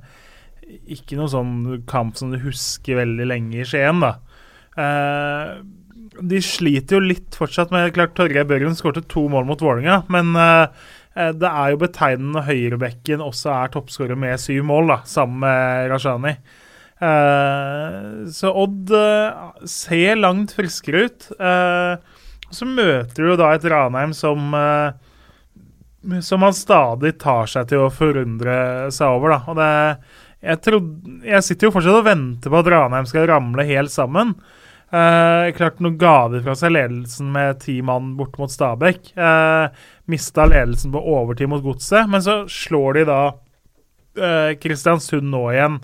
ikke 0.95 1.19
noe 1.19 1.31
sånn 1.33 1.55
kamp 1.91 2.19
som 2.21 2.33
du 2.33 2.39
husker 2.45 3.01
veldig 3.01 3.29
lenge 3.29 3.63
i 3.63 3.69
Skien, 3.69 4.03
da. 4.05 4.19
Eh, 4.81 5.51
de 6.21 6.41
sliter 6.45 6.99
jo 6.99 7.11
litt 7.13 7.37
fortsatt 7.39 7.73
med 7.73 7.93
Klart 7.97 8.17
Torgeir 8.19 8.49
Børgen 8.49 8.77
skårte 8.77 9.05
to 9.09 9.27
mål 9.33 9.47
mot 9.49 9.63
Vålerenga, 9.63 10.03
men 10.13 10.33
eh, 10.37 10.89
det 11.37 11.51
er 11.51 11.73
jo 11.73 11.81
betegnende 11.81 12.39
når 12.39 12.49
høyrebekken 12.49 13.23
også 13.25 13.53
er 13.55 13.73
toppskårer 13.75 14.19
med 14.19 14.41
syv 14.41 14.67
mål, 14.69 14.93
da, 14.93 14.99
sammen 15.09 15.41
med 15.45 15.91
Rashani. 15.93 16.37
Uh, 17.01 18.29
så 18.29 18.51
Odd 18.61 18.91
uh, 18.93 19.55
ser 19.65 20.19
langt 20.21 20.53
friskere 20.53 21.07
ut. 21.09 21.31
Så 22.53 22.69
møter 22.69 23.25
du 23.25 23.39
da 23.41 23.55
et 23.55 23.65
Ranheim 23.73 24.13
som 24.13 24.53
Som 26.27 26.45
han 26.45 26.57
stadig 26.57 27.15
tar 27.23 27.49
seg 27.49 27.71
til 27.71 27.87
å 27.87 27.93
forundre 27.95 28.91
seg 28.93 29.17
over, 29.17 29.33
da. 29.33 29.41
Og 29.49 29.57
det 29.57 29.71
jeg, 30.41 30.61
trodde, 30.65 31.19
jeg 31.27 31.45
sitter 31.45 31.69
jo 31.69 31.75
fortsatt 31.75 31.99
og 31.99 32.07
venter 32.07 32.53
på 32.53 32.61
at 32.63 32.69
Ranheim 32.73 33.09
skal 33.09 33.29
ramle 33.29 33.67
helt 33.69 33.93
sammen. 33.93 34.33
Eh, 34.91 35.53
klart 35.55 35.79
Nå 35.79 35.93
ga 36.01 36.29
de 36.33 36.41
fra 36.43 36.57
seg 36.59 36.73
ledelsen 36.75 37.29
med 37.31 37.61
ti 37.63 37.77
mann 37.87 38.17
bort 38.19 38.39
mot 38.41 38.51
Stabæk. 38.51 39.13
Eh, 39.15 39.85
Mista 40.11 40.49
ledelsen 40.51 40.91
på 40.95 41.03
overtid 41.15 41.51
mot 41.53 41.63
Godset, 41.63 42.09
men 42.11 42.25
så 42.25 42.43
slår 42.51 42.99
de 42.99 43.07
da 43.11 43.21
eh, 44.19 44.53
Kristiansund 44.59 45.31
nå 45.31 45.45
igjen. 45.53 45.79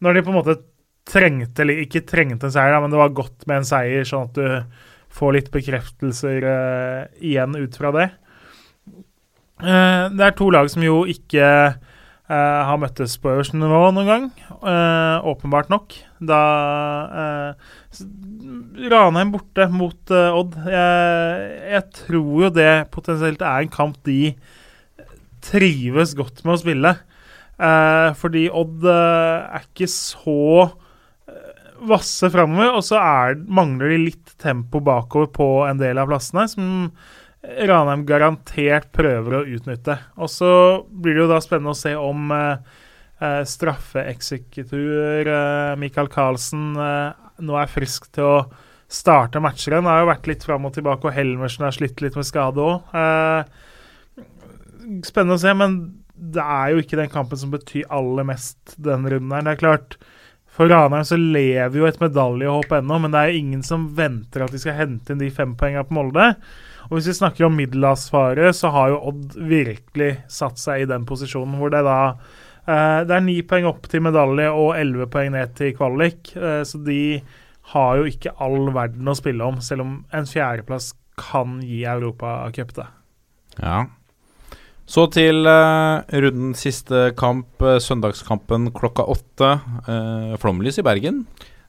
Når 0.00 0.16
de 0.16 0.24
på 0.24 0.32
en 0.32 0.38
måte 0.40 0.58
trengte, 1.06 1.62
eller 1.62 1.84
ikke 1.84 2.06
trengte 2.08 2.48
en 2.48 2.54
seier, 2.54 2.72
da, 2.74 2.80
men 2.82 2.92
det 2.92 3.00
var 3.00 3.16
godt 3.16 3.44
med 3.46 3.60
en 3.60 3.68
seier, 3.68 4.08
sånn 4.08 4.30
at 4.30 4.38
du 4.40 4.86
får 5.16 5.36
litt 5.36 5.52
bekreftelser 5.54 6.48
eh, 6.50 7.02
igjen 7.24 7.56
ut 7.60 7.76
fra 7.78 7.92
det. 7.94 8.08
Eh, 9.62 10.02
det 10.12 10.24
er 10.26 10.34
to 10.36 10.50
lag 10.52 10.68
som 10.72 10.84
jo 10.84 11.04
ikke 11.08 11.44
eh, 11.46 12.62
har 12.68 12.80
møttes 12.80 13.16
på 13.20 13.32
øverste 13.32 13.56
nivå 13.60 13.86
noen 13.96 14.10
gang, 14.10 14.26
eh, 14.56 15.28
åpenbart 15.32 15.72
nok. 15.72 15.96
Da 16.20 16.40
Ranheim 18.90 19.32
borte 19.34 19.66
mot 19.72 20.12
uh, 20.12 20.36
Odd. 20.36 20.54
Jeg, 20.70 21.50
jeg 21.72 21.84
tror 22.02 22.44
jo 22.44 22.50
det 22.54 22.70
potensielt 22.94 23.42
er 23.42 23.64
en 23.64 23.72
kamp 23.72 23.98
de 24.06 24.34
trives 25.46 26.14
godt 26.18 26.44
med 26.44 26.54
å 26.56 26.60
spille. 26.62 26.92
Uh, 27.56 28.12
fordi 28.18 28.46
Odd 28.52 28.84
uh, 28.86 29.48
er 29.56 29.64
ikke 29.66 29.88
så 29.90 30.70
vasse 31.86 32.30
framover, 32.32 32.72
og 32.78 32.82
så 32.86 32.96
er, 33.00 33.36
mangler 33.52 33.92
de 33.92 33.98
litt 34.06 34.30
tempo 34.40 34.80
bakover 34.84 35.28
på 35.34 35.48
en 35.68 35.78
del 35.80 35.98
av 36.00 36.08
plassene, 36.08 36.46
som 36.48 36.64
Ranheim 37.44 38.06
garantert 38.08 38.88
prøver 38.96 39.36
å 39.36 39.46
utnytte. 39.58 39.98
Og 40.16 40.30
så 40.32 40.50
blir 40.88 41.14
det 41.14 41.22
jo 41.26 41.28
da 41.30 41.40
spennende 41.44 41.74
å 41.74 41.78
se 41.78 41.92
om 42.00 42.32
straffeeksekutur 43.52 45.28
Michael 45.80 46.08
Carlsen 46.12 46.74
nå 47.42 47.58
er 47.60 47.70
frisk 47.70 48.08
til 48.16 48.28
å 48.28 48.38
starte 48.88 49.42
matcher 49.42 49.74
igjen. 49.74 49.88
Har 49.90 50.04
jo 50.04 50.10
vært 50.12 50.28
litt 50.30 50.44
fram 50.46 50.68
og 50.68 50.74
tilbake, 50.76 51.08
og 51.08 51.16
Helmersen 51.16 51.66
har 51.66 51.74
slitt 51.74 52.02
litt 52.04 52.18
med 52.18 52.28
skade 52.28 52.62
òg. 52.62 52.98
spennende 55.06 55.34
å 55.34 55.42
se, 55.42 55.52
men 55.54 55.78
det 56.16 56.42
er 56.42 56.72
jo 56.72 56.82
ikke 56.82 56.98
den 57.00 57.10
kampen 57.12 57.38
som 57.38 57.50
betyr 57.52 57.88
aller 57.92 58.26
mest 58.28 58.76
denne 58.80 59.10
runden 59.12 59.34
her. 59.34 59.42
Det 59.44 59.56
er 59.56 59.60
klart, 59.64 59.96
for 60.46 60.70
Ranheim 60.70 61.04
så 61.04 61.18
lever 61.20 61.76
jo 61.76 61.88
et 61.88 62.00
medaljehåp 62.00 62.72
ennå, 62.78 63.00
men 63.02 63.12
det 63.12 63.20
er 63.20 63.32
jo 63.32 63.42
ingen 63.42 63.66
som 63.66 63.90
venter 63.98 64.46
at 64.46 64.54
de 64.54 64.62
skal 64.62 64.78
hente 64.78 65.12
inn 65.12 65.20
de 65.20 65.28
fem 65.34 65.52
poengene 65.58 65.84
på 65.84 65.98
Molde. 65.98 66.30
Og 66.86 66.96
hvis 66.96 67.10
vi 67.10 67.18
snakker 67.18 67.48
om 67.48 67.56
middelhavsfare, 67.58 68.52
så 68.54 68.70
har 68.72 68.92
jo 68.92 69.02
Odd 69.10 69.36
virkelig 69.50 70.12
satt 70.32 70.60
seg 70.62 70.84
i 70.84 70.88
den 70.88 71.06
posisjonen 71.08 71.58
hvor 71.58 71.72
det 71.74 71.82
da 71.84 71.98
eh, 72.06 72.20
Det 72.66 73.14
er 73.14 73.22
ni 73.22 73.36
poeng 73.46 73.68
opp 73.70 73.84
til 73.90 74.02
medalje 74.02 74.48
og 74.50 74.72
elleve 74.74 75.06
poeng 75.10 75.30
ned 75.36 75.52
til 75.58 75.74
kvalik, 75.76 76.32
eh, 76.34 76.62
så 76.66 76.80
de 76.82 77.20
har 77.72 78.00
jo 78.00 78.08
ikke 78.10 78.34
all 78.42 78.70
verden 78.74 79.10
å 79.10 79.14
spille 79.18 79.46
om, 79.46 79.60
selv 79.62 79.84
om 79.84 79.92
en 80.14 80.26
fjerdeplass 80.26 80.92
kan 81.18 81.60
gi 81.64 81.84
Europacup 81.88 82.74
det. 82.76 82.86
Ja. 83.58 83.86
Så 84.86 85.08
til 85.10 85.48
uh, 85.48 86.04
rundens 86.14 86.62
siste 86.62 87.08
kamp, 87.18 87.58
søndagskampen 87.58 88.70
klokka 88.76 89.06
åtte. 89.10 89.48
Uh, 89.88 90.36
flomlys 90.38 90.78
i 90.78 90.84
Bergen. 90.86 91.24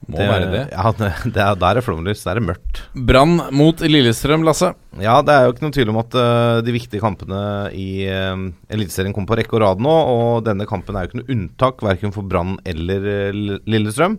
Må 0.08 0.20
være 0.22 0.50
det. 0.52 0.62
Ja, 0.72 0.92
det, 0.96 1.08
det 1.34 1.42
er, 1.42 1.56
der 1.58 1.80
er 1.80 1.84
flomlys. 1.84 2.22
Der 2.24 2.36
er 2.36 2.40
det 2.40 2.48
mørkt. 2.48 2.82
Brann 3.08 3.40
mot 3.52 3.82
Lillestrøm, 3.82 4.46
Lasse. 4.46 4.70
Ja, 5.02 5.18
det 5.26 5.34
er 5.34 5.46
jo 5.46 5.54
ikke 5.54 5.66
noen 5.66 5.74
tvil 5.76 5.92
om 5.92 6.00
at 6.00 6.14
uh, 6.16 6.60
de 6.64 6.74
viktige 6.74 7.02
kampene 7.02 7.40
i 7.76 8.06
uh, 8.08 8.46
Eliteserien 8.72 9.12
kommer 9.16 9.34
på 9.34 9.40
rekke 9.42 9.58
og 9.58 9.64
rad 9.66 9.82
nå. 9.84 9.96
Og 10.14 10.46
denne 10.46 10.68
kampen 10.70 10.96
er 10.96 11.04
jo 11.04 11.10
ikke 11.10 11.20
noe 11.22 11.34
unntak, 11.34 11.84
verken 11.84 12.14
for 12.14 12.28
Brann 12.30 12.56
eller 12.68 13.10
uh, 13.10 13.58
Lillestrøm. 13.68 14.16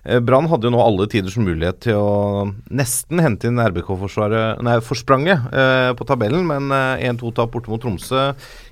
Brann 0.00 0.46
hadde 0.48 0.64
jo 0.64 0.72
nå 0.72 0.80
alle 0.80 1.04
tiders 1.12 1.36
mulighet 1.36 1.82
til 1.84 1.98
å 2.00 2.46
nesten 2.72 3.20
hente 3.20 3.50
inn 3.50 3.60
RBK-forspranget 3.60 5.50
eh, 5.52 5.90
på 5.96 6.06
tabellen, 6.08 6.46
men 6.48 6.72
eh, 6.72 7.04
1-2-tap 7.10 7.52
borte 7.52 7.68
mot 7.68 7.82
Tromsø 7.82 8.30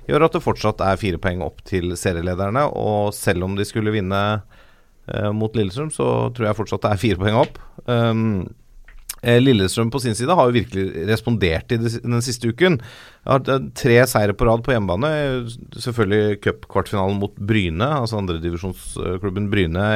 gjør 0.09 0.25
at 0.25 0.33
det 0.33 0.41
fortsatt 0.41 0.81
er 0.81 0.97
fire 0.97 1.21
poeng 1.21 1.43
opp 1.45 1.61
til 1.69 1.93
serielederne. 1.99 2.65
Og 2.73 3.13
selv 3.13 3.45
om 3.45 3.53
de 3.57 3.67
skulle 3.67 3.93
vinne 3.93 4.23
mot 5.35 5.55
Lillestrøm, 5.55 5.89
så 5.93 6.29
tror 6.35 6.49
jeg 6.49 6.57
fortsatt 6.57 6.83
det 6.85 6.93
er 6.93 7.01
fire 7.01 7.21
poeng 7.21 7.37
opp. 7.39 7.61
Um, 7.85 8.25
Lillestrøm 9.19 9.89
på 9.91 9.99
sin 9.99 10.15
side 10.15 10.31
har 10.35 10.47
jo 10.47 10.55
virkelig 10.55 11.07
respondert 11.09 11.71
i 11.75 11.77
den 11.81 12.21
siste 12.23 12.47
uken. 12.53 12.77
Har 13.27 13.43
tre 13.75 13.97
seire 14.07 14.33
på 14.33 14.47
rad 14.47 14.63
på 14.63 14.71
hjemmebane. 14.71 15.09
Selvfølgelig 15.75 16.39
cupkvartfinalen 16.45 17.19
mot 17.19 17.35
Bryne, 17.35 17.89
altså 17.99 18.21
andredivisjonsklubben 18.21 19.49
Bryne, 19.51 19.87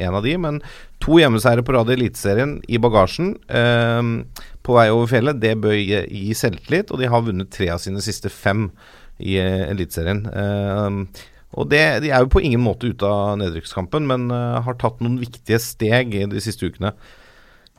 en 0.00 0.16
av 0.16 0.24
de. 0.24 0.36
Men 0.40 0.62
to 1.04 1.18
hjemmeseire 1.20 1.64
på 1.66 1.76
rad 1.76 1.92
i 1.92 1.98
Eliteserien 1.98 2.56
i 2.68 2.80
bagasjen 2.80 3.34
eh, 3.52 4.14
på 4.64 4.78
vei 4.78 4.88
over 4.94 5.12
fjellet. 5.12 5.42
Det 5.42 5.58
bør 5.60 5.76
gi, 5.76 6.00
gi 6.08 6.38
selvtillit, 6.38 6.90
og 6.90 7.02
de 7.02 7.12
har 7.12 7.26
vunnet 7.26 7.52
tre 7.52 7.68
av 7.74 7.84
sine 7.84 8.00
siste 8.04 8.32
fem 8.32 8.70
i 9.20 9.36
eh, 9.42 9.68
Eliteserien. 9.68 10.24
Eh, 10.24 11.28
og 11.58 11.70
det, 11.70 12.02
De 12.04 12.12
er 12.12 12.22
jo 12.22 12.30
på 12.30 12.42
ingen 12.44 12.62
måte 12.62 12.92
ute 12.92 13.06
av 13.06 13.38
nedrykkskampen, 13.40 14.06
men 14.06 14.28
uh, 14.30 14.60
har 14.62 14.78
tatt 14.78 15.00
noen 15.02 15.18
viktige 15.22 15.58
steg 15.62 16.14
i 16.14 16.28
de 16.30 16.42
siste 16.42 16.70
ukene. 16.70 16.94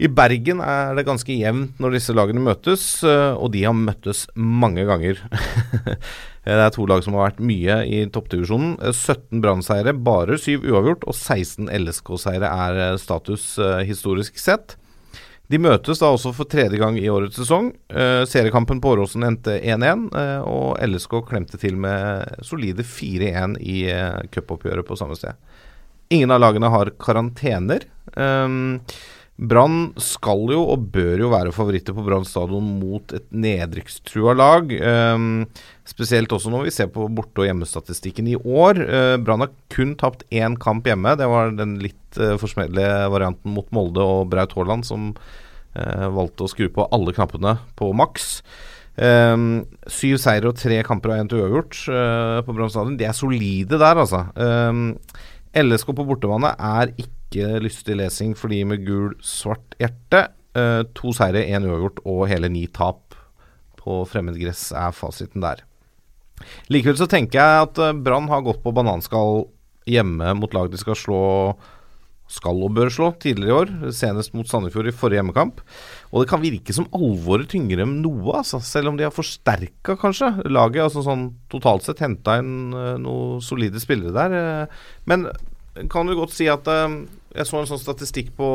I 0.02 0.10
Bergen 0.10 0.64
er 0.66 0.96
det 0.98 1.06
ganske 1.06 1.36
jevnt 1.36 1.78
når 1.80 1.96
disse 1.96 2.16
lagene 2.16 2.44
møtes, 2.44 2.84
uh, 3.06 3.38
og 3.38 3.54
de 3.56 3.64
har 3.68 3.78
møttes 3.78 4.26
mange 4.36 4.84
ganger. 4.90 5.22
det 6.48 6.58
er 6.58 6.76
to 6.76 6.88
lag 6.90 7.06
som 7.06 7.16
har 7.16 7.30
vært 7.30 7.44
mye 7.48 7.80
i 7.88 8.04
toppdivisjonen. 8.12 8.76
17 8.92 9.40
Brann-seiere, 9.44 9.96
bare 9.96 10.40
7 10.42 10.66
uavgjort, 10.66 11.08
og 11.08 11.16
16 11.16 11.72
LSK-seire 11.72 12.52
er 12.68 13.00
status 13.00 13.54
historisk 13.88 14.42
sett. 14.42 14.76
De 15.52 15.60
møtes 15.60 16.00
da 16.00 16.08
også 16.14 16.32
for 16.36 16.48
tredje 16.48 16.80
gang 16.80 16.96
i 17.00 17.10
årets 17.12 17.36
sesong. 17.42 17.74
Eh, 17.92 18.24
seriekampen 18.30 18.80
på 18.80 18.94
Åråsen 18.94 19.26
endte 19.28 19.58
1-1, 19.60 20.06
eh, 20.16 20.46
og 20.48 20.78
LSK 20.86 21.18
klemte 21.28 21.60
til 21.60 21.76
med 21.82 22.40
solide 22.48 22.86
4-1 22.88 23.58
i 23.60 23.82
eh, 23.92 24.22
cupoppgjøret 24.32 24.88
på 24.88 24.96
samme 25.00 25.18
sted. 25.20 25.36
Ingen 26.12 26.32
av 26.32 26.40
lagene 26.44 26.72
har 26.72 26.94
karantener. 27.00 27.84
Um, 28.16 28.80
Brann 29.42 29.88
skal 29.98 30.52
jo 30.54 30.62
og 30.70 30.84
bør 30.94 31.24
jo 31.24 31.30
være 31.32 31.54
favoritter 31.56 31.96
på 31.98 32.04
Brann 32.06 32.26
stadion 32.30 32.66
mot 32.78 33.14
et 33.18 33.26
nedrykkstrua 33.34 34.36
lag. 34.38 34.70
Um, 34.70 35.48
spesielt 35.88 36.34
også 36.36 36.52
når 36.54 36.68
vi 36.68 36.74
ser 36.76 36.92
på 36.94 37.08
borte- 37.10 37.42
og 37.42 37.48
hjemmestatistikken 37.50 38.30
i 38.30 38.38
år. 38.38 38.84
Uh, 38.86 39.16
Brann 39.18 39.42
har 39.42 39.54
kun 39.74 39.96
tapt 39.98 40.28
én 40.30 40.60
kamp 40.62 40.86
hjemme. 40.86 41.16
Det 41.18 41.30
var 41.32 41.56
den 41.58 41.80
litt 41.82 42.22
uh, 42.22 42.36
forsmedelige 42.42 43.10
varianten 43.16 43.56
mot 43.56 43.66
Molde 43.74 44.06
og 44.06 44.30
Braut 44.30 44.54
Haaland 44.54 44.86
som 44.86 45.10
uh, 45.16 46.08
valgte 46.14 46.46
å 46.46 46.52
skru 46.52 46.70
på 46.70 46.86
alle 46.94 47.18
knappene 47.18 47.58
på 47.82 47.90
maks. 47.98 48.44
Um, 49.02 49.64
syv 49.90 50.20
seire 50.22 50.52
og 50.52 50.60
tre 50.62 50.84
kamper 50.86 51.16
og 51.16 51.18
én 51.24 51.30
til 51.32 51.42
uavgjort 51.42 51.82
på 52.46 52.54
Brann 52.54 52.70
stadion. 52.70 52.98
De 53.00 53.10
er 53.10 53.18
solide 53.18 53.82
der, 53.82 54.06
altså. 54.06 54.28
Um, 54.38 55.00
LSK 55.58 55.92
på 55.98 56.06
bortebane 56.08 56.54
er 56.56 56.94
ikke 57.02 57.60
lystig 57.64 57.98
lesing 58.00 58.36
for 58.40 58.52
de 58.52 58.62
med 58.68 58.86
gul-svart 58.88 59.76
hjerte. 59.82 60.30
Uh, 60.56 60.84
to 60.96 61.14
seire, 61.16 61.44
én 61.48 61.66
uavgjort 61.68 62.02
og 62.08 62.26
hele 62.32 62.50
ni 62.52 62.66
tap 62.72 63.16
på 63.80 64.02
fremmedgress 64.08 64.70
er 64.76 64.96
fasiten 64.96 65.44
der. 65.44 65.64
Likevel 66.72 66.98
så 67.00 67.08
tenker 67.10 67.40
jeg 67.40 67.68
at 67.68 67.82
uh, 67.82 67.92
Brann 67.96 68.30
har 68.32 68.44
gått 68.46 68.64
på 68.64 68.74
bananskall 68.76 69.46
hjemme 69.90 70.34
mot 70.38 70.54
lag 70.56 70.72
de 70.72 70.80
skal 70.80 70.98
slå 71.00 71.22
skal 72.32 72.64
og 72.64 72.74
bør 72.78 72.92
slå 72.94 73.12
tidligere 73.22 73.52
i 73.52 73.58
år, 73.60 73.94
senest 73.96 74.36
mot 74.38 74.48
Sandefjord 74.48 74.90
i 74.90 74.96
forrige 74.96 75.20
hjemmekamp. 75.20 75.62
Og 76.12 76.24
det 76.24 76.32
kan 76.32 76.44
virke 76.44 76.76
som 76.76 76.88
alvoret 76.96 77.52
tyngre 77.52 77.84
enn 77.86 78.00
noe, 78.04 78.38
altså, 78.40 78.62
selv 78.64 78.92
om 78.92 79.00
de 79.00 79.08
har 79.08 79.16
forsterka 79.16 79.98
kanskje 80.00 80.34
laget. 80.50 80.86
altså 80.88 81.04
sånn 81.06 81.30
Totalt 81.52 81.84
sett 81.86 82.04
henta 82.04 82.38
inn 82.40 82.72
uh, 82.72 82.96
noen 83.02 83.44
solide 83.44 83.82
spillere 83.84 84.16
der. 84.16 84.68
men 85.06 85.28
kan 85.92 86.08
du 86.08 86.16
godt 86.18 86.34
si 86.36 86.50
at 86.52 86.68
jeg 86.68 87.48
så 87.48 87.62
en 87.62 87.70
sånn 87.70 87.80
statistikk 87.80 88.34
på 88.36 88.50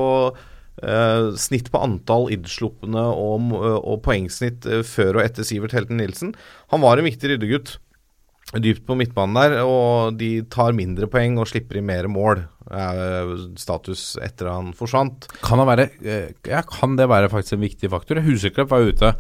uh, 0.84 1.32
snitt 1.38 1.70
på 1.72 1.80
antall 1.82 2.28
innslupne 2.34 3.04
og, 3.16 3.52
og, 3.56 3.96
poengsnitt 4.04 4.68
uh, 4.68 4.82
før 4.86 5.18
og 5.20 5.24
etter 5.24 5.46
Sivert 5.46 5.76
Helten 5.76 6.00
Nilsen. 6.00 6.34
Han 6.74 6.84
var 6.84 6.98
en 6.98 7.08
viktig 7.08 7.32
ryddegutt 7.32 7.76
dypt 8.62 8.84
på 8.88 8.96
midtbanen 8.98 9.38
der, 9.38 9.56
og 9.64 10.18
de 10.20 10.30
tar 10.52 10.76
mindre 10.76 11.08
poeng 11.10 11.40
og 11.40 11.50
slipper 11.50 11.80
i 11.80 11.86
mer 11.86 12.10
mål. 12.12 12.44
Uh, 12.66 13.52
status 13.54 14.16
etter 14.26 14.48
han 14.50 14.72
forsvant. 14.74 15.28
Kan 15.44 15.60
det, 15.62 15.66
være, 15.68 15.84
ja, 16.50 16.64
kan 16.66 16.96
det 16.98 17.06
være 17.12 17.30
faktisk 17.30 17.54
en 17.54 17.62
viktig 17.62 17.92
faktor? 17.92 18.24
Huseklepp 18.26 18.72
var 18.72 18.88
ute 18.88 19.12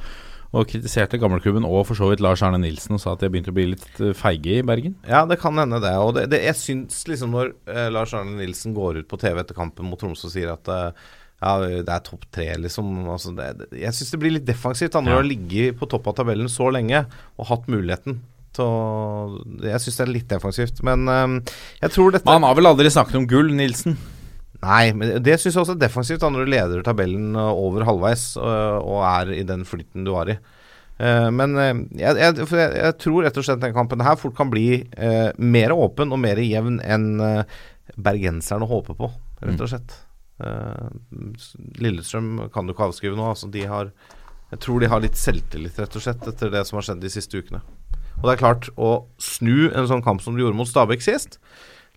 og 0.54 0.68
kritiserte 0.70 1.18
gamleklubben 1.20 1.66
og 1.66 1.84
for 1.88 1.98
så 1.98 2.08
vidt 2.10 2.22
Lars 2.24 2.42
Arne 2.44 2.60
Nilsen 2.62 2.96
og 2.96 3.02
sa 3.02 3.14
at 3.14 3.22
de 3.22 3.28
har 3.28 3.34
begynt 3.34 3.50
å 3.50 3.56
bli 3.56 3.68
litt 3.74 4.00
eh, 4.00 4.14
feige 4.16 4.60
i 4.60 4.64
Bergen? 4.66 4.96
Ja, 5.08 5.24
det 5.28 5.40
kan 5.42 5.58
hende 5.58 5.80
det. 5.82 5.92
Og 6.00 6.14
det, 6.16 6.28
det, 6.32 6.42
jeg 6.46 6.60
syns 6.60 7.02
liksom 7.10 7.34
når 7.34 7.52
eh, 7.72 7.88
Lars 7.92 8.14
Arne 8.16 8.38
Nilsen 8.38 8.76
går 8.76 9.02
ut 9.02 9.10
på 9.10 9.20
TV 9.20 9.42
etter 9.42 9.58
kampen 9.58 9.88
mot 9.88 10.00
Tromsø 10.00 10.30
og 10.30 10.34
sier 10.34 10.54
at 10.54 10.70
eh, 10.72 11.06
ja, 11.36 11.52
det 11.60 11.92
er 11.92 12.04
topp 12.04 12.24
tre, 12.32 12.46
liksom. 12.62 12.94
Altså, 13.12 13.34
det, 13.36 13.68
jeg 13.76 13.92
syns 13.92 14.14
det 14.14 14.20
blir 14.22 14.32
litt 14.38 14.46
defensivt 14.48 14.94
da, 14.94 15.02
når 15.04 15.12
du 15.12 15.18
har 15.18 15.28
ligget 15.28 15.76
på 15.76 15.88
topp 15.92 16.08
av 16.08 16.16
tabellen 16.22 16.48
så 16.48 16.70
lenge 16.72 17.02
og 17.36 17.50
hatt 17.50 17.68
muligheten. 17.68 18.22
Så 18.56 18.66
jeg 19.64 19.82
syns 19.82 19.98
det 19.98 20.04
er 20.06 20.12
litt 20.12 20.28
defensivt. 20.30 20.82
Men 20.86 21.06
um, 21.08 21.38
jeg 21.82 21.94
tror 21.94 22.14
dette 22.14 22.28
Man 22.28 22.46
har 22.46 22.56
vel 22.58 22.70
aldri 22.70 22.92
snakket 22.92 23.20
om 23.20 23.26
gull, 23.30 23.52
Nilsen? 23.56 23.98
Nei, 24.62 24.90
men 24.96 25.18
det 25.22 25.36
syns 25.36 25.52
jeg 25.52 25.62
også 25.62 25.76
er 25.76 25.82
defensivt 25.82 26.22
da, 26.22 26.30
når 26.32 26.46
du 26.46 26.52
leder 26.54 26.84
tabellen 26.86 27.36
uh, 27.36 27.52
over 27.52 27.84
halvveis 27.86 28.30
og, 28.40 28.86
og 28.88 29.02
er 29.04 29.34
i 29.36 29.44
den 29.46 29.66
flyten 29.68 30.06
du 30.06 30.14
var 30.14 30.32
i. 30.32 30.38
Uh, 30.96 31.28
men 31.28 31.52
jeg, 31.60 32.16
jeg, 32.16 32.48
jeg, 32.48 32.96
tror 33.02 33.26
rett 33.26 33.36
og 33.36 33.44
slett 33.44 33.60
den 33.60 33.76
kampen 33.76 34.04
her 34.04 34.16
fort 34.16 34.36
kan 34.38 34.48
bli 34.52 34.80
mer 35.36 35.76
åpen 35.76 36.14
og 36.14 36.22
mer 36.22 36.40
jevn 36.40 36.80
enn 36.80 37.08
bergenserne 38.00 38.66
håper 38.68 38.96
på, 38.98 39.10
rett 39.44 39.60
og 39.60 39.70
slett. 39.70 39.98
Lillestrøm 41.80 42.46
kan 42.52 42.66
du 42.66 42.72
ikke 42.72 42.88
avskrive 42.88 43.16
nå. 43.18 43.28
Altså, 43.34 43.48
de 43.52 43.68
har, 43.68 43.92
jeg 44.54 44.64
tror 44.64 44.80
de 44.80 44.90
har 44.92 45.04
litt 45.04 45.20
selvtillit, 45.20 45.78
rett 45.84 46.00
og 46.00 46.04
slett, 46.04 46.24
etter 46.32 46.52
det 46.52 46.64
som 46.68 46.80
har 46.80 46.88
skjedd 46.88 47.04
de 47.04 47.12
siste 47.12 47.44
ukene. 47.44 47.60
Og 48.16 48.26
det 48.26 48.34
er 48.34 48.42
klart, 48.42 48.68
å 48.76 49.06
snu 49.22 49.68
en 49.70 49.88
sånn 49.90 50.04
kamp 50.04 50.24
som 50.24 50.36
du 50.36 50.44
gjorde 50.44 50.58
mot 50.58 50.68
Stabæk 50.68 51.04
sist 51.04 51.40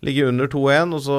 ligge 0.06 0.24
under 0.24 0.48
2-1 0.48 0.94
og 0.96 1.02
så 1.04 1.16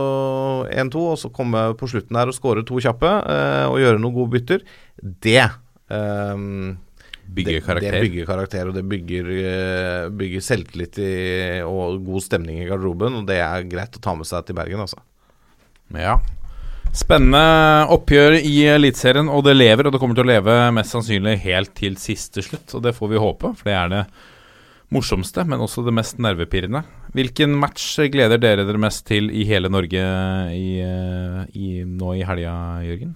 1-2, 0.74 1.02
og 1.14 1.20
så 1.22 1.30
komme 1.34 1.68
på 1.78 1.90
slutten 1.92 2.18
her 2.18 2.32
og 2.32 2.34
skåre 2.34 2.64
to 2.66 2.80
kjappe 2.82 3.10
eh, 3.30 3.66
og 3.70 3.78
gjøre 3.82 4.00
noen 4.02 4.16
gode 4.16 4.34
bytter, 4.34 4.64
det 4.98 5.44
eh, 5.44 6.48
Bygger 7.32 7.62
karakter. 7.64 7.94
Det, 7.94 8.00
det 8.00 8.08
bygger 8.10 8.26
karakter, 8.28 8.68
og 8.68 8.76
det 8.76 8.82
bygger, 8.92 9.28
uh, 9.32 10.10
bygger 10.20 10.42
selvtillit 10.44 10.98
i, 11.00 11.12
og 11.64 12.02
god 12.04 12.26
stemning 12.26 12.58
i 12.60 12.66
garderoben. 12.68 13.22
Og 13.22 13.30
det 13.30 13.38
er 13.40 13.70
greit 13.72 13.96
å 13.96 14.02
ta 14.04 14.12
med 14.18 14.28
seg 14.28 14.50
til 14.50 14.58
Bergen, 14.58 14.82
altså. 14.84 15.00
Ja. 15.96 16.18
Spennende 16.98 17.86
oppgjør 17.96 18.36
i 18.42 18.56
Eliteserien, 18.74 19.32
og 19.32 19.46
det 19.48 19.56
lever. 19.56 19.88
Og 19.88 19.96
det 19.96 20.02
kommer 20.02 20.18
til 20.18 20.26
å 20.26 20.32
leve 20.34 20.58
mest 20.76 20.98
sannsynlig 20.98 21.38
helt 21.46 21.72
til 21.78 21.96
siste 22.02 22.44
slutt, 22.44 22.76
og 22.76 22.84
det 22.84 22.98
får 22.98 23.14
vi 23.14 23.24
håpe, 23.24 23.54
for 23.62 23.70
det 23.70 23.78
er 23.80 23.96
det 23.96 24.04
morsomste, 24.92 25.46
men 25.48 25.62
også 25.64 25.86
det 25.86 25.94
mest 25.96 26.20
nervepirrende. 26.22 26.84
Hvilken 27.16 27.56
match 27.60 27.96
gleder 28.12 28.40
dere 28.42 28.66
dere 28.68 28.82
mest 28.82 29.06
til 29.08 29.30
i 29.32 29.46
hele 29.48 29.72
Norge 29.72 30.04
i, 30.56 30.68
eh, 30.84 31.42
i, 31.56 31.68
nå 31.88 32.16
i 32.20 32.26
helga, 32.28 32.54
Jørgen? 32.86 33.14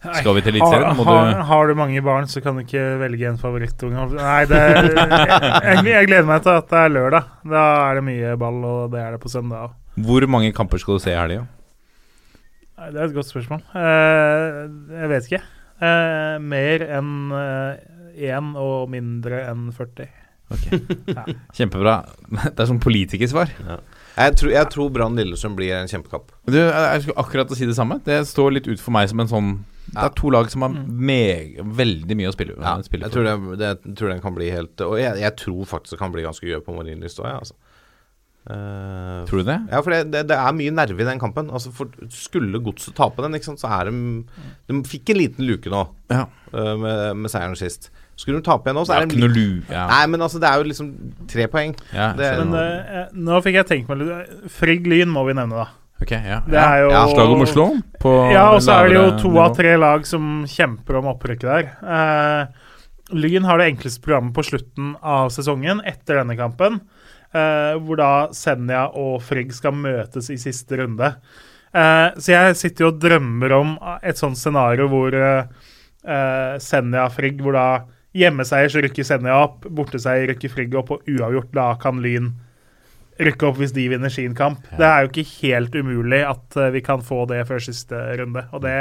Skal 0.00 0.32
vi 0.32 0.40
til 0.40 0.54
Eliteserien? 0.54 0.96
Har, 0.96 1.04
har, 1.04 1.26
du 1.28 1.42
har 1.50 1.66
du 1.68 1.74
mange 1.76 2.00
barn, 2.00 2.28
så 2.30 2.40
kan 2.40 2.56
du 2.56 2.62
ikke 2.62 2.84
velge 3.02 3.26
en 3.28 3.40
favorittunge. 3.40 4.06
Nei, 4.16 4.44
det, 4.48 4.60
jeg, 4.96 5.82
jeg 5.90 6.08
gleder 6.08 6.30
meg 6.30 6.46
til 6.46 6.56
at 6.56 6.70
det 6.70 6.78
er 6.80 6.94
lørdag. 6.94 7.26
Da 7.52 7.64
er 7.90 7.98
det 7.98 8.06
mye 8.06 8.36
ball, 8.40 8.62
og 8.64 8.94
det 8.94 9.02
er 9.02 9.16
det 9.16 9.20
på 9.20 9.32
søndag 9.32 9.66
òg. 9.66 9.74
Hvor 10.06 10.24
mange 10.30 10.54
kamper 10.56 10.80
skal 10.80 10.96
du 10.96 11.04
se 11.04 11.12
i 11.12 11.18
helga? 11.18 11.44
Det 12.80 12.96
er 12.96 13.10
et 13.10 13.18
godt 13.18 13.28
spørsmål. 13.28 13.60
Eh, 13.76 14.62
jeg 15.02 15.12
vet 15.12 15.28
ikke. 15.28 15.42
Eh, 15.84 16.38
mer 16.54 16.86
enn 16.96 17.12
én 18.20 18.54
og 18.56 18.88
mindre 18.92 19.44
enn 19.50 19.68
40. 19.74 20.08
Kjempebra. 21.56 21.96
Det 22.28 22.58
er 22.58 22.68
sånn 22.68 22.82
politikersvar. 22.82 23.52
Jeg 24.20 24.36
tror, 24.36 24.50
jeg 24.52 24.68
tror 24.74 24.90
Brann 24.92 25.16
Lillesund 25.18 25.56
blir 25.56 25.72
en 25.78 25.88
kjempekamp. 25.90 26.32
Du, 26.50 26.58
jeg 26.58 27.04
skulle 27.04 27.22
akkurat 27.22 27.52
å 27.52 27.58
si 27.58 27.68
det 27.68 27.76
samme. 27.78 28.00
Det 28.04 28.18
står 28.28 28.56
litt 28.58 28.68
ut 28.68 28.82
for 28.82 28.94
meg 28.96 29.08
som 29.12 29.22
en 29.22 29.30
sånn 29.30 29.50
Det 29.90 30.02
er 30.02 30.12
to 30.18 30.30
lag 30.34 30.50
som 30.52 30.66
har 30.66 30.74
meg, 30.74 31.56
veldig 31.78 32.18
mye 32.18 32.30
å 32.30 32.34
spille, 32.34 32.58
Ja, 32.58 32.76
spille 32.86 33.08
jeg 33.08 33.14
tror, 33.14 33.26
det, 33.26 33.58
det, 33.62 33.70
jeg 33.86 33.96
tror 33.98 34.12
den 34.12 34.22
kan 34.22 34.36
bli 34.36 34.50
helt 34.52 34.82
Og 34.86 34.98
jeg, 35.00 35.16
jeg 35.22 35.34
tror 35.40 35.64
faktisk 35.70 35.96
det 35.96 36.00
kan 36.02 36.12
bli 36.14 36.26
ganske 36.26 36.46
gøy 36.46 36.60
på 36.66 36.74
Marienlyst 36.76 37.22
òg, 37.22 37.30
jeg, 37.30 37.44
altså. 37.46 37.56
Uh, 38.50 39.20
Tror 39.28 39.42
du 39.42 39.50
det? 39.50 39.56
ja, 39.68 39.80
for 39.84 39.92
det, 39.92 39.98
det, 40.14 40.22
det 40.30 40.36
er 40.40 40.54
mye 40.56 40.72
nerve 40.72 41.02
i 41.04 41.06
den 41.06 41.18
kampen. 41.20 41.50
Altså 41.52 41.68
for 41.76 41.90
Skulle 42.14 42.62
godset 42.64 42.96
tape 42.96 43.20
den, 43.22 43.36
ikke 43.36 43.50
sant, 43.50 43.60
så 43.60 43.68
er 43.76 43.90
de 43.90 44.22
De 44.70 44.78
fikk 44.88 45.12
en 45.12 45.20
liten 45.20 45.44
luke 45.48 45.70
nå 45.70 45.82
Ja. 46.10 46.24
uh, 46.54 46.74
med, 46.80 47.20
med 47.20 47.32
seieren 47.32 47.58
sist. 47.60 47.90
Skulle 48.20 48.40
de 48.42 48.44
tape 48.44 48.68
igjen 48.68 48.76
nå, 48.76 48.84
så 48.84 48.94
er 48.98 49.06
det 49.06 49.16
en 49.16 49.22
litt 49.24 49.36
lu... 49.38 49.62
Ja. 49.72 49.86
Nei, 49.88 50.00
men 50.12 50.20
altså, 50.26 50.40
det 50.42 50.48
er 50.50 50.60
jo 50.60 50.68
liksom 50.68 50.88
tre 51.30 51.46
poeng. 51.52 51.74
ja, 51.96 52.10
det 52.18 52.30
så- 52.36 52.44
Men 52.44 52.54
uh, 52.54 53.12
nå 53.16 53.38
fikk 53.46 53.56
jeg 53.62 53.68
tenkt 53.70 53.88
meg 53.88 54.02
litt 54.04 54.50
Frigg 54.52 54.88
Lyn 54.92 55.08
må 55.12 55.24
vi 55.28 55.36
nevne, 55.38 55.64
da. 55.64 55.68
Ok, 56.00 56.12
ja. 56.16 56.38
Det 56.48 56.56
er 56.56 56.78
jo 56.84 56.90
Ja, 56.94 57.00
Slag 57.12 57.30
om 57.34 57.42
Oslo? 57.44 57.64
På 58.00 58.12
Ja, 58.32 58.46
og 58.54 58.62
så 58.64 58.76
er 58.78 58.88
det 58.88 58.94
jo 58.96 59.06
to 59.20 59.28
nivå. 59.32 59.42
av 59.44 59.56
tre 59.56 59.74
lag 59.76 60.06
som 60.08 60.30
kjemper 60.48 60.96
om 61.00 61.10
opprykket 61.12 61.48
der. 61.50 61.66
Uh, 61.84 62.70
Lyn 63.12 63.44
har 63.44 63.58
det 63.60 63.66
enkleste 63.72 64.00
programmet 64.04 64.32
på 64.36 64.44
slutten 64.46 64.94
av 65.02 65.28
sesongen, 65.34 65.80
etter 65.84 66.20
denne 66.22 66.36
kampen. 66.38 66.80
Uh, 67.34 67.76
hvor 67.84 67.98
da 68.00 68.12
Senja 68.34 68.86
og 68.98 69.20
Frigg 69.22 69.52
skal 69.54 69.76
møtes 69.76 70.30
i 70.32 70.38
siste 70.40 70.80
runde. 70.80 71.12
Uh, 71.70 72.10
så 72.18 72.32
jeg 72.32 72.56
sitter 72.58 72.86
jo 72.86 72.92
og 72.94 73.00
drømmer 73.02 73.52
om 73.54 73.76
et 74.02 74.18
sånt 74.18 74.38
scenario 74.40 74.88
hvor 74.90 75.14
uh, 75.14 76.56
Senja 76.58 77.04
Frigg, 77.12 77.38
hvor 77.44 77.54
da 77.54 77.66
hjemmeseier 78.16 78.72
så 78.72 78.82
rykker 78.84 79.06
Senja 79.06 79.36
opp, 79.44 79.66
borteseier 79.66 80.30
rykker 80.32 80.52
Frigg 80.52 80.76
opp, 80.78 80.94
og 80.94 81.10
uavgjort 81.10 81.52
da 81.56 81.70
kan 81.82 82.00
Lyn 82.02 82.32
rykke 83.20 83.48
opp 83.50 83.58
hvis 83.60 83.74
de 83.76 83.86
vinner 83.92 84.12
sin 84.12 84.34
kamp. 84.36 84.64
Det 84.78 84.86
er 84.86 85.04
jo 85.04 85.10
ikke 85.12 85.26
helt 85.42 85.74
umulig 85.76 86.22
at 86.26 86.56
eh, 86.56 86.72
vi 86.74 86.84
kan 86.84 87.04
få 87.04 87.26
det 87.30 87.42
før 87.48 87.62
siste 87.62 87.98
runde, 88.20 88.46
og 88.50 88.64
det 88.64 88.76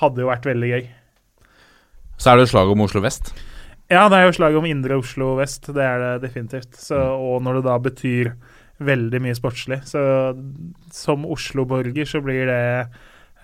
hadde 0.00 0.22
jo 0.22 0.30
vært 0.30 0.48
veldig 0.50 0.74
gøy. 0.74 0.90
Så 2.20 2.30
er 2.30 2.36
det 2.36 2.44
jo 2.44 2.52
slag 2.52 2.72
om 2.74 2.84
Oslo 2.84 3.00
vest. 3.04 3.32
Ja, 3.90 4.04
det 4.06 4.20
er 4.20 4.28
jo 4.28 4.34
slaget 4.36 4.60
om 4.60 4.66
Indre 4.68 5.00
Oslo 5.00 5.32
vest, 5.40 5.66
det 5.74 5.82
er 5.82 5.98
det 5.98 6.10
definitivt. 6.28 6.76
Så, 6.78 6.94
og 6.94 7.40
når 7.42 7.58
det 7.58 7.66
da 7.66 7.78
betyr 7.82 8.34
veldig 8.80 9.20
mye 9.24 9.36
sportslig, 9.36 9.80
så 9.88 10.02
som 10.94 11.26
Oslo-borger 11.28 12.06
så 12.08 12.20
blir 12.24 12.46
det 12.48 12.60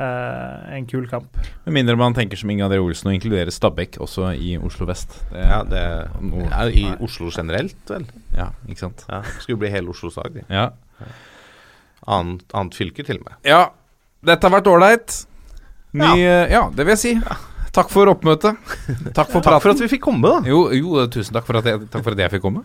eh, 0.01 0.77
en 0.77 0.86
kul 0.90 1.06
kamp. 1.10 1.36
Med 1.66 1.74
mindre 1.78 1.97
man 1.97 2.14
tenker 2.14 2.36
som 2.40 2.51
Inge 2.52 2.64
André 2.66 2.78
Olsen 2.82 3.09
og 3.10 3.14
inkluderer 3.16 3.51
Stabæk 3.55 3.98
også 4.05 4.31
i 4.36 4.56
Oslo 4.59 4.86
vest. 4.89 5.18
Det, 5.32 5.44
Ja, 5.47 5.62
det 5.64 5.85
Noe- 6.23 6.51
er 6.52 6.70
jo 6.70 6.77
i 6.82 7.05
Oslo 7.05 7.31
generelt, 7.35 7.77
vel. 7.89 8.06
ja, 8.36 8.51
ikke 8.68 8.78
sant. 8.85 9.05
Ja, 9.09 9.23
skulle 9.40 9.59
bli 9.64 9.70
hele 9.70 9.89
Oslos 9.90 10.16
lag. 10.16 10.32
de. 10.35 10.44
Ja. 10.51 10.70
Annet, 12.06 12.44
annet 12.55 12.74
fylke, 12.78 13.02
til 13.05 13.18
og 13.18 13.24
med. 13.31 13.35
ja. 13.44 13.64
Dette 14.27 14.48
har 14.48 14.51
vært 14.60 14.66
ålreit. 14.66 15.12
Ny 15.94 16.06
eh, 16.18 16.51
ja. 16.51 16.64
det 16.74 16.82
vil 16.86 16.97
jeg 16.97 16.98
si. 16.98 17.12
Takk 17.77 17.90
for 17.93 18.09
oppmøtet. 18.10 18.56
Takk 19.14 19.28
for 19.31 19.39
praten. 19.44 19.52
Takk 19.52 19.62
for 19.62 19.70
at 19.74 19.82
vi 19.85 19.89
fikk 19.93 20.02
komme, 20.02 20.27
da. 20.32 20.40
Jo, 20.48 20.64
jo, 20.74 21.05
tusen 21.12 21.36
takk 21.36 21.47
for 21.47 21.59
at 21.60 21.64
jeg, 21.68 21.85
takk 21.93 22.02
for 22.02 22.16
at 22.16 22.23
jeg 22.24 22.32
fikk 22.32 22.43
komme. 22.43 22.64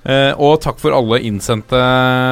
Eh, 0.00 0.32
og 0.40 0.62
takk 0.64 0.78
for 0.80 0.96
alle 0.96 1.18
innsendte 1.28 1.76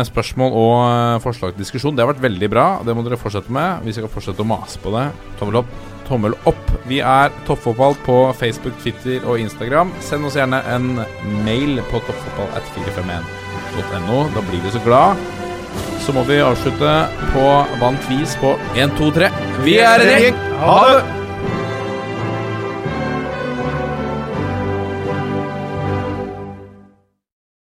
spørsmål 0.08 0.54
og 0.56 0.76
eh, 0.86 1.20
forslag 1.24 1.52
til 1.52 1.62
diskusjon. 1.64 1.96
Det 1.96 2.02
har 2.04 2.12
vært 2.14 2.24
veldig 2.24 2.48
bra. 2.52 2.66
Det 2.84 2.94
må 2.96 3.00
dere 3.04 3.20
fortsette 3.20 3.52
med. 3.52 3.70
Vi 3.84 3.92
skal 3.96 4.12
fortsette 4.12 4.44
å 4.44 4.48
mase 4.48 4.76
på 4.80 4.88
det. 4.94 5.06
Tommel 5.40 5.56
opp. 5.60 5.70
Tommel 6.08 6.34
opp. 6.48 6.66
Vi 6.88 6.98
er 7.04 7.28
Toppfotball 7.44 7.94
på 8.06 8.16
Facebook, 8.38 8.76
Twitter 8.80 9.18
og 9.28 9.40
Instagram. 9.42 9.88
Send 10.04 10.24
oss 10.24 10.38
gjerne 10.40 10.60
en 10.72 10.86
mail 11.44 11.72
på 11.90 11.96
toppfotball.451.no. 12.08 14.18
Da 14.32 14.40
blir 14.48 14.60
vi 14.64 14.70
så 14.72 14.80
glad. 14.86 15.20
Så 16.00 16.08
må 16.16 16.22
vi 16.24 16.40
avslutte 16.40 16.92
på 17.34 17.44
vant 17.82 18.02
vis 18.08 18.32
på 18.40 18.56
1, 18.72 18.96
2, 18.96 19.12
3. 19.20 19.28
Vi 19.68 19.76
er 19.84 20.06
en 20.06 20.10
gjeng! 20.16 20.36
Ha 20.64 20.80
det! 20.88 21.27